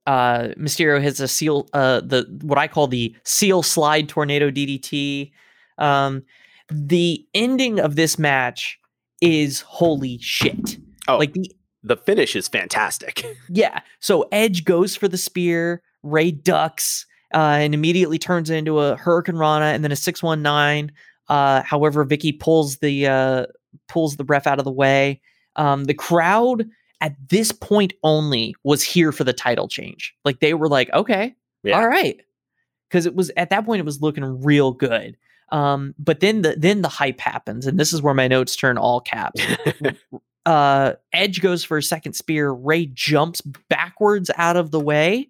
uh 0.06 0.50
Mysterio 0.58 1.02
has 1.02 1.20
a 1.20 1.28
seal 1.28 1.68
uh 1.74 2.02
the 2.02 2.28
what 2.42 2.58
I 2.58 2.68
call 2.68 2.88
the 2.88 3.16
seal 3.24 3.64
slide 3.64 4.10
tornado 4.10 4.50
DDT. 4.52 5.32
Um 5.78 6.24
the 6.72 7.26
ending 7.34 7.80
of 7.80 7.96
this 7.96 8.18
match 8.20 8.78
is 9.22 9.62
holy 9.62 10.18
shit. 10.20 10.78
Oh, 11.08 11.18
Like 11.18 11.34
the 11.34 11.50
the 11.86 11.98
finish 11.98 12.36
is 12.36 12.48
fantastic. 12.48 13.26
yeah, 13.50 13.82
so 14.00 14.26
Edge 14.32 14.64
goes 14.64 14.96
for 14.96 15.08
the 15.10 15.18
spear, 15.18 15.82
Rey 16.04 16.32
ducks 16.32 17.06
uh 17.34 17.58
and 17.60 17.74
immediately 17.74 18.18
turns 18.20 18.50
into 18.50 18.80
a 18.80 18.96
Hurricanrana 18.98 19.74
and 19.74 19.84
then 19.84 19.92
a 19.92 19.96
619. 19.96 20.92
Uh 21.30 21.62
however 21.64 22.06
Vickie 22.06 22.40
pulls 22.40 22.78
the 22.78 23.08
uh 23.08 23.46
pulls 23.88 24.16
the 24.18 24.24
ref 24.26 24.46
out 24.48 24.60
of 24.60 24.66
the 24.66 24.72
way. 24.72 25.20
Um 25.56 25.86
the 25.86 25.94
crowd 25.94 26.66
at 27.02 27.16
this 27.30 27.52
point 27.52 27.94
only 28.04 28.56
was 28.64 28.82
here 28.84 29.12
for 29.12 29.24
the 29.26 29.34
title 29.34 29.68
change. 29.68 30.14
Like 30.24 30.40
they 30.40 30.54
were 30.54 30.70
like, 30.70 30.90
okay, 30.94 31.36
Yeah. 31.64 31.78
all 31.80 31.88
right. 31.88 32.22
Because 32.90 33.06
it 33.06 33.16
was 33.16 33.30
at 33.36 33.50
that 33.50 33.66
point 33.66 33.80
it 33.82 33.86
was 33.86 34.02
looking 34.02 34.42
real 34.44 34.72
good. 34.72 35.18
Um, 35.54 35.94
but 36.00 36.20
then 36.20 36.42
the 36.42 36.56
then 36.58 36.82
the 36.82 36.90
hype 36.90 37.20
happens, 37.20 37.68
and 37.68 37.80
this 37.80 37.94
is 37.94 38.02
where 38.02 38.16
my 38.16 38.28
notes 38.28 38.56
turn 38.56 38.78
all 38.78 39.00
caps. 39.00 39.40
uh 40.46 40.94
Edge 41.14 41.42
goes 41.42 41.64
for 41.64 41.78
a 41.78 41.84
second 41.84 42.14
spear, 42.14 42.52
Rey 42.52 42.88
jumps 42.88 43.40
backwards 43.70 44.32
out 44.36 44.58
of 44.58 44.72
the 44.72 44.80
way, 44.80 45.30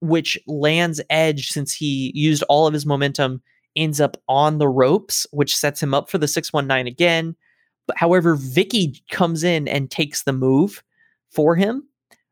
which 0.00 0.36
lands 0.48 1.00
Edge 1.08 1.48
since 1.48 1.72
he 1.72 2.10
used 2.14 2.42
all 2.48 2.66
of 2.66 2.74
his 2.74 2.84
momentum, 2.84 3.40
ends 3.76 4.00
up 4.00 4.16
on 4.28 4.58
the 4.58 4.68
ropes, 4.68 5.28
which 5.30 5.56
sets 5.56 5.80
him 5.80 5.94
up 5.94 6.10
for 6.10 6.18
the 6.18 6.28
619 6.28 6.92
again. 6.92 7.36
But 7.86 7.98
however, 7.98 8.36
Vickie 8.36 9.00
comes 9.10 9.44
in 9.44 9.68
and 9.68 9.90
takes 9.90 10.24
the 10.24 10.32
move 10.32 10.82
for 11.30 11.54
him. 11.54 11.84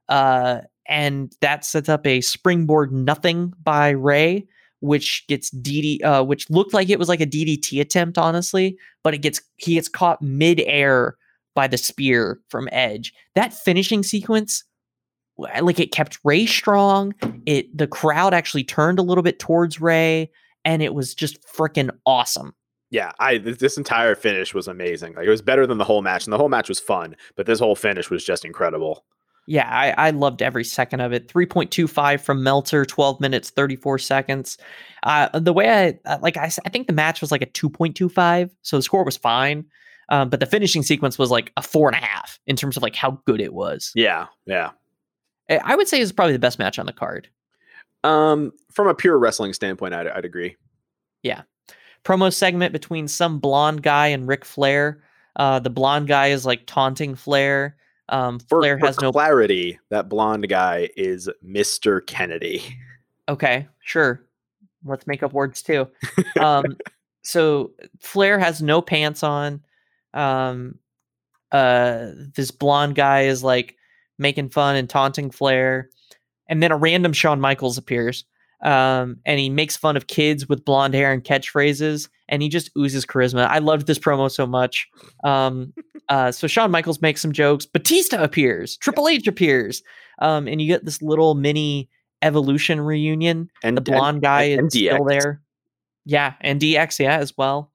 Uh 0.08 0.62
and 0.86 1.32
that 1.40 1.64
sets 1.64 1.88
up 1.88 2.04
a 2.04 2.20
springboard 2.22 2.90
nothing 2.90 3.54
by 3.62 3.90
Rey, 3.90 4.48
which 4.80 5.24
gets 5.28 5.50
DD, 5.50 6.02
uh, 6.04 6.24
which 6.24 6.48
looked 6.50 6.74
like 6.74 6.90
it 6.90 6.98
was 6.98 7.08
like 7.08 7.20
a 7.20 7.26
DDT 7.26 7.80
attempt, 7.80 8.18
honestly, 8.18 8.76
but 9.02 9.14
it 9.14 9.18
gets 9.18 9.40
he 9.56 9.74
gets 9.74 9.88
caught 9.88 10.20
midair 10.20 11.16
by 11.54 11.66
the 11.66 11.78
spear 11.78 12.40
from 12.48 12.68
Edge. 12.72 13.12
That 13.34 13.52
finishing 13.52 14.02
sequence, 14.02 14.64
like 15.38 15.78
it 15.78 15.92
kept 15.92 16.18
Rey 16.24 16.46
strong. 16.46 17.14
It 17.46 17.76
the 17.76 17.86
crowd 17.86 18.34
actually 18.34 18.64
turned 18.64 18.98
a 18.98 19.02
little 19.02 19.22
bit 19.22 19.38
towards 19.38 19.80
Rey, 19.80 20.30
and 20.64 20.82
it 20.82 20.94
was 20.94 21.14
just 21.14 21.38
freaking 21.46 21.90
awesome. 22.06 22.54
Yeah, 22.90 23.12
I 23.20 23.38
this 23.38 23.76
entire 23.76 24.14
finish 24.14 24.54
was 24.54 24.66
amazing. 24.66 25.14
Like 25.14 25.26
it 25.26 25.30
was 25.30 25.42
better 25.42 25.66
than 25.66 25.78
the 25.78 25.84
whole 25.84 26.02
match, 26.02 26.26
and 26.26 26.32
the 26.32 26.38
whole 26.38 26.48
match 26.48 26.68
was 26.68 26.80
fun, 26.80 27.16
but 27.36 27.46
this 27.46 27.60
whole 27.60 27.76
finish 27.76 28.10
was 28.10 28.24
just 28.24 28.44
incredible. 28.44 29.04
Yeah, 29.50 29.68
I, 29.68 30.06
I 30.06 30.10
loved 30.10 30.42
every 30.42 30.62
second 30.62 31.00
of 31.00 31.12
it. 31.12 31.26
3.25 31.26 32.20
from 32.20 32.44
Meltzer, 32.44 32.84
12 32.84 33.20
minutes, 33.20 33.50
34 33.50 33.98
seconds. 33.98 34.56
Uh, 35.02 35.36
the 35.36 35.52
way 35.52 35.68
I, 35.68 35.98
uh, 36.08 36.18
like, 36.22 36.36
I 36.36 36.48
think 36.48 36.86
the 36.86 36.92
match 36.92 37.20
was 37.20 37.32
like 37.32 37.42
a 37.42 37.46
2.25, 37.46 38.50
so 38.62 38.76
the 38.76 38.82
score 38.84 39.04
was 39.04 39.16
fine. 39.16 39.64
Um, 40.08 40.28
but 40.28 40.38
the 40.38 40.46
finishing 40.46 40.84
sequence 40.84 41.18
was 41.18 41.32
like 41.32 41.52
a 41.56 41.62
four 41.62 41.88
and 41.88 41.96
a 41.96 42.06
half 42.06 42.38
in 42.46 42.54
terms 42.54 42.76
of 42.76 42.84
like 42.84 42.94
how 42.94 43.20
good 43.26 43.40
it 43.40 43.52
was. 43.52 43.90
Yeah, 43.96 44.26
yeah. 44.46 44.70
I 45.48 45.56
I 45.64 45.74
would 45.74 45.88
say 45.88 46.00
it's 46.00 46.12
probably 46.12 46.32
the 46.32 46.38
best 46.38 46.60
match 46.60 46.78
on 46.78 46.86
the 46.86 46.92
card. 46.92 47.28
Um, 48.04 48.52
from 48.70 48.86
a 48.86 48.94
pure 48.94 49.18
wrestling 49.18 49.52
standpoint, 49.52 49.94
I'd, 49.94 50.06
I'd 50.06 50.24
agree. 50.24 50.56
Yeah. 51.24 51.42
Promo 52.04 52.32
segment 52.32 52.72
between 52.72 53.08
some 53.08 53.40
blonde 53.40 53.82
guy 53.82 54.06
and 54.06 54.28
Ric 54.28 54.44
Flair. 54.44 55.02
Uh, 55.34 55.58
the 55.58 55.70
blonde 55.70 56.06
guy 56.06 56.28
is 56.28 56.46
like 56.46 56.66
taunting 56.66 57.16
Flair. 57.16 57.76
Um, 58.10 58.38
For, 58.40 58.60
Flair 58.60 58.78
for 58.78 58.86
has 58.86 59.00
no. 59.00 59.12
clarity. 59.12 59.78
That 59.88 60.08
blonde 60.08 60.48
guy 60.48 60.90
is 60.96 61.28
Mr. 61.44 62.04
Kennedy. 62.06 62.62
Okay, 63.28 63.68
sure. 63.80 64.24
Let's 64.84 65.06
make 65.06 65.22
up 65.22 65.32
words 65.32 65.62
too. 65.62 65.88
Um, 66.40 66.76
so 67.22 67.72
Flair 68.00 68.38
has 68.38 68.62
no 68.62 68.80
pants 68.82 69.22
on. 69.22 69.62
Um, 70.14 70.78
uh, 71.52 72.10
this 72.34 72.50
blonde 72.50 72.94
guy 72.94 73.22
is 73.22 73.44
like 73.44 73.76
making 74.18 74.50
fun 74.50 74.76
and 74.76 74.88
taunting 74.88 75.30
Flair, 75.30 75.90
and 76.48 76.62
then 76.62 76.72
a 76.72 76.76
random 76.76 77.12
Shawn 77.12 77.40
Michaels 77.40 77.78
appears. 77.78 78.24
Um, 78.62 79.18
and 79.24 79.38
he 79.38 79.48
makes 79.48 79.76
fun 79.76 79.96
of 79.96 80.06
kids 80.06 80.48
with 80.48 80.64
blonde 80.64 80.94
hair 80.94 81.12
and 81.12 81.24
catchphrases, 81.24 82.08
and 82.30 82.40
he 82.42 82.48
just 82.48 82.70
oozes 82.78 83.04
charisma. 83.04 83.46
I 83.46 83.58
loved 83.58 83.86
this 83.86 83.98
promo 83.98 84.30
so 84.30 84.46
much. 84.46 84.88
Um, 85.24 85.74
uh, 86.08 86.32
so 86.32 86.46
Shawn 86.46 86.70
Michaels 86.70 87.02
makes 87.02 87.20
some 87.20 87.32
jokes. 87.32 87.66
Batista 87.66 88.22
appears. 88.22 88.76
Triple 88.78 89.08
H 89.08 89.26
appears. 89.26 89.82
Um, 90.20 90.48
and 90.48 90.62
you 90.62 90.68
get 90.68 90.84
this 90.84 91.02
little 91.02 91.34
mini 91.34 91.90
evolution 92.22 92.80
reunion. 92.80 93.50
And 93.62 93.76
The 93.76 93.82
blonde 93.82 94.22
guy 94.22 94.44
and 94.44 94.68
is 94.68 94.72
still 94.72 95.04
there. 95.04 95.42
Yeah, 96.06 96.34
and 96.40 96.60
DX, 96.60 96.98
yeah, 97.00 97.18
as 97.18 97.36
well. 97.36 97.70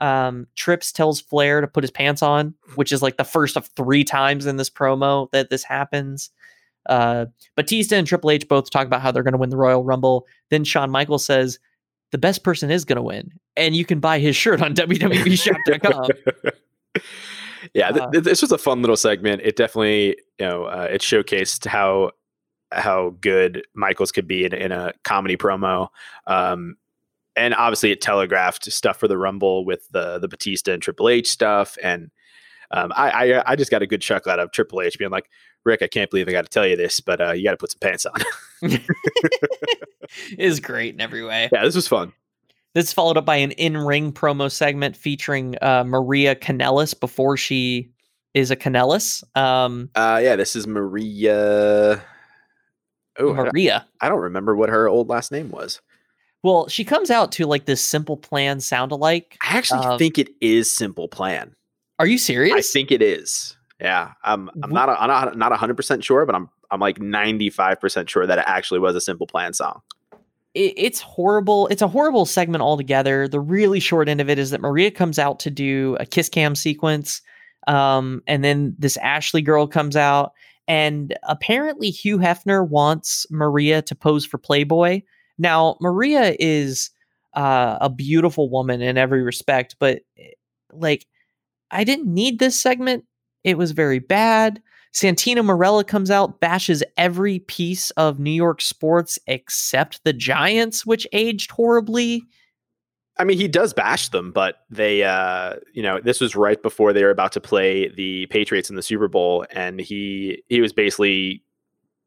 Um, 0.00 0.46
Trips 0.54 0.92
tells 0.92 1.20
Flair 1.20 1.60
to 1.60 1.66
put 1.66 1.82
his 1.82 1.90
pants 1.90 2.22
on, 2.22 2.54
which 2.74 2.92
is 2.92 3.02
like 3.02 3.16
the 3.16 3.24
first 3.24 3.56
of 3.56 3.66
three 3.68 4.04
times 4.04 4.46
in 4.46 4.56
this 4.56 4.70
promo 4.70 5.30
that 5.32 5.50
this 5.50 5.64
happens. 5.64 6.30
Uh, 6.86 7.26
Batista 7.56 7.96
and 7.96 8.06
Triple 8.06 8.30
H 8.30 8.46
both 8.48 8.70
talk 8.70 8.86
about 8.86 9.00
how 9.00 9.10
they're 9.10 9.22
going 9.22 9.32
to 9.32 9.38
win 9.38 9.50
the 9.50 9.56
Royal 9.56 9.84
Rumble. 9.84 10.26
Then 10.50 10.64
Shawn 10.64 10.90
Michaels 10.90 11.24
says 11.24 11.58
the 12.14 12.18
best 12.18 12.44
person 12.44 12.70
is 12.70 12.84
going 12.84 12.94
to 12.94 13.02
win, 13.02 13.32
and 13.56 13.74
you 13.74 13.84
can 13.84 13.98
buy 13.98 14.20
his 14.20 14.36
shirt 14.36 14.62
on 14.62 14.72
WWEshop.com. 14.76 16.06
yeah, 17.74 17.90
th- 17.90 18.02
Uh, 18.04 18.10
th- 18.12 18.22
this 18.22 18.40
was 18.40 18.52
a 18.52 18.58
fun 18.58 18.82
little 18.82 18.96
segment. 18.96 19.42
It 19.44 19.56
definitely, 19.56 20.16
you 20.38 20.46
know, 20.46 20.64
uh, 20.66 20.86
it 20.88 21.00
showcased 21.00 21.66
how 21.66 22.12
how 22.70 23.16
good 23.20 23.64
Michaels 23.74 24.12
could 24.12 24.28
be 24.28 24.44
in, 24.44 24.54
in 24.54 24.70
a 24.70 24.92
comedy 25.02 25.36
promo. 25.36 25.88
Um, 26.28 26.76
and 27.34 27.52
obviously, 27.52 27.90
it 27.90 28.00
telegraphed 28.00 28.70
stuff 28.70 28.98
for 29.00 29.08
the 29.08 29.18
Rumble 29.18 29.64
with 29.64 29.88
the 29.90 30.20
the 30.20 30.28
Batista 30.28 30.72
and 30.72 30.80
Triple 30.80 31.08
H 31.08 31.28
stuff. 31.28 31.76
And 31.82 32.12
um, 32.70 32.92
I, 32.94 33.34
I 33.34 33.52
I 33.52 33.56
just 33.56 33.72
got 33.72 33.82
a 33.82 33.88
good 33.88 34.02
chuckle 34.02 34.30
out 34.30 34.38
of 34.38 34.52
Triple 34.52 34.82
H 34.82 34.96
being 35.00 35.10
like, 35.10 35.28
"Rick, 35.64 35.82
I 35.82 35.86
can't 35.88 36.10
believe 36.10 36.28
I 36.28 36.32
got 36.32 36.44
to 36.44 36.50
tell 36.50 36.66
you 36.66 36.76
this, 36.76 37.00
but 37.00 37.20
uh, 37.20 37.32
you 37.32 37.44
got 37.44 37.52
to 37.52 37.56
put 37.56 37.72
some 37.72 37.80
pants 37.80 38.06
on." 38.06 38.20
is 40.38 40.60
great 40.60 40.94
in 40.94 41.00
every 41.00 41.24
way. 41.24 41.48
yeah, 41.52 41.64
this 41.64 41.74
was 41.74 41.88
fun. 41.88 42.12
This 42.74 42.86
is 42.86 42.92
followed 42.92 43.16
up 43.16 43.24
by 43.24 43.36
an 43.36 43.52
in-ring 43.52 44.12
promo 44.12 44.50
segment 44.50 44.96
featuring 44.96 45.54
uh, 45.62 45.84
Maria 45.86 46.34
Kanellis 46.34 46.98
before 46.98 47.36
she 47.36 47.90
is 48.34 48.50
a 48.50 48.56
Kanellis. 48.56 49.22
Um, 49.36 49.90
Uh, 49.94 50.20
yeah, 50.22 50.34
this 50.34 50.56
is 50.56 50.66
Maria. 50.66 52.02
Oh, 53.18 53.32
Maria. 53.32 53.86
I 54.00 54.08
don't 54.08 54.20
remember 54.20 54.56
what 54.56 54.70
her 54.70 54.88
old 54.88 55.08
last 55.08 55.30
name 55.30 55.50
was. 55.50 55.80
Well, 56.42 56.66
she 56.68 56.84
comes 56.84 57.10
out 57.12 57.30
to 57.32 57.46
like 57.46 57.64
this 57.66 57.80
simple 57.80 58.16
plan 58.16 58.58
sound 58.60 58.90
alike. 58.90 59.38
I 59.40 59.56
actually 59.56 59.86
Um, 59.86 59.98
think 59.98 60.18
it 60.18 60.30
is 60.40 60.70
Simple 60.70 61.06
Plan. 61.08 61.54
Are 62.00 62.06
you 62.06 62.18
serious? 62.18 62.54
I 62.54 62.60
think 62.60 62.90
it 62.90 63.00
is. 63.00 63.56
Yeah, 63.80 64.12
I'm. 64.22 64.50
I'm 64.62 64.70
not. 64.70 64.88
A, 64.88 65.00
I'm 65.00 65.08
not. 65.08 65.36
Not 65.36 65.50
100 65.50 65.76
percent 65.76 66.04
sure, 66.04 66.24
but 66.26 66.34
I'm. 66.34 66.48
I'm 66.70 66.80
like 66.80 67.00
95 67.00 67.80
percent 67.80 68.10
sure 68.10 68.26
that 68.26 68.38
it 68.38 68.44
actually 68.46 68.80
was 68.80 68.94
a 68.96 69.00
Simple 69.00 69.26
Plan 69.26 69.52
song. 69.52 69.80
it, 70.54 70.74
it's 70.76 71.00
horrible. 71.00 71.66
It's 71.68 71.82
a 71.82 71.88
horrible 71.88 72.26
segment 72.26 72.62
altogether. 72.62 73.28
The 73.28 73.40
really 73.40 73.80
short 73.80 74.08
end 74.08 74.20
of 74.20 74.30
it 74.30 74.38
is 74.38 74.50
that 74.50 74.60
Maria 74.60 74.90
comes 74.90 75.18
out 75.18 75.38
to 75.40 75.50
do 75.50 75.96
a 76.00 76.06
kiss 76.06 76.28
cam 76.28 76.54
sequence, 76.54 77.20
um, 77.66 78.22
and 78.26 78.44
then 78.44 78.74
this 78.78 78.96
Ashley 78.98 79.42
girl 79.42 79.66
comes 79.66 79.96
out, 79.96 80.32
and 80.68 81.16
apparently 81.24 81.90
Hugh 81.90 82.18
Hefner 82.18 82.66
wants 82.66 83.26
Maria 83.30 83.82
to 83.82 83.94
pose 83.94 84.24
for 84.24 84.38
Playboy. 84.38 85.02
Now 85.38 85.76
Maria 85.80 86.36
is 86.38 86.90
uh, 87.34 87.78
a 87.80 87.90
beautiful 87.90 88.48
woman 88.48 88.80
in 88.80 88.96
every 88.96 89.22
respect, 89.22 89.76
but 89.80 90.02
eh, 90.18 90.30
like 90.72 91.06
I 91.70 91.84
didn't 91.84 92.12
need 92.12 92.38
this 92.38 92.60
segment. 92.60 93.04
It 93.44 93.58
was 93.58 93.70
very 93.72 93.98
bad. 93.98 94.60
Santino 94.94 95.38
Marella 95.44 95.84
comes 95.86 96.10
out, 96.10 96.40
bashes 96.40 96.82
every 96.96 97.40
piece 97.40 97.90
of 97.92 98.18
New 98.18 98.30
York 98.30 98.60
sports 98.62 99.18
except 99.26 100.02
the 100.04 100.12
Giants, 100.12 100.86
which 100.86 101.06
aged 101.12 101.50
horribly. 101.50 102.22
I 103.18 103.24
mean, 103.24 103.36
he 103.38 103.46
does 103.48 103.72
bash 103.72 104.08
them, 104.08 104.32
but 104.32 104.58
they, 104.70 105.02
uh, 105.04 105.54
you 105.72 105.82
know, 105.82 106.00
this 106.00 106.20
was 106.20 106.34
right 106.36 106.60
before 106.60 106.92
they 106.92 107.02
were 107.04 107.10
about 107.10 107.32
to 107.32 107.40
play 107.40 107.88
the 107.88 108.26
Patriots 108.26 108.70
in 108.70 108.76
the 108.76 108.82
Super 108.82 109.08
Bowl, 109.08 109.44
and 109.50 109.80
he 109.80 110.42
he 110.48 110.60
was 110.60 110.72
basically, 110.72 111.42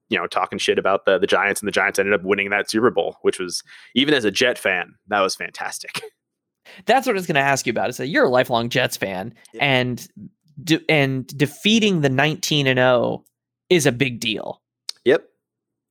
you 0.10 0.18
know, 0.18 0.28
talking 0.28 0.58
shit 0.60 0.78
about 0.80 1.06
the 1.06 1.18
the 1.18 1.28
Giants, 1.28 1.62
and 1.62 1.68
the 1.68 1.72
Giants 1.74 2.00
ended 2.00 2.14
up 2.14 2.24
winning 2.24 2.50
that 2.50 2.70
Super 2.70 2.90
Bowl, 2.92 3.18
which 3.22 3.40
was 3.40 3.64
even 3.96 4.14
as 4.14 4.26
a 4.26 4.32
Jet 4.32 4.58
fan, 4.58 4.96
that 5.08 5.20
was 5.22 5.36
fantastic. 5.36 6.02
That's 6.86 7.08
what 7.08 7.14
I 7.14 7.20
was 7.20 7.26
going 7.28 7.36
to 7.36 7.42
ask 7.42 7.66
you 7.66 7.72
about. 7.72 7.90
Is 7.90 7.98
that 7.98 8.08
you're 8.08 8.26
a 8.26 8.30
lifelong 8.30 8.68
Jets 8.70 8.98
fan, 8.98 9.34
Yeah. 9.54 9.64
and 9.64 10.08
de- 10.64 10.86
and 10.90 11.28
defeating 11.38 12.02
the 12.02 12.10
19 12.10 12.68
and 12.68 12.78
0 12.78 13.24
is 13.70 13.86
a 13.86 13.92
big 13.92 14.20
deal. 14.20 14.62
Yep. 15.06 15.28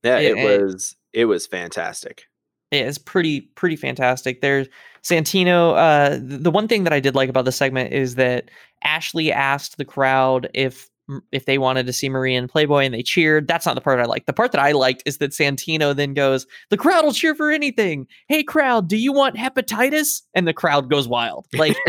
Yeah, 0.03 0.19
Yeah, 0.19 0.29
it 0.29 0.61
was 0.61 0.95
it 1.13 1.25
was 1.25 1.47
fantastic. 1.47 2.25
Yeah, 2.71 2.81
it's 2.81 2.97
pretty 2.97 3.41
pretty 3.41 3.75
fantastic. 3.75 4.41
There's 4.41 4.67
Santino. 5.03 5.75
Uh, 5.77 6.09
th- 6.17 6.41
the 6.43 6.51
one 6.51 6.67
thing 6.67 6.83
that 6.83 6.93
I 6.93 6.99
did 6.99 7.15
like 7.15 7.29
about 7.29 7.45
the 7.45 7.51
segment 7.51 7.93
is 7.93 8.15
that 8.15 8.49
Ashley 8.83 9.31
asked 9.31 9.77
the 9.77 9.85
crowd 9.85 10.49
if 10.53 10.89
if 11.31 11.45
they 11.45 11.57
wanted 11.57 11.85
to 11.85 11.93
see 11.93 12.09
Maria 12.09 12.37
and 12.37 12.49
Playboy, 12.49 12.83
and 12.83 12.93
they 12.93 13.01
cheered. 13.03 13.47
That's 13.47 13.65
not 13.65 13.75
the 13.75 13.81
part 13.81 13.99
I 13.99 14.03
liked. 14.03 14.27
The 14.27 14.33
part 14.33 14.51
that 14.51 14.59
I 14.61 14.73
liked 14.73 15.03
is 15.05 15.19
that 15.19 15.31
Santino 15.31 15.95
then 15.95 16.13
goes, 16.13 16.45
"The 16.69 16.77
crowd 16.77 17.05
will 17.05 17.13
cheer 17.13 17.33
for 17.33 17.49
anything." 17.49 18.07
Hey, 18.27 18.43
crowd, 18.43 18.89
do 18.89 18.97
you 18.97 19.13
want 19.13 19.37
hepatitis? 19.37 20.23
And 20.33 20.45
the 20.45 20.53
crowd 20.53 20.89
goes 20.89 21.07
wild. 21.07 21.47
Like 21.53 21.77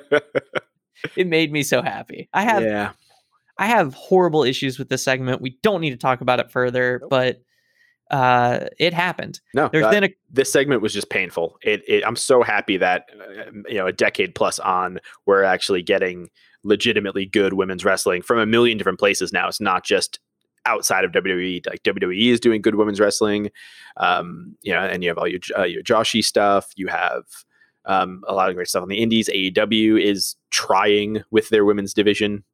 it 1.16 1.26
made 1.26 1.52
me 1.52 1.62
so 1.62 1.82
happy. 1.82 2.28
I 2.32 2.42
have 2.42 2.62
yeah. 2.62 2.92
I 3.58 3.66
have 3.66 3.94
horrible 3.94 4.42
issues 4.42 4.78
with 4.78 4.88
this 4.88 5.02
segment. 5.02 5.40
We 5.40 5.58
don't 5.62 5.80
need 5.80 5.90
to 5.90 5.96
talk 5.96 6.20
about 6.20 6.40
it 6.40 6.50
further, 6.50 6.98
Nope. 7.00 7.10
but 7.10 7.42
uh, 8.10 8.66
it 8.78 8.92
happened. 8.92 9.40
No, 9.54 9.68
There's 9.68 9.84
uh, 9.84 9.90
then 9.90 10.04
a 10.04 10.14
this 10.30 10.52
segment 10.52 10.82
was 10.82 10.92
just 10.92 11.10
painful. 11.10 11.56
It, 11.62 11.82
it 11.88 12.04
I'm 12.06 12.16
so 12.16 12.42
happy 12.42 12.76
that 12.76 13.06
uh, 13.18 13.50
you 13.68 13.76
know 13.76 13.86
a 13.86 13.92
decade 13.92 14.34
plus 14.34 14.58
on 14.58 15.00
we're 15.26 15.42
actually 15.44 15.82
getting 15.82 16.30
legitimately 16.64 17.26
good 17.26 17.54
women's 17.54 17.84
wrestling 17.84 18.22
from 18.22 18.38
a 18.38 18.46
million 18.46 18.78
different 18.78 18.98
places 18.98 19.32
now. 19.32 19.48
It's 19.48 19.60
not 19.60 19.84
just 19.84 20.18
outside 20.66 21.04
of 21.04 21.12
WWE. 21.12 21.66
Like 21.66 21.82
WWE 21.82 22.30
is 22.30 22.40
doing 22.40 22.62
good 22.62 22.74
women's 22.74 23.00
wrestling. 23.00 23.50
Um, 23.96 24.56
you 24.62 24.72
know, 24.72 24.80
and 24.80 25.02
you 25.02 25.10
have 25.10 25.18
all 25.18 25.28
your 25.28 25.40
uh, 25.56 25.64
your 25.64 25.82
Joshi 25.82 26.24
stuff. 26.24 26.72
You 26.76 26.88
have 26.88 27.24
um, 27.86 28.22
a 28.28 28.34
lot 28.34 28.48
of 28.48 28.54
great 28.56 28.68
stuff 28.68 28.82
on 28.82 28.88
the 28.88 29.02
indies. 29.02 29.28
AEW 29.28 30.02
is 30.02 30.36
trying 30.50 31.22
with 31.30 31.48
their 31.50 31.64
women's 31.64 31.94
division. 31.94 32.44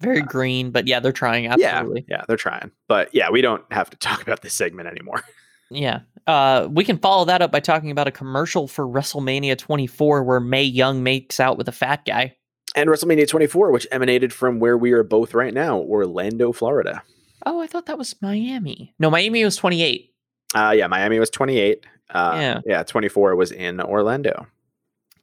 very 0.00 0.22
green, 0.22 0.70
but 0.70 0.86
yeah, 0.86 0.98
they're 1.00 1.12
trying 1.12 1.46
absolutely. 1.46 2.04
Yeah, 2.08 2.18
yeah, 2.18 2.24
they're 2.26 2.36
trying. 2.36 2.70
But 2.88 3.14
yeah, 3.14 3.30
we 3.30 3.42
don't 3.42 3.62
have 3.70 3.90
to 3.90 3.96
talk 4.08 4.22
about 4.22 4.42
this 4.42 4.54
segment 4.54 4.88
anymore. 4.88 5.22
Yeah. 5.72 6.00
Uh, 6.26 6.66
we 6.68 6.82
can 6.84 6.98
follow 6.98 7.24
that 7.26 7.42
up 7.42 7.52
by 7.52 7.60
talking 7.60 7.92
about 7.92 8.08
a 8.08 8.10
commercial 8.10 8.66
for 8.66 8.84
WrestleMania 8.84 9.56
24 9.56 10.24
where 10.24 10.40
Mae 10.40 10.64
Young 10.64 11.04
makes 11.04 11.38
out 11.38 11.56
with 11.56 11.68
a 11.68 11.72
fat 11.72 12.04
guy. 12.04 12.34
and 12.74 12.90
WrestleMania 12.90 13.28
24, 13.28 13.70
which 13.70 13.86
emanated 13.92 14.32
from 14.32 14.58
where 14.58 14.76
we 14.76 14.90
are 14.90 15.04
both 15.04 15.32
right 15.32 15.54
now, 15.54 15.78
Orlando, 15.78 16.50
Florida. 16.50 17.04
Oh, 17.46 17.60
I 17.60 17.68
thought 17.68 17.86
that 17.86 17.98
was 17.98 18.16
Miami. 18.20 18.92
No, 18.98 19.10
Miami 19.10 19.44
was 19.44 19.54
28. 19.54 20.12
Uh, 20.56 20.74
yeah, 20.76 20.88
Miami 20.88 21.20
was 21.20 21.30
28. 21.30 21.86
Uh, 22.14 22.36
Yeah. 22.36 22.60
yeah, 22.66 22.82
24 22.82 23.36
was 23.36 23.52
in 23.52 23.80
Orlando. 23.80 24.46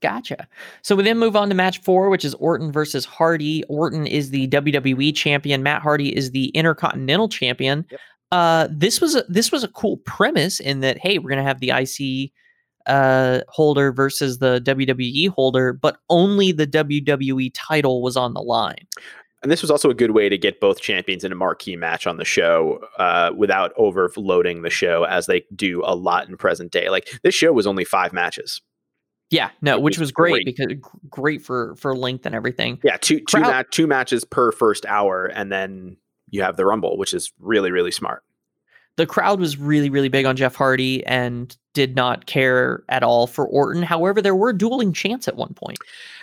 Gotcha. 0.02 0.48
So 0.84 0.96
we 0.96 1.04
then 1.04 1.18
move 1.18 1.36
on 1.36 1.50
to 1.50 1.56
match 1.56 1.82
four, 1.82 2.10
which 2.10 2.24
is 2.24 2.36
Orton 2.36 2.72
versus 2.72 3.04
Hardy. 3.04 3.64
Orton 3.64 4.06
is 4.06 4.30
the 4.30 4.48
WWE 4.50 5.16
champion. 5.16 5.64
Matt 5.64 5.82
Hardy 5.82 6.16
is 6.16 6.32
the 6.32 6.50
Intercontinental 6.50 7.28
champion. 7.30 7.84
Yep. 7.90 8.00
Uh, 8.32 8.68
this 8.70 9.02
was 9.02 9.16
a, 9.16 9.24
this 9.28 9.52
was 9.52 9.64
a 9.64 9.70
cool 9.70 9.98
premise 9.98 10.60
in 10.60 10.82
that 10.82 10.98
hey, 11.00 11.18
we're 11.18 11.30
gonna 11.30 11.44
have 11.44 11.62
the 11.62 11.72
IC 11.72 12.32
uh, 12.86 13.42
holder 13.48 13.92
versus 13.92 14.38
the 14.40 14.60
WWE 14.62 15.30
holder, 15.30 15.74
but 15.74 15.98
only 16.10 16.52
the 16.52 16.68
WWE 16.68 17.52
title 17.54 18.02
was 18.02 18.16
on 18.18 18.34
the 18.34 18.42
line. 18.42 18.86
And 19.44 19.52
this 19.52 19.62
was 19.62 19.70
also 19.70 19.90
a 19.90 19.94
good 19.94 20.12
way 20.12 20.30
to 20.30 20.38
get 20.38 20.60
both 20.60 20.82
champions 20.82 21.24
in 21.24 21.32
a 21.32 21.36
marquee 21.36 21.76
match 21.76 22.08
on 22.08 22.18
the 22.18 22.26
show 22.26 22.80
uh, 22.98 23.32
without 23.38 23.72
overloading 23.78 24.64
the 24.64 24.70
show 24.72 25.04
as 25.04 25.28
they 25.28 25.46
do 25.56 25.84
a 25.86 25.94
lot 25.96 26.28
in 26.28 26.38
present 26.38 26.72
day. 26.72 26.90
Like 26.90 27.08
this 27.24 27.36
show 27.36 27.54
was 27.54 27.68
only 27.68 27.86
five 27.86 28.14
matches. 28.14 28.62
Yeah, 29.30 29.50
no, 29.62 29.76
It 29.76 29.82
which 29.82 29.98
was 29.98 30.08
was 30.08 30.12
great, 30.14 30.32
great. 30.44 30.46
because 30.46 30.90
great 31.10 31.42
for 31.44 31.76
for 31.76 31.96
length 31.96 32.26
and 32.26 32.34
everything. 32.34 32.80
Yeah, 32.84 32.98
two 32.98 33.18
two, 33.20 33.26
Crowd- 33.26 33.42
ma- 33.52 33.64
two 33.70 33.86
matches 33.86 34.24
per 34.24 34.52
first 34.52 34.86
hour, 34.86 35.26
and 35.26 35.52
then 35.52 35.98
you 36.30 36.42
have 36.42 36.56
the 36.58 36.66
Rumble, 36.66 36.98
which 36.98 37.14
is 37.14 37.32
really 37.40 37.70
really 37.72 37.92
smart. 37.92 38.24
the 38.96 39.06
crowd 39.06 39.40
was 39.40 39.58
really 39.58 39.90
really 39.92 40.10
big 40.10 40.26
on 40.26 40.36
Jeff 40.36 40.56
Hardy 40.56 41.06
and 41.06 41.56
did 41.74 41.96
not 41.96 42.26
care 42.26 42.84
at 42.90 43.04
all 43.04 43.28
for 43.28 43.46
Orton. 43.46 43.84
However, 43.84 44.22
there 44.22 44.34
were 44.36 44.52
dueling 44.54 44.94
chants 44.94 45.28
at 45.28 45.36
one 45.36 45.54
point. 45.54 45.78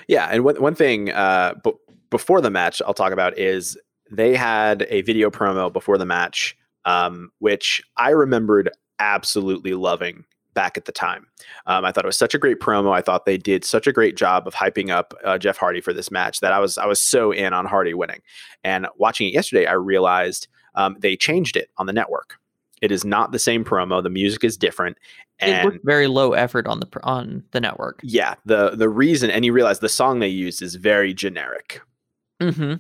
Yeah, 0.09 0.27
and 0.33 0.43
one 0.43 0.57
one 0.61 0.75
thing 0.75 1.11
uh, 1.13 1.55
b- 1.63 1.73
before 2.15 2.41
the 2.41 2.49
match 2.49 2.81
I'll 2.87 2.95
talk 2.95 3.13
about 3.13 3.37
is 3.37 3.77
they 4.09 4.37
had 4.37 4.87
a 4.89 5.03
video 5.03 5.31
promo 5.31 5.73
before 5.73 5.99
the 5.99 6.07
match, 6.07 6.57
um, 6.85 7.33
which 7.41 7.83
I 7.97 8.11
remembered 8.11 8.71
absolutely 9.01 9.75
loving 9.75 10.25
back 10.55 10.77
at 10.77 10.85
the 10.85 10.93
time. 10.93 11.27
Um, 11.67 11.85
I 11.85 11.91
thought 11.91 12.05
it 12.05 12.07
was 12.07 12.17
such 12.17 12.33
a 12.33 12.39
great 12.39 12.61
promo. 12.61 12.95
I 12.95 13.01
thought 13.01 13.27
they 13.27 13.37
did 13.37 13.65
such 13.65 13.89
a 13.89 13.93
great 13.93 14.17
job 14.17 14.47
of 14.47 14.55
hyping 14.55 14.91
up 14.91 15.13
uh, 15.25 15.39
Jeff 15.39 15.57
Hardy 15.57 15.81
for 15.81 15.93
this 15.93 16.13
match 16.13 16.39
that 16.39 16.53
I 16.53 16.61
was 16.61 16.79
I 16.79 16.87
was 16.87 17.01
so 17.01 17.33
in 17.33 17.53
on 17.53 17.67
Hardy 17.67 17.95
winning. 17.95 18.21
And 18.63 18.87
watching 18.97 19.27
it 19.27 19.35
yesterday, 19.35 19.67
I 19.67 19.73
realized 19.73 20.47
um, 20.77 20.95
they 21.01 21.17
changed 21.17 21.57
it 21.57 21.69
on 21.79 21.87
the 21.87 21.93
network. 21.93 22.39
It 22.81 22.93
is 22.93 23.05
not 23.05 23.33
the 23.33 23.41
same 23.41 23.65
promo. 23.65 24.01
The 24.01 24.09
music 24.09 24.45
is 24.45 24.57
different. 24.57 24.99
And 25.41 25.75
it 25.75 25.81
very 25.83 26.07
low 26.07 26.35
effort 26.35 26.69
on 26.69 26.79
the 26.79 26.87
on 27.03 27.43
the 27.51 27.61
network. 27.61 27.99
yeah, 28.05 28.37
the 28.47 28.71
the 28.71 28.89
reason, 28.89 29.31
and 29.31 29.45
you 29.45 29.53
realize 29.53 29.81
the 29.81 29.89
song 29.89 30.21
they 30.21 30.29
used 30.29 30.63
is 30.63 30.77
very 30.77 31.13
generic. 31.13 31.81
Mm-hmm. 32.51 32.75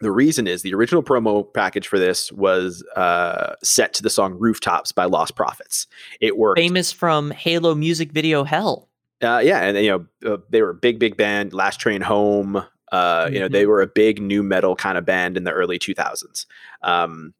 The 0.00 0.12
reason 0.12 0.46
is 0.46 0.60
the 0.62 0.74
original 0.74 1.02
promo 1.02 1.46
package 1.54 1.88
for 1.88 1.98
this 1.98 2.30
was 2.30 2.84
uh, 2.96 3.54
set 3.62 3.94
to 3.94 4.02
the 4.02 4.10
song 4.10 4.34
"Rooftops" 4.38 4.92
by 4.92 5.04
Lost 5.04 5.36
Prophets. 5.36 5.86
It 6.20 6.36
worked. 6.36 6.58
Famous 6.58 6.92
from 6.92 7.30
Halo 7.30 7.74
music 7.74 8.12
video 8.12 8.44
Hell. 8.44 8.88
Uh, 9.22 9.40
yeah, 9.42 9.62
and 9.62 9.78
you 9.78 9.90
know 10.22 10.34
uh, 10.34 10.38
they 10.50 10.60
were 10.60 10.70
a 10.70 10.74
big, 10.74 10.98
big 10.98 11.16
band. 11.16 11.54
Last 11.54 11.80
Train 11.80 12.02
Home. 12.02 12.62
Uh, 12.92 13.28
You 13.32 13.40
know 13.40 13.48
they 13.48 13.66
were 13.66 13.80
a 13.80 13.86
big 13.86 14.20
nu 14.20 14.42
metal 14.42 14.76
kind 14.76 14.98
of 14.98 15.06
band 15.06 15.36
in 15.36 15.44
the 15.44 15.50
early 15.50 15.78
2000s. 15.78 16.44
Um, 16.82 17.32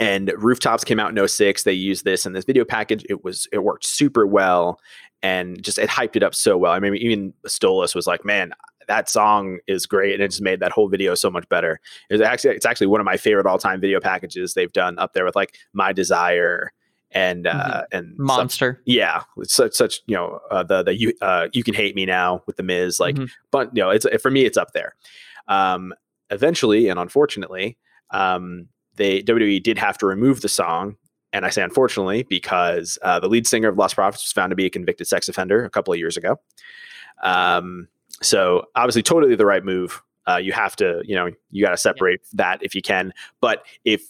and 0.00 0.32
Rooftops 0.36 0.82
came 0.82 0.98
out 0.98 1.16
in 1.16 1.28
06. 1.28 1.62
They 1.62 1.72
used 1.72 2.04
this 2.04 2.26
in 2.26 2.32
this 2.32 2.44
video 2.44 2.64
package. 2.64 3.04
It 3.08 3.22
was 3.22 3.46
it 3.52 3.62
worked 3.62 3.86
super 3.86 4.26
well, 4.26 4.80
and 5.22 5.62
just 5.62 5.78
it 5.78 5.88
hyped 5.90 6.16
it 6.16 6.22
up 6.22 6.34
so 6.34 6.56
well. 6.56 6.72
I 6.72 6.80
mean, 6.80 6.96
even 6.96 7.34
Stolas 7.46 7.94
was 7.94 8.06
like, 8.06 8.24
"Man, 8.24 8.52
that 8.88 9.08
song 9.08 9.58
is 9.66 9.86
great," 9.86 10.14
and 10.14 10.22
it 10.22 10.28
just 10.28 10.42
made 10.42 10.60
that 10.60 10.72
whole 10.72 10.88
video 10.88 11.14
so 11.14 11.30
much 11.30 11.48
better. 11.48 11.80
It's 12.10 12.22
actually 12.22 12.54
it's 12.56 12.66
actually 12.66 12.88
one 12.88 13.00
of 13.00 13.04
my 13.04 13.16
favorite 13.16 13.46
all 13.46 13.58
time 13.58 13.80
video 13.80 14.00
packages 14.00 14.54
they've 14.54 14.72
done 14.72 14.98
up 14.98 15.12
there 15.12 15.24
with 15.24 15.36
like 15.36 15.56
My 15.72 15.92
Desire 15.92 16.72
and 17.12 17.46
uh 17.46 17.84
and 17.92 18.14
some- 18.16 18.26
Monster. 18.26 18.80
yeah, 18.86 19.22
it's 19.36 19.54
such 19.54 19.72
such 19.74 20.00
you 20.06 20.16
know 20.16 20.40
uh, 20.50 20.62
the 20.64 20.82
the 20.82 20.94
you 20.96 21.12
uh, 21.20 21.48
you 21.52 21.62
can 21.62 21.74
hate 21.74 21.94
me 21.94 22.06
now 22.06 22.42
with 22.46 22.56
the 22.56 22.62
Miz 22.62 22.98
like, 22.98 23.14
Mhm. 23.16 23.30
but 23.50 23.70
you 23.76 23.82
know 23.82 23.90
it's 23.90 24.06
for 24.20 24.30
me 24.30 24.44
it's 24.44 24.56
up 24.56 24.72
there. 24.72 24.94
Um, 25.48 25.94
eventually 26.30 26.88
and 26.88 26.98
unfortunately, 26.98 27.76
um, 28.10 28.68
they 28.96 29.22
WWE 29.22 29.62
did 29.62 29.78
have 29.78 29.96
to 29.98 30.06
remove 30.06 30.40
the 30.40 30.48
song, 30.48 30.96
and 31.32 31.44
I 31.46 31.50
say 31.50 31.62
unfortunately 31.62 32.24
because 32.24 32.98
uh, 33.02 33.20
the 33.20 33.28
lead 33.28 33.46
singer 33.46 33.68
of 33.68 33.76
Lostprophets 33.76 34.24
was 34.24 34.32
found 34.32 34.50
to 34.50 34.56
be 34.56 34.66
a 34.66 34.70
convicted 34.70 35.06
sex 35.06 35.28
offender 35.28 35.64
a 35.64 35.70
couple 35.70 35.92
of 35.92 35.98
years 36.00 36.16
ago. 36.16 36.40
Um, 37.22 37.88
so 38.24 38.66
obviously, 38.74 39.02
totally 39.02 39.34
the 39.34 39.46
right 39.46 39.64
move. 39.64 40.02
Uh, 40.26 40.36
you 40.36 40.52
have 40.52 40.74
to, 40.76 41.02
you 41.04 41.14
know, 41.14 41.30
you 41.50 41.64
got 41.64 41.70
to 41.70 41.76
separate 41.76 42.20
that 42.32 42.62
if 42.62 42.74
you 42.74 42.82
can. 42.82 43.12
But 43.40 43.64
if 43.84 44.02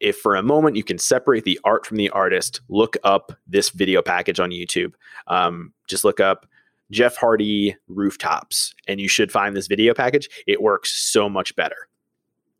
if 0.00 0.18
for 0.18 0.34
a 0.34 0.42
moment 0.42 0.76
you 0.76 0.82
can 0.84 0.98
separate 0.98 1.44
the 1.44 1.58
art 1.64 1.86
from 1.86 1.96
the 1.96 2.10
artist, 2.10 2.60
look 2.68 2.96
up 3.04 3.32
this 3.46 3.70
video 3.70 4.02
package 4.02 4.40
on 4.40 4.50
YouTube. 4.50 4.92
Um, 5.28 5.72
just 5.88 6.04
look 6.04 6.20
up 6.20 6.46
Jeff 6.90 7.16
Hardy 7.16 7.76
rooftops, 7.88 8.74
and 8.86 9.00
you 9.00 9.08
should 9.08 9.32
find 9.32 9.56
this 9.56 9.66
video 9.66 9.94
package. 9.94 10.28
It 10.46 10.60
works 10.60 10.92
so 10.92 11.28
much 11.28 11.54
better. 11.56 11.88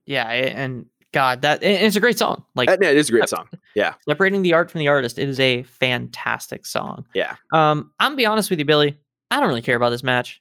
Yeah, 0.07 0.29
and 0.29 0.87
God, 1.13 1.43
that 1.43 1.63
it's 1.63 1.97
a 1.97 2.01
great 2.01 2.19
song. 2.19 2.45
Like 2.55 2.69
yeah, 2.69 2.91
it 2.91 2.97
is 2.97 3.09
a 3.09 3.13
great 3.13 3.29
song. 3.29 3.49
Yeah, 3.75 3.95
separating 4.09 4.43
the 4.43 4.53
art 4.53 4.71
from 4.71 4.79
the 4.79 4.89
artist, 4.89 5.19
it 5.19 5.29
is 5.29 5.41
a 5.41 5.65
fantastic 5.65 6.65
song. 6.65 7.05
yeah. 7.15 7.37
Um, 7.53 7.91
I'm 7.99 8.11
gonna 8.11 8.17
be 8.17 8.27
honest 8.27 8.51
with 8.51 8.59
you, 8.59 8.65
Billy. 8.65 8.99
I 9.31 9.41
don't 9.41 9.49
really 9.49 9.63
care 9.63 9.77
about 9.77 9.91
this 9.91 10.03
match. 10.03 10.41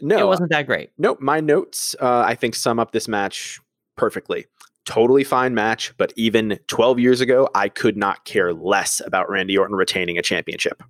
No, 0.00 0.18
it 0.18 0.26
wasn't 0.26 0.50
that 0.50 0.66
great. 0.66 0.90
Nope, 0.98 1.20
my 1.20 1.40
notes 1.40 1.94
uh, 2.00 2.22
I 2.26 2.34
think 2.34 2.54
sum 2.54 2.78
up 2.78 2.92
this 2.92 3.06
match 3.08 3.60
perfectly. 3.96 4.46
Totally 4.84 5.22
fine 5.22 5.54
match, 5.54 5.92
but 5.96 6.12
even 6.16 6.58
12 6.66 6.98
years 6.98 7.20
ago, 7.20 7.48
I 7.54 7.68
could 7.68 7.96
not 7.96 8.24
care 8.24 8.52
less 8.52 9.00
about 9.06 9.30
Randy 9.30 9.56
Orton 9.56 9.76
retaining 9.76 10.18
a 10.18 10.22
championship. 10.22 10.82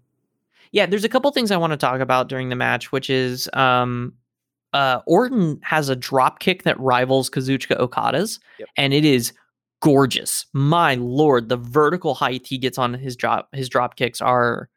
Yeah, 0.70 0.86
there's 0.86 1.04
a 1.04 1.08
couple 1.10 1.30
things 1.32 1.50
I 1.50 1.58
want 1.58 1.72
to 1.72 1.76
talk 1.76 2.00
about 2.00 2.28
during 2.30 2.48
the 2.48 2.56
match, 2.56 2.90
which 2.92 3.10
is 3.10 3.50
um 3.52 4.14
uh 4.72 5.00
Orton 5.06 5.60
has 5.62 5.90
a 5.90 5.96
drop 5.96 6.38
kick 6.38 6.62
that 6.62 6.80
rivals 6.80 7.28
Kazuchika 7.28 7.76
Okada's, 7.76 8.40
Yep. 8.58 8.68
and 8.78 8.94
it 8.94 9.04
is 9.04 9.34
gorgeous. 9.82 10.46
My 10.54 10.94
lord, 10.94 11.50
the 11.50 11.58
vertical 11.58 12.14
height 12.14 12.46
he 12.46 12.56
gets 12.56 12.78
on 12.78 12.94
his 12.94 13.14
drop 13.16 13.50
his 13.52 13.68
drop 13.68 13.96
kicks 13.96 14.22
are 14.22 14.70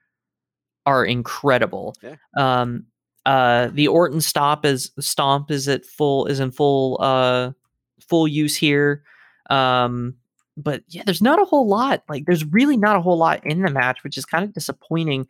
are 0.86 1.06
incredible. 1.06 1.96
Yeah. 2.04 2.16
Um 2.38 2.88
uh 3.26 3.70
the 3.74 3.88
Orton 3.88 4.22
stop 4.22 4.66
is 4.66 4.92
stomp 5.00 5.52
is 5.52 5.68
at 5.68 5.86
full 5.86 6.26
is 6.28 6.40
in 6.40 6.52
full 6.52 6.98
uh 7.02 7.52
full 8.00 8.28
use 8.28 8.56
here. 8.56 9.04
Um 9.50 10.16
but 10.58 10.84
yeah, 10.88 11.04
there's 11.06 11.22
not 11.22 11.42
a 11.42 11.46
whole 11.46 11.68
lot. 11.68 12.04
Like 12.08 12.26
there's 12.26 12.46
really 12.46 12.78
not 12.78 12.96
a 12.96 13.02
whole 13.02 13.18
lot 13.18 13.46
in 13.46 13.62
the 13.62 13.72
match, 13.72 14.04
which 14.04 14.18
is 14.18 14.26
kind 14.26 14.44
of 14.44 14.54
disappointing. 14.54 15.28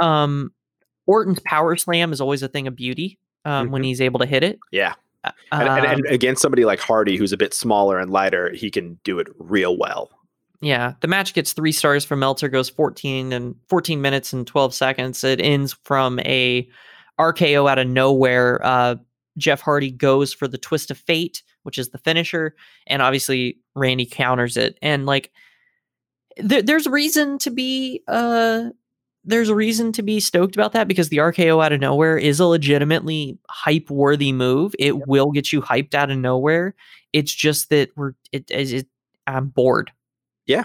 Um 0.00 0.52
Orton's 1.06 1.40
power 1.44 1.76
slam 1.76 2.12
is 2.12 2.20
always 2.20 2.42
a 2.42 2.48
thing 2.48 2.66
of 2.66 2.74
beauty 2.76 3.18
um, 3.44 3.70
when 3.70 3.84
he's 3.84 4.00
able 4.00 4.18
to 4.18 4.26
hit 4.26 4.42
it. 4.42 4.58
Yeah. 4.72 4.94
Uh, 5.24 5.30
And, 5.52 5.68
and, 5.68 5.86
um, 5.86 5.92
and 5.92 6.06
against 6.06 6.42
somebody 6.42 6.64
like 6.64 6.80
Hardy, 6.80 7.16
who's 7.16 7.32
a 7.32 7.36
bit 7.36 7.54
smaller 7.54 7.98
and 7.98 8.10
lighter, 8.10 8.52
he 8.52 8.70
can 8.70 8.98
do 9.04 9.18
it 9.18 9.28
real 9.38 9.76
well. 9.76 10.10
Yeah, 10.60 10.94
the 11.00 11.08
match 11.08 11.34
gets 11.34 11.52
three 11.52 11.72
stars 11.72 12.04
from 12.04 12.20
Meltzer, 12.20 12.48
goes 12.48 12.68
14 12.68 13.32
and 13.32 13.54
14 13.68 14.00
minutes 14.00 14.32
and 14.32 14.46
12 14.46 14.74
seconds. 14.74 15.22
It 15.22 15.40
ends 15.40 15.74
from 15.84 16.18
a 16.20 16.68
RKO 17.18 17.70
out 17.70 17.78
of 17.78 17.88
nowhere. 17.88 18.64
Uh, 18.64 18.96
Jeff 19.38 19.60
Hardy 19.60 19.90
goes 19.90 20.32
for 20.32 20.48
the 20.48 20.58
twist 20.58 20.90
of 20.90 20.98
fate, 20.98 21.42
which 21.62 21.78
is 21.78 21.90
the 21.90 21.98
finisher, 21.98 22.54
and 22.86 23.02
obviously 23.02 23.58
Randy 23.74 24.06
counters 24.06 24.56
it. 24.56 24.78
And 24.80 25.06
like, 25.06 25.30
there, 26.38 26.62
there's 26.62 26.86
reason 26.86 27.38
to 27.38 27.50
be 27.50 28.02
uh, 28.08 28.70
there's 29.24 29.48
a 29.48 29.54
reason 29.54 29.92
to 29.92 30.02
be 30.02 30.20
stoked 30.20 30.54
about 30.54 30.72
that 30.72 30.86
because 30.86 31.08
the 31.08 31.16
RKO 31.18 31.62
out 31.62 31.72
of 31.72 31.80
nowhere 31.80 32.16
is 32.16 32.38
a 32.38 32.46
legitimately 32.46 33.38
hype 33.50 33.90
worthy 33.90 34.32
move. 34.32 34.74
It 34.78 35.06
will 35.08 35.32
get 35.32 35.52
you 35.52 35.60
hyped 35.60 35.94
out 35.94 36.10
of 36.10 36.18
nowhere. 36.18 36.74
It's 37.12 37.34
just 37.34 37.70
that 37.70 37.90
we're 37.96 38.12
it, 38.32 38.50
it, 38.50 38.72
it 38.72 38.86
I'm 39.26 39.48
bored. 39.48 39.90
Yeah. 40.46 40.64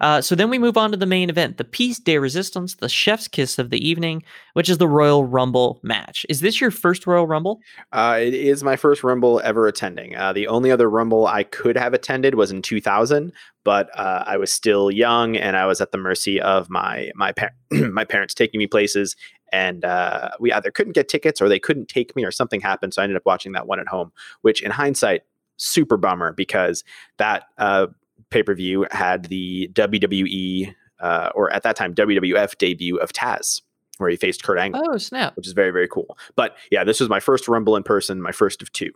Uh, 0.00 0.20
so 0.20 0.34
then 0.34 0.50
we 0.50 0.58
move 0.58 0.76
on 0.76 0.90
to 0.90 0.96
the 0.96 1.06
main 1.06 1.30
event, 1.30 1.56
the 1.56 1.64
Piece 1.64 1.98
de 1.98 2.18
Resistance, 2.18 2.74
the 2.76 2.88
chef's 2.88 3.28
kiss 3.28 3.58
of 3.58 3.70
the 3.70 3.86
evening, 3.86 4.22
which 4.52 4.68
is 4.68 4.78
the 4.78 4.88
Royal 4.88 5.24
Rumble 5.24 5.80
match. 5.82 6.26
Is 6.28 6.40
this 6.40 6.60
your 6.60 6.70
first 6.70 7.06
Royal 7.06 7.26
Rumble? 7.26 7.60
Uh, 7.92 8.18
it 8.20 8.34
is 8.34 8.62
my 8.62 8.76
first 8.76 9.02
Rumble 9.02 9.40
ever 9.44 9.66
attending. 9.66 10.16
Uh, 10.16 10.32
the 10.32 10.48
only 10.48 10.70
other 10.70 10.88
Rumble 10.88 11.26
I 11.26 11.44
could 11.44 11.76
have 11.76 11.94
attended 11.94 12.34
was 12.34 12.50
in 12.50 12.62
2000, 12.62 13.32
but 13.64 13.90
uh, 13.98 14.24
I 14.26 14.36
was 14.36 14.52
still 14.52 14.90
young 14.90 15.36
and 15.36 15.56
I 15.56 15.66
was 15.66 15.80
at 15.80 15.92
the 15.92 15.98
mercy 15.98 16.40
of 16.40 16.70
my 16.70 17.10
my 17.14 17.32
par- 17.32 17.54
my 17.70 18.04
parents 18.04 18.34
taking 18.34 18.58
me 18.58 18.66
places, 18.66 19.16
and 19.52 19.84
uh, 19.84 20.30
we 20.40 20.52
either 20.52 20.70
couldn't 20.70 20.92
get 20.92 21.08
tickets 21.08 21.40
or 21.40 21.48
they 21.48 21.58
couldn't 21.58 21.88
take 21.88 22.14
me 22.14 22.24
or 22.24 22.30
something 22.30 22.60
happened. 22.60 22.94
So 22.94 23.02
I 23.02 23.04
ended 23.04 23.16
up 23.16 23.26
watching 23.26 23.52
that 23.52 23.66
one 23.66 23.80
at 23.80 23.88
home, 23.88 24.12
which 24.42 24.62
in 24.62 24.70
hindsight, 24.70 25.22
super 25.56 25.96
bummer 25.96 26.32
because 26.32 26.84
that 27.18 27.44
uh, 27.58 27.86
pay 28.30 28.42
per 28.42 28.54
view 28.54 28.86
had 28.90 29.26
the 29.26 29.68
WWE 29.74 30.74
uh, 31.00 31.30
or 31.34 31.52
at 31.52 31.62
that 31.62 31.76
time 31.76 31.94
WWF 31.94 32.56
debut 32.58 32.96
of 32.98 33.12
Taz, 33.12 33.60
where 33.98 34.08
he 34.10 34.16
faced 34.16 34.42
Kurt 34.42 34.58
Angle 34.58 34.82
Oh, 34.86 34.96
snap. 34.98 35.36
which 35.36 35.46
is 35.46 35.52
very 35.52 35.70
very 35.70 35.88
cool. 35.88 36.16
But 36.36 36.56
yeah, 36.70 36.84
this 36.84 37.00
was 37.00 37.08
my 37.08 37.20
first 37.20 37.48
Rumble 37.48 37.76
in 37.76 37.82
person, 37.82 38.20
my 38.22 38.32
first 38.32 38.62
of 38.62 38.72
two. 38.72 38.90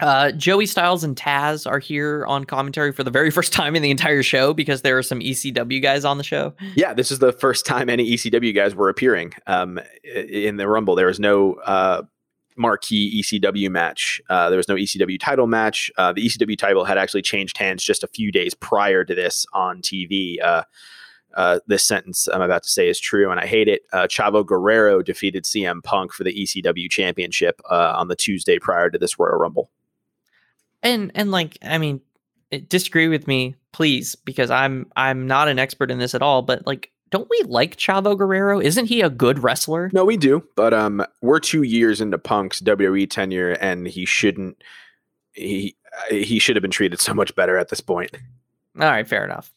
Uh, 0.00 0.32
Joey 0.32 0.66
Styles 0.66 1.04
and 1.04 1.14
Taz 1.14 1.64
are 1.70 1.78
here 1.78 2.26
on 2.26 2.44
commentary 2.44 2.90
for 2.92 3.04
the 3.04 3.10
very 3.10 3.30
first 3.30 3.52
time 3.52 3.76
in 3.76 3.82
the 3.82 3.90
entire 3.90 4.22
show 4.24 4.52
because 4.52 4.82
there 4.82 4.98
are 4.98 5.02
some 5.02 5.20
ECW 5.20 5.80
guys 5.80 6.04
on 6.04 6.18
the 6.18 6.24
show. 6.24 6.54
Yeah, 6.74 6.92
this 6.92 7.12
is 7.12 7.20
the 7.20 7.30
first 7.32 7.64
time 7.66 7.88
any 7.88 8.10
ECW 8.14 8.52
guys 8.52 8.74
were 8.74 8.88
appearing 8.88 9.32
um, 9.46 9.78
in 10.02 10.56
the 10.56 10.66
Rumble. 10.66 10.96
There 10.96 11.06
was 11.06 11.20
no 11.20 11.54
uh, 11.64 12.02
marquee 12.56 13.22
ECW 13.22 13.70
match. 13.70 14.20
Uh, 14.28 14.48
there 14.50 14.56
was 14.56 14.68
no 14.68 14.74
ECW 14.74 15.18
title 15.18 15.46
match. 15.46 15.90
Uh, 15.96 16.12
the 16.12 16.26
ECW 16.26 16.56
title 16.56 16.84
had 16.84 16.98
actually 16.98 17.22
changed 17.22 17.58
hands 17.58 17.82
just 17.82 18.02
a 18.02 18.08
few 18.08 18.32
days 18.32 18.54
prior 18.54 19.04
to 19.04 19.14
this 19.14 19.46
on 19.52 19.82
TV. 19.82 20.42
Uh, 20.42 20.64
uh, 21.34 21.60
this 21.66 21.82
sentence 21.82 22.28
I'm 22.28 22.42
about 22.42 22.62
to 22.62 22.68
say 22.68 22.88
is 22.88 23.00
true, 23.00 23.30
and 23.30 23.40
I 23.40 23.46
hate 23.46 23.68
it. 23.68 23.82
Uh, 23.92 24.06
Chavo 24.06 24.44
Guerrero 24.44 25.02
defeated 25.02 25.44
CM 25.44 25.82
Punk 25.82 26.12
for 26.12 26.24
the 26.24 26.32
ECW 26.32 26.90
championship 26.90 27.60
uh, 27.70 27.94
on 27.96 28.08
the 28.08 28.16
Tuesday 28.16 28.58
prior 28.58 28.90
to 28.90 28.98
this 28.98 29.18
Royal 29.18 29.38
Rumble. 29.38 29.70
And 30.82 31.12
and 31.14 31.30
like 31.30 31.58
I 31.62 31.78
mean, 31.78 32.00
disagree 32.68 33.08
with 33.08 33.26
me, 33.26 33.56
please, 33.72 34.14
because 34.14 34.50
I'm 34.50 34.90
I'm 34.96 35.26
not 35.26 35.48
an 35.48 35.58
expert 35.58 35.90
in 35.90 35.98
this 35.98 36.14
at 36.14 36.22
all. 36.22 36.42
But 36.42 36.66
like, 36.66 36.90
don't 37.12 37.28
we 37.30 37.42
like 37.46 37.76
Chavo 37.76 38.16
Guerrero? 38.16 38.58
Isn't 38.58 38.86
he 38.86 39.02
a 39.02 39.10
good 39.10 39.42
wrestler? 39.42 39.90
No, 39.92 40.04
we 40.04 40.16
do, 40.16 40.42
but 40.56 40.72
um, 40.74 41.04
we're 41.20 41.38
two 41.38 41.62
years 41.62 42.00
into 42.00 42.18
Punk's 42.18 42.60
WWE 42.60 43.08
tenure, 43.08 43.52
and 43.52 43.86
he 43.86 44.04
shouldn't. 44.04 44.64
He 45.34 45.76
he 46.10 46.38
should 46.38 46.56
have 46.56 46.62
been 46.62 46.70
treated 46.70 47.00
so 47.00 47.14
much 47.14 47.34
better 47.36 47.58
at 47.58 47.68
this 47.68 47.80
point. 47.80 48.16
All 48.80 48.88
right, 48.88 49.06
fair 49.06 49.24
enough. 49.24 49.52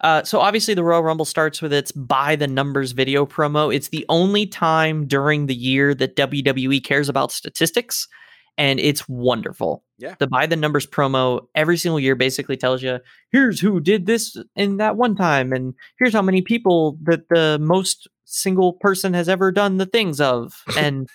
Uh, 0.00 0.22
so 0.22 0.40
obviously 0.40 0.74
the 0.74 0.84
Royal 0.84 1.02
Rumble 1.02 1.24
starts 1.24 1.60
with 1.60 1.72
its 1.72 1.92
by 1.92 2.36
the 2.36 2.46
numbers 2.46 2.92
video 2.92 3.26
promo. 3.26 3.74
It's 3.74 3.88
the 3.88 4.06
only 4.08 4.46
time 4.46 5.06
during 5.06 5.46
the 5.46 5.54
year 5.54 5.94
that 5.94 6.16
WWE 6.16 6.82
cares 6.82 7.08
about 7.08 7.30
statistics, 7.30 8.08
and 8.58 8.78
it's 8.80 9.08
wonderful. 9.08 9.84
Yeah. 9.98 10.14
The 10.18 10.26
by 10.26 10.46
the 10.46 10.56
numbers 10.56 10.86
promo 10.86 11.46
every 11.54 11.76
single 11.76 12.00
year 12.00 12.14
basically 12.14 12.56
tells 12.56 12.82
you 12.82 12.98
here's 13.30 13.60
who 13.60 13.80
did 13.80 14.06
this 14.06 14.36
in 14.56 14.78
that 14.78 14.96
one 14.96 15.14
time, 15.16 15.52
and 15.52 15.74
here's 15.98 16.12
how 16.12 16.22
many 16.22 16.42
people 16.42 16.98
that 17.04 17.28
the 17.28 17.58
most 17.60 18.08
single 18.24 18.72
person 18.74 19.14
has 19.14 19.28
ever 19.28 19.52
done 19.52 19.78
the 19.78 19.86
things 19.86 20.20
of, 20.20 20.62
and 20.76 21.08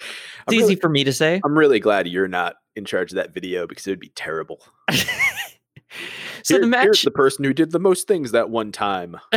it's 0.00 0.08
I'm 0.48 0.54
easy 0.54 0.62
really, 0.62 0.76
for 0.76 0.88
me 0.88 1.04
to 1.04 1.12
say. 1.12 1.40
I'm 1.44 1.56
really 1.58 1.80
glad 1.80 2.06
you're 2.08 2.28
not 2.28 2.56
in 2.76 2.84
charge 2.84 3.12
of 3.12 3.16
that 3.16 3.34
video 3.34 3.66
because 3.66 3.86
it 3.86 3.90
would 3.90 4.00
be 4.00 4.12
terrible. 4.14 4.60
so 4.90 6.56
Here- 6.56 6.60
the 6.66 6.78
here's 6.80 7.02
the 7.02 7.10
person 7.10 7.44
who 7.44 7.52
did 7.52 7.72
the 7.72 7.80
most 7.80 8.06
things 8.06 8.32
that 8.32 8.50
one 8.50 8.72
time. 8.72 9.16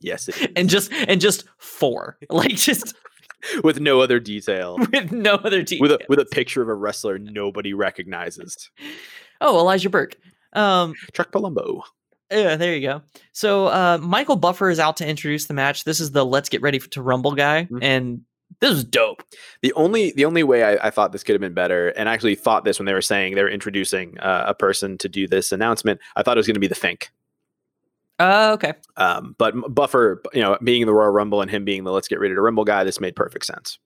Yes, 0.00 0.28
it 0.28 0.36
is. 0.40 0.48
and 0.54 0.68
just 0.68 0.92
and 0.92 1.20
just 1.20 1.44
four 1.58 2.18
like 2.28 2.50
just 2.50 2.94
with 3.64 3.80
no 3.80 4.00
other 4.00 4.20
detail. 4.20 4.78
with 4.92 5.12
no 5.12 5.34
other 5.34 5.62
detail. 5.62 5.82
with 5.82 5.92
a 5.92 5.98
with 6.08 6.18
a 6.18 6.24
picture 6.26 6.62
of 6.62 6.68
a 6.68 6.74
wrestler 6.74 7.18
nobody 7.18 7.74
recognizes. 7.74 8.70
oh 9.40 9.58
elijah 9.58 9.90
burke 9.90 10.16
um 10.52 10.94
Chuck 11.12 11.30
Palumbo. 11.32 11.82
yeah 12.30 12.56
there 12.56 12.74
you 12.74 12.86
go 12.86 13.02
so 13.32 13.66
uh 13.66 13.98
michael 14.00 14.36
buffer 14.36 14.70
is 14.70 14.78
out 14.78 14.96
to 14.98 15.06
introduce 15.06 15.46
the 15.46 15.54
match 15.54 15.84
this 15.84 16.00
is 16.00 16.12
the 16.12 16.24
let's 16.24 16.48
get 16.48 16.62
ready 16.62 16.78
to 16.78 17.02
rumble 17.02 17.32
guy 17.32 17.64
Mhm. 17.70 17.78
and 17.82 18.20
this 18.60 18.70
was 18.70 18.84
dope 18.84 19.22
The 19.62 19.72
only 19.74 20.12
the 20.12 20.24
only 20.24 20.42
way 20.44 20.62
I, 20.62 20.86
I 20.86 20.90
thought 20.90 21.12
this 21.12 21.22
could 21.24 21.34
have 21.34 21.40
been 21.40 21.52
better, 21.52 21.88
and 21.88 22.08
I 22.08 22.14
actually 22.14 22.36
thought 22.36 22.64
this 22.64 22.78
when 22.78 22.86
they 22.86 22.94
were 22.94 23.02
saying 23.02 23.34
they 23.34 23.42
were 23.42 23.50
introducing 23.50 24.18
uh, 24.20 24.44
a 24.46 24.54
person 24.54 24.96
to 24.98 25.08
do 25.08 25.26
this 25.26 25.50
announcement. 25.52 26.00
I 26.14 26.22
thought 26.22 26.36
it 26.36 26.40
was 26.40 26.46
going 26.46 26.54
to 26.54 26.60
be 26.60 26.68
the 26.68 26.74
Fink. 26.76 27.10
Uh 28.18 28.50
okay 28.54 28.72
Um, 28.96 29.34
but 29.38 29.54
Buffer, 29.74 30.22
you 30.32 30.40
know, 30.40 30.56
being 30.62 30.86
the 30.86 30.94
Royal 30.94 31.10
Rumble 31.10 31.40
and 31.42 31.50
him 31.50 31.64
being 31.64 31.84
the 31.84 31.92
Let's 31.92 32.08
Get 32.08 32.18
Ready 32.20 32.34
to 32.34 32.40
Rumble 32.40 32.64
guy, 32.64 32.82
this 32.84 33.00
made 33.00 33.14
perfect 33.16 33.44
sense. 33.46 33.78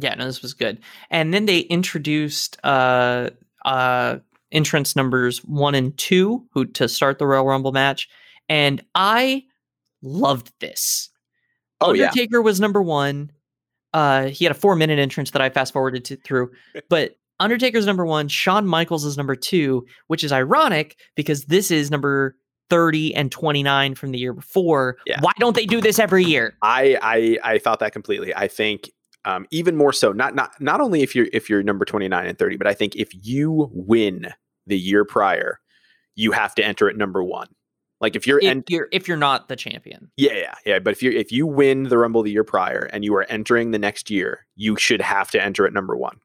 yeah 0.00 0.14
no 0.14 0.24
this 0.26 0.42
was 0.42 0.54
good 0.54 0.78
and 1.10 1.32
then 1.34 1.46
they 1.46 1.60
introduced 1.60 2.58
uh 2.64 3.30
uh 3.64 4.18
entrance 4.52 4.94
numbers 4.94 5.38
one 5.44 5.74
and 5.74 5.96
two 5.98 6.46
who 6.52 6.64
to 6.64 6.88
start 6.88 7.18
the 7.18 7.26
royal 7.26 7.44
rumble 7.46 7.72
match 7.72 8.08
and 8.48 8.82
i 8.94 9.42
loved 10.02 10.52
this 10.60 11.10
Oh 11.80 11.92
yeah, 11.92 12.06
Undertaker 12.06 12.42
was 12.42 12.58
number 12.60 12.82
one. 12.82 13.30
Uh, 13.94 14.26
he 14.26 14.44
had 14.44 14.50
a 14.50 14.54
four 14.58 14.74
minute 14.74 14.98
entrance 14.98 15.30
that 15.30 15.40
I 15.40 15.48
fast 15.48 15.72
forwarded 15.72 16.04
to, 16.06 16.16
through, 16.16 16.50
but 16.88 17.16
Undertaker's 17.38 17.86
number 17.86 18.04
one. 18.04 18.26
Shawn 18.26 18.66
Michaels 18.66 19.04
is 19.04 19.16
number 19.16 19.36
two, 19.36 19.86
which 20.08 20.24
is 20.24 20.32
ironic 20.32 20.98
because 21.14 21.44
this 21.44 21.70
is 21.70 21.88
number 21.88 22.34
30 22.70 23.14
and 23.14 23.30
29 23.32 23.94
from 23.94 24.12
the 24.12 24.18
year 24.18 24.32
before. 24.32 24.96
Yeah. 25.06 25.20
Why 25.20 25.32
don't 25.38 25.54
they 25.56 25.66
do 25.66 25.80
this 25.80 25.98
every 25.98 26.24
year? 26.24 26.56
I 26.62 26.98
I 27.02 27.38
I 27.54 27.58
thought 27.58 27.80
that 27.80 27.92
completely. 27.92 28.34
I 28.34 28.48
think 28.48 28.90
um, 29.24 29.46
even 29.50 29.76
more 29.76 29.92
so. 29.92 30.12
Not 30.12 30.34
not 30.34 30.60
not 30.60 30.80
only 30.80 31.02
if 31.02 31.14
you're 31.14 31.28
if 31.32 31.48
you're 31.50 31.62
number 31.62 31.84
twenty 31.84 32.08
nine 32.08 32.26
and 32.26 32.38
thirty, 32.38 32.56
but 32.56 32.66
I 32.66 32.74
think 32.74 32.96
if 32.96 33.10
you 33.26 33.70
win 33.72 34.32
the 34.66 34.78
year 34.78 35.04
prior, 35.04 35.60
you 36.14 36.32
have 36.32 36.54
to 36.56 36.64
enter 36.64 36.88
at 36.88 36.96
number 36.96 37.22
one. 37.22 37.48
Like 38.00 38.14
if 38.14 38.26
you're 38.26 38.38
If 38.38 38.44
en- 38.44 38.64
you're 38.68 38.88
if 38.92 39.08
you're 39.08 39.16
not 39.16 39.48
the 39.48 39.56
champion. 39.56 40.10
Yeah, 40.16 40.34
yeah, 40.34 40.54
yeah. 40.64 40.78
But 40.78 40.92
if 40.92 41.02
you 41.02 41.10
if 41.10 41.32
you 41.32 41.46
win 41.46 41.84
the 41.84 41.98
Rumble 41.98 42.22
the 42.22 42.30
year 42.30 42.44
prior 42.44 42.88
and 42.92 43.04
you 43.04 43.14
are 43.16 43.24
entering 43.28 43.72
the 43.72 43.78
next 43.78 44.08
year, 44.08 44.46
you 44.54 44.76
should 44.76 45.00
have 45.00 45.30
to 45.32 45.42
enter 45.42 45.66
at 45.66 45.72
number 45.72 45.96
one. 45.96 46.18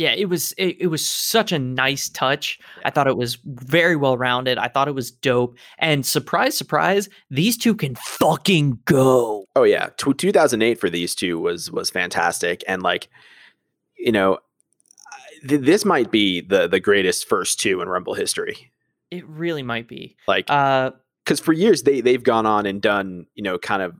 Yeah, 0.00 0.12
it 0.12 0.30
was 0.30 0.52
it, 0.52 0.78
it 0.80 0.86
was 0.86 1.06
such 1.06 1.52
a 1.52 1.58
nice 1.58 2.08
touch. 2.08 2.58
I 2.86 2.90
thought 2.90 3.06
it 3.06 3.18
was 3.18 3.36
very 3.44 3.96
well 3.96 4.16
rounded. 4.16 4.56
I 4.56 4.66
thought 4.66 4.88
it 4.88 4.94
was 4.94 5.10
dope. 5.10 5.58
And 5.78 6.06
surprise, 6.06 6.56
surprise, 6.56 7.10
these 7.28 7.58
two 7.58 7.74
can 7.74 7.96
fucking 7.96 8.78
go. 8.86 9.44
Oh 9.54 9.64
yeah, 9.64 9.90
Tw 9.98 10.16
2008 10.16 10.80
for 10.80 10.88
these 10.88 11.14
two 11.14 11.38
was 11.38 11.70
was 11.70 11.90
fantastic, 11.90 12.64
and 12.66 12.80
like, 12.80 13.10
you 13.98 14.10
know, 14.10 14.38
th- 15.46 15.60
this 15.60 15.84
might 15.84 16.10
be 16.10 16.40
the 16.40 16.66
the 16.66 16.80
greatest 16.80 17.28
first 17.28 17.60
two 17.60 17.82
in 17.82 17.88
Rumble 17.90 18.14
history. 18.14 18.72
It 19.10 19.28
really 19.28 19.62
might 19.62 19.86
be. 19.86 20.16
Like, 20.26 20.46
Uh 20.48 20.92
because 21.26 21.40
for 21.40 21.52
years 21.52 21.82
they 21.82 22.00
they've 22.00 22.24
gone 22.24 22.46
on 22.46 22.64
and 22.64 22.80
done 22.80 23.26
you 23.34 23.42
know 23.42 23.58
kind 23.58 23.82
of 23.82 23.94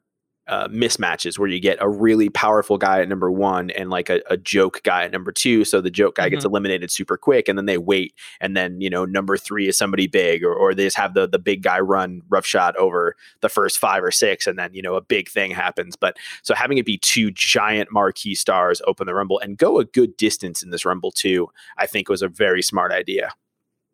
uh, 0.51 0.67
mismatches 0.69 1.39
where 1.39 1.49
you 1.49 1.61
get 1.61 1.79
a 1.81 1.89
really 1.89 2.29
powerful 2.29 2.77
guy 2.77 3.01
at 3.01 3.09
number 3.09 3.31
one 3.31 3.71
and 3.71 3.89
like 3.89 4.11
a, 4.11 4.21
a 4.29 4.37
joke 4.37 4.83
guy 4.83 5.05
at 5.05 5.13
number 5.13 5.31
two. 5.31 5.65
So 5.65 5.81
the 5.81 5.91
joke 5.91 6.17
guy 6.17 6.29
gets 6.29 6.45
eliminated 6.45 6.91
super 6.91 7.17
quick, 7.17 7.49
and 7.49 7.57
then 7.57 7.67
they 7.67 7.79
wait, 7.79 8.13
and 8.41 8.57
then 8.57 8.81
you 8.81 8.91
know 8.91 9.05
number 9.05 9.37
three 9.37 9.69
is 9.69 9.79
somebody 9.79 10.09
big, 10.09 10.43
or, 10.43 10.53
or 10.53 10.75
they 10.75 10.85
just 10.85 10.97
have 10.97 11.15
the 11.15 11.29
the 11.29 11.39
big 11.39 11.63
guy 11.63 11.79
run 11.79 12.23
roughshod 12.29 12.77
over 12.77 13.15
the 13.41 13.49
first 13.49 13.79
five 13.79 14.03
or 14.03 14.11
six, 14.11 14.47
and 14.47 14.59
then 14.59 14.75
you 14.75 14.83
know 14.83 14.97
a 14.97 15.01
big 15.01 15.29
thing 15.29 15.53
happens. 15.53 15.95
But 15.95 16.17
so 16.43 16.55
having 16.55 16.79
it 16.79 16.85
be 16.85 16.99
two 16.99 17.31
giant 17.31 17.93
marquee 17.93 18.35
stars 18.35 18.83
open 18.87 19.07
the 19.07 19.15
rumble 19.15 19.39
and 19.39 19.57
go 19.57 19.79
a 19.79 19.85
good 19.85 20.17
distance 20.17 20.63
in 20.63 20.71
this 20.71 20.85
rumble 20.85 21.13
too, 21.13 21.49
I 21.79 21.87
think 21.87 22.09
was 22.09 22.23
a 22.23 22.29
very 22.29 22.63
smart 22.63 22.91
idea. 22.91 23.33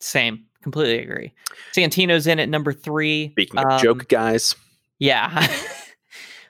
Same. 0.01 0.47
Completely 0.63 0.99
agree. 0.99 1.33
Santino's 1.75 2.27
in 2.27 2.41
at 2.41 2.49
number 2.49 2.73
three. 2.73 3.29
Speaking 3.33 3.59
of 3.61 3.73
Um, 3.73 3.81
joke 3.81 4.09
guys, 4.09 4.55
Yeah. 4.99 5.47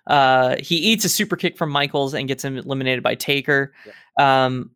uh, 0.07 0.57
he 0.59 0.77
eats 0.77 1.05
a 1.05 1.09
super 1.09 1.37
kick 1.37 1.57
from 1.57 1.71
Michaels 1.71 2.15
and 2.15 2.29
gets 2.29 2.45
him 2.45 2.57
eliminated 2.57 3.03
by 3.03 3.15
Taker. 3.15 3.73
Um, 4.19 4.71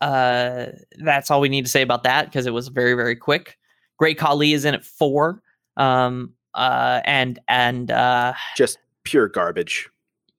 uh, 0.00 0.66
that's 0.98 1.30
all 1.30 1.40
we 1.40 1.48
need 1.48 1.64
to 1.64 1.70
say 1.70 1.82
about 1.82 2.04
that 2.04 2.26
because 2.26 2.46
it 2.46 2.52
was 2.52 2.68
very, 2.68 2.94
very 2.94 3.16
quick. 3.16 3.58
Great 3.98 4.18
Khali 4.18 4.52
is 4.52 4.64
in 4.64 4.74
at 4.74 4.84
four. 4.84 5.42
Um, 5.76 6.34
uh, 6.54 7.00
and, 7.04 7.38
and, 7.48 7.90
uh, 7.90 8.34
just 8.56 8.78
pure 9.04 9.28
garbage. 9.28 9.88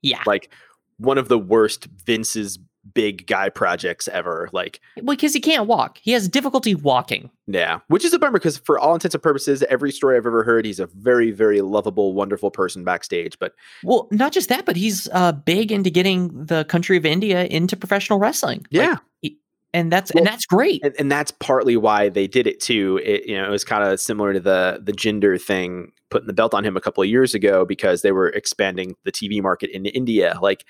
yeah, 0.02 0.22
like 0.26 0.54
one 0.98 1.18
of 1.18 1.28
the 1.28 1.40
worst 1.40 1.88
Vince's 2.06 2.60
big 2.94 3.26
guy 3.28 3.50
projects 3.50 4.08
ever. 4.10 4.50
Like, 4.52 4.80
because 5.06 5.34
he 5.34 5.40
can't 5.40 5.68
walk. 5.68 6.00
He 6.02 6.12
has 6.12 6.28
difficulty 6.28 6.76
walking. 6.76 7.30
yeah, 7.48 7.80
which 7.88 8.04
is 8.04 8.14
a 8.14 8.20
bummer 8.20 8.34
because 8.40 8.58
for 8.58 8.78
all 8.80 8.94
intents 8.94 9.16
and 9.16 9.24
purposes, 9.24 9.64
every 9.70 9.92
story 9.92 10.18
I've 10.18 10.26
ever 10.26 10.44
heard, 10.44 10.66
he's 10.66 10.80
a 10.80 10.88
very, 10.88 11.32
very 11.32 11.62
lovable, 11.62 12.14
wonderful 12.14 12.52
person 12.52 12.84
backstage. 12.84 13.40
But 13.40 13.54
Well, 13.84 14.08
not 14.12 14.32
just 14.34 14.50
that, 14.50 14.66
but 14.66 14.76
he's 14.76 15.08
uh, 15.14 15.32
big 15.32 15.72
into 15.72 15.90
getting 15.90 16.30
the 16.46 16.66
country 16.66 16.98
of 16.98 17.06
India 17.06 17.46
into 17.46 17.78
professional 17.78 18.20
wrestling. 18.20 18.60
Like, 18.72 18.84
yeah, 18.88 18.96
he- 19.22 19.38
and 19.74 19.92
that's 19.92 20.14
Well, 20.14 20.22
and 20.22 20.28
that's 20.28 20.46
great. 20.46 20.84
and, 20.84 20.94
and 21.00 21.12
that's 21.12 21.32
partly 21.32 21.78
why 21.78 22.10
they 22.10 22.28
did 22.28 22.46
it 22.48 22.60
too. 22.60 23.00
It 23.04 23.26
you 23.28 23.36
know 23.36 23.48
it 23.48 23.50
was 23.52 23.64
kind 23.64 23.84
of 23.84 24.00
similar 24.00 24.32
to 24.34 24.40
the 24.40 24.80
the 24.84 24.92
Jinder 24.92 25.42
thing, 25.42 25.92
putting 26.12 26.28
the 26.28 26.34
belt 26.34 26.54
on 26.54 26.64
him 26.64 26.78
a 26.78 26.82
couple 26.82 27.02
of 27.02 27.10
years 27.10 27.34
ago 27.34 27.66
because 27.66 28.04
they 28.04 28.12
were 28.12 28.30
expanding 28.30 28.96
the 29.04 29.12
TV 29.12 29.42
market 29.42 29.72
in 29.72 29.86
India. 29.88 30.38
Like, 30.42 30.64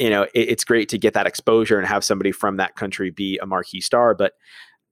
you 0.00 0.10
know, 0.10 0.22
it, 0.22 0.30
it's 0.34 0.64
great 0.64 0.88
to 0.88 0.98
get 0.98 1.14
that 1.14 1.26
exposure 1.26 1.78
and 1.78 1.86
have 1.86 2.02
somebody 2.04 2.32
from 2.32 2.56
that 2.56 2.74
country 2.74 3.10
be 3.10 3.38
a 3.38 3.46
marquee 3.46 3.80
star. 3.80 4.14
But 4.14 4.32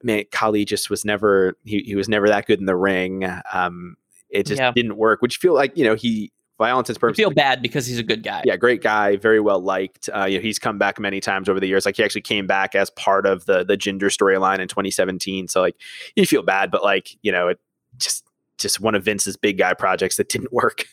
man, 0.02 0.24
Khali 0.30 0.64
just 0.64 0.90
was 0.90 1.04
never 1.04 1.54
he, 1.64 1.80
he 1.80 1.96
was 1.96 2.08
never 2.08 2.28
that 2.28 2.46
good 2.46 2.60
in 2.60 2.66
the 2.66 2.76
ring. 2.76 3.24
Um, 3.52 3.96
it 4.30 4.46
just 4.46 4.60
Yeah. 4.60 4.70
didn't 4.72 4.96
work. 4.96 5.22
Which 5.22 5.38
feel 5.38 5.54
like 5.54 5.76
you 5.76 5.84
know 5.84 5.94
he 5.94 6.30
violence 6.58 6.90
is 6.90 6.98
I 7.02 7.12
feel 7.12 7.30
bad 7.30 7.62
because 7.62 7.86
he's 7.86 8.00
a 8.00 8.02
good 8.02 8.22
guy. 8.24 8.42
yeah, 8.44 8.56
great 8.56 8.82
guy, 8.82 9.16
very 9.16 9.38
well 9.40 9.60
liked. 9.60 10.10
Uh, 10.12 10.24
you 10.24 10.38
know, 10.38 10.42
he's 10.42 10.58
come 10.58 10.76
back 10.76 10.98
many 10.98 11.20
times 11.20 11.48
over 11.48 11.60
the 11.60 11.68
years. 11.68 11.86
Like 11.86 11.96
he 11.96 12.02
actually 12.04 12.22
came 12.22 12.46
back 12.48 12.74
as 12.74 12.90
part 12.90 13.26
of 13.26 13.46
the 13.46 13.64
the 13.64 13.76
Jinder 13.76 14.10
storyline 14.10 14.58
in 14.58 14.68
2017. 14.68 15.48
So 15.48 15.60
like 15.60 15.76
you 16.16 16.26
feel 16.26 16.42
bad, 16.42 16.70
but 16.70 16.82
like 16.82 17.16
you 17.22 17.32
know, 17.32 17.48
it 17.48 17.58
just 17.96 18.24
just 18.58 18.80
one 18.80 18.94
of 18.94 19.04
Vince's 19.04 19.36
big 19.36 19.56
guy 19.56 19.72
projects 19.72 20.16
that 20.16 20.28
didn't 20.28 20.52
work. 20.52 20.84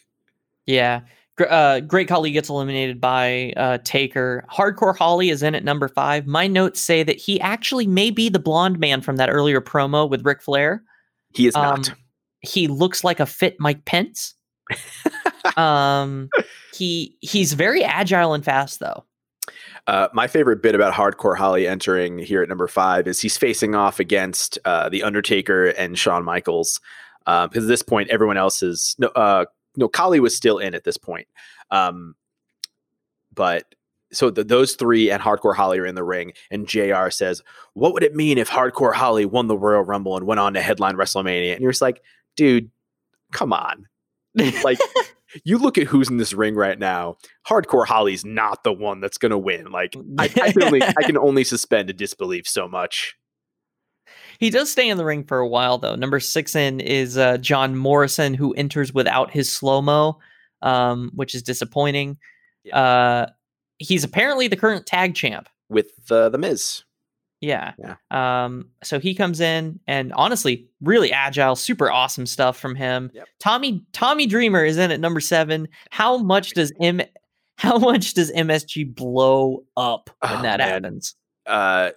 Yeah. 0.66 1.02
Uh, 1.40 1.82
Great 1.82 2.08
Khali 2.08 2.32
gets 2.32 2.48
eliminated 2.50 3.02
by 3.02 3.54
uh, 3.58 3.78
Taker. 3.84 4.46
Hardcore 4.52 4.96
Holly 4.96 5.30
is 5.30 5.44
in 5.44 5.54
at 5.54 5.64
number 5.64 5.88
five. 5.88 6.26
My 6.26 6.48
notes 6.48 6.80
say 6.80 7.04
that 7.04 7.18
he 7.18 7.42
actually 7.42 7.88
may 7.88 8.10
be 8.10 8.30
the 8.30 8.40
blonde 8.40 8.80
man 8.80 9.02
from 9.02 9.18
that 9.18 9.30
earlier 9.30 9.60
promo 9.60 10.10
with 10.10 10.26
Ric 10.26 10.42
Flair. 10.42 10.82
He 11.34 11.48
is 11.48 11.56
Um, 11.56 11.82
not. 11.82 11.94
He 12.40 12.68
looks 12.68 13.04
like 13.04 13.20
a 13.20 13.26
fit 13.26 13.58
Mike 13.60 13.84
Pence. 13.86 14.36
um, 15.58 16.30
he 16.74 17.18
he's 17.22 17.54
very 17.54 17.84
agile 17.84 18.34
and 18.34 18.44
fast 18.44 18.80
though. 18.80 19.04
Uh, 19.88 20.08
my 20.14 20.28
favorite 20.28 20.62
bit 20.64 20.74
about 20.74 20.94
Hardcore 20.94 21.38
Holly 21.38 21.68
entering 21.68 22.18
here 22.18 22.42
at 22.42 22.50
number 22.50 22.68
five 22.68 23.08
is 23.08 23.22
he's 23.22 23.38
facing 23.38 23.76
off 23.76 24.00
against 24.00 24.58
uh, 24.66 24.90
the 24.90 25.04
Undertaker 25.04 25.68
and 25.68 25.98
Shawn 25.98 26.24
Michaels. 26.24 26.80
Because 27.26 27.64
at 27.64 27.68
this 27.68 27.82
point, 27.82 28.10
everyone 28.10 28.38
else 28.38 28.62
is 28.64 28.96
no. 29.00 29.08
Uh, 29.10 29.46
no, 29.78 29.88
Khali 29.88 30.20
was 30.20 30.36
still 30.36 30.58
in 30.58 30.74
at 30.74 30.84
this 30.84 30.98
point. 30.98 31.28
Um, 31.72 32.16
but 33.34 33.76
so 34.12 34.30
the, 34.30 34.44
those 34.44 34.76
three 34.76 35.12
and 35.12 35.22
Hardcore 35.22 35.56
Holly 35.56 35.80
are 35.80 35.86
in 35.86 35.96
the 35.96 36.04
ring, 36.04 36.34
and 36.50 36.68
Jr. 36.68 37.10
says, 37.10 37.42
"What 37.74 37.94
would 37.94 38.04
it 38.04 38.16
mean 38.16 38.38
if 38.38 38.50
Hardcore 38.50 38.94
Holly 38.94 39.26
won 39.26 39.48
the 39.48 39.58
Royal 39.58 39.84
Rumble 39.84 40.18
and 40.18 40.26
went 40.26 40.40
on 40.40 40.54
to 40.54 40.62
headline 40.62 40.96
WrestleMania?" 40.96 41.54
And 41.54 41.62
you're 41.62 41.72
just 41.72 41.82
like, 41.82 42.02
"Dude, 42.36 42.72
come 43.32 43.54
on!" 43.54 43.88
Like, 44.64 44.80
you 45.44 45.58
look 45.58 45.78
at 45.78 45.88
who's 45.88 46.10
in 46.10 46.18
this 46.18 46.34
ring 46.34 46.56
right 46.56 46.78
now. 46.78 47.18
Hardcore 47.48 47.86
Holly's 47.86 48.26
not 48.26 48.64
the 48.64 48.74
one 48.74 49.00
that's 49.00 49.18
going 49.18 49.32
to 49.32 49.38
win. 49.38 49.72
Like, 49.72 49.96
I, 50.18 50.30
I 50.42 50.94
I 50.98 51.04
can 51.04 51.18
only 51.18 51.44
suspend 51.44 51.90
a 51.90 51.94
disbelief 51.94 52.48
so 52.48 52.68
much. 52.68 53.16
He 54.40 54.50
does 54.50 54.72
stay 54.72 54.90
in 54.90 54.98
the 54.98 55.06
ring 55.06 55.24
for 55.24 55.40
a 55.40 55.48
while, 55.48 55.78
though. 55.78 55.96
Number 55.96 56.20
six 56.20 56.56
in 56.56 56.80
is 56.80 57.18
uh, 57.18 57.38
John 57.38 57.76
Morrison, 57.76 58.34
who 58.34 58.54
enters 58.54 58.94
without 58.94 59.32
his 59.32 59.52
slow 59.52 59.82
mo, 59.82 60.20
um, 60.62 61.12
which 61.16 61.34
is 61.36 61.44
disappointing. 61.44 62.18
Uh, 62.74 63.28
he's 63.78 64.04
apparently 64.04 64.48
the 64.48 64.56
current 64.58 64.86
tag 64.86 65.16
champ. 65.16 65.48
with 65.70 65.92
uh, 66.10 66.30
the 66.30 66.38
Miz. 66.38 66.84
Yeah. 67.42 67.74
Yeah. 67.78 67.96
Um, 68.46 68.70
so 68.84 68.98
he 69.00 69.14
comes 69.14 69.40
in 69.40 69.80
and 69.88 70.12
honestly, 70.14 70.68
really 70.82 71.12
agile, 71.12 71.56
super 71.56 71.92
awesome 71.92 72.26
stuff 72.26 72.58
from 72.58 72.76
him. 72.76 73.12
Yep. 73.14 73.28
Tommy 73.40 73.86
Tommy 73.92 74.26
Dreamer 74.26 74.64
is 74.66 74.78
in 74.78 74.90
at 74.90 75.00
number 75.00 75.20
seven. 75.20 75.68
How 75.92 76.18
much 76.18 76.54
does 76.54 76.72
M 76.82 77.02
how 77.58 77.78
much 77.78 78.14
does 78.16 78.32
MSG 78.32 78.96
blow 78.96 79.64
up 79.78 80.10
when 80.22 80.32
Oh, 80.40 80.42
that 80.42 80.58
man. 80.60 80.84
happens? 80.84 81.16
Uh, 81.46 81.92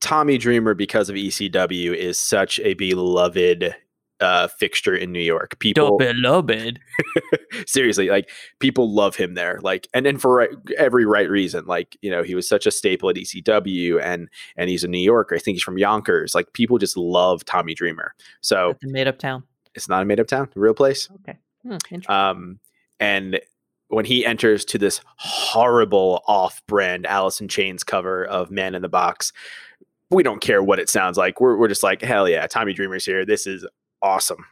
Tommy 0.00 0.38
Dreamer, 0.38 0.74
because 0.74 1.08
of 1.08 1.16
ECW, 1.16 1.94
is 1.94 2.18
such 2.18 2.58
a 2.60 2.74
beloved 2.74 3.74
uh, 4.20 4.48
fixture 4.48 4.94
in 4.94 5.10
New 5.12 5.20
York. 5.20 5.58
People 5.58 5.98
Beloved. 5.98 6.80
seriously 7.66 8.08
like 8.08 8.30
people 8.60 8.94
love 8.94 9.14
him 9.16 9.34
there 9.34 9.58
like 9.62 9.86
and 9.92 10.06
then 10.06 10.16
for 10.16 10.36
right, 10.36 10.48
every 10.78 11.04
right 11.04 11.28
reason 11.28 11.64
like 11.66 11.96
you 12.00 12.10
know 12.10 12.22
he 12.22 12.34
was 12.34 12.48
such 12.48 12.64
a 12.66 12.70
staple 12.70 13.10
at 13.10 13.16
ecw 13.16 14.00
and 14.02 14.28
and 14.56 14.70
he's 14.70 14.84
a 14.84 14.88
new 14.88 14.98
yorker 14.98 15.34
i 15.34 15.38
think 15.38 15.56
he's 15.56 15.62
from 15.62 15.76
yonkers 15.76 16.34
like 16.34 16.50
people 16.54 16.78
just 16.78 16.96
love 16.96 17.44
tommy 17.44 17.74
dreamer 17.74 18.14
so 18.40 18.74
Made 18.82 19.06
up 19.06 19.18
town. 19.18 19.42
it's 19.74 19.88
not 19.88 20.02
a 20.02 20.04
made-up 20.06 20.28
town 20.28 20.48
real 20.54 20.72
place 20.74 21.08
Okay. 21.28 21.38
Hmm, 21.62 21.76
um 22.10 22.58
and 23.00 23.38
when 23.88 24.06
he 24.06 24.24
enters 24.24 24.64
to 24.64 24.78
this 24.78 25.02
horrible 25.16 26.22
off-brand 26.26 27.04
Alice 27.06 27.42
in 27.42 27.48
Chains 27.48 27.84
cover 27.84 28.24
of 28.24 28.50
Man 28.50 28.74
in 28.74 28.80
the 28.80 28.88
Box, 28.88 29.34
we 30.12 30.22
don't 30.22 30.40
care 30.40 30.62
what 30.62 30.78
it 30.78 30.88
sounds 30.88 31.16
like. 31.16 31.40
We're, 31.40 31.56
we're 31.56 31.68
just 31.68 31.82
like, 31.82 32.02
hell 32.02 32.28
yeah, 32.28 32.46
Tommy 32.46 32.72
Dreamer's 32.72 33.04
here. 33.04 33.24
This 33.24 33.46
is 33.46 33.66
awesome. 34.02 34.44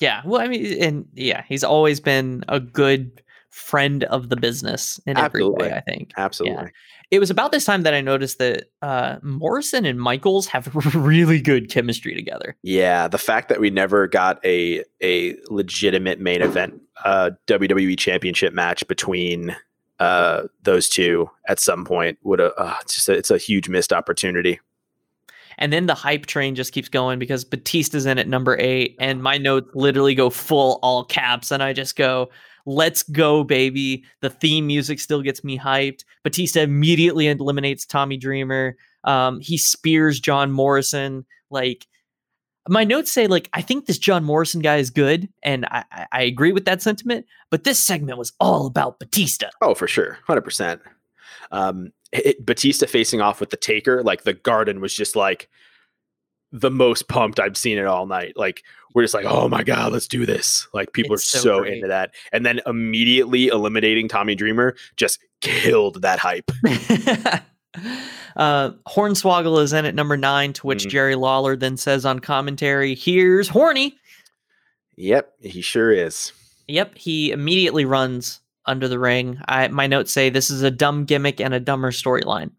yeah. 0.00 0.22
Well, 0.24 0.40
I 0.40 0.48
mean, 0.48 0.82
and 0.82 1.06
yeah, 1.14 1.44
he's 1.48 1.64
always 1.64 2.00
been 2.00 2.44
a 2.48 2.60
good 2.60 3.22
friend 3.50 4.04
of 4.04 4.30
the 4.30 4.36
business 4.36 4.98
in 5.06 5.16
every 5.16 5.42
Absolutely. 5.42 5.68
way, 5.68 5.74
I 5.74 5.80
think. 5.80 6.12
Absolutely. 6.16 6.72
It 7.10 7.18
was 7.18 7.28
about 7.28 7.52
this 7.52 7.66
time 7.66 7.82
that 7.82 7.92
I 7.92 8.00
noticed 8.00 8.38
that 8.38 8.70
uh, 8.80 9.18
Morrison 9.22 9.84
and 9.84 10.00
Michaels 10.00 10.46
have 10.46 10.74
really 10.94 11.40
good 11.40 11.70
chemistry 11.70 12.14
together. 12.14 12.56
Yeah, 12.62 13.08
the 13.08 13.18
fact 13.18 13.50
that 13.50 13.60
we 13.60 13.68
never 13.68 14.08
got 14.08 14.42
a 14.44 14.82
a 15.02 15.36
legitimate 15.50 16.18
main 16.18 16.40
event 16.40 16.80
uh, 17.04 17.32
WWE 17.46 17.98
Championship 17.98 18.54
match 18.54 18.86
between 18.88 19.54
uh, 19.98 20.44
those 20.62 20.88
two 20.88 21.28
at 21.46 21.60
some 21.60 21.84
point 21.84 22.18
would 22.22 22.38
have 22.38 22.52
uh, 22.56 22.76
it's 22.80 22.94
just 22.94 23.08
a, 23.10 23.12
it's 23.12 23.30
a 23.30 23.36
huge 23.36 23.68
missed 23.68 23.92
opportunity. 23.92 24.58
And 25.62 25.72
then 25.72 25.86
the 25.86 25.94
hype 25.94 26.26
train 26.26 26.56
just 26.56 26.72
keeps 26.72 26.88
going 26.88 27.20
because 27.20 27.44
Batista's 27.44 28.04
in 28.04 28.18
at 28.18 28.26
number 28.26 28.58
eight, 28.58 28.96
and 28.98 29.22
my 29.22 29.38
notes 29.38 29.70
literally 29.74 30.16
go 30.16 30.28
full 30.28 30.80
all 30.82 31.04
caps, 31.04 31.52
and 31.52 31.62
I 31.62 31.72
just 31.72 31.94
go, 31.94 32.30
"Let's 32.66 33.04
go, 33.04 33.44
baby!" 33.44 34.02
The 34.22 34.30
theme 34.30 34.66
music 34.66 34.98
still 34.98 35.22
gets 35.22 35.44
me 35.44 35.56
hyped. 35.56 36.02
Batista 36.24 36.62
immediately 36.62 37.28
eliminates 37.28 37.86
Tommy 37.86 38.16
Dreamer. 38.16 38.74
Um, 39.04 39.38
he 39.38 39.56
spears 39.56 40.18
John 40.18 40.50
Morrison. 40.50 41.24
Like 41.48 41.86
my 42.68 42.82
notes 42.82 43.12
say, 43.12 43.28
like 43.28 43.48
I 43.52 43.62
think 43.62 43.86
this 43.86 43.98
John 43.98 44.24
Morrison 44.24 44.62
guy 44.62 44.78
is 44.78 44.90
good, 44.90 45.28
and 45.44 45.64
I, 45.66 45.84
I, 46.10 46.22
agree 46.22 46.50
with 46.50 46.64
that 46.64 46.82
sentiment. 46.82 47.24
But 47.50 47.62
this 47.62 47.78
segment 47.78 48.18
was 48.18 48.32
all 48.40 48.66
about 48.66 48.98
Batista. 48.98 49.50
Oh, 49.60 49.74
for 49.76 49.86
sure, 49.86 50.18
hundred 50.26 50.42
percent. 50.42 50.80
It, 52.12 52.44
Batista 52.44 52.86
facing 52.86 53.20
off 53.20 53.40
with 53.40 53.50
the 53.50 53.56
Taker, 53.56 54.02
like 54.02 54.24
the 54.24 54.34
Garden 54.34 54.80
was 54.80 54.94
just 54.94 55.16
like 55.16 55.48
the 56.52 56.70
most 56.70 57.08
pumped 57.08 57.40
I've 57.40 57.56
seen 57.56 57.78
it 57.78 57.86
all 57.86 58.06
night. 58.06 58.36
Like 58.36 58.62
we're 58.94 59.02
just 59.02 59.14
like, 59.14 59.24
oh 59.24 59.48
my 59.48 59.62
god, 59.62 59.92
let's 59.92 60.06
do 60.06 60.26
this! 60.26 60.68
Like 60.74 60.92
people 60.92 61.14
It's 61.14 61.34
are 61.34 61.38
so 61.38 61.62
into 61.64 61.88
that, 61.88 62.14
and 62.30 62.44
then 62.44 62.60
immediately 62.66 63.48
eliminating 63.48 64.08
Tommy 64.08 64.34
Dreamer 64.34 64.76
just 64.96 65.20
killed 65.40 66.02
that 66.02 66.18
hype. 66.18 66.50
uh, 68.36 68.72
Hornswoggle 68.86 69.62
is 69.62 69.72
in 69.72 69.86
at 69.86 69.94
number 69.94 70.16
nine, 70.16 70.52
to 70.54 70.66
which 70.66 70.84
Mhm. 70.84 70.90
Jerry 70.90 71.14
Lawler 71.14 71.56
then 71.56 71.78
says 71.78 72.04
on 72.04 72.18
commentary, 72.18 72.94
"Here's 72.94 73.48
Horny." 73.48 73.96
Yep, 74.96 75.32
he 75.40 75.62
sure 75.62 75.90
is. 75.90 76.32
Yep, 76.68 76.98
he 76.98 77.32
immediately 77.32 77.86
runs 77.86 78.40
under 78.66 78.86
the 78.88 78.98
ring. 78.98 79.40
I, 79.48 79.68
my 79.68 79.86
notes 79.86 80.12
say 80.12 80.30
this 80.30 80.50
is 80.50 80.62
a 80.62 80.70
dumb 80.70 81.04
gimmick 81.04 81.40
and 81.40 81.52
a 81.54 81.60
dumber 81.60 81.90
storyline. 81.90 82.50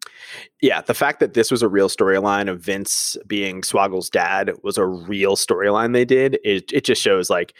Yeah, 0.62 0.82
the 0.82 0.94
fact 0.94 1.20
that 1.20 1.34
this 1.34 1.50
was 1.52 1.62
a 1.62 1.68
real 1.68 1.90
storyline 1.90 2.50
of 2.50 2.62
Vince 2.62 3.16
being 3.28 3.62
Swoggle's 3.62 4.10
dad 4.10 4.52
was 4.64 4.78
a 4.78 4.86
real 4.86 5.36
storyline 5.36 5.94
they 5.94 6.06
did. 6.06 6.40
It 6.44 6.72
it 6.74 6.84
just 6.84 7.02
shows 7.02 7.30
like 7.30 7.54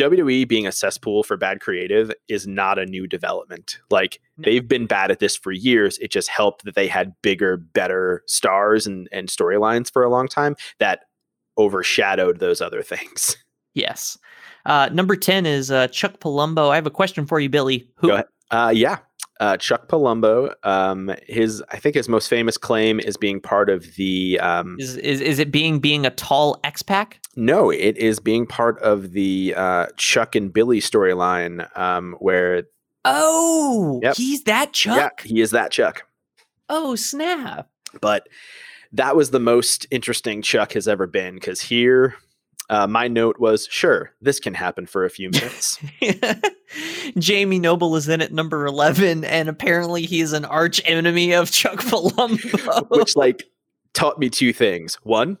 WWE 0.00 0.48
being 0.48 0.66
a 0.66 0.72
cesspool 0.72 1.22
for 1.22 1.36
bad 1.36 1.60
creative 1.60 2.10
is 2.28 2.44
not 2.46 2.78
a 2.78 2.86
new 2.86 3.06
development. 3.06 3.78
Like 3.88 4.20
No. 4.36 4.44
they've 4.50 4.66
been 4.66 4.86
bad 4.86 5.12
at 5.12 5.20
this 5.20 5.36
for 5.36 5.52
years. 5.52 5.96
It 5.98 6.10
just 6.10 6.28
helped 6.28 6.64
that 6.64 6.74
they 6.74 6.88
had 6.88 7.12
bigger, 7.22 7.56
better 7.56 8.22
stars 8.26 8.88
and, 8.88 9.08
and 9.12 9.28
storylines 9.28 9.92
for 9.92 10.02
a 10.02 10.10
long 10.10 10.26
time 10.26 10.56
that 10.80 11.02
overshadowed 11.56 12.40
those 12.40 12.60
other 12.60 12.82
things. 12.82 13.36
Yes. 13.74 14.16
Uh, 14.66 14.88
number 14.92 15.16
ten 15.16 15.46
is 15.46 15.70
uh, 15.70 15.88
Chuck 15.88 16.18
Palumbo. 16.20 16.68
I 16.70 16.74
have 16.74 16.86
a 16.86 16.90
question 16.90 17.24
for 17.26 17.40
you, 17.40 17.48
Billy. 17.48 17.88
Who? 17.96 18.08
Go 18.08 18.14
ahead. 18.14 18.26
Uh, 18.50 18.72
yeah. 18.74 18.98
Uh, 19.38 19.54
Chuck 19.58 19.86
Palumbo, 19.86 20.54
um, 20.64 21.10
his 21.26 21.62
I 21.70 21.76
think 21.78 21.94
his 21.94 22.08
most 22.08 22.28
famous 22.28 22.56
claim 22.56 22.98
is 23.00 23.18
being 23.18 23.38
part 23.38 23.68
of 23.68 23.84
the 23.96 24.40
um, 24.40 24.76
Is, 24.78 24.96
is 24.96 25.20
is 25.20 25.38
it 25.38 25.50
being 25.52 25.78
being 25.78 26.06
a 26.06 26.10
tall 26.10 26.58
X-Pac? 26.64 27.20
No, 27.36 27.68
it 27.70 27.98
is 27.98 28.18
being 28.18 28.46
part 28.46 28.78
of 28.80 29.12
the 29.12 29.52
uh, 29.54 29.86
Chuck 29.98 30.34
and 30.36 30.50
Billy 30.52 30.80
storyline, 30.80 31.68
um, 31.76 32.16
where 32.18 32.62
Oh, 33.04 34.00
Yep. 34.02 34.16
he's 34.16 34.42
that 34.44 34.72
Chuck. 34.72 35.22
yeah, 35.24 35.28
he 35.30 35.40
is 35.42 35.50
that 35.50 35.70
Chuck. 35.70 36.04
Oh, 36.70 36.94
snap. 36.96 37.68
But 38.00 38.26
that 38.92 39.16
was 39.16 39.30
the 39.30 39.38
most 39.40 39.86
interesting 39.90 40.40
Chuck 40.40 40.72
has 40.72 40.88
ever 40.88 41.06
been 41.06 41.34
because 41.34 41.60
here, 41.60 42.14
uh, 42.68 42.86
my 42.86 43.08
note 43.08 43.38
was 43.38 43.68
sure 43.70 44.12
this 44.20 44.40
can 44.40 44.54
happen 44.54 44.86
for 44.86 45.04
a 45.04 45.10
few 45.10 45.30
minutes. 45.30 45.78
Jamie 47.18 47.60
Noble 47.60 47.94
is 47.96 48.08
in 48.08 48.20
at 48.20 48.32
number 48.32 48.66
11, 48.66 49.24
and 49.24 49.48
apparently 49.48 50.02
he's 50.02 50.32
an 50.32 50.44
arch 50.44 50.80
enemy 50.84 51.32
of 51.32 51.50
Chuck 51.50 51.78
Palumbo. 51.80 52.90
which 52.90 53.16
like 53.16 53.44
taught 53.94 54.18
me 54.18 54.28
two 54.28 54.52
things. 54.52 54.96
One, 55.02 55.38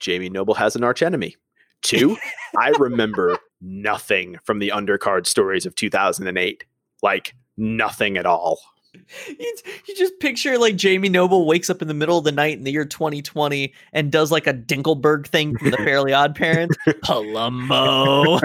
Jamie 0.00 0.30
Noble 0.30 0.54
has 0.54 0.74
an 0.76 0.84
arch 0.84 1.02
enemy. 1.02 1.36
Two, 1.82 2.16
I 2.58 2.70
remember 2.78 3.38
nothing 3.60 4.38
from 4.44 4.58
the 4.58 4.72
undercard 4.74 5.26
stories 5.26 5.66
of 5.66 5.74
2008. 5.74 6.64
Like 7.02 7.34
nothing 7.58 8.16
at 8.16 8.24
all. 8.24 8.58
you, 9.28 9.56
you 9.86 9.94
just 9.94 10.18
picture 10.20 10.58
like 10.58 10.76
Jamie 10.76 11.08
Noble 11.08 11.46
wakes 11.46 11.70
up 11.70 11.82
in 11.82 11.88
the 11.88 11.94
middle 11.94 12.18
of 12.18 12.24
the 12.24 12.32
night 12.32 12.56
in 12.58 12.64
the 12.64 12.72
year 12.72 12.84
2020 12.84 13.72
and 13.92 14.10
does 14.10 14.30
like 14.30 14.46
a 14.46 14.54
Dinkleberg 14.54 15.26
thing 15.26 15.56
from 15.56 15.70
the 15.70 15.76
Fairly 15.84 16.12
Odd 16.12 16.34
Parents. 16.34 16.76
Palumbo. 17.04 18.40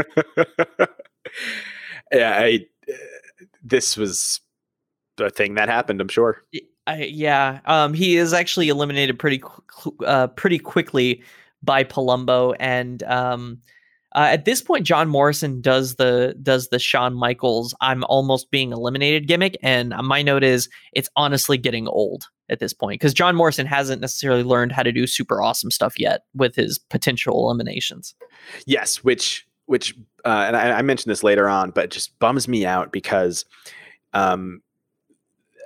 yeah, 2.11 2.39
I, 2.39 2.65
uh, 2.89 2.93
this 3.63 3.97
was 3.97 4.41
the 5.17 5.30
thing 5.30 5.55
that 5.55 5.69
happened. 5.69 6.01
I'm 6.01 6.07
sure. 6.07 6.43
I, 6.88 7.03
yeah, 7.03 7.59
um, 7.65 7.93
he 7.93 8.17
is 8.17 8.34
actually 8.34 8.69
eliminated 8.69 9.19
pretty 9.19 9.39
qu- 9.39 9.95
uh, 10.05 10.27
pretty 10.27 10.57
quickly 10.57 11.23
by 11.61 11.84
Palumbo, 11.84 12.55
and 12.59 13.03
um, 13.03 13.61
uh, 14.15 14.27
at 14.31 14.45
this 14.45 14.61
point, 14.61 14.86
John 14.86 15.07
Morrison 15.07 15.61
does 15.61 15.95
the 15.95 16.36
does 16.41 16.69
the 16.69 16.80
Shawn 16.80 17.14
Michaels 17.14 17.76
"I'm 17.81 18.03
almost 18.06 18.49
being 18.52 18.72
eliminated" 18.72 19.27
gimmick, 19.27 19.57
and 19.61 19.94
my 20.03 20.22
note 20.22 20.44
is 20.44 20.69
it's 20.94 21.10
honestly 21.15 21.57
getting 21.57 21.88
old 21.88 22.27
at 22.49 22.60
this 22.60 22.73
point 22.73 22.99
because 22.99 23.14
John 23.14 23.36
Morrison 23.36 23.68
hasn't 23.68 24.02
necessarily 24.02 24.44
learned 24.44 24.72
how 24.72 24.84
to 24.84 24.91
do 24.91 25.06
super 25.06 25.41
awesome 25.41 25.69
stuff 25.69 25.99
yet 25.99 26.22
with 26.34 26.56
his 26.56 26.80
potential 26.80 27.45
eliminations. 27.45 28.15
Yes, 28.65 29.03
which 29.03 29.48
which 29.68 29.95
uh, 30.26 30.45
and 30.48 30.57
I, 30.57 30.72
I 30.72 30.81
mentioned 30.81 31.11
this 31.11 31.23
later 31.23 31.48
on, 31.48 31.72
but 31.72 31.91
just 31.91 32.18
bums 32.18 32.48
me 32.48 32.65
out 32.65 32.91
because 32.91 33.45
um, 34.14 34.61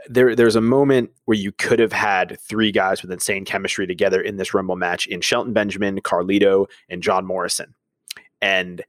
there 0.07 0.36
there's 0.36 0.57
a 0.57 0.61
moment 0.61 1.11
where 1.26 1.38
you 1.38 1.52
could 1.53 1.80
have 1.80 1.94
had 1.94 2.38
three 2.41 2.72
guys 2.72 3.02
with 3.02 3.11
insane 3.11 3.45
chemistry 3.45 3.88
together 3.88 4.20
in 4.22 4.38
this 4.38 4.53
Rumble 4.53 4.76
match 4.76 5.07
in 5.07 5.22
Shelton 5.22 5.53
Benjamin, 5.53 6.02
Carlito, 6.02 6.68
and 6.90 7.02
John 7.02 7.26
Morrison, 7.26 7.74
and 8.44 8.82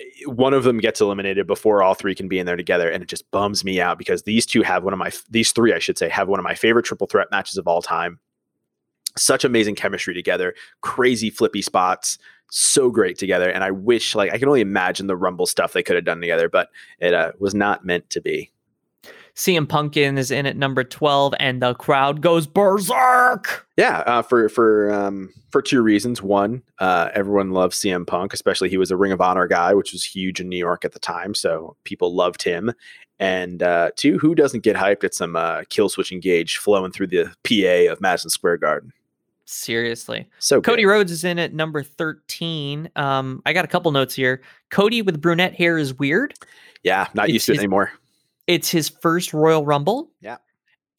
eh, 0.00 0.04
one 0.26 0.54
of 0.54 0.64
them 0.64 0.78
gets 0.78 1.00
eliminated 1.00 1.46
before 1.46 1.82
all 1.82 1.94
three 1.94 2.14
can 2.14 2.28
be 2.28 2.38
in 2.38 2.46
there 2.46 2.56
together, 2.56 2.88
and 2.88 3.02
it 3.02 3.08
just 3.08 3.30
bums 3.32 3.64
me 3.64 3.80
out 3.80 3.98
because 3.98 4.22
these 4.22 4.46
two 4.46 4.62
have 4.62 4.84
one 4.84 4.92
of 4.92 4.98
my 4.98 5.10
these 5.28 5.52
three 5.52 5.74
I 5.74 5.78
should 5.78 5.98
say 5.98 6.08
have 6.08 6.28
one 6.28 6.38
of 6.38 6.44
my 6.44 6.54
favorite 6.54 6.84
triple 6.84 7.06
threat 7.06 7.28
matches 7.30 7.58
of 7.58 7.66
all 7.66 7.82
time. 7.82 8.20
Such 9.18 9.44
amazing 9.44 9.74
chemistry 9.74 10.14
together, 10.14 10.54
crazy 10.80 11.28
flippy 11.28 11.60
spots, 11.60 12.16
so 12.50 12.90
great 12.90 13.18
together. 13.18 13.50
And 13.50 13.64
I 13.64 13.70
wish, 13.70 14.14
like, 14.14 14.32
I 14.32 14.38
can 14.38 14.48
only 14.48 14.60
imagine 14.60 15.06
the 15.06 15.16
Rumble 15.16 15.46
stuff 15.46 15.72
they 15.72 15.82
could 15.82 15.96
have 15.96 16.04
done 16.04 16.20
together, 16.20 16.48
but 16.48 16.68
it 16.98 17.12
uh, 17.12 17.32
was 17.38 17.54
not 17.54 17.84
meant 17.84 18.08
to 18.10 18.20
be. 18.22 18.51
CM 19.34 19.66
Punkin 19.66 20.18
is 20.18 20.30
in 20.30 20.44
at 20.46 20.56
number 20.56 20.84
12, 20.84 21.32
and 21.40 21.62
the 21.62 21.74
crowd 21.74 22.20
goes 22.20 22.46
berserk. 22.46 23.66
Yeah, 23.76 23.98
uh, 24.00 24.22
for 24.22 24.48
for 24.50 24.92
um, 24.92 25.32
for 25.50 25.62
two 25.62 25.80
reasons. 25.82 26.20
One, 26.22 26.62
uh, 26.78 27.08
everyone 27.14 27.50
loves 27.52 27.78
CM 27.80 28.06
Punk, 28.06 28.34
especially 28.34 28.68
he 28.68 28.76
was 28.76 28.90
a 28.90 28.96
Ring 28.96 29.12
of 29.12 29.20
Honor 29.20 29.46
guy, 29.48 29.72
which 29.74 29.92
was 29.92 30.04
huge 30.04 30.40
in 30.40 30.48
New 30.48 30.58
York 30.58 30.84
at 30.84 30.92
the 30.92 30.98
time, 30.98 31.34
so 31.34 31.76
people 31.84 32.14
loved 32.14 32.42
him. 32.42 32.72
And 33.18 33.62
uh, 33.62 33.90
two, 33.96 34.18
who 34.18 34.34
doesn't 34.34 34.64
get 34.64 34.76
hyped 34.76 35.04
at 35.04 35.14
some 35.14 35.36
uh, 35.36 35.60
Killswitch 35.70 36.10
Engage 36.12 36.56
flowing 36.58 36.90
through 36.92 37.06
the 37.06 37.24
PA 37.44 37.90
of 37.92 38.00
Madison 38.00 38.30
Square 38.30 38.58
Garden? 38.58 38.92
Seriously. 39.44 40.28
So 40.40 40.60
good. 40.60 40.70
Cody 40.72 40.86
Rhodes 40.86 41.12
is 41.12 41.24
in 41.24 41.38
at 41.38 41.52
number 41.54 41.82
13. 41.82 42.90
Um, 42.96 43.42
I 43.46 43.52
got 43.52 43.64
a 43.64 43.68
couple 43.68 43.92
notes 43.92 44.14
here. 44.14 44.42
Cody 44.70 45.02
with 45.02 45.20
brunette 45.20 45.54
hair 45.54 45.78
is 45.78 45.94
weird. 45.94 46.34
yeah, 46.82 47.08
not 47.14 47.24
It's- 47.24 47.34
used 47.34 47.46
to 47.46 47.52
it 47.52 47.58
anymore. 47.58 47.92
It's 48.46 48.70
his 48.70 48.88
first 48.88 49.32
Royal 49.32 49.64
Rumble. 49.64 50.10
Yeah. 50.20 50.38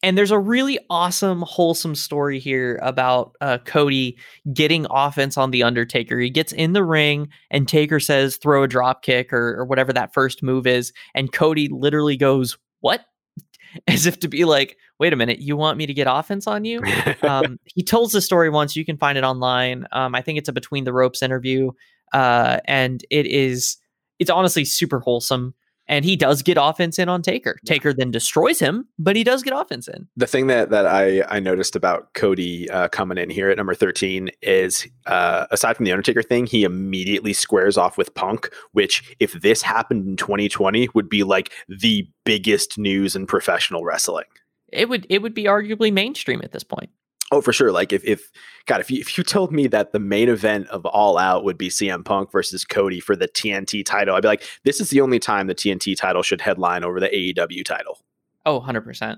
And 0.02 0.18
there's 0.18 0.30
a 0.30 0.38
really 0.38 0.78
awesome, 0.90 1.40
wholesome 1.40 1.94
story 1.94 2.38
here 2.38 2.78
about 2.82 3.34
uh, 3.40 3.56
Cody 3.64 4.18
getting 4.52 4.86
offense 4.90 5.38
on 5.38 5.50
The 5.50 5.62
Undertaker. 5.62 6.20
He 6.20 6.28
gets 6.28 6.52
in 6.52 6.74
the 6.74 6.84
ring, 6.84 7.28
and 7.50 7.66
Taker 7.66 7.98
says, 7.98 8.36
throw 8.36 8.64
a 8.64 8.68
drop 8.68 9.02
kick 9.02 9.32
or, 9.32 9.58
or 9.58 9.64
whatever 9.64 9.94
that 9.94 10.12
first 10.12 10.42
move 10.42 10.66
is. 10.66 10.92
And 11.14 11.32
Cody 11.32 11.68
literally 11.68 12.18
goes, 12.18 12.58
What? 12.80 13.06
As 13.88 14.04
if 14.04 14.20
to 14.20 14.28
be 14.28 14.44
like, 14.44 14.76
Wait 14.98 15.14
a 15.14 15.16
minute, 15.16 15.38
you 15.38 15.56
want 15.56 15.78
me 15.78 15.86
to 15.86 15.94
get 15.94 16.06
offense 16.08 16.46
on 16.46 16.66
you? 16.66 16.82
um, 17.22 17.58
he 17.64 17.82
tells 17.82 18.12
the 18.12 18.20
story 18.20 18.50
once. 18.50 18.76
You 18.76 18.84
can 18.84 18.98
find 18.98 19.16
it 19.16 19.24
online. 19.24 19.86
Um, 19.90 20.14
I 20.14 20.20
think 20.20 20.38
it's 20.38 20.50
a 20.50 20.52
between 20.52 20.84
the 20.84 20.92
ropes 20.92 21.22
interview, 21.22 21.70
uh, 22.12 22.60
and 22.66 23.02
it 23.08 23.24
is 23.24 23.78
it's 24.18 24.30
honestly 24.30 24.66
super 24.66 25.00
wholesome. 25.00 25.54
And 25.86 26.04
he 26.04 26.16
does 26.16 26.42
get 26.42 26.56
offense 26.58 26.98
in 26.98 27.08
on 27.08 27.20
Taker. 27.20 27.58
Taker 27.66 27.92
then 27.92 28.10
destroys 28.10 28.58
him, 28.58 28.88
but 28.98 29.16
he 29.16 29.24
does 29.24 29.42
get 29.42 29.52
offense 29.54 29.86
in. 29.86 30.08
the 30.16 30.26
thing 30.26 30.46
that 30.46 30.70
that 30.70 30.86
I 30.86 31.22
I 31.28 31.40
noticed 31.40 31.76
about 31.76 32.14
Cody 32.14 32.70
uh, 32.70 32.88
coming 32.88 33.18
in 33.18 33.30
here 33.30 33.50
at 33.50 33.56
number 33.56 33.74
thirteen 33.74 34.30
is 34.42 34.86
uh, 35.06 35.46
aside 35.50 35.76
from 35.76 35.84
the 35.84 35.92
Undertaker 35.92 36.22
thing, 36.22 36.46
he 36.46 36.64
immediately 36.64 37.32
squares 37.32 37.76
off 37.76 37.98
with 37.98 38.14
Punk, 38.14 38.50
which 38.72 39.14
if 39.20 39.32
this 39.32 39.62
happened 39.62 40.08
in 40.08 40.16
2020 40.16 40.88
would 40.94 41.08
be 41.08 41.22
like 41.22 41.52
the 41.68 42.08
biggest 42.24 42.78
news 42.78 43.14
in 43.14 43.26
professional 43.26 43.84
wrestling. 43.84 44.24
It 44.72 44.88
would 44.88 45.06
it 45.08 45.22
would 45.22 45.34
be 45.34 45.44
arguably 45.44 45.92
mainstream 45.92 46.40
at 46.42 46.52
this 46.52 46.64
point. 46.64 46.90
Oh, 47.34 47.40
for 47.40 47.52
sure. 47.52 47.72
Like 47.72 47.92
if 47.92 48.04
if 48.04 48.30
God, 48.66 48.80
if 48.80 48.92
you 48.92 49.00
if 49.00 49.18
you 49.18 49.24
told 49.24 49.50
me 49.50 49.66
that 49.66 49.90
the 49.90 49.98
main 49.98 50.28
event 50.28 50.68
of 50.68 50.86
All 50.86 51.18
Out 51.18 51.42
would 51.42 51.58
be 51.58 51.68
CM 51.68 52.04
Punk 52.04 52.30
versus 52.30 52.64
Cody 52.64 53.00
for 53.00 53.16
the 53.16 53.26
TNT 53.26 53.84
title, 53.84 54.14
I'd 54.14 54.22
be 54.22 54.28
like, 54.28 54.44
this 54.62 54.80
is 54.80 54.90
the 54.90 55.00
only 55.00 55.18
time 55.18 55.48
the 55.48 55.54
TNT 55.54 55.96
title 55.96 56.22
should 56.22 56.40
headline 56.40 56.84
over 56.84 57.00
the 57.00 57.08
AEW 57.08 57.64
title. 57.64 57.98
Oh, 58.46 58.60
100%. 58.60 59.16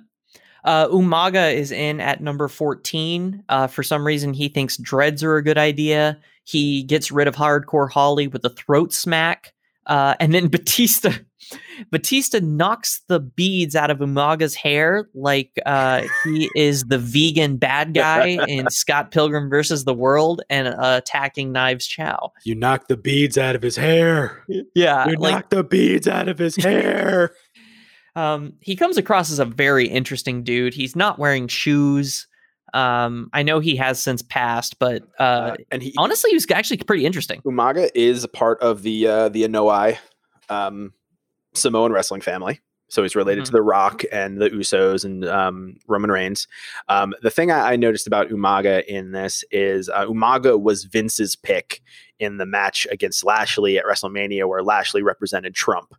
Uh, 0.65 0.89
Umaga 0.89 1.53
is 1.53 1.71
in 1.71 2.01
at 2.01 2.23
number 2.23 2.49
14. 2.49 3.45
Uh, 3.51 3.67
for 3.67 3.83
some 3.83 4.07
reason, 4.07 4.33
he 4.33 4.49
thinks 4.49 4.79
dreads 4.79 5.23
are 5.23 5.37
a 5.37 5.45
good 5.45 5.59
idea. 5.59 6.19
He 6.45 6.83
gets 6.85 7.13
rid 7.13 7.29
of 7.29 7.37
Hardcore 7.37 7.91
Holly 7.91 8.29
with 8.29 8.47
a 8.47 8.51
throat 8.51 8.95
smack. 8.95 9.53
Uh, 9.85 10.15
and 10.21 10.33
then 10.33 10.49
Batista 10.51 11.11
Batista 11.91 12.41
knocks 12.41 13.03
the 13.09 13.21
beads 13.21 13.77
out 13.77 13.91
of 13.91 13.99
Umaga's 13.99 14.55
hair 14.55 15.09
like 15.15 15.53
uh, 15.67 16.03
he 16.25 16.51
is 16.57 16.85
the 16.85 16.99
vegan 16.99 17.57
bad 17.57 17.95
guy 17.95 18.39
in 18.49 18.69
Scott 18.71 19.11
Pilgrim 19.11 19.49
versus 19.49 19.85
the 19.85 19.95
World 19.95 20.43
and 20.51 20.69
uh, 20.69 21.01
attacking 21.03 21.53
Knives 21.53 21.87
Chau. 21.87 22.33
You 22.45 22.55
knocked 22.55 22.89
the 22.89 22.97
beads 22.97 23.39
out 23.39 23.55
of 23.55 23.63
his 23.63 23.77
hair. 23.77 24.45
Yeah, 24.75 25.09
You 25.09 25.17
like 25.17 25.35
knocked 25.35 25.51
the 25.51 25.65
beads 25.65 26.09
out 26.09 26.29
of 26.29 26.39
his 26.39 26.57
hair. 26.63 27.33
Um, 28.15 28.55
he 28.61 28.77
comes 28.77 28.97
across 28.97 29.31
as 29.31 29.39
a 29.39 29.45
very 29.45 29.87
interesting 29.87 30.43
dude. 30.43 30.73
He's 30.73 30.97
not 30.97 31.19
wearing 31.19 31.49
shoes. 31.49 32.27
Um, 32.73 33.29
I 33.33 33.43
know 33.43 33.61
he 33.61 33.77
has 33.77 34.03
since 34.03 34.23
passed, 34.23 34.79
but 34.79 35.03
uh, 35.21 35.23
Uh, 35.23 35.57
and 35.71 35.83
he 35.83 35.95
honestly, 35.99 36.31
he 36.31 36.37
was 36.37 36.47
actually 36.51 36.79
pretty 36.79 37.05
interesting. 37.07 37.41
Umaga 37.43 37.91
is 37.95 38.25
a 38.25 38.29
part 38.29 38.61
of 38.61 38.83
the 38.83 39.07
uh, 39.07 39.29
the 39.29 39.45
Anoa'i 39.45 39.99
um, 40.49 40.93
Samoan 41.57 41.93
wrestling 41.93 42.21
family. 42.21 42.61
So 42.89 43.03
he's 43.03 43.17
related 43.17 43.45
to 43.47 43.53
The 43.53 43.63
Rock 43.63 44.05
and 44.13 44.41
the 44.41 44.49
Usos 44.51 45.05
and 45.05 45.25
um, 45.25 45.77
Roman 45.89 46.11
Reigns. 46.11 46.47
Um, 46.89 47.15
the 47.21 47.31
thing 47.31 47.51
I, 47.51 47.73
I 47.73 47.77
noticed 47.77 48.07
about 48.07 48.29
Umaga 48.29 48.85
in 48.85 49.11
this 49.11 49.45
is 49.51 49.89
uh, 49.89 50.07
Umaga 50.07 50.61
was 50.61 50.85
Vince's 50.85 51.35
pick 51.35 51.83
in 52.21 52.37
the 52.37 52.47
match 52.47 52.87
against 52.93 53.25
Lashley 53.25 53.77
at 53.77 53.85
WrestleMania, 53.85 54.49
where 54.49 54.63
Lashley 54.63 55.03
represented 55.03 55.55
Trump. 55.55 55.95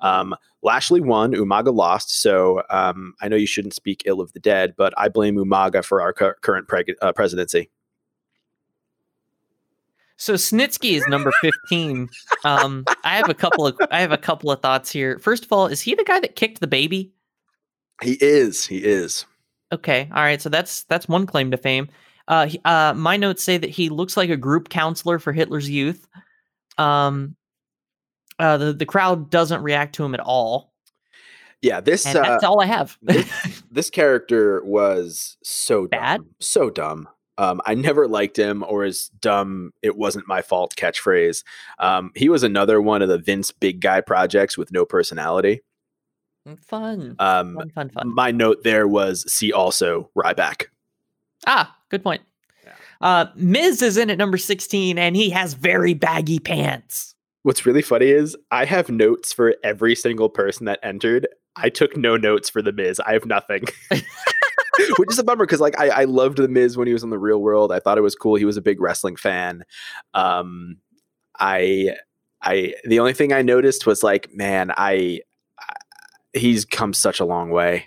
Um, 0.00 0.36
Lashley 0.62 1.00
won, 1.00 1.32
Umaga 1.32 1.74
lost. 1.74 2.22
So 2.22 2.62
um, 2.70 3.14
I 3.20 3.28
know 3.28 3.36
you 3.36 3.46
shouldn't 3.46 3.74
speak 3.74 4.04
ill 4.06 4.20
of 4.20 4.32
the 4.32 4.40
dead, 4.40 4.74
but 4.76 4.94
I 4.96 5.08
blame 5.08 5.36
Umaga 5.36 5.84
for 5.84 6.00
our 6.00 6.12
cu- 6.12 6.34
current 6.42 6.68
preg- 6.68 6.94
uh, 7.02 7.12
presidency. 7.12 7.70
So 10.20 10.34
Snitsky 10.34 10.92
is 10.92 11.06
number 11.08 11.32
fifteen. 11.40 12.10
um, 12.44 12.84
I 13.04 13.16
have 13.16 13.30
a 13.30 13.34
couple 13.34 13.66
of 13.66 13.76
I 13.90 14.00
have 14.02 14.12
a 14.12 14.18
couple 14.18 14.50
of 14.50 14.60
thoughts 14.60 14.90
here. 14.92 15.18
First 15.18 15.46
of 15.46 15.52
all, 15.52 15.66
is 15.66 15.80
he 15.80 15.94
the 15.94 16.04
guy 16.04 16.20
that 16.20 16.36
kicked 16.36 16.60
the 16.60 16.66
baby? 16.66 17.10
He 18.02 18.18
is. 18.20 18.66
He 18.66 18.84
is. 18.84 19.24
Okay, 19.72 20.10
all 20.14 20.22
right. 20.22 20.40
So 20.40 20.50
that's 20.50 20.84
that's 20.84 21.08
one 21.08 21.26
claim 21.26 21.50
to 21.52 21.56
fame. 21.56 21.88
Uh, 22.28 22.46
he- 22.46 22.60
uh, 22.66 22.92
my 22.94 23.16
notes 23.16 23.42
say 23.42 23.56
that 23.56 23.70
he 23.70 23.88
looks 23.88 24.14
like 24.16 24.28
a 24.28 24.36
group 24.36 24.68
counselor 24.68 25.18
for 25.18 25.32
Hitler's 25.32 25.70
Youth. 25.70 26.06
Um, 26.76 27.34
uh, 28.38 28.58
the 28.58 28.72
the 28.74 28.86
crowd 28.86 29.30
doesn't 29.30 29.62
react 29.62 29.94
to 29.96 30.04
him 30.04 30.12
at 30.14 30.20
all, 30.20 30.74
Yeah. 31.62 31.80
This. 31.80 32.04
and 32.04 32.18
Uh, 32.18 32.22
that's 32.22 32.44
all 32.44 32.60
I 32.60 32.66
have. 32.66 32.98
this, 33.02 33.62
this 33.70 33.90
character 33.90 34.62
was 34.64 35.38
so 35.42 35.86
Bad? 35.88 36.18
dumb, 36.18 36.26
so 36.40 36.68
dumb. 36.70 37.08
Um, 37.40 37.60
I 37.64 37.74
never 37.74 38.06
liked 38.06 38.36
him 38.36 38.62
or 38.68 38.84
his 38.84 39.08
dumb 39.20 39.72
"it 39.82 39.96
wasn't 39.96 40.28
my 40.28 40.42
fault" 40.42 40.74
catchphrase. 40.76 41.42
Um, 41.78 42.12
he 42.14 42.28
was 42.28 42.42
another 42.42 42.80
one 42.82 43.00
of 43.02 43.08
the 43.08 43.18
Vince 43.18 43.50
big 43.50 43.80
guy 43.80 44.00
projects 44.02 44.58
with 44.58 44.70
no 44.72 44.84
personality. 44.84 45.62
fun, 46.66 47.16
Um, 47.18 47.54
fun, 47.54 47.70
fun, 47.70 47.88
fun. 47.90 48.14
my 48.14 48.30
note 48.30 48.62
there 48.64 48.86
was 48.88 49.30
see 49.32 49.52
also 49.52 50.10
Ryback. 50.16 50.66
Ah, 51.46 51.74
good 51.88 52.02
point. 52.02 52.22
Yeah. 52.64 52.72
Uh, 53.00 53.26
Miz 53.36 53.80
is 53.82 53.96
in 53.96 54.10
at 54.10 54.18
number 54.18 54.36
16 54.36 54.98
and 54.98 55.16
he 55.16 55.30
has 55.30 55.54
very 55.54 55.94
baggy 55.94 56.38
pants. 56.38 57.14
What's 57.42 57.64
really 57.64 57.82
funny 57.82 58.08
is 58.08 58.36
I 58.50 58.66
have 58.66 58.90
notes 58.90 59.32
for 59.32 59.54
every 59.64 59.94
single 59.94 60.28
person 60.28 60.66
that 60.66 60.78
entered. 60.82 61.26
I 61.56 61.70
took 61.70 61.96
no 61.96 62.16
notes 62.16 62.50
for 62.50 62.60
the 62.62 62.72
Miz. 62.72 63.00
I 63.00 63.12
have 63.14 63.24
nothing. 63.26 63.64
Which 64.98 65.10
is 65.12 65.18
a 65.18 65.24
bummer 65.24 65.44
because 65.46 65.60
like 65.60 65.78
I, 65.78 65.88
I 65.88 66.04
loved 66.04 66.38
the 66.38 66.48
Miz 66.48 66.76
when 66.76 66.86
he 66.86 66.92
was 66.92 67.02
in 67.02 67.10
the 67.10 67.18
real 67.18 67.40
world. 67.40 67.72
I 67.72 67.80
thought 67.80 67.98
it 67.98 68.02
was 68.02 68.14
cool. 68.14 68.34
He 68.36 68.44
was 68.44 68.56
a 68.56 68.62
big 68.62 68.80
wrestling 68.80 69.16
fan. 69.16 69.64
Um 70.14 70.76
I 71.38 71.96
I 72.42 72.74
the 72.84 72.98
only 73.00 73.12
thing 73.12 73.32
I 73.32 73.42
noticed 73.42 73.86
was 73.86 74.02
like, 74.02 74.30
man, 74.34 74.70
I, 74.76 75.20
I 75.58 75.74
he's 76.38 76.64
come 76.64 76.92
such 76.94 77.20
a 77.20 77.24
long 77.24 77.50
way. 77.50 77.86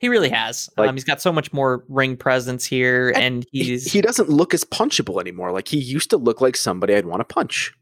He 0.00 0.08
really 0.08 0.28
has. 0.28 0.70
Like- 0.76 0.90
um, 0.90 0.94
he's 0.96 1.04
got 1.04 1.20
so 1.20 1.32
much 1.32 1.52
more 1.52 1.84
ring 1.88 2.16
presence 2.16 2.64
here 2.64 3.12
and 3.16 3.44
He, 3.50 3.64
he's 3.64 3.92
he 3.92 4.00
doesn't 4.00 4.28
look 4.28 4.54
as 4.54 4.64
punchable 4.64 5.20
anymore. 5.20 5.50
Like 5.52 5.66
he 5.68 5.78
used 5.78 6.10
to 6.10 6.16
look 6.16 6.40
like 6.40 6.56
somebody 6.56 6.94
I'd 6.94 7.06
want 7.06 7.20
to 7.20 7.24
punch. 7.34 7.72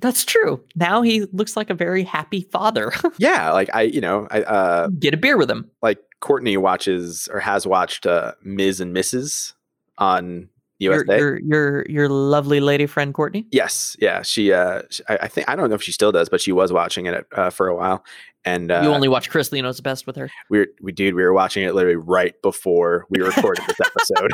that's 0.00 0.24
true. 0.24 0.64
Now 0.74 1.02
he 1.02 1.26
looks 1.32 1.56
like 1.56 1.70
a 1.70 1.74
very 1.74 2.02
happy 2.02 2.42
father. 2.50 2.92
Yeah, 3.18 3.52
like 3.52 3.68
I, 3.74 3.82
you 3.82 4.00
know, 4.00 4.26
I 4.30 4.42
uh 4.42 4.88
Get 4.88 5.14
a 5.14 5.16
beer 5.16 5.36
with 5.36 5.50
him. 5.50 5.70
like 5.82 5.98
Courtney 6.20 6.56
watches 6.56 7.28
or 7.32 7.40
has 7.40 7.66
watched 7.66 8.06
uh 8.06 8.32
Miz 8.42 8.80
and 8.80 8.94
Mrs. 8.94 9.54
on 9.98 10.48
Your, 10.78 10.94
USA. 11.06 11.18
your 11.18 11.38
your 11.40 11.86
your 11.88 12.08
lovely 12.08 12.60
lady 12.60 12.86
friend 12.86 13.12
Courtney. 13.12 13.46
yes, 13.50 13.96
yeah, 14.00 14.22
she. 14.22 14.52
uh 14.52 14.82
sh- 14.90 15.00
I, 15.08 15.18
I 15.22 15.28
think 15.28 15.48
I 15.48 15.56
don't 15.56 15.68
know 15.68 15.74
if 15.74 15.82
she 15.82 15.92
still 15.92 16.12
does, 16.12 16.28
but 16.28 16.40
she 16.40 16.52
was 16.52 16.72
watching 16.72 17.06
it 17.06 17.26
uh, 17.32 17.50
for 17.50 17.68
a 17.68 17.76
while, 17.76 18.04
and 18.44 18.70
uh, 18.70 18.80
you 18.82 18.88
only 18.90 19.08
watch 19.08 19.30
Chrisley 19.30 19.62
Knows 19.62 19.80
Best 19.80 20.06
with 20.06 20.16
her. 20.16 20.30
we 20.48 20.58
were, 20.60 20.66
we 20.80 20.92
dude, 20.92 21.14
we 21.14 21.22
were 21.22 21.32
watching 21.34 21.64
it 21.64 21.74
literally 21.74 21.96
right 21.96 22.34
before 22.42 23.06
we 23.10 23.20
recorded 23.20 23.64
this 23.66 23.80
episode. 23.80 24.30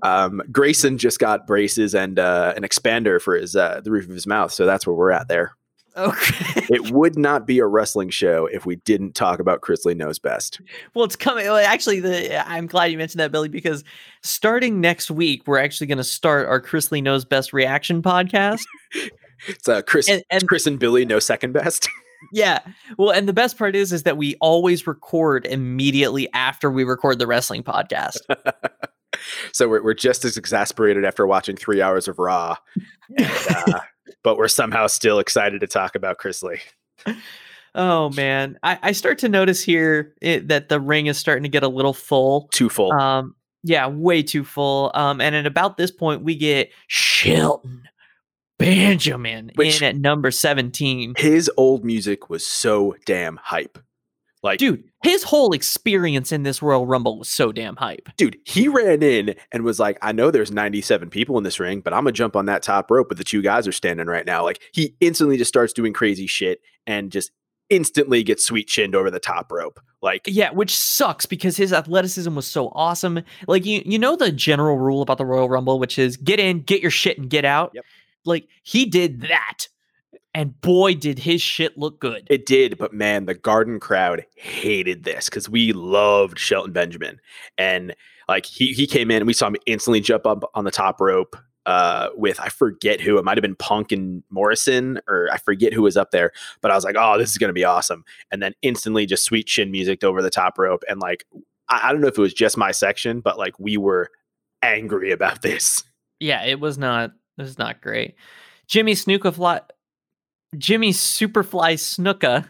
um, 0.02 0.42
Grayson 0.50 0.96
just 0.98 1.18
got 1.18 1.46
braces 1.46 1.94
and 1.94 2.18
uh, 2.18 2.54
an 2.56 2.62
expander 2.62 3.20
for 3.20 3.34
his 3.36 3.54
uh, 3.56 3.80
the 3.84 3.90
roof 3.90 4.04
of 4.08 4.14
his 4.14 4.26
mouth, 4.26 4.52
so 4.52 4.64
that's 4.66 4.86
where 4.86 4.96
we're 4.96 5.10
at 5.10 5.28
there. 5.28 5.54
Okay. 5.96 6.66
It 6.70 6.90
would 6.90 7.16
not 7.18 7.46
be 7.46 7.58
a 7.60 7.66
wrestling 7.66 8.10
show 8.10 8.46
if 8.46 8.66
we 8.66 8.76
didn't 8.76 9.14
talk 9.14 9.38
about 9.38 9.60
Chrisley 9.60 9.96
Knows 9.96 10.18
Best. 10.18 10.60
Well, 10.94 11.04
it's 11.04 11.14
coming. 11.16 11.44
well, 11.46 11.56
Actually, 11.56 12.00
the 12.00 12.48
I'm 12.48 12.66
glad 12.66 12.86
you 12.86 12.98
mentioned 12.98 13.20
that, 13.20 13.30
Billy, 13.32 13.48
because 13.48 13.84
starting 14.22 14.80
next 14.80 15.10
week, 15.10 15.46
we're 15.46 15.58
actually 15.58 15.86
going 15.86 15.98
to 15.98 16.04
start 16.04 16.48
our 16.48 16.60
Chrisley 16.60 17.02
Knows 17.02 17.24
Best 17.24 17.52
reaction 17.52 18.02
podcast. 18.02 18.62
It's 19.48 19.68
uh, 19.68 19.82
Chris, 19.82 20.08
And- 20.08 20.22
and- 20.30 20.48
Chris 20.48 20.66
and 20.66 20.78
Billy 20.78 21.04
know 21.04 21.18
second 21.18 21.52
best. 21.52 21.88
yeah. 22.32 22.60
Well, 22.96 23.10
and 23.10 23.28
the 23.28 23.32
best 23.34 23.58
part 23.58 23.76
is, 23.76 23.92
is 23.92 24.04
that 24.04 24.16
we 24.16 24.36
always 24.40 24.86
record 24.86 25.44
immediately 25.44 26.32
after 26.32 26.70
we 26.70 26.84
record 26.84 27.18
the 27.18 27.26
wrestling 27.26 27.62
podcast. 27.62 28.18
so 29.52 29.68
we're, 29.68 29.82
we're 29.82 29.92
just 29.94 30.24
as 30.24 30.36
exasperated 30.38 31.04
after 31.04 31.26
watching 31.26 31.56
three 31.56 31.82
hours 31.82 32.08
of 32.08 32.18
Raw, 32.18 32.56
and, 33.18 33.30
uh, 33.50 33.80
but 34.22 34.36
we're 34.36 34.48
somehow 34.48 34.86
still 34.86 35.18
excited 35.18 35.60
to 35.60 35.66
talk 35.66 35.94
about 35.94 36.18
Chrisley. 36.18 36.60
oh 37.74 38.10
man, 38.10 38.58
I, 38.62 38.78
I 38.82 38.92
start 38.92 39.18
to 39.18 39.28
notice 39.28 39.62
here 39.62 40.14
it, 40.20 40.48
that 40.48 40.68
the 40.68 40.80
ring 40.80 41.06
is 41.06 41.18
starting 41.18 41.44
to 41.44 41.48
get 41.48 41.62
a 41.62 41.68
little 41.68 41.94
full. 41.94 42.48
Too 42.52 42.68
full. 42.68 42.92
Um, 42.92 43.34
yeah, 43.62 43.86
way 43.86 44.22
too 44.22 44.44
full. 44.44 44.90
Um, 44.94 45.20
and 45.20 45.34
at 45.34 45.46
about 45.46 45.76
this 45.76 45.90
point, 45.90 46.22
we 46.22 46.36
get 46.36 46.70
Shelton 46.86 47.88
Benjamin 48.58 49.50
Which- 49.54 49.80
in 49.80 49.88
at 49.88 49.96
number 49.96 50.30
17. 50.30 51.14
His 51.16 51.50
old 51.56 51.84
music 51.84 52.28
was 52.30 52.46
so 52.46 52.96
damn 53.04 53.36
hype. 53.36 53.78
Like, 54.44 54.58
dude, 54.58 54.84
his 55.02 55.22
whole 55.22 55.54
experience 55.54 56.30
in 56.30 56.42
this 56.42 56.60
Royal 56.60 56.86
Rumble 56.86 57.18
was 57.18 57.30
so 57.30 57.50
damn 57.50 57.76
hype. 57.76 58.10
Dude, 58.18 58.36
he 58.44 58.68
ran 58.68 59.02
in 59.02 59.34
and 59.50 59.64
was 59.64 59.80
like, 59.80 59.98
I 60.02 60.12
know 60.12 60.30
there's 60.30 60.52
97 60.52 61.08
people 61.08 61.38
in 61.38 61.44
this 61.44 61.58
ring, 61.58 61.80
but 61.80 61.94
I'm 61.94 62.04
gonna 62.04 62.12
jump 62.12 62.36
on 62.36 62.44
that 62.46 62.62
top 62.62 62.90
rope, 62.90 63.08
but 63.08 63.16
the 63.16 63.24
two 63.24 63.40
guys 63.40 63.66
are 63.66 63.72
standing 63.72 64.06
right 64.06 64.26
now. 64.26 64.44
Like, 64.44 64.60
he 64.72 64.94
instantly 65.00 65.38
just 65.38 65.48
starts 65.48 65.72
doing 65.72 65.94
crazy 65.94 66.26
shit 66.26 66.60
and 66.86 67.10
just 67.10 67.30
instantly 67.70 68.22
gets 68.22 68.44
sweet 68.44 68.68
chinned 68.68 68.94
over 68.94 69.10
the 69.10 69.18
top 69.18 69.50
rope. 69.50 69.80
Like, 70.02 70.22
Yeah, 70.26 70.50
which 70.50 70.76
sucks 70.76 71.24
because 71.24 71.56
his 71.56 71.72
athleticism 71.72 72.34
was 72.34 72.46
so 72.46 72.68
awesome. 72.74 73.22
Like 73.48 73.64
you 73.64 73.82
you 73.86 73.98
know 73.98 74.16
the 74.16 74.30
general 74.30 74.78
rule 74.78 75.00
about 75.00 75.16
the 75.16 75.24
Royal 75.24 75.48
Rumble, 75.48 75.78
which 75.78 75.98
is 75.98 76.18
get 76.18 76.38
in, 76.38 76.60
get 76.60 76.82
your 76.82 76.90
shit, 76.90 77.16
and 77.16 77.30
get 77.30 77.46
out. 77.46 77.72
Yep. 77.74 77.84
Like 78.26 78.46
he 78.62 78.84
did 78.84 79.22
that. 79.22 79.68
And 80.34 80.60
boy, 80.60 80.94
did 80.94 81.20
his 81.20 81.40
shit 81.40 81.78
look 81.78 82.00
good. 82.00 82.26
It 82.28 82.44
did, 82.44 82.76
but 82.76 82.92
man, 82.92 83.26
the 83.26 83.34
Garden 83.34 83.78
crowd 83.78 84.26
hated 84.34 85.04
this 85.04 85.28
because 85.28 85.48
we 85.48 85.72
loved 85.72 86.40
Shelton 86.40 86.72
Benjamin, 86.72 87.20
and 87.56 87.94
like 88.28 88.44
he 88.44 88.72
he 88.72 88.86
came 88.86 89.12
in 89.12 89.18
and 89.18 89.26
we 89.26 89.32
saw 89.32 89.46
him 89.46 89.56
instantly 89.66 90.00
jump 90.00 90.26
up 90.26 90.50
on 90.54 90.64
the 90.64 90.72
top 90.72 91.00
rope 91.00 91.36
uh, 91.66 92.08
with 92.16 92.40
I 92.40 92.48
forget 92.48 93.00
who 93.00 93.16
it 93.16 93.24
might 93.24 93.36
have 93.36 93.42
been 93.42 93.54
Punk 93.54 93.92
and 93.92 94.24
Morrison 94.28 94.98
or 95.08 95.28
I 95.32 95.38
forget 95.38 95.72
who 95.72 95.82
was 95.82 95.96
up 95.96 96.10
there, 96.10 96.32
but 96.60 96.70
I 96.70 96.74
was 96.74 96.84
like, 96.84 96.96
oh, 96.98 97.16
this 97.16 97.30
is 97.30 97.38
gonna 97.38 97.52
be 97.52 97.64
awesome, 97.64 98.04
and 98.32 98.42
then 98.42 98.54
instantly 98.62 99.06
just 99.06 99.24
sweet 99.24 99.46
chin 99.46 99.70
music 99.70 100.02
over 100.02 100.20
the 100.20 100.30
top 100.30 100.58
rope, 100.58 100.82
and 100.88 101.00
like 101.00 101.24
I, 101.68 101.88
I 101.88 101.92
don't 101.92 102.00
know 102.00 102.08
if 102.08 102.18
it 102.18 102.22
was 102.22 102.34
just 102.34 102.56
my 102.56 102.72
section, 102.72 103.20
but 103.20 103.38
like 103.38 103.58
we 103.60 103.76
were 103.76 104.10
angry 104.62 105.12
about 105.12 105.42
this. 105.42 105.84
Yeah, 106.18 106.44
it 106.44 106.58
was 106.58 106.76
not 106.76 107.10
it 107.38 107.42
was 107.42 107.58
not 107.58 107.80
great. 107.80 108.16
Jimmy 108.66 108.94
Snuka 108.94 109.32
fly 109.32 109.60
Jimmy 110.58 110.92
Superfly 110.92 111.74
Snuka. 111.74 112.48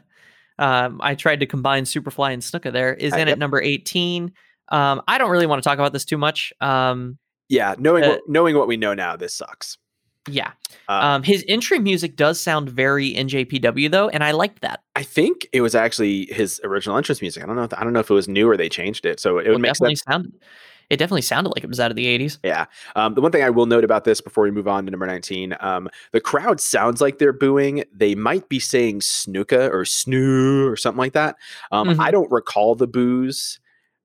Um, 0.59 1.01
I 1.03 1.15
tried 1.15 1.41
to 1.41 1.47
combine 1.47 1.85
Superfly 1.85 2.33
and 2.33 2.43
Snuka 2.43 2.73
there, 2.73 2.95
is 2.95 3.13
Uh, 3.13 3.17
in 3.17 3.27
yep. 3.29 3.33
at 3.35 3.39
number 3.39 3.61
18. 3.61 4.33
Um, 4.71 5.03
I 5.09 5.19
don't 5.19 5.31
really 5.31 5.47
want 5.47 5.63
to 5.63 5.69
talk 5.69 5.79
about 5.79 5.93
this 5.93 6.05
too 6.05 6.19
much. 6.19 6.53
Um, 6.61 7.19
Yeah, 7.49 7.75
knowing 7.79 8.05
Uh, 8.05 8.09
what, 8.11 8.21
knowing 8.29 8.57
what 8.57 8.69
we 8.69 8.77
know 8.77 8.95
now, 8.95 9.17
this 9.17 9.35
sucks. 9.35 9.77
yeah. 10.29 10.53
Um, 10.89 11.05
Um, 11.05 11.23
his 11.23 11.45
entry 11.49 11.79
music 11.79 12.17
does 12.17 12.41
sound 12.41 12.71
very 12.71 13.15
NJPW 13.15 13.91
though, 13.91 14.09
and 14.09 14.23
I 14.25 14.31
liked 14.31 14.63
that. 14.63 14.81
I 14.97 15.03
think 15.03 15.47
it 15.53 15.61
was 15.61 15.75
actually 15.75 16.27
his 16.31 16.61
original 16.65 16.97
entrance 16.97 17.21
music. 17.21 17.43
I 17.43 17.47
don't 17.47 17.57
know. 17.57 17.65
If, 17.65 17.75
I 17.75 17.85
don't 17.85 17.93
know 17.93 18.01
if 18.01 18.11
it 18.11 18.15
was 18.15 18.29
new 18.29 18.49
or 18.49 18.57
they 18.57 18.69
changed 18.71 19.05
it. 19.05 19.21
So 19.21 19.39
it 19.39 19.45
Well, 19.45 19.53
would 19.55 19.61
make 19.63 19.73
definitely 19.73 19.97
sense. 19.97 20.05
sounded 20.11 20.33
it 20.91 20.97
definitely 20.99 21.23
sounded 21.23 21.51
like 21.51 21.65
it 21.65 21.69
was 21.69 21.81
out 21.81 21.91
of 21.91 21.97
the 21.97 22.07
80s. 22.07 22.39
Yeah. 22.45 22.67
Um, 22.97 23.15
the 23.15 23.21
one 23.21 23.33
thing 23.33 23.43
I 23.43 23.51
will 23.51 23.67
note 23.67 23.85
about 23.85 24.05
this 24.05 24.21
before 24.21 24.45
we 24.45 24.51
move 24.51 24.69
on 24.69 24.85
to 24.85 24.91
number 24.91 25.07
19, 25.07 25.57
um, 25.61 25.89
the 26.13 26.21
crowd 26.21 26.61
sounds 26.61 27.01
like 27.01 27.19
they're 27.19 27.33
booing. 27.33 27.85
They 27.93 28.15
might 28.15 28.49
be 28.49 28.59
saying 28.61 29.01
snooka 29.01 29.71
or 29.71 29.83
snoo 29.85 30.71
or 30.71 30.77
something 30.77 30.99
like 30.99 31.13
that. 31.15 31.37
Um, 31.73 31.89
Mhm. 31.89 32.01
I 32.01 32.11
don't 32.11 32.31
recall 32.31 32.75
the 32.75 32.87
boos, 32.87 33.61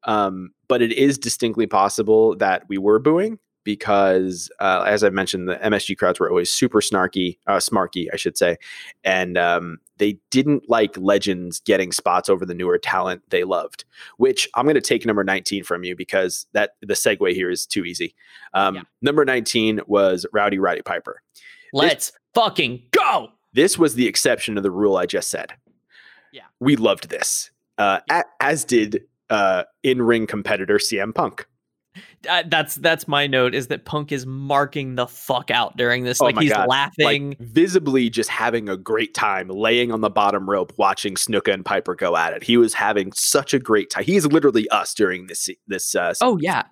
um, 0.05 0.51
but 0.67 0.81
it 0.81 0.91
is 0.93 1.17
distinctly 1.17 1.67
possible 1.67 2.35
that 2.37 2.63
we 2.69 2.77
were 2.77 2.99
booing 2.99 3.39
because, 3.73 4.49
uh, 4.59 4.83
as 4.87 5.03
I 5.03 5.09
mentioned, 5.11 5.47
the 5.47 5.57
MSG 5.57 5.95
crowds 5.95 6.19
were 6.19 6.27
always 6.27 6.51
super 6.51 6.81
snarky, 6.81 7.37
uh, 7.45 7.57
smarky, 7.57 8.07
I 8.11 8.15
should 8.15 8.35
say. 8.35 8.57
And 9.03 9.37
um, 9.37 9.77
they 9.97 10.17
didn't 10.31 10.67
like 10.67 10.97
legends 10.97 11.59
getting 11.59 11.91
spots 11.91 12.29
over 12.29 12.47
the 12.47 12.55
newer 12.55 12.79
talent 12.79 13.21
they 13.29 13.43
loved 13.43 13.85
which 14.17 14.47
I'm 14.55 14.65
going 14.65 14.75
to 14.75 14.81
take 14.81 15.05
number 15.05 15.23
19 15.23 15.63
from 15.63 15.83
you 15.83 15.95
because 15.95 16.47
that 16.53 16.71
the 16.81 16.93
segue 16.95 17.31
here 17.33 17.49
is 17.49 17.65
too 17.65 17.85
easy. 17.85 18.15
Um, 18.53 18.75
Yeah. 18.75 18.81
Number 19.01 19.23
19 19.25 19.81
was 19.87 20.25
Rowdy 20.33 20.57
Roddy 20.57 20.81
Piper. 20.81 21.21
Let's 21.73 22.11
fucking 22.33 22.83
go. 22.91 23.29
This 23.53 23.77
was 23.77 23.93
the 23.95 24.07
exception 24.07 24.55
to 24.55 24.61
the 24.61 24.71
rule 24.71 24.97
I 24.97 25.05
just 25.05 25.29
said. 25.29 25.53
Yeah. 26.31 26.43
We 26.59 26.75
loved 26.75 27.09
this, 27.09 27.51
uh, 27.77 27.99
a- 28.09 28.23
as 28.39 28.63
did 28.63 29.03
uh, 29.29 29.63
in 29.83 30.01
ring 30.01 30.25
competitor 30.25 30.77
CM 30.77 31.13
Punk. 31.13 31.45
Uh, 32.27 32.43
that's 32.47 32.75
that's 32.75 33.07
my 33.07 33.27
note 33.27 33.53
is 33.53 33.67
that 33.67 33.85
Punk 33.85 34.11
is 34.11 34.25
marking 34.25 34.95
the 34.95 35.07
fuck 35.07 35.51
out 35.51 35.77
during 35.77 36.03
this. 36.03 36.21
Oh 36.21 36.25
like 36.25 36.37
he's 36.39 36.51
God. 36.51 36.67
laughing. 36.67 37.29
Like 37.29 37.39
visibly 37.39 38.09
just 38.09 38.29
having 38.29 38.67
a 38.67 38.75
great 38.75 39.13
time 39.13 39.47
laying 39.47 39.91
on 39.91 40.01
the 40.01 40.09
bottom 40.09 40.49
rope 40.49 40.73
watching 40.77 41.15
Snuka 41.15 41.53
and 41.53 41.63
Piper 41.63 41.95
go 41.95 42.17
at 42.17 42.33
it. 42.33 42.43
He 42.43 42.57
was 42.57 42.73
having 42.73 43.11
such 43.13 43.53
a 43.53 43.59
great 43.59 43.89
time. 43.89 44.03
He's 44.03 44.25
literally 44.25 44.67
us 44.69 44.93
during 44.93 45.27
this 45.27 45.49
this 45.67 45.95
uh, 45.95 46.13
Oh 46.21 46.37
yeah. 46.41 46.63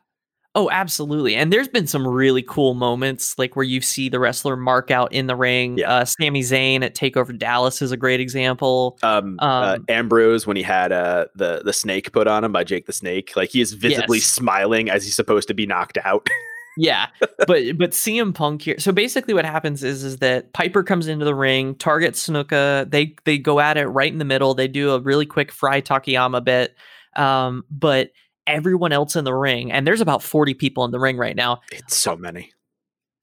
Oh, 0.57 0.71
absolutely. 0.71 1.35
And 1.35 1.53
there's 1.53 1.67
been 1.67 1.85
some 1.85 2.07
really 2.07 2.41
cool 2.41 2.73
moments, 2.73 3.37
like 3.37 3.55
where 3.55 3.63
you 3.63 3.79
see 3.79 4.09
the 4.09 4.19
wrestler 4.19 4.55
mark 4.55 4.89
out 4.89 5.13
in 5.13 5.27
the 5.27 5.35
ring. 5.35 5.77
Yeah. 5.77 5.91
Uh, 5.97 6.05
Sami 6.05 6.41
Zayn 6.41 6.83
at 6.83 6.95
Takeover 6.95 7.37
Dallas 7.37 7.79
is 7.79 7.91
a 7.91 7.97
great 7.97 8.19
example. 8.19 8.97
um, 9.03 9.37
uh, 9.39 9.75
Um, 9.77 9.85
Ambrose 9.87 10.47
when 10.47 10.57
he 10.57 10.63
had 10.63 10.91
uh, 10.91 11.27
the 11.35 11.61
the 11.63 11.73
snake 11.73 12.11
put 12.11 12.27
on 12.27 12.43
him 12.43 12.51
by 12.51 12.63
Jake 12.63 12.87
the 12.87 12.93
Snake, 12.93 13.33
like 13.35 13.51
he 13.51 13.61
is 13.61 13.73
visibly 13.73 14.17
Yes. 14.17 14.25
smiling 14.25 14.89
as 14.89 15.03
he's 15.03 15.15
supposed 15.15 15.47
to 15.49 15.53
be 15.53 15.67
knocked 15.67 15.99
out. 16.03 16.27
Yeah, 16.75 17.05
but 17.45 17.77
but 17.77 17.91
CM 17.91 18.33
Punk 18.33 18.63
here. 18.63 18.79
So 18.79 18.91
basically, 18.91 19.35
what 19.35 19.45
happens 19.45 19.83
is 19.83 20.03
is 20.03 20.17
that 20.17 20.53
Piper 20.53 20.81
comes 20.81 21.07
into 21.07 21.23
the 21.23 21.35
ring, 21.35 21.75
targets 21.75 22.27
Snuka. 22.27 22.89
They 22.89 23.13
they 23.25 23.37
go 23.37 23.59
at 23.59 23.77
it 23.77 23.85
right 23.89 24.11
in 24.11 24.17
the 24.17 24.25
middle. 24.25 24.55
They 24.55 24.67
do 24.67 24.89
a 24.89 24.99
really 24.99 25.27
quick 25.27 25.51
Frye 25.51 25.81
Takayama 25.81 26.43
bit, 26.43 26.75
um, 27.15 27.63
but 27.69 28.09
everyone 28.47 28.91
else 28.91 29.15
in 29.15 29.25
the 29.25 29.33
ring, 29.33 29.71
and 29.71 29.85
there's 29.85 30.01
about 30.01 30.23
forty 30.23 30.53
people 30.53 30.85
in 30.85 30.91
the 30.91 30.99
ring 30.99 31.17
right 31.17 31.35
now. 31.35 31.61
it's 31.71 31.95
so 31.95 32.15
many. 32.15 32.51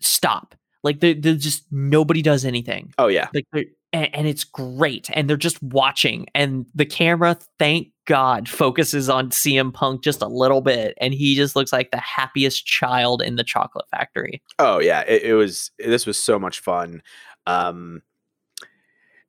Stop. 0.01 0.55
Like 0.83 1.01
they 1.01 1.15
just 1.15 1.65
nobody 1.71 2.21
does 2.23 2.45
anything. 2.45 2.93
Oh 2.99 3.07
yeah, 3.07 3.29
like 3.35 3.47
they're, 3.53 3.65
and, 3.93 4.15
and 4.15 4.27
it's 4.27 4.45
great 4.45 5.09
and 5.13 5.31
they're 5.31 5.37
just 5.37 5.63
watching 5.63 6.27
and 6.35 6.67
the 6.75 6.85
camera 6.85 7.39
thank 7.61 7.89
god 8.07 8.49
focuses 8.49 9.09
on 9.09 9.31
cm 9.31 9.73
punk 9.73 10.03
just 10.03 10.21
a 10.21 10.27
little 10.27 10.61
bit 10.61 10.95
and 11.01 11.15
he 11.15 11.37
just 11.37 11.55
looks 11.55 11.73
like 11.73 11.93
the 11.93 11.97
happiest 11.99 12.67
child 12.67 13.23
in 13.23 13.37
the 13.37 13.45
chocolate 13.45 13.87
factory 13.91 14.43
oh 14.59 14.81
yeah. 14.81 15.01
It, 15.07 15.23
it 15.23 15.35
was 15.35 15.71
this 15.79 16.07
was 16.07 16.19
so 16.19 16.39
much 16.39 16.61
fun. 16.61 17.03
Um, 17.47 18.03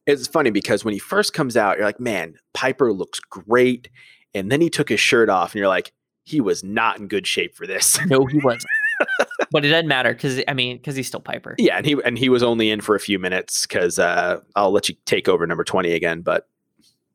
it's 0.05 0.27
funny 0.27 0.51
because 0.51 0.85
when 0.85 0.93
he 0.93 0.99
first 0.99 1.33
comes 1.33 1.57
out, 1.57 1.77
you're 1.77 1.85
like, 1.85 1.99
man, 1.99 2.35
Piper 2.53 2.93
looks 2.93 3.19
great, 3.19 3.89
and 4.35 4.51
then 4.51 4.61
he 4.61 4.69
took 4.69 4.89
his 4.89 4.99
shirt 4.99 5.29
off, 5.29 5.53
and 5.53 5.59
you're 5.59 5.67
like, 5.67 5.91
he 6.25 6.41
was 6.41 6.63
not 6.63 6.99
in 6.99 7.07
good 7.07 7.25
shape 7.25 7.55
for 7.55 7.65
this. 7.65 7.99
no 8.05 8.25
he 8.25 8.39
wasn't. 8.39 8.65
But 9.51 9.65
it 9.65 9.69
doesn't 9.69 9.87
matter 9.89 10.13
because 10.13 10.41
i 10.47 10.53
mean 10.53 10.77
because 10.77 10.95
he's 10.95 11.07
still 11.07 11.19
piper. 11.19 11.55
Yeah, 11.57 11.77
and 11.77 11.85
he 11.85 11.97
and 12.05 12.17
he 12.17 12.29
was 12.29 12.43
only 12.43 12.69
in 12.69 12.81
for 12.81 12.95
a 12.95 12.99
few 12.99 13.19
minutes 13.19 13.65
because 13.65 13.99
uh, 13.99 14.39
I'll 14.55 14.71
let 14.71 14.89
you 14.89 14.95
take 15.05 15.27
over 15.27 15.45
number 15.45 15.63
twenty 15.63 15.91
again, 15.91 16.21
but 16.21 16.47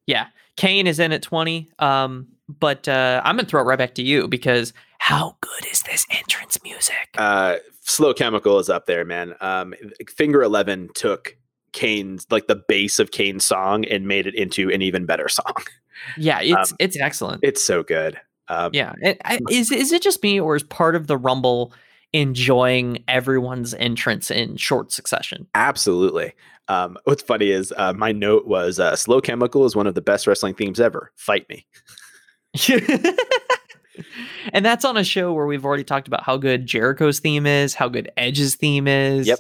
yeah 0.07 0.27
kane 0.57 0.87
is 0.87 0.99
in 0.99 1.13
at 1.13 1.23
20 1.23 1.71
um 1.79 2.27
but 2.49 2.89
uh 2.89 3.23
i'm 3.25 3.37
gonna 3.37 3.49
throw 3.49 3.61
it 3.61 3.65
right 3.65 3.79
back 3.79 3.95
to 3.95 4.03
you 4.03 4.27
because 4.29 4.73
how 4.99 5.37
good 5.41 5.67
is 5.73 5.83
this 5.83 6.05
entrance 6.11 6.63
music? 6.63 7.09
Uh 7.17 7.57
slow 7.81 8.13
chemical 8.13 8.59
is 8.59 8.69
up 8.69 8.87
there 8.87 9.05
man. 9.05 9.35
Um 9.41 9.75
finger 10.09 10.43
11 10.43 10.91
took 10.95 11.37
kane's 11.73 12.27
like 12.31 12.49
the 12.49 12.57
base 12.69 12.99
of 12.99 13.11
kane's 13.13 13.47
song 13.47 13.85
and 13.87 14.07
made 14.09 14.27
it 14.27 14.35
into 14.35 14.71
an 14.71 14.83
even 14.83 15.07
better 15.07 15.29
song 15.29 15.55
yeah 16.17 16.41
it's 16.41 16.73
um, 16.73 16.77
it's 16.79 16.99
excellent 16.99 17.41
it's 17.43 17.63
so 17.63 17.83
good 17.83 18.21
um 18.49 18.71
Yeah. 18.73 18.93
It, 19.01 19.21
I, 19.25 19.41
is 19.51 19.71
is 19.71 19.93
it 19.93 20.03
just 20.03 20.23
me 20.23 20.41
or 20.41 20.57
is 20.57 20.63
part 20.63 20.97
of 20.97 21.07
the 21.07 21.17
Rumble 21.17 21.73
enjoying 22.13 23.05
everyone's 23.07 23.75
entrance 23.75 24.31
in 24.31 24.57
short 24.57 24.93
succession? 24.93 25.47
absolutely 25.55 26.33
um 26.69 26.99
what's 27.05 27.23
funny 27.23 27.51
is 27.51 27.73
uh 27.77 27.93
my 27.93 28.13
note 28.13 28.47
was 28.47 28.79
uh 28.81 28.97
slow 28.97 29.21
chemical 29.21 29.65
is 29.65 29.77
one 29.77 29.87
of 29.87 29.95
the 29.95 30.01
best 30.01 30.27
wrestling 30.27 30.55
themes 30.55 30.81
ever 30.81 31.13
fight 31.17 31.49
me 31.49 31.67
and 34.53 34.65
that's 34.65 34.85
on 34.85 34.97
a 34.97 35.05
show 35.05 35.33
where 35.33 35.47
we've 35.47 35.65
already 35.65 35.85
talked 35.85 36.09
about 36.09 36.25
how 36.25 36.37
good 36.37 36.67
Jericho's 36.67 37.21
theme 37.21 37.47
is, 37.47 37.75
how 37.75 37.89
good 37.89 38.11
Edge's 38.17 38.57
theme 38.57 38.89
is. 38.89 39.27
Yep. 39.27 39.39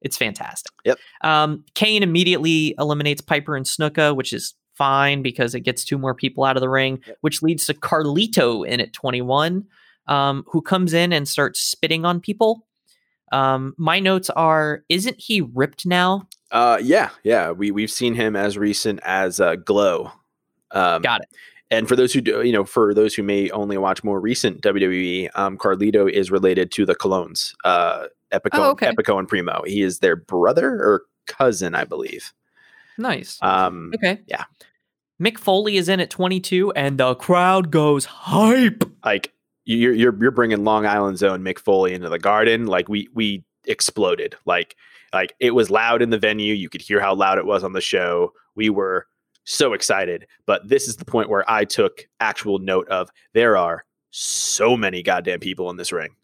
It's 0.00 0.16
fantastic. 0.16 0.72
Yep. 0.84 0.98
Um, 1.22 1.64
Kane 1.74 2.02
immediately 2.02 2.74
eliminates 2.78 3.20
Piper 3.20 3.56
and 3.56 3.66
Snuka, 3.66 4.14
which 4.14 4.32
is 4.32 4.54
fine 4.78 5.20
because 5.22 5.54
it 5.54 5.60
gets 5.60 5.84
two 5.84 5.98
more 5.98 6.14
people 6.14 6.44
out 6.44 6.56
of 6.56 6.60
the 6.62 6.68
ring, 6.70 7.00
Yep. 7.06 7.18
which 7.20 7.42
leads 7.42 7.66
to 7.66 7.74
Carlito 7.74 8.66
in 8.66 8.80
at 8.80 8.92
21, 8.94 9.66
um, 10.06 10.44
who 10.46 10.62
comes 10.62 10.94
in 10.94 11.12
and 11.12 11.28
starts 11.28 11.60
spitting 11.60 12.04
on 12.06 12.20
people. 12.20 12.66
Um, 13.32 13.74
my 13.76 14.00
notes 14.00 14.30
are: 14.30 14.84
Isn't 14.88 15.16
he 15.20 15.40
ripped 15.42 15.84
now? 15.84 16.26
uh 16.50 16.78
yeah 16.80 17.10
yeah 17.24 17.50
we 17.50 17.70
we've 17.70 17.90
seen 17.90 18.14
him 18.14 18.34
as 18.34 18.56
recent 18.56 18.98
as 19.02 19.38
uh 19.38 19.54
glow 19.56 20.10
um 20.70 21.02
Got 21.02 21.20
it. 21.20 21.28
and 21.70 21.86
for 21.86 21.94
those 21.94 22.10
who 22.14 22.22
do 22.22 22.40
you 22.42 22.52
know 22.52 22.64
for 22.64 22.94
those 22.94 23.14
who 23.14 23.22
may 23.22 23.50
only 23.50 23.76
watch 23.76 24.02
more 24.02 24.18
recent 24.18 24.62
wwe 24.62 25.28
um 25.34 25.58
carlito 25.58 26.10
is 26.10 26.30
related 26.30 26.72
to 26.72 26.86
the 26.86 26.94
Colóns 26.94 27.52
uh 27.64 28.06
epico 28.32 28.50
Oh, 28.54 28.70
okay. 28.70 28.90
epico 28.90 29.18
and 29.18 29.28
primo 29.28 29.60
he 29.66 29.82
is 29.82 29.98
their 29.98 30.16
brother 30.16 30.70
or 30.70 31.02
cousin 31.26 31.74
i 31.74 31.84
believe 31.84 32.32
Nice. 32.96 33.36
um 33.42 33.92
okay. 33.96 34.18
yeah. 34.26 34.44
Mick 35.20 35.38
Foley 35.38 35.76
is 35.76 35.88
in 35.88 36.00
at 36.00 36.10
22, 36.10 36.72
and 36.72 36.98
the 36.98 37.14
crowd 37.16 37.70
goes 37.70 38.04
hype. 38.04 38.84
like 39.04 39.32
you're 39.64 39.92
you're 39.92 40.16
you're 40.20 40.30
bringing 40.30 40.64
Long 40.64 40.86
Island's 40.86 41.22
own 41.22 41.42
Mick 41.42 41.58
Foley 41.58 41.92
into 41.92 42.08
the 42.08 42.18
Garden. 42.18 42.66
Like 42.66 42.88
we 42.88 43.08
we 43.14 43.44
exploded. 43.66 44.36
Like 44.46 44.76
like 45.12 45.34
it 45.40 45.52
was 45.54 45.70
loud 45.70 46.02
in 46.02 46.10
the 46.10 46.18
venue. 46.18 46.54
You 46.54 46.68
could 46.68 46.82
hear 46.82 47.00
how 47.00 47.14
loud 47.14 47.38
it 47.38 47.46
was 47.46 47.64
on 47.64 47.72
the 47.72 47.80
show. 47.80 48.32
We 48.54 48.70
were 48.70 49.06
so 49.44 49.72
excited. 49.72 50.26
But 50.46 50.68
this 50.68 50.88
is 50.88 50.96
the 50.96 51.04
point 51.04 51.28
where 51.28 51.48
I 51.50 51.64
took 51.64 52.06
actual 52.20 52.58
note 52.58 52.88
of 52.88 53.10
there 53.34 53.56
are 53.56 53.84
so 54.10 54.76
many 54.76 55.02
goddamn 55.02 55.40
people 55.40 55.68
in 55.70 55.76
this 55.76 55.92
ring. 55.92 56.14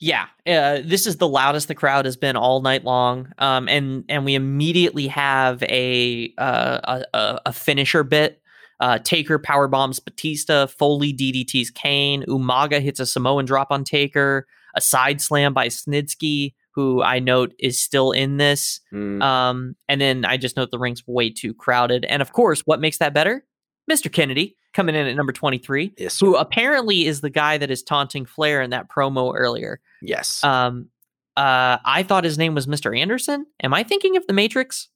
Yeah, 0.00 0.26
uh, 0.46 0.80
this 0.82 1.06
is 1.06 1.18
the 1.18 1.28
loudest 1.28 1.68
the 1.68 1.74
crowd 1.74 2.06
has 2.06 2.16
been 2.16 2.34
all 2.34 2.62
night 2.62 2.84
long, 2.84 3.32
um, 3.38 3.68
and 3.68 4.04
and 4.08 4.24
we 4.24 4.34
immediately 4.34 5.06
have 5.08 5.62
a 5.64 6.32
uh, 6.38 7.02
a, 7.12 7.40
a 7.46 7.52
finisher 7.52 8.02
bit. 8.02 8.40
Uh, 8.80 8.98
Taker 8.98 9.38
power 9.38 9.68
bombs 9.68 10.00
Batista, 10.00 10.66
Foley 10.66 11.12
DDT's 11.12 11.70
Kane, 11.70 12.24
Umaga 12.26 12.80
hits 12.80 12.98
a 12.98 13.04
Samoan 13.04 13.44
drop 13.44 13.70
on 13.70 13.84
Taker, 13.84 14.46
a 14.74 14.80
side 14.80 15.20
slam 15.20 15.52
by 15.52 15.66
Snitsky, 15.66 16.54
who 16.74 17.02
I 17.02 17.18
note 17.18 17.52
is 17.58 17.78
still 17.78 18.12
in 18.12 18.38
this. 18.38 18.80
Mm, 18.90 19.22
Um, 19.22 19.76
and 19.86 20.00
then 20.00 20.24
I 20.24 20.38
just 20.38 20.56
note 20.56 20.70
the 20.70 20.78
ring's 20.78 21.02
way 21.06 21.28
too 21.28 21.52
crowded. 21.52 22.06
And 22.06 22.22
of 22.22 22.32
course, 22.32 22.62
what 22.64 22.80
makes 22.80 22.96
that 22.98 23.12
better? 23.12 23.44
Mr. 23.90 24.10
Kennedy 24.10 24.56
coming 24.72 24.94
in 24.94 25.06
at 25.06 25.16
number 25.16 25.32
23, 25.32 25.92
yes, 25.96 26.14
sir. 26.14 26.26
who 26.26 26.36
apparently 26.36 27.06
is 27.06 27.20
the 27.20 27.30
guy 27.30 27.58
that 27.58 27.70
is 27.70 27.82
taunting 27.82 28.24
Flair 28.24 28.62
in 28.62 28.70
that 28.70 28.88
promo 28.88 29.32
earlier. 29.36 29.80
yes. 30.02 30.42
Um, 30.44 30.88
uh, 31.36 31.78
I 31.84 32.02
thought 32.02 32.24
his 32.24 32.36
name 32.38 32.54
was 32.54 32.66
Mr. 32.66 32.96
Anderson. 32.98 33.46
Am 33.62 33.72
I 33.72 33.82
thinking 33.82 34.16
of 34.16 34.26
the 34.26 34.32
Matrix? 34.32 34.88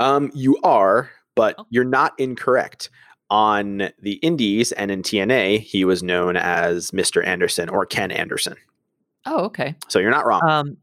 Um, 0.00 0.30
you 0.34 0.58
are, 0.64 1.10
but 1.34 1.54
Oh. 1.58 1.66
you're 1.70 1.84
not 1.84 2.12
incorrect. 2.18 2.90
On 3.28 3.90
the 4.00 4.14
Indies 4.22 4.70
and 4.72 4.90
in 4.90 5.02
TNA, 5.02 5.58
he 5.60 5.84
was 5.84 6.00
known 6.02 6.36
as 6.36 6.92
Mr. 6.92 7.24
Anderson 7.26 7.68
or 7.68 7.84
Ken 7.84 8.10
Anderson. 8.12 8.54
Oh, 9.26 9.44
okay. 9.46 9.74
So 9.88 9.98
you're 9.98 10.12
not 10.12 10.26
wrong. 10.26 10.40
Um, 10.48 10.76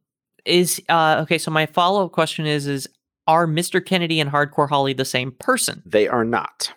is 0.45 0.81
uh, 0.89 1.19
okay. 1.23 1.37
So 1.37 1.51
my 1.51 1.65
follow 1.65 2.05
up 2.05 2.11
question 2.11 2.45
is: 2.45 2.67
Is 2.67 2.85
are 3.27 3.47
Mr. 3.47 3.83
Kennedy 3.83 4.19
and 4.19 4.29
Hardcore 4.29 4.67
Holly 4.67 4.91
the 4.91 5.05
same 5.05 5.31
person? 5.31 5.81
they 5.85 6.09
are 6.09 6.25
not. 6.25 6.73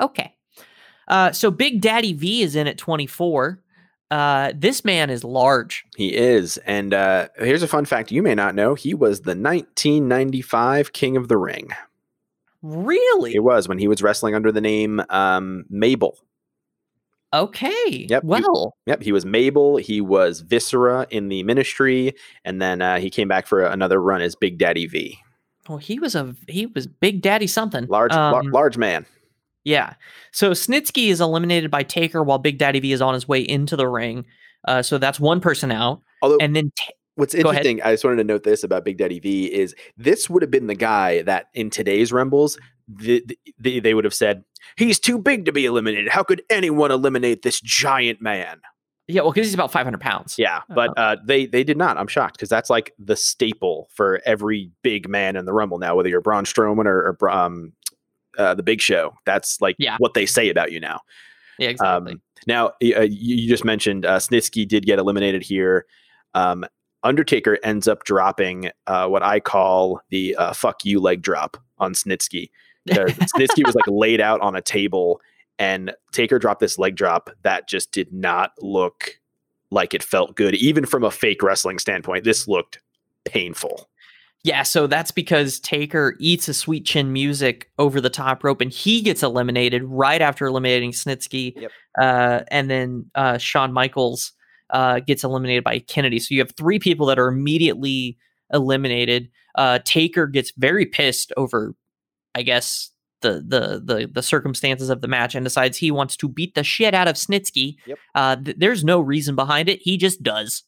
Okay. 0.00 0.34
Uh, 1.10 1.32
so 1.32 1.50
Big 1.50 1.80
Daddy 1.82 2.12
V 2.14 2.40
is 2.42 2.56
in 2.56 2.66
at 2.66 2.78
24. 2.78 3.58
Uh, 4.10 4.52
this 4.56 4.84
man 4.84 5.10
is 5.10 5.22
large. 5.24 5.84
He 5.96 6.14
is. 6.16 6.56
And 6.58 6.94
uh, 6.94 7.28
here's 7.36 7.62
a 7.62 7.68
fun 7.68 7.84
fact 7.84 8.10
you 8.10 8.22
may 8.22 8.34
not 8.34 8.54
know. 8.54 8.74
He 8.74 8.94
was 8.94 9.20
the 9.20 9.36
1995 9.36 10.92
King 10.92 11.16
of 11.16 11.28
the 11.28 11.36
Ring. 11.36 11.68
Really? 12.62 13.32
He 13.32 13.38
was 13.38 13.68
when 13.68 13.78
he 13.78 13.88
was 13.88 14.02
wrestling 14.02 14.34
under 14.34 14.52
the 14.52 14.60
name 14.60 15.02
um, 15.10 15.64
Mabel. 15.68 16.18
Okay. 17.32 18.06
Yep, 18.08 18.24
Well, 18.24 18.74
Yep, 18.86 19.02
he 19.02 19.12
was 19.12 19.24
Mabel. 19.24 19.76
He 19.76 20.00
was 20.00 20.40
Viscera 20.40 21.06
in 21.10 21.28
the 21.28 21.42
Ministry, 21.44 22.12
and 22.44 22.60
then 22.60 22.82
uh, 22.82 22.98
he 22.98 23.08
came 23.08 23.28
back 23.28 23.46
for 23.46 23.64
another 23.64 24.02
run 24.02 24.20
as 24.20 24.34
Big 24.34 24.58
Daddy 24.58 24.86
V. 24.86 25.16
well, 25.68 25.78
he 25.78 26.00
was 26.00 26.16
a 26.16 26.34
he 26.48 26.66
was 26.66 26.88
Big 26.88 27.22
Daddy 27.22 27.46
something. 27.46 27.86
Large, 27.86 28.10
lar- 28.12 28.40
Um, 28.40 28.50
large 28.50 28.76
man. 28.76 29.06
Yeah. 29.64 29.94
So 30.32 30.52
Snitsky 30.52 31.08
is 31.08 31.20
eliminated 31.20 31.70
by 31.70 31.82
Taker 31.82 32.22
while 32.22 32.38
Big 32.38 32.58
Daddy 32.58 32.80
V 32.80 32.92
is 32.92 33.02
on 33.02 33.14
his 33.14 33.28
way 33.28 33.40
into 33.40 33.76
the 33.76 33.88
ring. 33.88 34.24
Uh, 34.66 34.82
so 34.82 34.98
that's 34.98 35.18
one 35.18 35.40
person 35.40 35.70
out, 35.70 36.02
Although, 36.22 36.38
and 36.40 36.54
then 36.54 36.70
Ta- 36.76 36.92
what's 37.14 37.34
interesting, 37.34 37.80
I 37.82 37.92
just 37.92 38.04
wanted 38.04 38.16
to 38.16 38.24
note 38.24 38.42
this 38.42 38.62
about 38.62 38.84
Big 38.84 38.98
Daddy 38.98 39.18
V 39.18 39.46
is 39.46 39.74
this 39.96 40.28
would 40.28 40.42
have 40.42 40.50
been 40.50 40.66
the 40.66 40.74
guy 40.74 41.22
that 41.22 41.46
in 41.54 41.70
today's 41.70 42.12
Rumbles, 42.12 42.58
the, 42.86 43.24
the, 43.58 43.80
they 43.80 43.94
would 43.94 44.04
have 44.04 44.14
said, 44.14 44.44
he's 44.76 45.00
too 45.00 45.18
big 45.18 45.46
to 45.46 45.52
be 45.52 45.64
eliminated. 45.64 46.08
How 46.08 46.22
could 46.22 46.42
anyone 46.50 46.90
eliminate 46.90 47.42
this 47.42 47.60
giant 47.60 48.20
man? 48.20 48.60
yeah, 49.10 49.22
well, 49.22 49.32
because 49.32 49.46
he's 49.46 49.54
about 49.54 49.72
500 49.72 50.00
pounds. 50.00 50.36
Yeah, 50.38 50.60
but 50.68 50.96
uh, 50.96 51.16
they 51.24 51.46
they 51.46 51.64
did 51.64 51.76
not. 51.76 51.98
I'm 51.98 52.06
shocked 52.06 52.34
because 52.34 52.48
that's 52.48 52.70
like 52.70 52.92
the 52.98 53.16
staple 53.16 53.88
for 53.92 54.20
every 54.24 54.70
big 54.82 55.08
man 55.08 55.36
in 55.36 55.44
the 55.44 55.52
Rumble 55.52 55.78
now, 55.78 55.96
whether 55.96 56.08
you're 56.08 56.20
Braun 56.20 56.44
Strowman 56.44 56.86
or, 56.86 57.16
or 57.20 57.30
um, 57.30 57.72
uh, 58.38 58.54
the 58.54 58.62
Big 58.62 58.80
Show. 58.80 59.14
That's 59.26 59.60
like 59.60 59.76
Yeah. 59.78 59.96
what 59.98 60.14
they 60.14 60.26
say 60.26 60.48
about 60.48 60.72
you 60.72 60.80
now. 60.80 61.00
Yeah, 61.58 61.68
exactly. 61.70 62.12
Um, 62.14 62.22
now, 62.46 62.68
uh, 62.68 63.02
you, 63.02 63.36
you 63.36 63.48
just 63.48 63.64
mentioned 63.64 64.06
uh, 64.06 64.18
Snitsky 64.18 64.66
did 64.66 64.86
get 64.86 64.98
eliminated 64.98 65.42
here. 65.42 65.86
Um, 66.34 66.64
Undertaker 67.02 67.58
ends 67.62 67.88
up 67.88 68.04
dropping 68.04 68.70
uh, 68.86 69.08
what 69.08 69.22
I 69.22 69.40
call 69.40 70.00
the 70.10 70.36
uh, 70.36 70.52
"fuck 70.52 70.84
you" 70.84 71.00
leg 71.00 71.22
drop 71.22 71.56
on 71.78 71.92
Snitsky. 71.94 72.50
Snitsky 72.88 73.64
was 73.66 73.74
like 73.74 73.86
laid 73.88 74.20
out 74.20 74.40
on 74.40 74.56
a 74.56 74.62
table, 74.62 75.20
and 75.58 75.92
Taker 76.12 76.38
dropped 76.38 76.60
this 76.60 76.78
leg 76.78 76.96
drop 76.96 77.28
that 77.42 77.68
just 77.68 77.92
did 77.92 78.10
not 78.12 78.52
look 78.60 79.18
like 79.70 79.92
it 79.94 80.02
felt 80.02 80.34
good, 80.36 80.54
even 80.54 80.86
from 80.86 81.04
a 81.04 81.10
fake 81.10 81.42
wrestling 81.42 81.78
standpoint. 81.78 82.24
This 82.24 82.48
looked 82.48 82.80
painful. 83.26 83.89
Yeah, 84.42 84.62
so 84.62 84.86
that's 84.86 85.10
because 85.10 85.60
Taker 85.60 86.16
eats 86.18 86.48
a 86.48 86.54
sweet 86.54 86.86
chin 86.86 87.12
music 87.12 87.70
over 87.78 88.00
the 88.00 88.08
top 88.08 88.42
rope 88.42 88.62
and 88.62 88.72
he 88.72 89.02
gets 89.02 89.22
eliminated 89.22 89.84
right 89.84 90.22
after 90.22 90.46
eliminating 90.46 90.92
Snitsky. 90.92 91.52
Yep. 91.56 91.70
Uh, 92.00 92.40
and 92.50 92.70
then 92.70 93.10
uh, 93.14 93.36
Shawn 93.36 93.72
Michaels 93.72 94.32
uh, 94.70 95.00
gets 95.00 95.24
eliminated 95.24 95.62
by 95.62 95.80
Kennedy. 95.80 96.18
So 96.18 96.34
you 96.34 96.40
have 96.40 96.52
three 96.56 96.78
people 96.78 97.06
that 97.06 97.18
are 97.18 97.28
immediately 97.28 98.16
eliminated. 98.50 99.28
Uh, 99.56 99.80
Taker 99.84 100.26
gets 100.26 100.52
very 100.56 100.86
pissed 100.86 101.32
over, 101.36 101.74
I 102.34 102.42
guess, 102.42 102.90
the, 103.20 103.44
the 103.46 103.82
the 103.84 104.10
the 104.10 104.22
circumstances 104.22 104.88
of 104.88 105.02
the 105.02 105.08
match 105.08 105.34
and 105.34 105.44
decides 105.44 105.76
he 105.76 105.90
wants 105.90 106.16
to 106.16 106.28
beat 106.28 106.54
the 106.54 106.64
shit 106.64 106.94
out 106.94 107.08
of 107.08 107.16
Snitsky. 107.16 107.76
Yep. 107.86 107.98
Uh, 108.14 108.36
th- 108.36 108.56
there's 108.58 108.84
no 108.84 109.00
reason 109.00 109.36
behind 109.36 109.68
it. 109.68 109.80
He 109.82 109.98
just 109.98 110.22
does. 110.22 110.62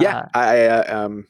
Yeah, 0.00 0.18
Uh, 0.18 0.38
I 0.38 0.66
um, 0.86 1.26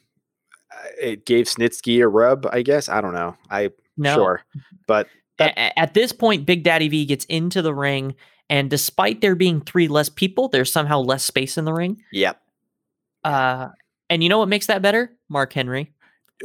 it 1.01 1.27
gave 1.27 1.47
Snitsky 1.47 2.03
a 2.03 2.09
rub. 2.09 2.47
I 2.53 2.63
guess 2.63 2.89
I 2.89 3.01
don't 3.01 3.15
know. 3.15 3.37
I 3.51 3.71
no. 3.97 4.15
sure, 4.15 4.43
but 4.87 5.09
A- 5.39 5.45
a- 5.57 5.79
at 5.79 5.95
this 5.95 6.13
point, 6.13 6.47
Big 6.47 6.63
Daddy 6.63 6.89
V 6.89 7.05
gets 7.07 7.25
into 7.27 7.63
the 7.63 7.75
ring, 7.75 8.15
and 8.51 8.69
despite 8.71 9.21
there 9.21 9.35
being 9.35 9.61
three 9.61 9.89
less 9.89 10.09
people, 10.09 10.49
there's 10.49 10.73
somehow 10.73 11.01
less 11.01 11.25
space 11.25 11.57
in 11.59 11.65
the 11.65 11.73
ring. 11.73 12.03
yep. 12.13 12.41
Uh, 13.23 13.69
and 14.11 14.23
you 14.23 14.29
know 14.29 14.39
what 14.39 14.49
makes 14.49 14.67
that 14.67 14.83
better? 14.83 15.11
Mark 15.29 15.53
Henry. 15.53 15.93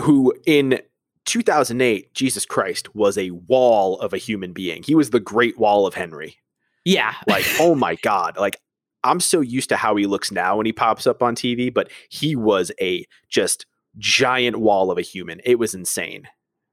Who 0.01 0.33
in 0.45 0.79
2008, 1.25 2.13
Jesus 2.13 2.45
Christ, 2.45 2.95
was 2.95 3.17
a 3.17 3.31
wall 3.31 3.99
of 3.99 4.13
a 4.13 4.17
human 4.17 4.53
being. 4.53 4.81
He 4.83 4.95
was 4.95 5.09
the 5.09 5.19
Great 5.19 5.59
Wall 5.59 5.85
of 5.85 5.93
Henry. 5.93 6.37
Yeah, 6.85 7.13
like 7.27 7.45
oh 7.59 7.75
my 7.75 7.95
god 7.95 8.37
like 8.37 8.57
i'm 9.03 9.19
so 9.19 9.39
used 9.41 9.69
to 9.69 9.77
how 9.77 9.95
he 9.95 10.05
looks 10.05 10.29
now 10.31 10.57
when 10.57 10.65
he 10.65 10.73
pops 10.73 11.07
up 11.07 11.23
on 11.23 11.33
tv 11.35 11.73
but 11.73 11.89
he 12.09 12.35
was 12.35 12.69
a 12.81 13.05
just 13.29 13.65
giant 13.97 14.57
wall 14.57 14.91
of 14.91 14.97
a 14.97 15.01
human 15.01 15.41
it 15.43 15.59
was 15.59 15.73
insane 15.73 16.27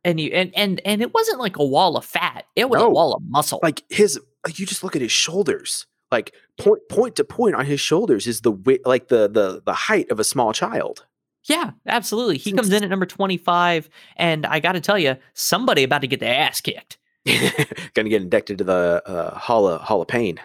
and 0.04 0.20
you 0.20 0.30
and 0.30 0.52
and 0.54 0.80
and 0.84 1.02
it 1.02 1.12
wasn't 1.12 1.40
like 1.40 1.56
a 1.56 1.64
wall 1.64 1.96
of 1.96 2.04
fat; 2.04 2.44
it 2.54 2.70
was 2.70 2.80
a 2.80 2.88
wall 2.88 3.12
of 3.14 3.22
muscle. 3.26 3.58
like 3.62 3.82
his 3.88 4.20
like 4.44 4.58
you 4.58 4.64
just 4.64 4.84
look 4.84 4.94
at 4.94 5.02
his 5.02 5.10
shoulders 5.10 5.86
like 6.12 6.32
point 6.58 6.80
point 6.88 7.16
to 7.16 7.24
point 7.24 7.56
on 7.56 7.66
his 7.66 7.80
shoulders 7.80 8.28
is 8.28 8.42
the 8.42 8.52
like 8.84 9.08
the 9.08 9.28
the 9.28 9.62
the 9.66 9.74
height 9.74 10.08
of 10.12 10.20
a 10.20 10.24
small 10.24 10.52
child 10.52 11.04
yeah, 11.48 11.70
absolutely. 11.86 12.38
He 12.38 12.52
comes 12.52 12.70
in 12.72 12.82
at 12.82 12.90
number 12.90 13.06
twenty 13.06 13.36
five, 13.36 13.88
and 14.16 14.44
I 14.44 14.60
got 14.60 14.72
to 14.72 14.80
tell 14.80 14.98
you, 14.98 15.16
somebody 15.32 15.84
about 15.84 16.00
to 16.00 16.08
get 16.08 16.20
their 16.20 16.34
ass 16.34 16.60
kicked. 16.60 16.98
gonna 17.94 18.08
get 18.08 18.22
inducted 18.22 18.58
to 18.58 18.64
the 18.64 19.02
uh, 19.06 19.38
hall 19.38 19.68
of 19.68 19.80
hall 19.80 20.02
of 20.02 20.08
pain 20.08 20.40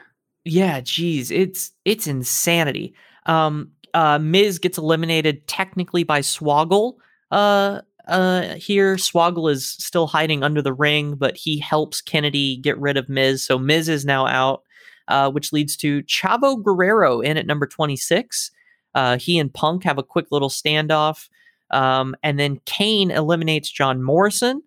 Yeah, 0.45 0.79
geez, 0.81 1.31
it's 1.31 1.71
it's 1.85 2.07
insanity. 2.07 2.93
Um, 3.25 3.71
uh, 3.93 4.19
Miz 4.19 4.59
gets 4.59 4.77
eliminated 4.77 5.47
technically 5.47 6.03
by 6.03 6.21
Swoggle. 6.21 6.93
Uh, 7.31 7.81
uh, 8.07 8.55
here 8.55 8.95
Swoggle 8.95 9.51
is 9.51 9.65
still 9.65 10.07
hiding 10.07 10.43
under 10.43 10.61
the 10.61 10.73
ring, 10.73 11.15
but 11.15 11.37
he 11.37 11.59
helps 11.59 12.01
Kennedy 12.01 12.57
get 12.57 12.77
rid 12.79 12.97
of 12.97 13.09
Miz. 13.09 13.45
So 13.45 13.57
Miz 13.59 13.87
is 13.89 14.05
now 14.05 14.25
out, 14.25 14.63
uh, 15.07 15.31
which 15.31 15.53
leads 15.53 15.77
to 15.77 16.03
Chavo 16.03 16.61
Guerrero 16.61 17.21
in 17.21 17.37
at 17.37 17.45
number 17.45 17.67
twenty 17.67 17.95
six. 17.95 18.51
Uh, 18.93 19.17
he 19.17 19.39
and 19.39 19.53
Punk 19.53 19.83
have 19.83 19.97
a 19.97 20.03
quick 20.03 20.27
little 20.31 20.49
standoff, 20.49 21.29
um, 21.69 22.15
and 22.23 22.39
then 22.39 22.59
Kane 22.65 23.11
eliminates 23.11 23.71
John 23.71 24.03
Morrison. 24.03 24.63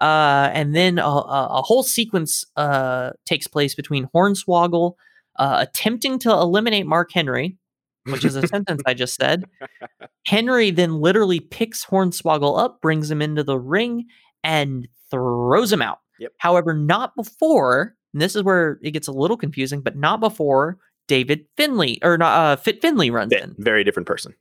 Uh, 0.00 0.50
and 0.52 0.74
then 0.74 0.98
a, 0.98 1.06
a, 1.06 1.48
a 1.50 1.62
whole 1.62 1.82
sequence 1.84 2.44
uh, 2.56 3.10
takes 3.24 3.46
place 3.46 3.74
between 3.74 4.08
Hornswoggle 4.12 4.94
uh, 5.38 5.58
attempting 5.60 6.18
to 6.20 6.30
eliminate 6.30 6.86
Mark 6.86 7.12
Henry, 7.12 7.56
which 8.04 8.24
is 8.24 8.36
a 8.36 8.46
sentence 8.46 8.82
I 8.86 8.94
just 8.94 9.14
said. 9.14 9.44
Henry 10.26 10.70
then 10.70 11.00
literally 11.00 11.40
picks 11.40 11.84
Hornswoggle 11.84 12.58
up, 12.58 12.80
brings 12.80 13.10
him 13.10 13.22
into 13.22 13.42
the 13.42 13.58
ring, 13.58 14.06
and 14.44 14.88
throws 15.10 15.72
him 15.72 15.82
out. 15.82 15.98
Yep. 16.18 16.32
However, 16.38 16.74
not 16.74 17.14
before, 17.16 17.94
and 18.12 18.22
this 18.22 18.36
is 18.36 18.42
where 18.42 18.78
it 18.82 18.92
gets 18.92 19.08
a 19.08 19.12
little 19.12 19.36
confusing, 19.36 19.80
but 19.80 19.96
not 19.96 20.20
before 20.20 20.78
David 21.08 21.46
Finlay 21.56 21.98
or 22.02 22.16
not 22.18 22.38
uh, 22.38 22.56
Fit 22.56 22.80
Finlay 22.80 23.10
runs 23.10 23.32
in. 23.32 23.54
very 23.58 23.82
different 23.84 24.06
person 24.06 24.34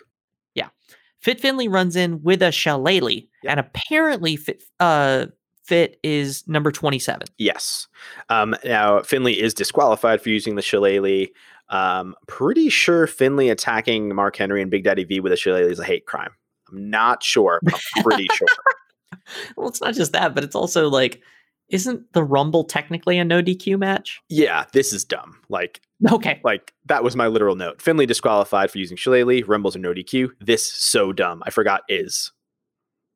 Yeah. 0.54 0.68
Fit 1.20 1.40
Finlay 1.40 1.68
runs 1.68 1.96
in 1.96 2.22
with 2.24 2.42
a 2.42 2.52
shillelagh, 2.52 3.24
Yep. 3.44 3.52
and 3.52 3.60
apparently 3.60 4.36
Fit 4.36 4.64
uh, 4.80 5.28
Fit 5.64 6.00
is 6.04 6.44
number 6.48 6.72
twenty 6.72 7.00
seven. 7.00 7.28
Yes. 7.38 7.88
Um, 8.30 8.56
now 8.66 9.02
Finlay 9.02 9.34
is 9.34 9.54
disqualified 9.54 10.22
for 10.22 10.30
using 10.30 10.56
the 10.56 10.62
shillelagh. 10.62 11.28
Um, 11.72 12.16
pretty 12.28 12.70
sure 12.70 13.08
Finlay 13.08 13.50
attacking 13.50 14.14
Mark 14.14 14.36
Henry 14.36 14.62
and 14.62 14.70
Big 14.70 14.84
Daddy 14.84 15.04
V 15.06 15.20
with 15.22 15.32
a 15.32 15.38
shillelagh 15.38 15.70
is 15.72 15.80
a 15.80 15.84
hate 15.84 16.06
crime. 16.06 16.32
I'm 16.70 16.90
not 16.90 17.24
sure, 17.24 17.60
but 17.64 17.74
I'm 17.96 18.04
pretty 18.04 18.28
sure. 18.36 18.48
well, 19.58 19.68
it's 19.70 19.82
not 19.82 19.94
just 19.94 20.12
that, 20.14 20.36
but 20.36 20.44
it's 20.44 20.56
also 20.56 20.90
like, 20.90 21.22
isn't 21.70 22.12
the 22.14 22.24
Rumble 22.24 22.66
technically 22.66 23.18
a 23.18 23.24
no 23.26 23.42
DQ 23.42 23.80
match? 23.80 24.20
Yeah, 24.30 24.66
this 24.74 24.92
is 24.92 25.06
dumb. 25.06 25.38
Like, 25.50 25.82
Okay. 26.12 26.42
like 26.44 26.74
that 26.86 27.04
was 27.04 27.16
my 27.16 27.28
literal 27.28 27.56
note. 27.56 27.82
Finlay 27.82 28.06
disqualified 28.06 28.70
for 28.72 28.78
using 28.78 28.98
Shillelagh. 28.98 29.48
Rumbles 29.48 29.76
are 29.76 29.80
no 29.80 29.94
DQ. 29.94 30.30
This 30.42 30.70
so 30.72 31.14
dumb. 31.14 31.42
I 31.46 31.50
forgot 31.52 31.84
is. 31.88 32.32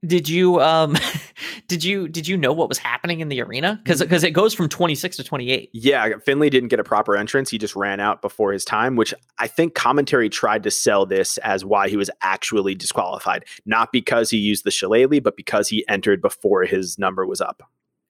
Did 0.06 0.30
you 0.30 0.61
um 0.61 0.98
did 1.68 1.84
you 1.84 2.07
did 2.07 2.27
you 2.27 2.38
know 2.38 2.53
what 2.53 2.69
was 2.69 2.77
happening 2.77 3.19
in 3.19 3.30
the 3.30 3.41
arena? 3.41 3.80
Because 3.84 4.02
because 4.02 4.23
it 4.23 4.32
goes 4.32 4.53
from 4.53 4.69
26 4.69 5.18
to 5.18 5.23
28. 5.23 5.69
Yeah, 5.73 6.18
Finlay 6.23 6.49
didn't 6.49 6.69
get 6.69 6.80
a 6.80 6.84
proper 6.84 7.15
entrance. 7.15 7.49
He 7.49 7.57
just 7.57 7.76
ran 7.76 7.99
out 7.99 8.22
before 8.22 8.52
his 8.52 8.65
time, 8.65 8.95
which 8.95 9.14
I 9.40 9.48
think 9.48 9.76
commentary 9.76 10.30
tried 10.30 10.64
to 10.64 10.72
sell 10.72 11.06
this 11.06 11.38
as 11.40 11.65
why 11.65 11.90
he 11.90 11.98
was 11.98 12.10
actually 12.22 12.76
disqualified, 12.76 13.45
not 13.65 13.91
because 13.91 14.30
he 14.30 14.38
used 14.38 14.64
the 14.64 14.72
shillelagh, 14.72 15.22
but 15.22 15.38
because 15.38 15.68
he 15.69 15.88
entered 15.88 16.22
before 16.22 16.64
his 16.64 16.99
number 16.99 17.26
was 17.26 17.41
up. 17.41 17.64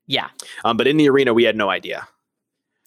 Yeah. 0.08 0.30
Um, 0.64 0.78
but 0.78 0.88
in 0.88 0.98
the 0.98 1.10
arena, 1.10 1.34
we 1.34 1.44
had 1.44 1.56
no 1.56 1.70
idea. 1.70 2.08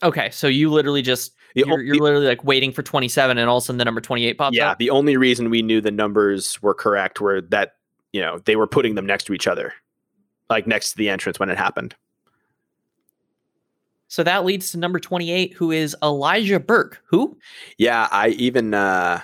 Okay. 0.02 0.30
So 0.30 0.46
you 0.46 0.70
literally 0.70 1.02
just 1.02 1.32
you're, 1.54 1.80
you're 1.80 1.96
literally 1.96 2.26
like 2.26 2.44
waiting 2.44 2.72
for 2.72 2.82
27 2.82 3.36
and 3.36 3.48
all 3.50 3.56
of 3.56 3.62
a 3.62 3.66
sudden 3.66 3.78
the 3.78 3.84
number 3.84 4.00
28 4.00 4.38
pops 4.38 4.56
yeah, 4.56 4.70
up. 4.70 4.80
Yeah. 4.80 4.86
The 4.86 4.90
only 4.90 5.16
reason 5.16 5.50
we 5.50 5.62
knew 5.62 5.80
the 5.80 5.90
numbers 5.90 6.60
were 6.62 6.74
correct 6.74 7.20
were 7.20 7.40
that 7.40 7.72
you 8.12 8.20
know 8.20 8.38
they 8.44 8.56
were 8.56 8.66
putting 8.66 8.94
them 8.94 9.06
next 9.06 9.24
to 9.24 9.34
each 9.34 9.46
other, 9.46 9.72
like 10.50 10.66
next 10.66 10.92
to 10.92 10.96
the 10.96 11.08
entrance 11.08 11.38
when 11.38 11.50
it 11.50 11.58
happened. 11.58 11.94
So 14.08 14.22
that 14.22 14.44
leads 14.44 14.72
to 14.72 14.78
number 14.78 14.98
28 14.98 15.52
who 15.52 15.70
is 15.70 15.94
Elijah 16.02 16.58
Burke. 16.58 17.02
Who? 17.08 17.36
Yeah, 17.76 18.08
I 18.10 18.28
even 18.30 18.72
uh 18.74 19.20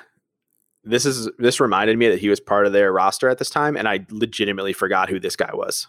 this 0.85 1.07
is 1.07 1.31
this 1.39 1.61
reminded 1.61 1.97
me 1.97 2.09
that 2.09 2.19
he 2.19 2.29
was 2.29 2.41
part 2.41 2.67
of 2.67 2.73
their 2.73 2.93
roster 2.93 3.29
at 3.29 3.39
this 3.39 3.51
time, 3.51 3.77
and 3.77 3.89
I 3.89 4.07
legitimately 4.11 4.75
forgot 4.75 5.09
who 5.09 5.19
this 5.19 5.37
guy 5.37 5.51
was. 5.55 5.87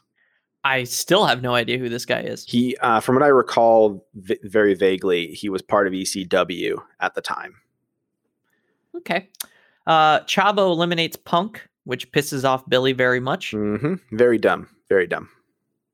I 0.63 0.85
still 0.85 1.25
have 1.25 1.41
no 1.41 1.53
idea 1.53 1.77
who 1.77 1.89
this 1.89 2.05
guy 2.05 2.21
is. 2.21 2.43
He, 2.43 2.75
uh, 2.77 2.99
from 2.99 3.13
what 3.13 3.23
I 3.23 3.27
recall, 3.27 4.07
v- 4.15 4.39
very 4.43 4.73
vaguely, 4.73 5.27
he 5.27 5.47
was 5.47 5.61
part 5.61 5.85
of 5.85 5.93
ECW 5.93 6.81
at 7.01 7.13
the 7.13 7.21
time. 7.21 7.53
Okay. 8.95 9.29
Uh 9.85 10.21
Chavo 10.21 10.71
eliminates 10.71 11.17
Punk, 11.17 11.67
which 11.85 12.11
pisses 12.11 12.43
off 12.43 12.67
Billy 12.67 12.91
very 12.93 13.19
much. 13.19 13.51
hmm 13.51 13.95
Very 14.11 14.37
dumb. 14.37 14.67
Very 14.89 15.07
dumb. 15.07 15.29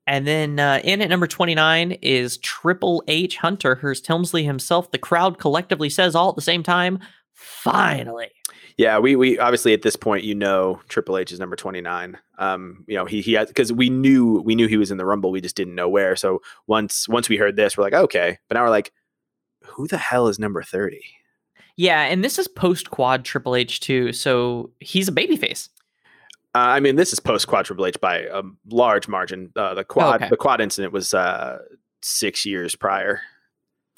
And 0.06 0.26
then 0.26 0.58
uh, 0.58 0.80
in 0.82 1.00
at 1.00 1.08
number 1.08 1.28
29 1.28 1.92
is 2.02 2.38
Triple 2.38 3.04
H 3.06 3.36
Hunter, 3.36 3.76
Hearst 3.76 4.06
Helmsley 4.06 4.42
himself. 4.42 4.90
The 4.90 4.98
crowd 4.98 5.38
collectively 5.38 5.88
says 5.88 6.14
all 6.16 6.28
at 6.28 6.34
the 6.34 6.42
same 6.42 6.62
time, 6.64 6.98
finally. 7.32 8.30
Yeah, 8.78 8.98
we 8.98 9.16
we 9.16 9.38
obviously 9.38 9.74
at 9.74 9.82
this 9.82 9.96
point 9.96 10.24
you 10.24 10.34
know 10.34 10.80
Triple 10.88 11.18
H 11.18 11.30
is 11.30 11.38
number 11.38 11.56
twenty 11.56 11.80
nine. 11.80 12.18
Um, 12.38 12.84
you 12.88 12.96
know 12.96 13.04
he 13.04 13.20
he 13.20 13.34
had 13.34 13.48
because 13.48 13.72
we 13.72 13.90
knew 13.90 14.40
we 14.44 14.54
knew 14.54 14.66
he 14.66 14.78
was 14.78 14.90
in 14.90 14.96
the 14.96 15.04
Rumble, 15.04 15.30
we 15.30 15.40
just 15.40 15.56
didn't 15.56 15.74
know 15.74 15.88
where. 15.88 16.16
So 16.16 16.40
once 16.66 17.08
once 17.08 17.28
we 17.28 17.36
heard 17.36 17.54
this, 17.54 17.76
we're 17.76 17.84
like 17.84 17.92
okay, 17.92 18.38
but 18.48 18.56
now 18.56 18.64
we're 18.64 18.70
like, 18.70 18.92
who 19.64 19.86
the 19.86 19.98
hell 19.98 20.26
is 20.26 20.38
number 20.38 20.62
thirty? 20.62 21.04
Yeah, 21.76 22.02
and 22.02 22.24
this 22.24 22.38
is 22.38 22.48
post 22.48 22.90
quad 22.90 23.24
Triple 23.24 23.54
H 23.54 23.80
too, 23.80 24.12
so 24.12 24.70
he's 24.80 25.06
a 25.08 25.12
babyface. 25.12 25.68
Uh, 26.54 26.58
I 26.58 26.80
mean, 26.80 26.96
this 26.96 27.12
is 27.12 27.20
post 27.20 27.46
quad 27.46 27.64
Triple 27.64 27.86
H 27.86 28.00
by 28.00 28.18
a 28.30 28.42
large 28.70 29.08
margin. 29.08 29.52
Uh, 29.56 29.74
the 29.74 29.84
quad 29.84 30.16
okay. 30.22 30.28
the 30.28 30.36
quad 30.36 30.60
incident 30.60 30.92
was 30.92 31.14
uh, 31.14 31.58
six 32.02 32.44
years 32.44 32.74
prior, 32.74 33.20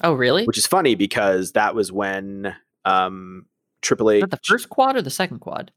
Oh, 0.01 0.13
really? 0.13 0.45
which 0.45 0.57
is 0.57 0.65
funny 0.67 0.95
because 0.95 1.51
that 1.53 1.75
was 1.75 1.91
when 1.91 2.55
um, 2.85 3.45
Triple 3.81 4.09
Is 4.09 4.15
H. 4.15 4.21
that 4.21 4.31
the 4.31 4.39
first 4.45 4.69
quad 4.69 4.95
or 4.95 5.01
the 5.01 5.09
second 5.09 5.39
quad? 5.39 5.71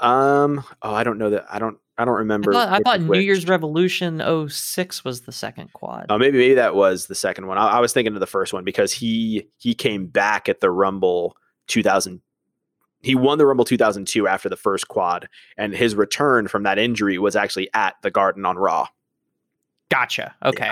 Um. 0.00 0.64
Oh, 0.82 0.92
I 0.92 1.04
don't 1.04 1.18
know 1.18 1.30
that. 1.30 1.46
I 1.48 1.58
don't. 1.60 1.78
I 1.96 2.04
don't 2.04 2.16
I 2.16 2.18
remember. 2.18 2.52
thought, 2.52 2.68
I 2.68 2.80
thought 2.80 3.00
New. 3.00 3.20
Year's 3.20 3.46
Revolution 3.46 4.20
06 4.48 5.04
was 5.04 5.20
the 5.20 5.30
second 5.30 5.72
quad. 5.72 6.06
Oh, 6.08 6.18
maybe 6.18 6.36
maybe 6.38 6.54
that 6.54 6.74
was 6.74 7.06
the 7.06 7.14
second 7.14 7.46
one. 7.46 7.56
I, 7.58 7.68
I 7.68 7.80
was 7.80 7.92
thinking 7.92 8.12
of 8.14 8.18
the 8.18 8.26
first 8.26 8.52
one 8.52 8.64
because 8.64 8.92
he 8.92 9.46
he 9.58 9.72
came 9.76 10.06
back 10.06 10.48
at 10.48 10.58
the 10.58 10.72
Rumble 10.72 11.36
2000. 11.68 12.20
He 13.04 13.14
won 13.14 13.36
the 13.36 13.44
Rumble 13.44 13.66
2002 13.66 14.26
after 14.26 14.48
the 14.48 14.56
first 14.56 14.88
quad, 14.88 15.28
and 15.58 15.74
his 15.74 15.94
return 15.94 16.48
from 16.48 16.62
that 16.62 16.78
injury 16.78 17.18
was 17.18 17.36
actually 17.36 17.68
at 17.74 17.96
the 18.02 18.10
Garden 18.10 18.46
on 18.46 18.56
Raw. 18.56 18.88
Gotcha. 19.90 20.34
Okay. 20.42 20.70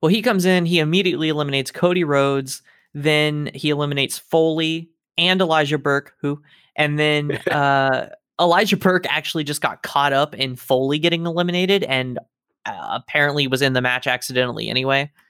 Well, 0.00 0.10
he 0.10 0.22
comes 0.22 0.44
in, 0.44 0.66
he 0.66 0.80
immediately 0.80 1.28
eliminates 1.28 1.70
Cody 1.70 2.02
Rhodes, 2.02 2.62
then 2.94 3.50
he 3.54 3.70
eliminates 3.70 4.18
Foley 4.18 4.90
and 5.16 5.40
Elijah 5.40 5.78
Burke, 5.78 6.14
who, 6.20 6.42
and 6.76 6.98
then 6.98 7.36
uh, 7.50 8.08
Elijah 8.40 8.76
Burke 8.76 9.06
actually 9.08 9.44
just 9.44 9.60
got 9.60 9.84
caught 9.84 10.12
up 10.12 10.34
in 10.34 10.56
Foley 10.56 10.98
getting 10.98 11.26
eliminated 11.26 11.84
and 11.84 12.18
uh, 12.66 12.98
apparently 13.00 13.46
was 13.46 13.62
in 13.62 13.72
the 13.72 13.80
match 13.80 14.06
accidentally 14.06 14.68
anyway. 14.68 15.10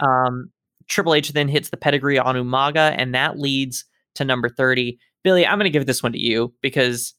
Um, 0.00 0.50
Triple 0.86 1.14
H 1.14 1.32
then 1.32 1.48
hits 1.48 1.70
the 1.70 1.76
pedigree 1.76 2.20
on 2.20 2.36
Umaga, 2.36 2.94
and 2.96 3.12
that 3.16 3.36
leads 3.36 3.84
to 4.14 4.24
number 4.24 4.48
30. 4.48 4.96
Billy, 5.26 5.44
I'm 5.44 5.58
going 5.58 5.64
to 5.64 5.70
give 5.70 5.86
this 5.86 6.04
one 6.04 6.12
to 6.12 6.20
you 6.20 6.54
because 6.62 7.12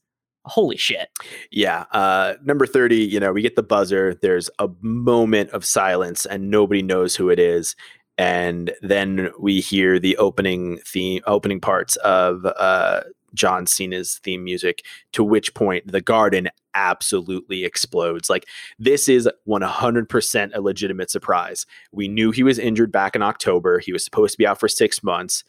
holy 0.45 0.77
shit. 0.77 1.09
Yeah. 1.51 1.83
Uh, 1.91 2.35
number 2.41 2.65
30, 2.65 2.95
you 2.95 3.19
know, 3.19 3.33
we 3.33 3.41
get 3.41 3.57
the 3.57 3.63
buzzer. 3.63 4.15
There's 4.21 4.49
a 4.59 4.69
moment 4.79 5.49
of 5.49 5.65
silence 5.65 6.25
and 6.25 6.49
nobody 6.49 6.81
knows 6.81 7.17
who 7.17 7.29
it 7.29 7.37
is. 7.37 7.75
And 8.17 8.71
then 8.81 9.29
we 9.37 9.59
hear 9.59 9.99
the 9.99 10.15
opening 10.15 10.77
theme, 10.85 11.21
opening 11.27 11.59
parts 11.59 11.97
of 11.97 12.45
uh, 12.45 13.01
John 13.33 13.65
Cena's 13.65 14.21
theme 14.23 14.41
music, 14.41 14.85
to 15.11 15.21
which 15.21 15.53
point 15.53 15.91
the 15.91 15.99
garden 15.99 16.47
absolutely 16.75 17.65
explodes. 17.65 18.29
Like, 18.29 18.45
this 18.79 19.09
is 19.09 19.27
100% 19.49 20.51
a 20.55 20.61
legitimate 20.61 21.11
surprise. 21.11 21.65
We 21.91 22.07
knew 22.07 22.31
he 22.31 22.43
was 22.43 22.57
injured 22.57 22.93
back 22.93 23.17
in 23.17 23.21
October. 23.21 23.79
He 23.79 23.91
was 23.91 24.05
supposed 24.05 24.31
to 24.31 24.37
be 24.37 24.47
out 24.47 24.61
for 24.61 24.69
six 24.69 25.03
months. 25.03 25.43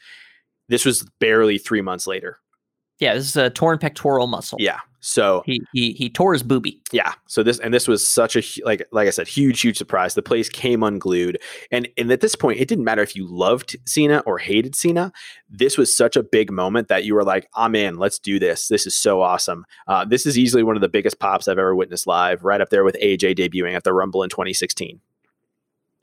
This 0.69 0.85
was 0.85 1.07
barely 1.21 1.57
three 1.57 1.83
months 1.83 2.09
later. 2.09 2.41
Yeah, 2.99 3.15
this 3.15 3.29
is 3.29 3.37
a 3.37 3.51
torn 3.51 3.79
pectoral 3.79 4.27
muscle. 4.27 4.59
Yeah. 4.61 4.81
So 5.01 5.45
He, 5.47 5.63
he, 5.73 5.93
he 5.93 6.11
tore 6.11 6.33
his 6.33 6.43
booby. 6.43 6.83
yeah 6.91 7.15
so 7.29 7.45
this 7.45 7.61
and 7.61 7.73
this 7.73 7.87
was 7.87 8.05
such 8.05 8.35
a 8.35 8.43
like 8.65 8.85
like 8.91 9.07
i 9.07 9.11
said 9.11 9.29
huge 9.29 9.61
huge 9.61 9.79
surprise 9.79 10.15
the 10.15 10.23
place 10.23 10.49
came 10.49 10.83
unglued 10.83 11.39
and 11.71 11.89
and 11.97 12.11
at 12.11 12.21
this 12.21 12.35
point 12.35 12.59
it 12.59 12.67
didn't 12.67 12.85
matter 12.85 13.01
if 13.01 13.15
you 13.15 13.25
loved 13.25 13.77
cena 13.87 14.25
or 14.27 14.39
hated 14.39 14.75
cena 14.75 15.13
this 15.49 15.79
was 15.79 15.97
such 15.97 16.17
a 16.17 16.23
big 16.23 16.51
moment 16.51 16.89
that 16.89 17.05
you 17.05 17.15
were 17.15 17.23
like 17.23 17.49
i'm 17.55 17.77
in 17.77 17.97
let's 17.97 18.19
do 18.19 18.41
this 18.41 18.67
this 18.67 18.89
is 18.89 18.97
so 18.97 19.23
awesome 19.23 19.65
uh, 19.87 20.05
this 20.05 20.27
is 20.27 20.37
easily 20.37 20.65
one 20.65 20.75
of 20.75 20.83
the 20.83 20.89
biggest 20.89 21.21
pops 21.21 21.47
i've 21.47 21.59
ever 21.59 21.77
witnessed 21.77 22.09
live 22.09 22.43
right 22.43 22.61
up 22.61 22.71
there 22.71 22.83
with 22.83 22.97
aj 23.01 23.37
debuting 23.37 23.77
at 23.77 23.85
the 23.85 23.93
rumble 23.93 24.25
in 24.25 24.29
2016 24.29 25.01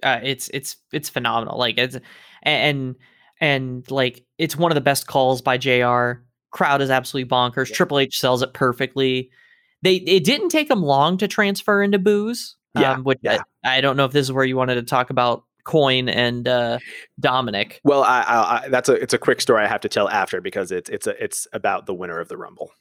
uh, 0.03 0.19
it's 0.23 0.49
it's 0.53 0.77
it's 0.91 1.09
phenomenal. 1.09 1.57
Like 1.57 1.77
it's 1.77 1.97
and 2.43 2.95
and 3.41 3.89
like 3.89 4.23
it's 4.37 4.55
one 4.55 4.71
of 4.71 4.75
the 4.75 4.81
best 4.81 5.07
calls 5.07 5.41
by 5.41 5.57
Jr. 5.57 6.21
Crowd 6.55 6.81
is 6.81 6.89
absolutely 6.89 7.29
bonkers. 7.29 7.69
Yeah. 7.69 7.75
Triple 7.75 7.99
H 7.99 8.17
sells 8.17 8.41
it 8.41 8.53
perfectly. 8.53 9.29
They 9.81 9.95
it 9.95 10.23
didn't 10.23 10.49
take 10.49 10.69
them 10.69 10.81
long 10.81 11.17
to 11.17 11.27
transfer 11.27 11.83
into 11.83 11.99
boos. 11.99 12.55
Yeah, 12.79 12.93
um, 12.93 13.03
which 13.03 13.19
yeah. 13.21 13.41
I, 13.65 13.77
I 13.77 13.81
don't 13.81 13.97
know 13.97 14.05
if 14.05 14.13
this 14.13 14.25
is 14.25 14.31
where 14.31 14.45
you 14.45 14.55
wanted 14.55 14.75
to 14.75 14.83
talk 14.83 15.09
about 15.09 15.43
Coin 15.65 16.07
and 16.07 16.47
uh, 16.47 16.79
Dominic. 17.19 17.81
well 17.83 18.03
I, 18.03 18.21
I, 18.21 18.63
I 18.65 18.69
that's 18.69 18.87
a 18.87 18.93
it's 18.93 19.13
a 19.13 19.17
quick 19.17 19.41
story 19.41 19.63
i 19.63 19.67
have 19.67 19.81
to 19.81 19.89
tell 19.89 20.07
after 20.09 20.39
because 20.39 20.71
it's 20.71 20.89
it's 20.91 21.07
a, 21.07 21.23
it's 21.23 21.47
about 21.53 21.87
the 21.87 21.93
winner 21.93 22.19
of 22.19 22.29
the 22.29 22.37
rumble 22.37 22.71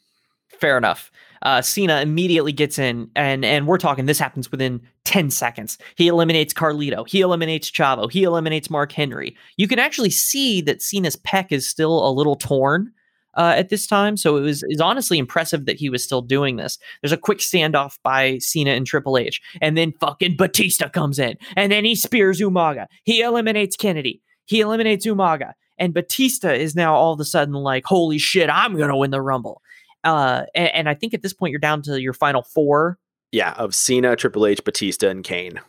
Fair 0.61 0.79
enough. 0.79 1.11
Uh, 1.43 1.61
Cena 1.61 2.01
immediately 2.01 2.53
gets 2.53 2.79
in, 2.79 3.11
and 3.17 3.45
and 3.45 3.67
we're 3.67 3.77
talking. 3.77 4.07
This 4.07 4.21
happens 4.21 4.53
within 4.53 4.81
ten 5.05 5.29
seconds. 5.31 5.79
He 5.97 6.07
eliminates 6.07 6.55
Carlito. 6.55 7.09
He 7.09 7.23
eliminates 7.23 7.71
Chavo. 7.71 8.09
He 8.11 8.23
eliminates 8.23 8.71
Mark 8.71 8.93
Henry. 8.93 9.37
You 9.57 9.67
can 9.67 9.81
actually 9.81 10.11
see 10.11 10.61
that 10.63 10.81
Cena's 10.81 11.17
pec 11.17 11.51
is 11.51 11.69
still 11.69 12.07
a 12.07 12.13
little 12.13 12.37
torn 12.37 12.93
uh, 13.36 13.55
at 13.56 13.69
this 13.69 13.86
time. 13.86 14.16
So 14.16 14.36
it 14.36 14.40
was 14.40 14.62
is 14.69 14.81
honestly 14.81 15.19
impressive 15.19 15.66
that 15.66 15.77
he 15.78 15.89
was 15.90 16.02
still 16.05 16.23
doing 16.23 16.56
this. 16.56 16.78
There's 17.02 17.12
a 17.12 17.16
quick 17.16 17.39
standoff 17.39 17.98
by 18.02 18.39
Cena 18.39 18.70
and 18.73 18.86
Triple 18.86 19.19
H, 19.19 19.40
and 19.61 19.77
then 19.77 19.93
fucking 20.01 20.36
Batista 20.36 20.89
comes 20.89 21.19
in, 21.19 21.36
and 21.56 21.70
then 21.73 21.85
he 21.85 21.94
spears 21.94 22.40
Umaga. 22.40 22.86
He 23.05 23.20
eliminates 23.23 23.77
Kennedy. 23.77 24.23
He 24.47 24.61
eliminates 24.61 25.06
Umaga, 25.06 25.52
and 25.78 25.94
Batista 25.94 26.52
is 26.52 26.74
now 26.77 26.94
all 26.94 27.12
of 27.12 27.20
a 27.20 27.24
sudden 27.24 27.55
like, 27.55 27.85
holy 27.85 28.19
shit, 28.19 28.51
I'm 28.51 28.77
gonna 28.77 28.97
win 28.97 29.11
the 29.11 29.23
Rumble. 29.23 29.61
Uh, 30.05 30.44
and, 30.55 30.69
and 30.74 30.89
I 30.89 30.94
think 30.94 31.15
at 31.15 31.23
this 31.23 31.32
point 31.32 31.51
you're 31.51 31.59
down 31.61 31.81
to 31.82 32.01
your 32.01 32.12
final 32.12 32.43
four. 32.43 32.98
yeah 33.32 33.52
of 33.55 33.74
cena 33.74 34.15
triple 34.16 34.47
h 34.47 34.62
batista 34.62 35.09
and 35.09 35.24
kane 35.24 35.61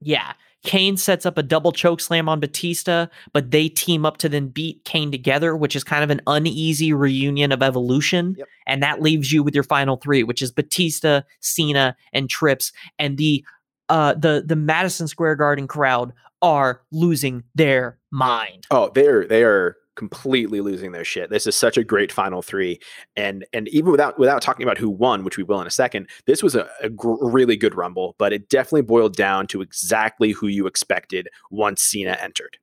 Yeah. 0.00 0.32
Kane 0.64 0.96
sets 0.96 1.26
up 1.26 1.38
a 1.38 1.42
double 1.42 1.72
choke 1.72 2.00
slam 2.00 2.28
on 2.28 2.40
Batista, 2.40 3.06
but 3.32 3.50
they 3.50 3.68
team 3.68 4.04
up 4.04 4.16
to 4.18 4.28
then 4.28 4.48
beat 4.48 4.84
Kane 4.84 5.10
together, 5.10 5.54
which 5.54 5.76
is 5.76 5.84
kind 5.84 6.02
of 6.02 6.10
an 6.10 6.22
uneasy 6.26 6.92
reunion 6.92 7.52
of 7.52 7.62
evolution. 7.62 8.34
Yep. 8.38 8.48
And 8.66 8.82
that 8.82 9.02
leaves 9.02 9.30
you 9.30 9.42
with 9.42 9.54
your 9.54 9.62
final 9.62 9.96
three, 9.98 10.24
which 10.24 10.42
is 10.42 10.50
Batista, 10.50 11.20
Cena, 11.40 11.96
and 12.12 12.28
Trips. 12.28 12.72
And 12.98 13.18
the 13.18 13.44
uh 13.90 14.14
the 14.14 14.42
the 14.44 14.56
Madison 14.56 15.06
Square 15.06 15.36
Garden 15.36 15.68
crowd 15.68 16.12
are 16.40 16.80
losing 16.90 17.44
their 17.54 17.98
mind. 18.10 18.66
Oh, 18.70 18.90
they're 18.94 19.26
they 19.26 19.44
are 19.44 19.76
completely 19.96 20.60
losing 20.60 20.92
their 20.92 21.04
shit. 21.04 21.30
This 21.30 21.46
is 21.46 21.56
such 21.56 21.76
a 21.76 21.84
great 21.84 22.12
final 22.12 22.42
three, 22.42 22.80
and 23.16 23.44
and 23.52 23.68
even 23.68 23.90
without 23.90 24.18
without 24.18 24.42
talking 24.42 24.64
about 24.64 24.78
who 24.78 24.90
won, 24.90 25.24
which 25.24 25.36
we 25.36 25.44
will 25.44 25.60
in 25.60 25.66
a 25.66 25.70
second, 25.70 26.08
this 26.26 26.42
was 26.42 26.54
a, 26.54 26.68
a 26.82 26.88
gr- 26.88 27.16
really 27.20 27.56
good 27.56 27.74
rumble. 27.74 28.14
But 28.18 28.32
it 28.32 28.48
definitely 28.48 28.82
boiled 28.82 29.16
down 29.16 29.46
to 29.48 29.62
exactly 29.62 30.32
who 30.32 30.46
you 30.46 30.66
expected 30.66 31.28
once 31.50 31.82
Cena 31.82 32.16
entered. 32.20 32.58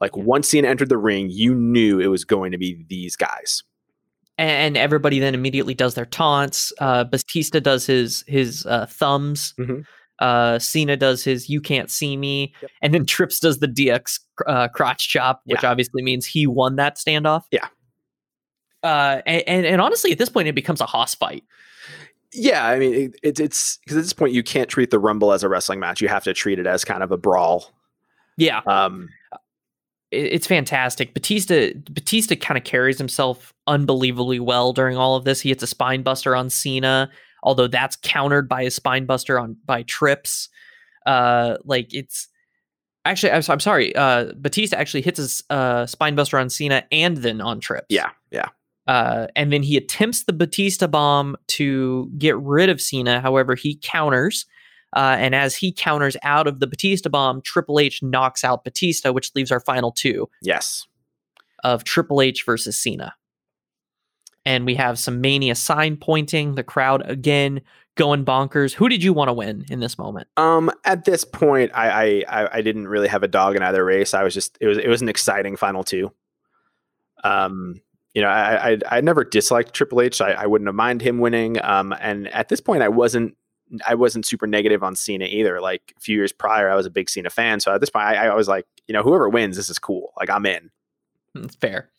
Like 0.00 0.16
once 0.16 0.48
Cena 0.48 0.68
entered 0.68 0.88
the 0.88 0.98
ring, 0.98 1.28
you 1.30 1.54
knew 1.54 2.00
it 2.00 2.08
was 2.08 2.24
going 2.24 2.52
to 2.52 2.58
be 2.58 2.84
these 2.88 3.16
guys. 3.16 3.62
And 4.38 4.76
everybody 4.76 5.18
then 5.18 5.34
immediately 5.34 5.72
does 5.72 5.94
their 5.94 6.04
taunts. 6.04 6.70
Uh, 6.78 7.04
Batista 7.04 7.58
does 7.58 7.86
his 7.86 8.22
his 8.26 8.66
uh, 8.66 8.84
thumbs. 8.86 9.54
Mhm. 9.58 9.84
Uh, 10.18 10.58
Cena 10.58 10.96
does 10.96 11.22
his 11.24 11.48
"You 11.48 11.60
can't 11.60 11.90
see 11.90 12.16
me," 12.16 12.54
Yep. 12.62 12.70
and 12.82 12.94
then 12.94 13.04
Trips 13.06 13.38
does 13.40 13.58
the 13.58 13.68
DX 13.68 14.20
uh, 14.46 14.68
crotch 14.68 15.08
chop, 15.08 15.42
which 15.44 15.64
obviously 15.64 16.02
means 16.02 16.24
he 16.26 16.46
won 16.46 16.76
that 16.76 16.96
standoff. 16.96 17.42
Yeah. 17.50 17.66
Uh, 18.82 19.20
and, 19.26 19.42
and 19.46 19.66
and 19.66 19.80
honestly, 19.80 20.12
at 20.12 20.18
this 20.18 20.28
point, 20.28 20.48
it 20.48 20.54
becomes 20.54 20.80
a 20.80 20.86
hoss 20.86 21.14
fight. 21.14 21.44
Yeah, 22.32 22.66
I 22.66 22.78
mean 22.78 22.94
it, 22.94 23.14
it, 23.22 23.40
it's 23.40 23.78
because 23.78 23.96
at 23.96 24.02
this 24.02 24.12
point 24.12 24.32
you 24.32 24.42
can't 24.42 24.68
treat 24.68 24.90
the 24.90 24.98
Rumble 24.98 25.32
as 25.32 25.42
a 25.42 25.48
wrestling 25.48 25.80
match. 25.80 26.00
You 26.00 26.08
have 26.08 26.24
to 26.24 26.34
treat 26.34 26.58
it 26.58 26.66
as 26.66 26.84
kind 26.84 27.02
of 27.02 27.10
a 27.10 27.16
brawl. 27.16 27.72
Yeah, 28.36 28.60
Um, 28.66 29.08
it's 30.10 30.46
fantastic. 30.46 31.14
Batista 31.14 31.70
Batista 31.90 32.36
kind 32.36 32.58
of 32.58 32.64
carries 32.64 32.98
himself 32.98 33.54
unbelievably 33.66 34.40
well 34.40 34.72
during 34.72 34.96
all 34.96 35.16
of 35.16 35.24
this. 35.24 35.40
He 35.40 35.48
hits 35.48 35.62
a 35.62 35.66
spine 35.66 36.02
buster 36.02 36.36
on 36.36 36.50
Cena, 36.50 37.10
although 37.46 37.68
that's 37.68 37.96
countered 38.02 38.48
by 38.48 38.62
a 38.62 38.70
spine 38.70 39.06
buster 39.06 39.38
on 39.38 39.56
by 39.64 39.84
Trips. 39.84 40.50
Uh, 41.06 41.56
like 41.64 41.94
it's 41.94 42.28
actually 43.06 43.32
I'm, 43.32 43.42
I'm 43.48 43.60
sorry. 43.60 43.94
Uh, 43.96 44.32
Batista 44.36 44.76
actually 44.76 45.02
hits 45.02 45.16
his 45.16 45.42
uh, 45.48 45.86
spine 45.86 46.16
buster 46.16 46.36
on 46.36 46.50
Cena 46.50 46.84
and 46.92 47.18
then 47.18 47.40
on 47.40 47.60
Trips. 47.60 47.86
yeah, 47.88 48.10
yeah, 48.30 48.48
Uh, 48.86 49.28
and 49.36 49.52
then 49.52 49.62
he 49.62 49.76
attempts 49.76 50.24
the 50.24 50.32
Batista 50.32 50.88
bomb 50.88 51.36
to 51.46 52.10
get 52.18 52.36
rid 52.36 52.68
of 52.68 52.80
Cena. 52.80 53.20
However, 53.20 53.54
he 53.54 53.78
counters. 53.82 54.44
Uh, 54.94 55.16
and 55.18 55.34
as 55.34 55.54
he 55.54 55.72
counters 55.72 56.16
out 56.22 56.46
of 56.46 56.58
the 56.58 56.66
Batista 56.66 57.08
bomb, 57.08 57.42
Triple 57.42 57.78
H 57.78 58.02
knocks 58.02 58.42
out 58.42 58.64
Batista, 58.64 59.12
which 59.12 59.30
leaves 59.34 59.52
our 59.52 59.60
final 59.60 59.92
two 59.92 60.28
yes. 60.42 60.86
of 61.62 61.84
Triple 61.84 62.20
H 62.20 62.44
versus 62.44 62.78
Cena. 62.78 63.14
And 64.46 64.64
we 64.64 64.76
have 64.76 64.98
some 64.98 65.20
Mania 65.20 65.54
sign 65.54 65.96
pointing, 65.96 66.54
the 66.54 66.64
crowd 66.64 67.02
again 67.10 67.60
going 67.96 68.24
bonkers. 68.24 68.72
Who 68.72 68.88
did 68.88 69.02
you 69.02 69.12
want 69.12 69.28
to 69.28 69.32
win 69.32 69.64
in 69.68 69.80
this 69.80 69.98
moment? 69.98 70.28
Um, 70.36 70.70
at 70.84 71.04
this 71.04 71.24
point, 71.24 71.72
I, 71.74 72.24
I 72.28 72.58
I 72.58 72.62
didn't 72.62 72.88
really 72.88 73.08
have 73.08 73.22
a 73.22 73.28
dog 73.28 73.56
in 73.56 73.62
either 73.62 73.84
race. 73.84 74.14
I 74.14 74.22
was 74.22 74.32
just 74.32 74.56
it 74.60 74.68
was 74.68 74.78
it 74.78 74.88
was 74.88 75.02
an 75.02 75.08
exciting 75.08 75.56
final 75.56 75.82
two. 75.82 76.12
Um, 77.24 77.80
you 78.14 78.22
know, 78.22 78.28
I 78.28 78.72
I 78.72 78.78
I 78.90 79.00
never 79.00 79.24
disliked 79.24 79.74
Triple 79.74 80.00
H. 80.00 80.20
I, 80.20 80.30
I 80.30 80.46
wouldn't 80.46 80.68
have 80.68 80.74
mind 80.74 81.02
him 81.02 81.18
winning. 81.18 81.62
Um, 81.62 81.92
and 82.00 82.28
at 82.28 82.48
this 82.48 82.60
point, 82.60 82.82
I 82.82 82.88
wasn't 82.88 83.36
I 83.84 83.94
wasn't 83.94 84.26
super 84.26 84.46
negative 84.46 84.82
on 84.82 84.94
Cena 84.94 85.24
either. 85.24 85.60
Like 85.60 85.92
a 85.96 86.00
few 86.00 86.16
years 86.16 86.32
prior, 86.32 86.70
I 86.70 86.76
was 86.76 86.86
a 86.86 86.90
big 86.90 87.10
Cena 87.10 87.30
fan. 87.30 87.60
So 87.60 87.74
at 87.74 87.80
this 87.80 87.90
point, 87.90 88.04
I, 88.04 88.28
I 88.28 88.34
was 88.34 88.48
like, 88.48 88.66
you 88.86 88.92
know, 88.92 89.02
whoever 89.02 89.28
wins, 89.28 89.56
this 89.56 89.68
is 89.68 89.78
cool. 89.78 90.12
Like 90.18 90.30
I'm 90.30 90.46
in. 90.46 90.70
It's 91.34 91.56
fair. 91.56 91.90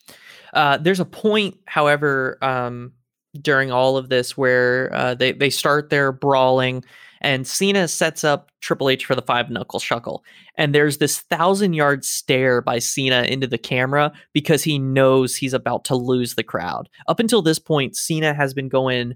Uh, 0.52 0.76
there's 0.76 1.00
a 1.00 1.04
point, 1.04 1.56
however, 1.66 2.38
um, 2.42 2.92
during 3.40 3.70
all 3.70 3.96
of 3.96 4.08
this 4.08 4.36
where 4.36 4.92
uh, 4.94 5.14
they 5.14 5.32
they 5.32 5.50
start 5.50 5.90
their 5.90 6.12
brawling, 6.12 6.84
and 7.20 7.46
Cena 7.46 7.88
sets 7.88 8.24
up 8.24 8.50
Triple 8.60 8.88
H 8.88 9.04
for 9.04 9.14
the 9.14 9.22
five 9.22 9.50
knuckle 9.50 9.80
shuckle, 9.80 10.20
and 10.56 10.74
there's 10.74 10.98
this 10.98 11.20
thousand 11.20 11.74
yard 11.74 12.04
stare 12.04 12.60
by 12.60 12.78
Cena 12.78 13.22
into 13.22 13.46
the 13.46 13.58
camera 13.58 14.12
because 14.32 14.64
he 14.64 14.78
knows 14.78 15.36
he's 15.36 15.54
about 15.54 15.84
to 15.84 15.94
lose 15.94 16.34
the 16.34 16.42
crowd. 16.42 16.88
Up 17.06 17.20
until 17.20 17.42
this 17.42 17.58
point, 17.58 17.96
Cena 17.96 18.34
has 18.34 18.54
been 18.54 18.68
going 18.68 19.14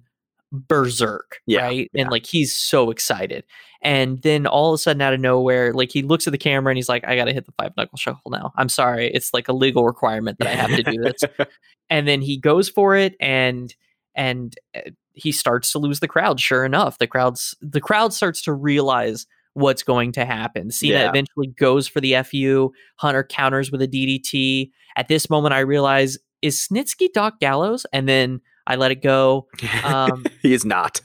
berserk, 0.53 1.41
Yeah, 1.47 1.63
right? 1.63 1.91
yeah. 1.93 2.03
And 2.03 2.11
like 2.11 2.27
he's 2.27 2.55
so 2.55 2.91
excited. 2.91 3.45
And 3.83 4.23
then 4.23 4.47
all 4.47 4.71
of 4.73 4.75
a 4.75 4.79
sudden, 4.79 5.03
out 5.03 5.13
of 5.13 5.19
nowhere, 5.21 5.73
like 5.73 5.91
he 5.91 6.03
looks 6.03 6.29
at 6.29 6.31
the 6.31 6.39
camera 6.39 6.71
and 6.71 6.79
he's 6.79 6.89
like, 6.89 7.05
I 7.05 7.17
got 7.17 7.25
to 7.25 7.33
hit 7.33 7.47
the 7.47 7.53
five 7.61 7.73
knuckle 7.77 7.99
shuffle 7.99 8.31
now. 8.31 8.53
I'm 8.57 8.69
sorry. 8.69 9.11
It's 9.13 9.35
like 9.35 9.49
a 9.49 9.53
legal 9.53 9.85
requirement 9.85 10.39
that 10.39 10.47
I 10.47 10.53
have 10.53 10.71
to 10.71 10.83
do 10.85 10.99
this. 11.03 11.49
and 11.91 12.07
then 12.07 12.21
he 12.21 12.37
goes 12.39 12.69
for 12.69 12.95
it 12.95 13.17
and, 13.19 13.75
and 14.15 14.55
uh, 14.77 14.83
he 15.15 15.33
starts 15.33 15.73
to 15.73 15.79
lose 15.81 15.99
the 16.01 16.07
crowd. 16.09 16.39
Sure 16.39 16.65
enough, 16.65 16.99
the 16.99 17.09
crowd's, 17.09 17.57
the 17.61 17.81
crowd 17.81 18.13
starts 18.13 18.41
to 18.43 18.53
realize 18.53 19.27
what's 19.55 19.83
going 19.83 20.13
to 20.13 20.25
happen. 20.25 20.71
Cena 20.71 20.95
Yeah. 21.01 21.09
eventually 21.09 21.49
goes 21.49 21.89
for 21.89 22.01
the 22.01 22.15
FU. 22.23 22.71
Hunter 22.97 23.25
counters 23.25 23.73
with 23.73 23.83
a 23.83 23.89
DDT. 23.89 24.71
At 24.97 25.09
this 25.09 25.29
moment, 25.29 25.55
I 25.55 25.61
realize, 25.61 26.19
is 26.41 26.57
Snitsky 26.71 27.09
Doc 27.13 27.41
Gallows? 27.41 27.85
And 27.93 28.09
then 28.09 28.41
I 28.67 28.77
let 28.77 28.91
it 28.91 29.03
go. 29.03 29.49
Um, 29.85 30.25
he 30.43 30.53
is 30.53 30.65
not. 30.65 31.01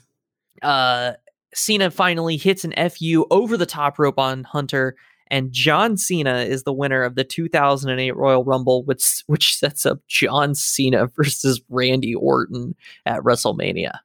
uh 0.62 1.12
Cena 1.54 1.90
finally 1.90 2.36
hits 2.36 2.64
an 2.64 2.74
FU 2.90 3.26
over 3.30 3.56
the 3.56 3.66
top 3.66 3.98
rope 3.98 4.18
on 4.18 4.44
Hunter, 4.44 4.96
and 5.28 5.52
John 5.52 5.96
Cena 5.96 6.38
is 6.38 6.62
the 6.62 6.72
winner 6.72 7.02
of 7.02 7.14
the 7.14 7.24
2008 7.24 8.16
Royal 8.16 8.44
Rumble, 8.44 8.84
which 8.84 9.22
which 9.26 9.56
sets 9.56 9.86
up 9.86 10.00
John 10.06 10.54
Cena 10.54 11.06
versus 11.16 11.60
Randy 11.68 12.14
Orton 12.14 12.74
at 13.06 13.20
WrestleMania. 13.22 13.98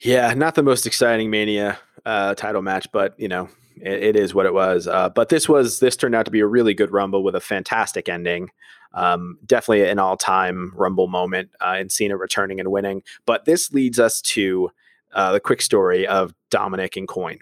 Yeah, 0.00 0.32
not 0.34 0.54
the 0.54 0.62
most 0.62 0.86
exciting 0.86 1.30
Mania 1.30 1.78
uh, 2.06 2.34
title 2.34 2.62
match, 2.62 2.86
but 2.92 3.14
you 3.18 3.28
know 3.28 3.48
it, 3.76 4.02
it 4.02 4.16
is 4.16 4.34
what 4.34 4.46
it 4.46 4.54
was. 4.54 4.86
Uh, 4.86 5.08
but 5.08 5.28
this 5.28 5.48
was 5.48 5.80
this 5.80 5.96
turned 5.96 6.14
out 6.14 6.24
to 6.24 6.30
be 6.30 6.40
a 6.40 6.46
really 6.46 6.74
good 6.74 6.92
Rumble 6.92 7.22
with 7.22 7.34
a 7.34 7.40
fantastic 7.40 8.08
ending. 8.08 8.50
Um, 8.92 9.38
definitely 9.46 9.88
an 9.88 9.98
all-time 9.98 10.72
Rumble 10.74 11.06
moment 11.06 11.50
uh, 11.60 11.76
in 11.78 11.88
Cena 11.88 12.16
returning 12.16 12.58
and 12.58 12.70
winning. 12.70 13.02
But 13.24 13.44
this 13.44 13.72
leads 13.72 14.00
us 14.00 14.20
to 14.22 14.70
uh, 15.12 15.32
the 15.32 15.40
quick 15.40 15.62
story 15.62 16.06
of 16.06 16.34
Dominic 16.50 16.96
and 16.96 17.08
Coin. 17.08 17.38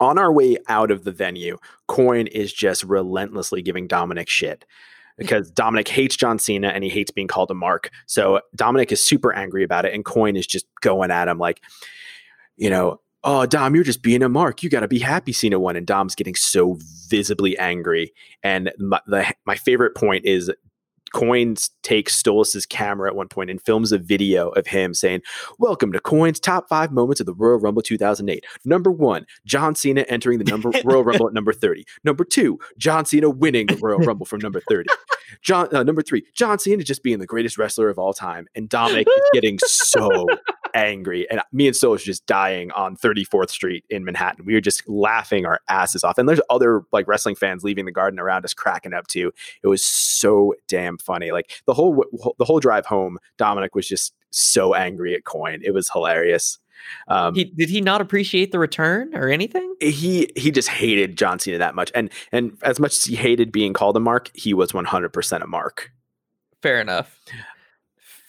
On 0.00 0.18
our 0.18 0.32
way 0.32 0.58
out 0.68 0.90
of 0.90 1.04
the 1.04 1.12
venue, 1.12 1.58
Coin 1.88 2.26
is 2.28 2.52
just 2.52 2.84
relentlessly 2.84 3.62
giving 3.62 3.88
Dominic 3.88 4.28
shit 4.28 4.64
because 5.16 5.50
Dominic 5.52 5.88
hates 5.88 6.16
John 6.16 6.38
Cena 6.38 6.68
and 6.68 6.84
he 6.84 6.90
hates 6.90 7.10
being 7.10 7.26
called 7.26 7.50
a 7.50 7.54
mark. 7.54 7.90
So 8.06 8.40
Dominic 8.54 8.92
is 8.92 9.02
super 9.02 9.32
angry 9.32 9.64
about 9.64 9.84
it, 9.86 9.94
and 9.94 10.04
Coin 10.04 10.36
is 10.36 10.46
just 10.46 10.66
going 10.80 11.10
at 11.10 11.26
him 11.26 11.38
like, 11.38 11.60
you 12.56 12.70
know, 12.70 13.00
oh 13.24 13.46
Dom, 13.46 13.74
you're 13.74 13.84
just 13.84 14.02
being 14.02 14.22
a 14.22 14.28
mark. 14.28 14.62
You 14.62 14.70
got 14.70 14.80
to 14.80 14.88
be 14.88 14.98
happy 14.98 15.32
Cena 15.32 15.58
won, 15.58 15.76
and 15.76 15.86
Dom's 15.86 16.14
getting 16.14 16.34
so 16.34 16.78
visibly 17.08 17.58
angry. 17.58 18.12
And 18.42 18.72
my, 18.78 19.00
the, 19.06 19.32
my 19.46 19.56
favorite 19.56 19.94
point 19.96 20.24
is. 20.24 20.50
Coins 21.14 21.70
takes 21.82 22.14
Stolas's 22.14 22.66
camera 22.66 23.08
at 23.08 23.16
one 23.16 23.28
point 23.28 23.48
and 23.48 23.62
films 23.62 23.92
a 23.92 23.98
video 23.98 24.50
of 24.50 24.66
him 24.66 24.92
saying, 24.92 25.22
Welcome 25.58 25.90
to 25.92 26.00
Coins 26.00 26.38
top 26.38 26.68
five 26.68 26.92
moments 26.92 27.18
of 27.18 27.24
the 27.24 27.32
Royal 27.32 27.58
Rumble 27.58 27.80
2008. 27.80 28.44
Number 28.66 28.92
one, 28.92 29.24
John 29.46 29.74
Cena 29.74 30.02
entering 30.10 30.38
the 30.38 30.44
number 30.44 30.70
Royal 30.84 31.04
Rumble 31.04 31.28
at 31.28 31.32
number 31.32 31.54
30. 31.54 31.86
Number 32.04 32.24
two, 32.24 32.58
John 32.76 33.06
Cena 33.06 33.30
winning 33.30 33.68
the 33.68 33.76
Royal 33.76 34.00
Rumble 34.00 34.26
from 34.26 34.40
number 34.40 34.60
30. 34.68 34.90
John 35.42 35.74
uh, 35.74 35.82
number 35.82 36.02
three, 36.02 36.24
John 36.34 36.58
Cena 36.58 36.82
just 36.82 37.02
being 37.02 37.18
the 37.18 37.26
greatest 37.26 37.58
wrestler 37.58 37.88
of 37.88 37.98
all 37.98 38.12
time, 38.12 38.46
and 38.54 38.68
Dominic 38.68 39.06
is 39.06 39.24
getting 39.32 39.58
so 39.64 40.26
angry, 40.74 41.28
and 41.30 41.40
me 41.52 41.66
and 41.66 41.76
Stolas 41.76 42.02
just 42.02 42.26
dying 42.26 42.70
on 42.72 42.96
34th 42.96 43.50
Street 43.50 43.84
in 43.90 44.04
Manhattan. 44.04 44.44
We 44.44 44.54
were 44.54 44.60
just 44.60 44.88
laughing 44.88 45.46
our 45.46 45.60
asses 45.68 46.04
off, 46.04 46.18
and 46.18 46.28
there's 46.28 46.40
other 46.50 46.82
like 46.92 47.06
wrestling 47.08 47.34
fans 47.34 47.64
leaving 47.64 47.84
the 47.84 47.92
garden 47.92 48.18
around 48.18 48.44
us, 48.44 48.54
cracking 48.54 48.94
up 48.94 49.06
too. 49.06 49.32
It 49.62 49.68
was 49.68 49.84
so 49.84 50.54
damn 50.68 50.98
funny. 50.98 51.30
Like 51.30 51.62
the 51.66 51.74
whole 51.74 52.04
the 52.38 52.44
whole 52.44 52.60
drive 52.60 52.86
home, 52.86 53.18
Dominic 53.36 53.74
was 53.74 53.88
just 53.88 54.14
so 54.30 54.74
angry 54.74 55.14
at 55.14 55.24
Coin. 55.24 55.60
It 55.64 55.72
was 55.72 55.90
hilarious. 55.90 56.58
Um, 57.08 57.34
He, 57.34 57.44
did 57.44 57.68
he 57.68 57.80
not 57.80 58.00
appreciate 58.00 58.52
the 58.52 58.58
return 58.58 59.14
or 59.14 59.28
anything? 59.28 59.74
he 59.80 60.30
he 60.36 60.50
just 60.50 60.68
hated 60.68 61.16
John 61.18 61.38
Cena 61.38 61.58
that 61.58 61.74
much, 61.74 61.90
and 61.94 62.10
and 62.32 62.56
as 62.62 62.78
much 62.80 62.92
as 62.92 63.04
he 63.04 63.14
hated 63.16 63.52
being 63.52 63.72
called 63.72 63.96
a 63.96 64.00
mark, 64.00 64.30
he 64.34 64.52
was 64.54 64.72
100% 64.72 65.42
a 65.42 65.46
mark. 65.46 65.90
Fair 66.62 66.80
enough. 66.80 67.18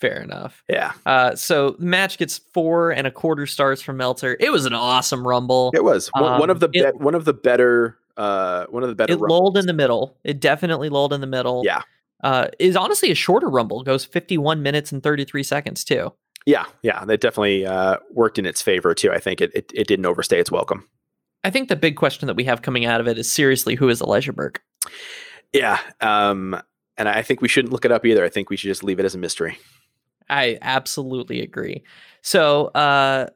Fair 0.00 0.22
enough. 0.22 0.62
Yeah, 0.68 0.92
Uh, 1.04 1.34
so 1.36 1.72
the 1.72 1.84
match 1.84 2.16
gets 2.16 2.38
four 2.54 2.90
and 2.90 3.06
a 3.06 3.10
quarter 3.10 3.44
stars 3.46 3.82
from 3.82 3.98
Meltzer. 3.98 4.34
It 4.40 4.50
was 4.50 4.64
an 4.64 4.72
awesome 4.72 5.26
rumble. 5.28 5.70
it 5.74 5.84
was 5.84 6.08
one, 6.14 6.40
one 6.40 6.48
of 6.50 6.60
the 6.60 6.66
Um, 6.68 6.72
it- 6.74 6.98
be- 6.98 7.04
one 7.04 7.14
of 7.14 7.24
the 7.26 7.34
better 7.34 7.98
uh 8.16 8.66
one 8.70 8.82
of 8.82 8.88
the 8.88 8.94
better. 8.94 9.12
it 9.12 9.20
lulled 9.20 9.56
in 9.58 9.66
the 9.66 9.72
middle. 9.74 10.16
It 10.24 10.40
definitely 10.40 10.88
lulled 10.88 11.12
in 11.12 11.20
the 11.20 11.26
middle. 11.26 11.62
Yeah. 11.66 11.82
Uh, 12.22 12.48
is 12.58 12.76
honestly 12.76 13.10
a 13.10 13.14
shorter 13.14 13.48
rumble. 13.48 13.82
Goes 13.82 14.04
51 14.04 14.62
minutes 14.62 14.90
and 14.92 15.02
33 15.02 15.42
seconds 15.42 15.84
too. 15.84 16.12
Yeah, 16.46 16.64
yeah, 16.82 17.04
that 17.04 17.20
definitely 17.20 17.66
uh, 17.66 17.98
worked 18.12 18.38
in 18.38 18.46
its 18.46 18.62
favor 18.62 18.94
too. 18.94 19.12
I 19.12 19.18
think 19.18 19.40
it, 19.40 19.50
it 19.54 19.70
it 19.74 19.86
didn't 19.86 20.06
overstay 20.06 20.40
its 20.40 20.50
welcome. 20.50 20.88
I 21.44 21.50
think 21.50 21.68
the 21.68 21.76
big 21.76 21.96
question 21.96 22.26
that 22.26 22.36
we 22.36 22.44
have 22.44 22.62
coming 22.62 22.84
out 22.86 23.00
of 23.00 23.08
it 23.08 23.18
is 23.18 23.30
seriously 23.30 23.74
who 23.74 23.88
is 23.88 24.00
Elijah 24.00 24.32
Burke? 24.32 24.62
Yeah, 25.52 25.78
um, 26.00 26.60
and 26.96 27.08
I 27.08 27.22
think 27.22 27.40
we 27.40 27.48
shouldn't 27.48 27.72
look 27.72 27.84
it 27.84 27.92
up 27.92 28.04
either. 28.06 28.24
I 28.24 28.28
think 28.28 28.50
we 28.50 28.56
should 28.56 28.68
just 28.68 28.84
leave 28.84 28.98
it 29.00 29.04
as 29.04 29.14
a 29.14 29.18
mystery. 29.18 29.58
I 30.28 30.58
absolutely 30.62 31.40
agree. 31.40 31.82
So, 32.22 32.66
uh, 32.66 33.26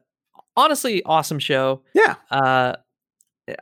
honestly, 0.55 1.03
awesome 1.03 1.39
show. 1.39 1.81
Yeah, 1.93 2.15
Uh, 2.31 2.75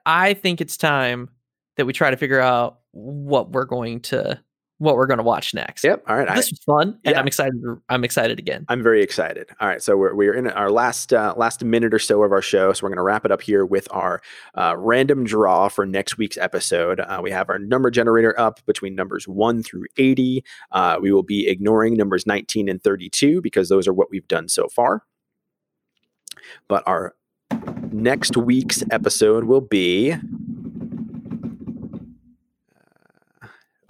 I 0.06 0.34
think 0.36 0.62
it's 0.62 0.78
time 0.78 1.30
that 1.78 1.86
we 1.86 1.94
try 1.94 2.12
to 2.12 2.18
figure 2.18 2.40
out 2.40 2.80
what 2.92 3.52
we're 3.52 3.66
going 3.66 4.02
to 4.02 4.40
what 4.80 4.96
we're 4.96 5.06
going 5.08 5.20
to 5.20 5.24
watch 5.24 5.54
next. 5.54 5.84
Yep. 5.84 6.04
All 6.08 6.18
right. 6.18 6.36
This 6.36 6.50
was 6.50 6.60
fun, 6.66 7.00
and 7.06 7.14
Yeah. 7.14 7.20
I'm 7.20 7.28
excited. 7.28 7.54
I'm 7.90 8.04
excited 8.04 8.40
again. 8.40 8.66
I'm 8.68 8.84
very 8.84 9.02
excited. 9.02 9.50
All 9.62 9.68
right, 9.68 9.82
so 9.82 9.96
we're 9.96 10.14
we're 10.16 10.34
in 10.34 10.48
our 10.48 10.72
last 10.72 11.14
uh, 11.14 11.34
last 11.38 11.64
minute 11.64 11.94
or 11.94 12.00
so 12.00 12.22
of 12.24 12.32
our 12.32 12.42
show, 12.42 12.74
so 12.74 12.84
we're 12.84 12.90
going 12.90 12.98
to 12.98 13.04
wrap 13.04 13.24
it 13.24 13.32
up 13.32 13.42
here 13.42 13.66
with 13.66 13.88
our 13.92 14.22
uh, 14.56 14.76
random 14.78 15.24
draw 15.24 15.70
for 15.70 15.86
next 15.86 16.18
week's 16.18 16.38
episode. 16.38 17.00
Uh, 17.00 17.20
we 17.24 17.32
have 17.32 17.50
our 17.50 17.60
number 17.60 17.90
generator 17.92 18.38
up 18.40 18.60
between 18.66 18.96
numbers 18.96 19.28
one 19.28 19.64
through 19.64 19.86
eighty. 19.98 20.44
Uh, 20.72 20.98
we 21.02 21.12
will 21.12 21.24
be 21.24 21.48
ignoring 21.48 21.96
numbers 21.96 22.26
nineteen 22.26 22.68
and 22.68 22.84
thirty-two 22.84 23.42
because 23.42 23.70
those 23.70 23.88
are 23.88 23.94
what 23.94 24.10
we've 24.12 24.28
done 24.28 24.50
so 24.50 24.68
far. 24.68 25.04
But 26.68 26.84
our 26.86 27.16
next 27.92 28.36
week's 28.36 28.84
episode 28.92 29.46
will 29.46 29.62
be. 29.62 30.16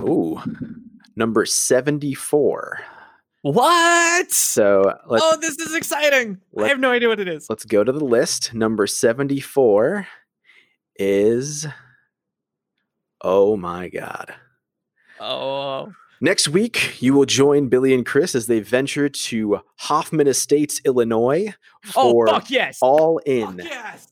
Ooh, 0.07 0.41
number 1.15 1.45
seventy-four. 1.45 2.79
What? 3.43 4.31
So 4.31 4.97
let's 5.07 5.23
oh, 5.25 5.37
this 5.37 5.57
is 5.59 5.75
exciting. 5.75 6.39
I 6.57 6.69
have 6.69 6.79
no 6.79 6.91
idea 6.91 7.09
what 7.09 7.19
it 7.19 7.27
is. 7.27 7.49
let's 7.49 7.65
go 7.65 7.83
to 7.83 7.91
the 7.91 8.03
list. 8.03 8.53
Number 8.53 8.87
74 8.87 10.07
is 10.95 11.67
Oh 13.21 13.57
my 13.57 13.89
god. 13.89 14.33
Oh, 15.19 15.93
Next 16.23 16.47
week, 16.47 17.01
you 17.01 17.13
will 17.13 17.25
join 17.25 17.67
Billy 17.67 17.93
and 17.93 18.05
Chris 18.05 18.33
as 18.33 18.47
they 18.47 18.61
venture 18.61 19.09
to 19.09 19.59
Hoffman 19.75 20.27
Estates, 20.27 20.79
Illinois 20.85 21.53
oh, 21.97 22.11
for 22.11 22.27
fuck 22.27 22.49
yes. 22.49 22.77
All 22.81 23.19
Fuck 23.19 23.27
In. 23.27 23.57
yes. 23.57 24.07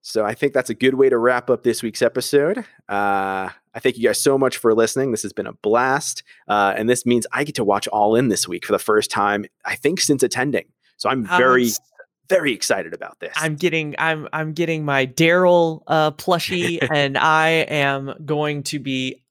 So 0.00 0.24
I 0.24 0.32
think 0.32 0.54
that's 0.54 0.70
a 0.70 0.74
good 0.74 0.94
way 0.94 1.10
to 1.10 1.18
wrap 1.18 1.50
up 1.50 1.62
this 1.62 1.82
week's 1.82 2.00
episode. 2.00 2.64
Uh, 2.88 3.50
I 3.74 3.80
thank 3.80 3.96
you 3.96 4.04
guys 4.04 4.20
so 4.20 4.36
much 4.36 4.58
for 4.58 4.74
listening. 4.74 5.10
This 5.12 5.22
has 5.22 5.32
been 5.32 5.46
a 5.46 5.52
blast. 5.52 6.22
Uh, 6.48 6.74
and 6.76 6.88
this 6.88 7.06
means 7.06 7.26
I 7.32 7.44
get 7.44 7.54
to 7.56 7.64
watch 7.64 7.88
All 7.88 8.14
In 8.16 8.28
this 8.28 8.46
week 8.46 8.66
for 8.66 8.72
the 8.72 8.78
first 8.78 9.10
time, 9.10 9.44
I 9.64 9.76
think, 9.76 10.00
since 10.00 10.22
attending. 10.22 10.66
So 10.96 11.08
I'm 11.08 11.26
I'm 11.30 11.38
very, 11.38 11.66
s- 11.66 11.80
very 12.28 12.52
excited 12.52 12.94
about 12.94 13.18
this. 13.20 13.32
I'm 13.36 13.56
getting 13.56 13.94
I'm 13.98 14.28
I'm 14.32 14.52
getting 14.52 14.84
my 14.84 15.06
Darryl 15.06 15.82
uh, 15.86 16.10
plushie, 16.12 16.86
and 16.94 17.16
I 17.18 17.48
am 17.48 18.14
going 18.24 18.62
to 18.64 18.78
be 18.78 19.22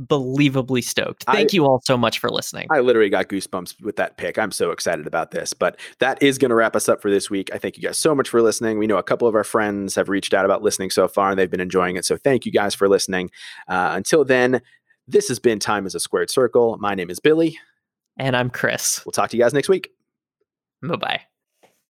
unbelievably 0.00 0.82
stoked. 0.82 1.24
I- 1.26 1.34
Thank 1.36 1.52
you 1.52 1.64
all 1.64 1.80
so 1.84 1.96
much 1.96 2.18
for 2.18 2.30
listening. 2.30 2.66
I 2.70 2.80
literally 2.80 3.10
got 3.10 3.28
goosebumps 3.28 3.80
with 3.82 3.96
that 3.96 4.16
pick. 4.16 4.38
I'm 4.38 4.50
so 4.52 4.70
excited 4.70 5.06
about 5.06 5.30
this. 5.30 5.52
But 5.52 5.78
that 5.98 6.22
is 6.22 6.38
going 6.38 6.48
to 6.50 6.54
wrap 6.54 6.74
us 6.74 6.88
up 6.88 7.02
for 7.02 7.10
this 7.10 7.30
week. 7.30 7.50
I 7.52 7.58
thank 7.58 7.76
you 7.76 7.82
guys 7.82 7.98
so 7.98 8.14
much 8.14 8.28
for 8.28 8.42
listening. 8.42 8.78
We 8.78 8.86
know 8.86 8.98
a 8.98 9.02
couple 9.02 9.28
of 9.28 9.34
our 9.34 9.44
friends 9.44 9.94
have 9.94 10.08
reached 10.08 10.34
out 10.34 10.44
about 10.44 10.62
listening 10.62 10.90
so 10.90 11.06
far, 11.08 11.30
and 11.30 11.38
they've 11.38 11.50
been 11.50 11.60
enjoying 11.60 11.96
it. 11.96 12.04
So 12.04 12.16
thank 12.16 12.46
you 12.46 12.52
guys 12.52 12.74
for 12.74 12.88
listening. 12.88 13.30
Uh, 13.68 13.90
until 13.94 14.24
then, 14.24 14.60
this 15.06 15.28
has 15.28 15.38
been 15.38 15.58
Time 15.58 15.86
as 15.86 15.94
a 15.94 16.00
Squared 16.00 16.30
Circle. 16.30 16.76
My 16.78 16.94
name 16.94 17.10
is 17.10 17.20
Billy. 17.20 17.58
and 18.16 18.36
I'm 18.36 18.50
Chris. 18.50 19.04
We'll 19.06 19.12
talk 19.12 19.30
to 19.30 19.36
you 19.36 19.42
guys 19.42 19.54
next 19.54 19.68
week. 19.68 19.90
Bye 20.82 20.96
bye. 20.96 21.20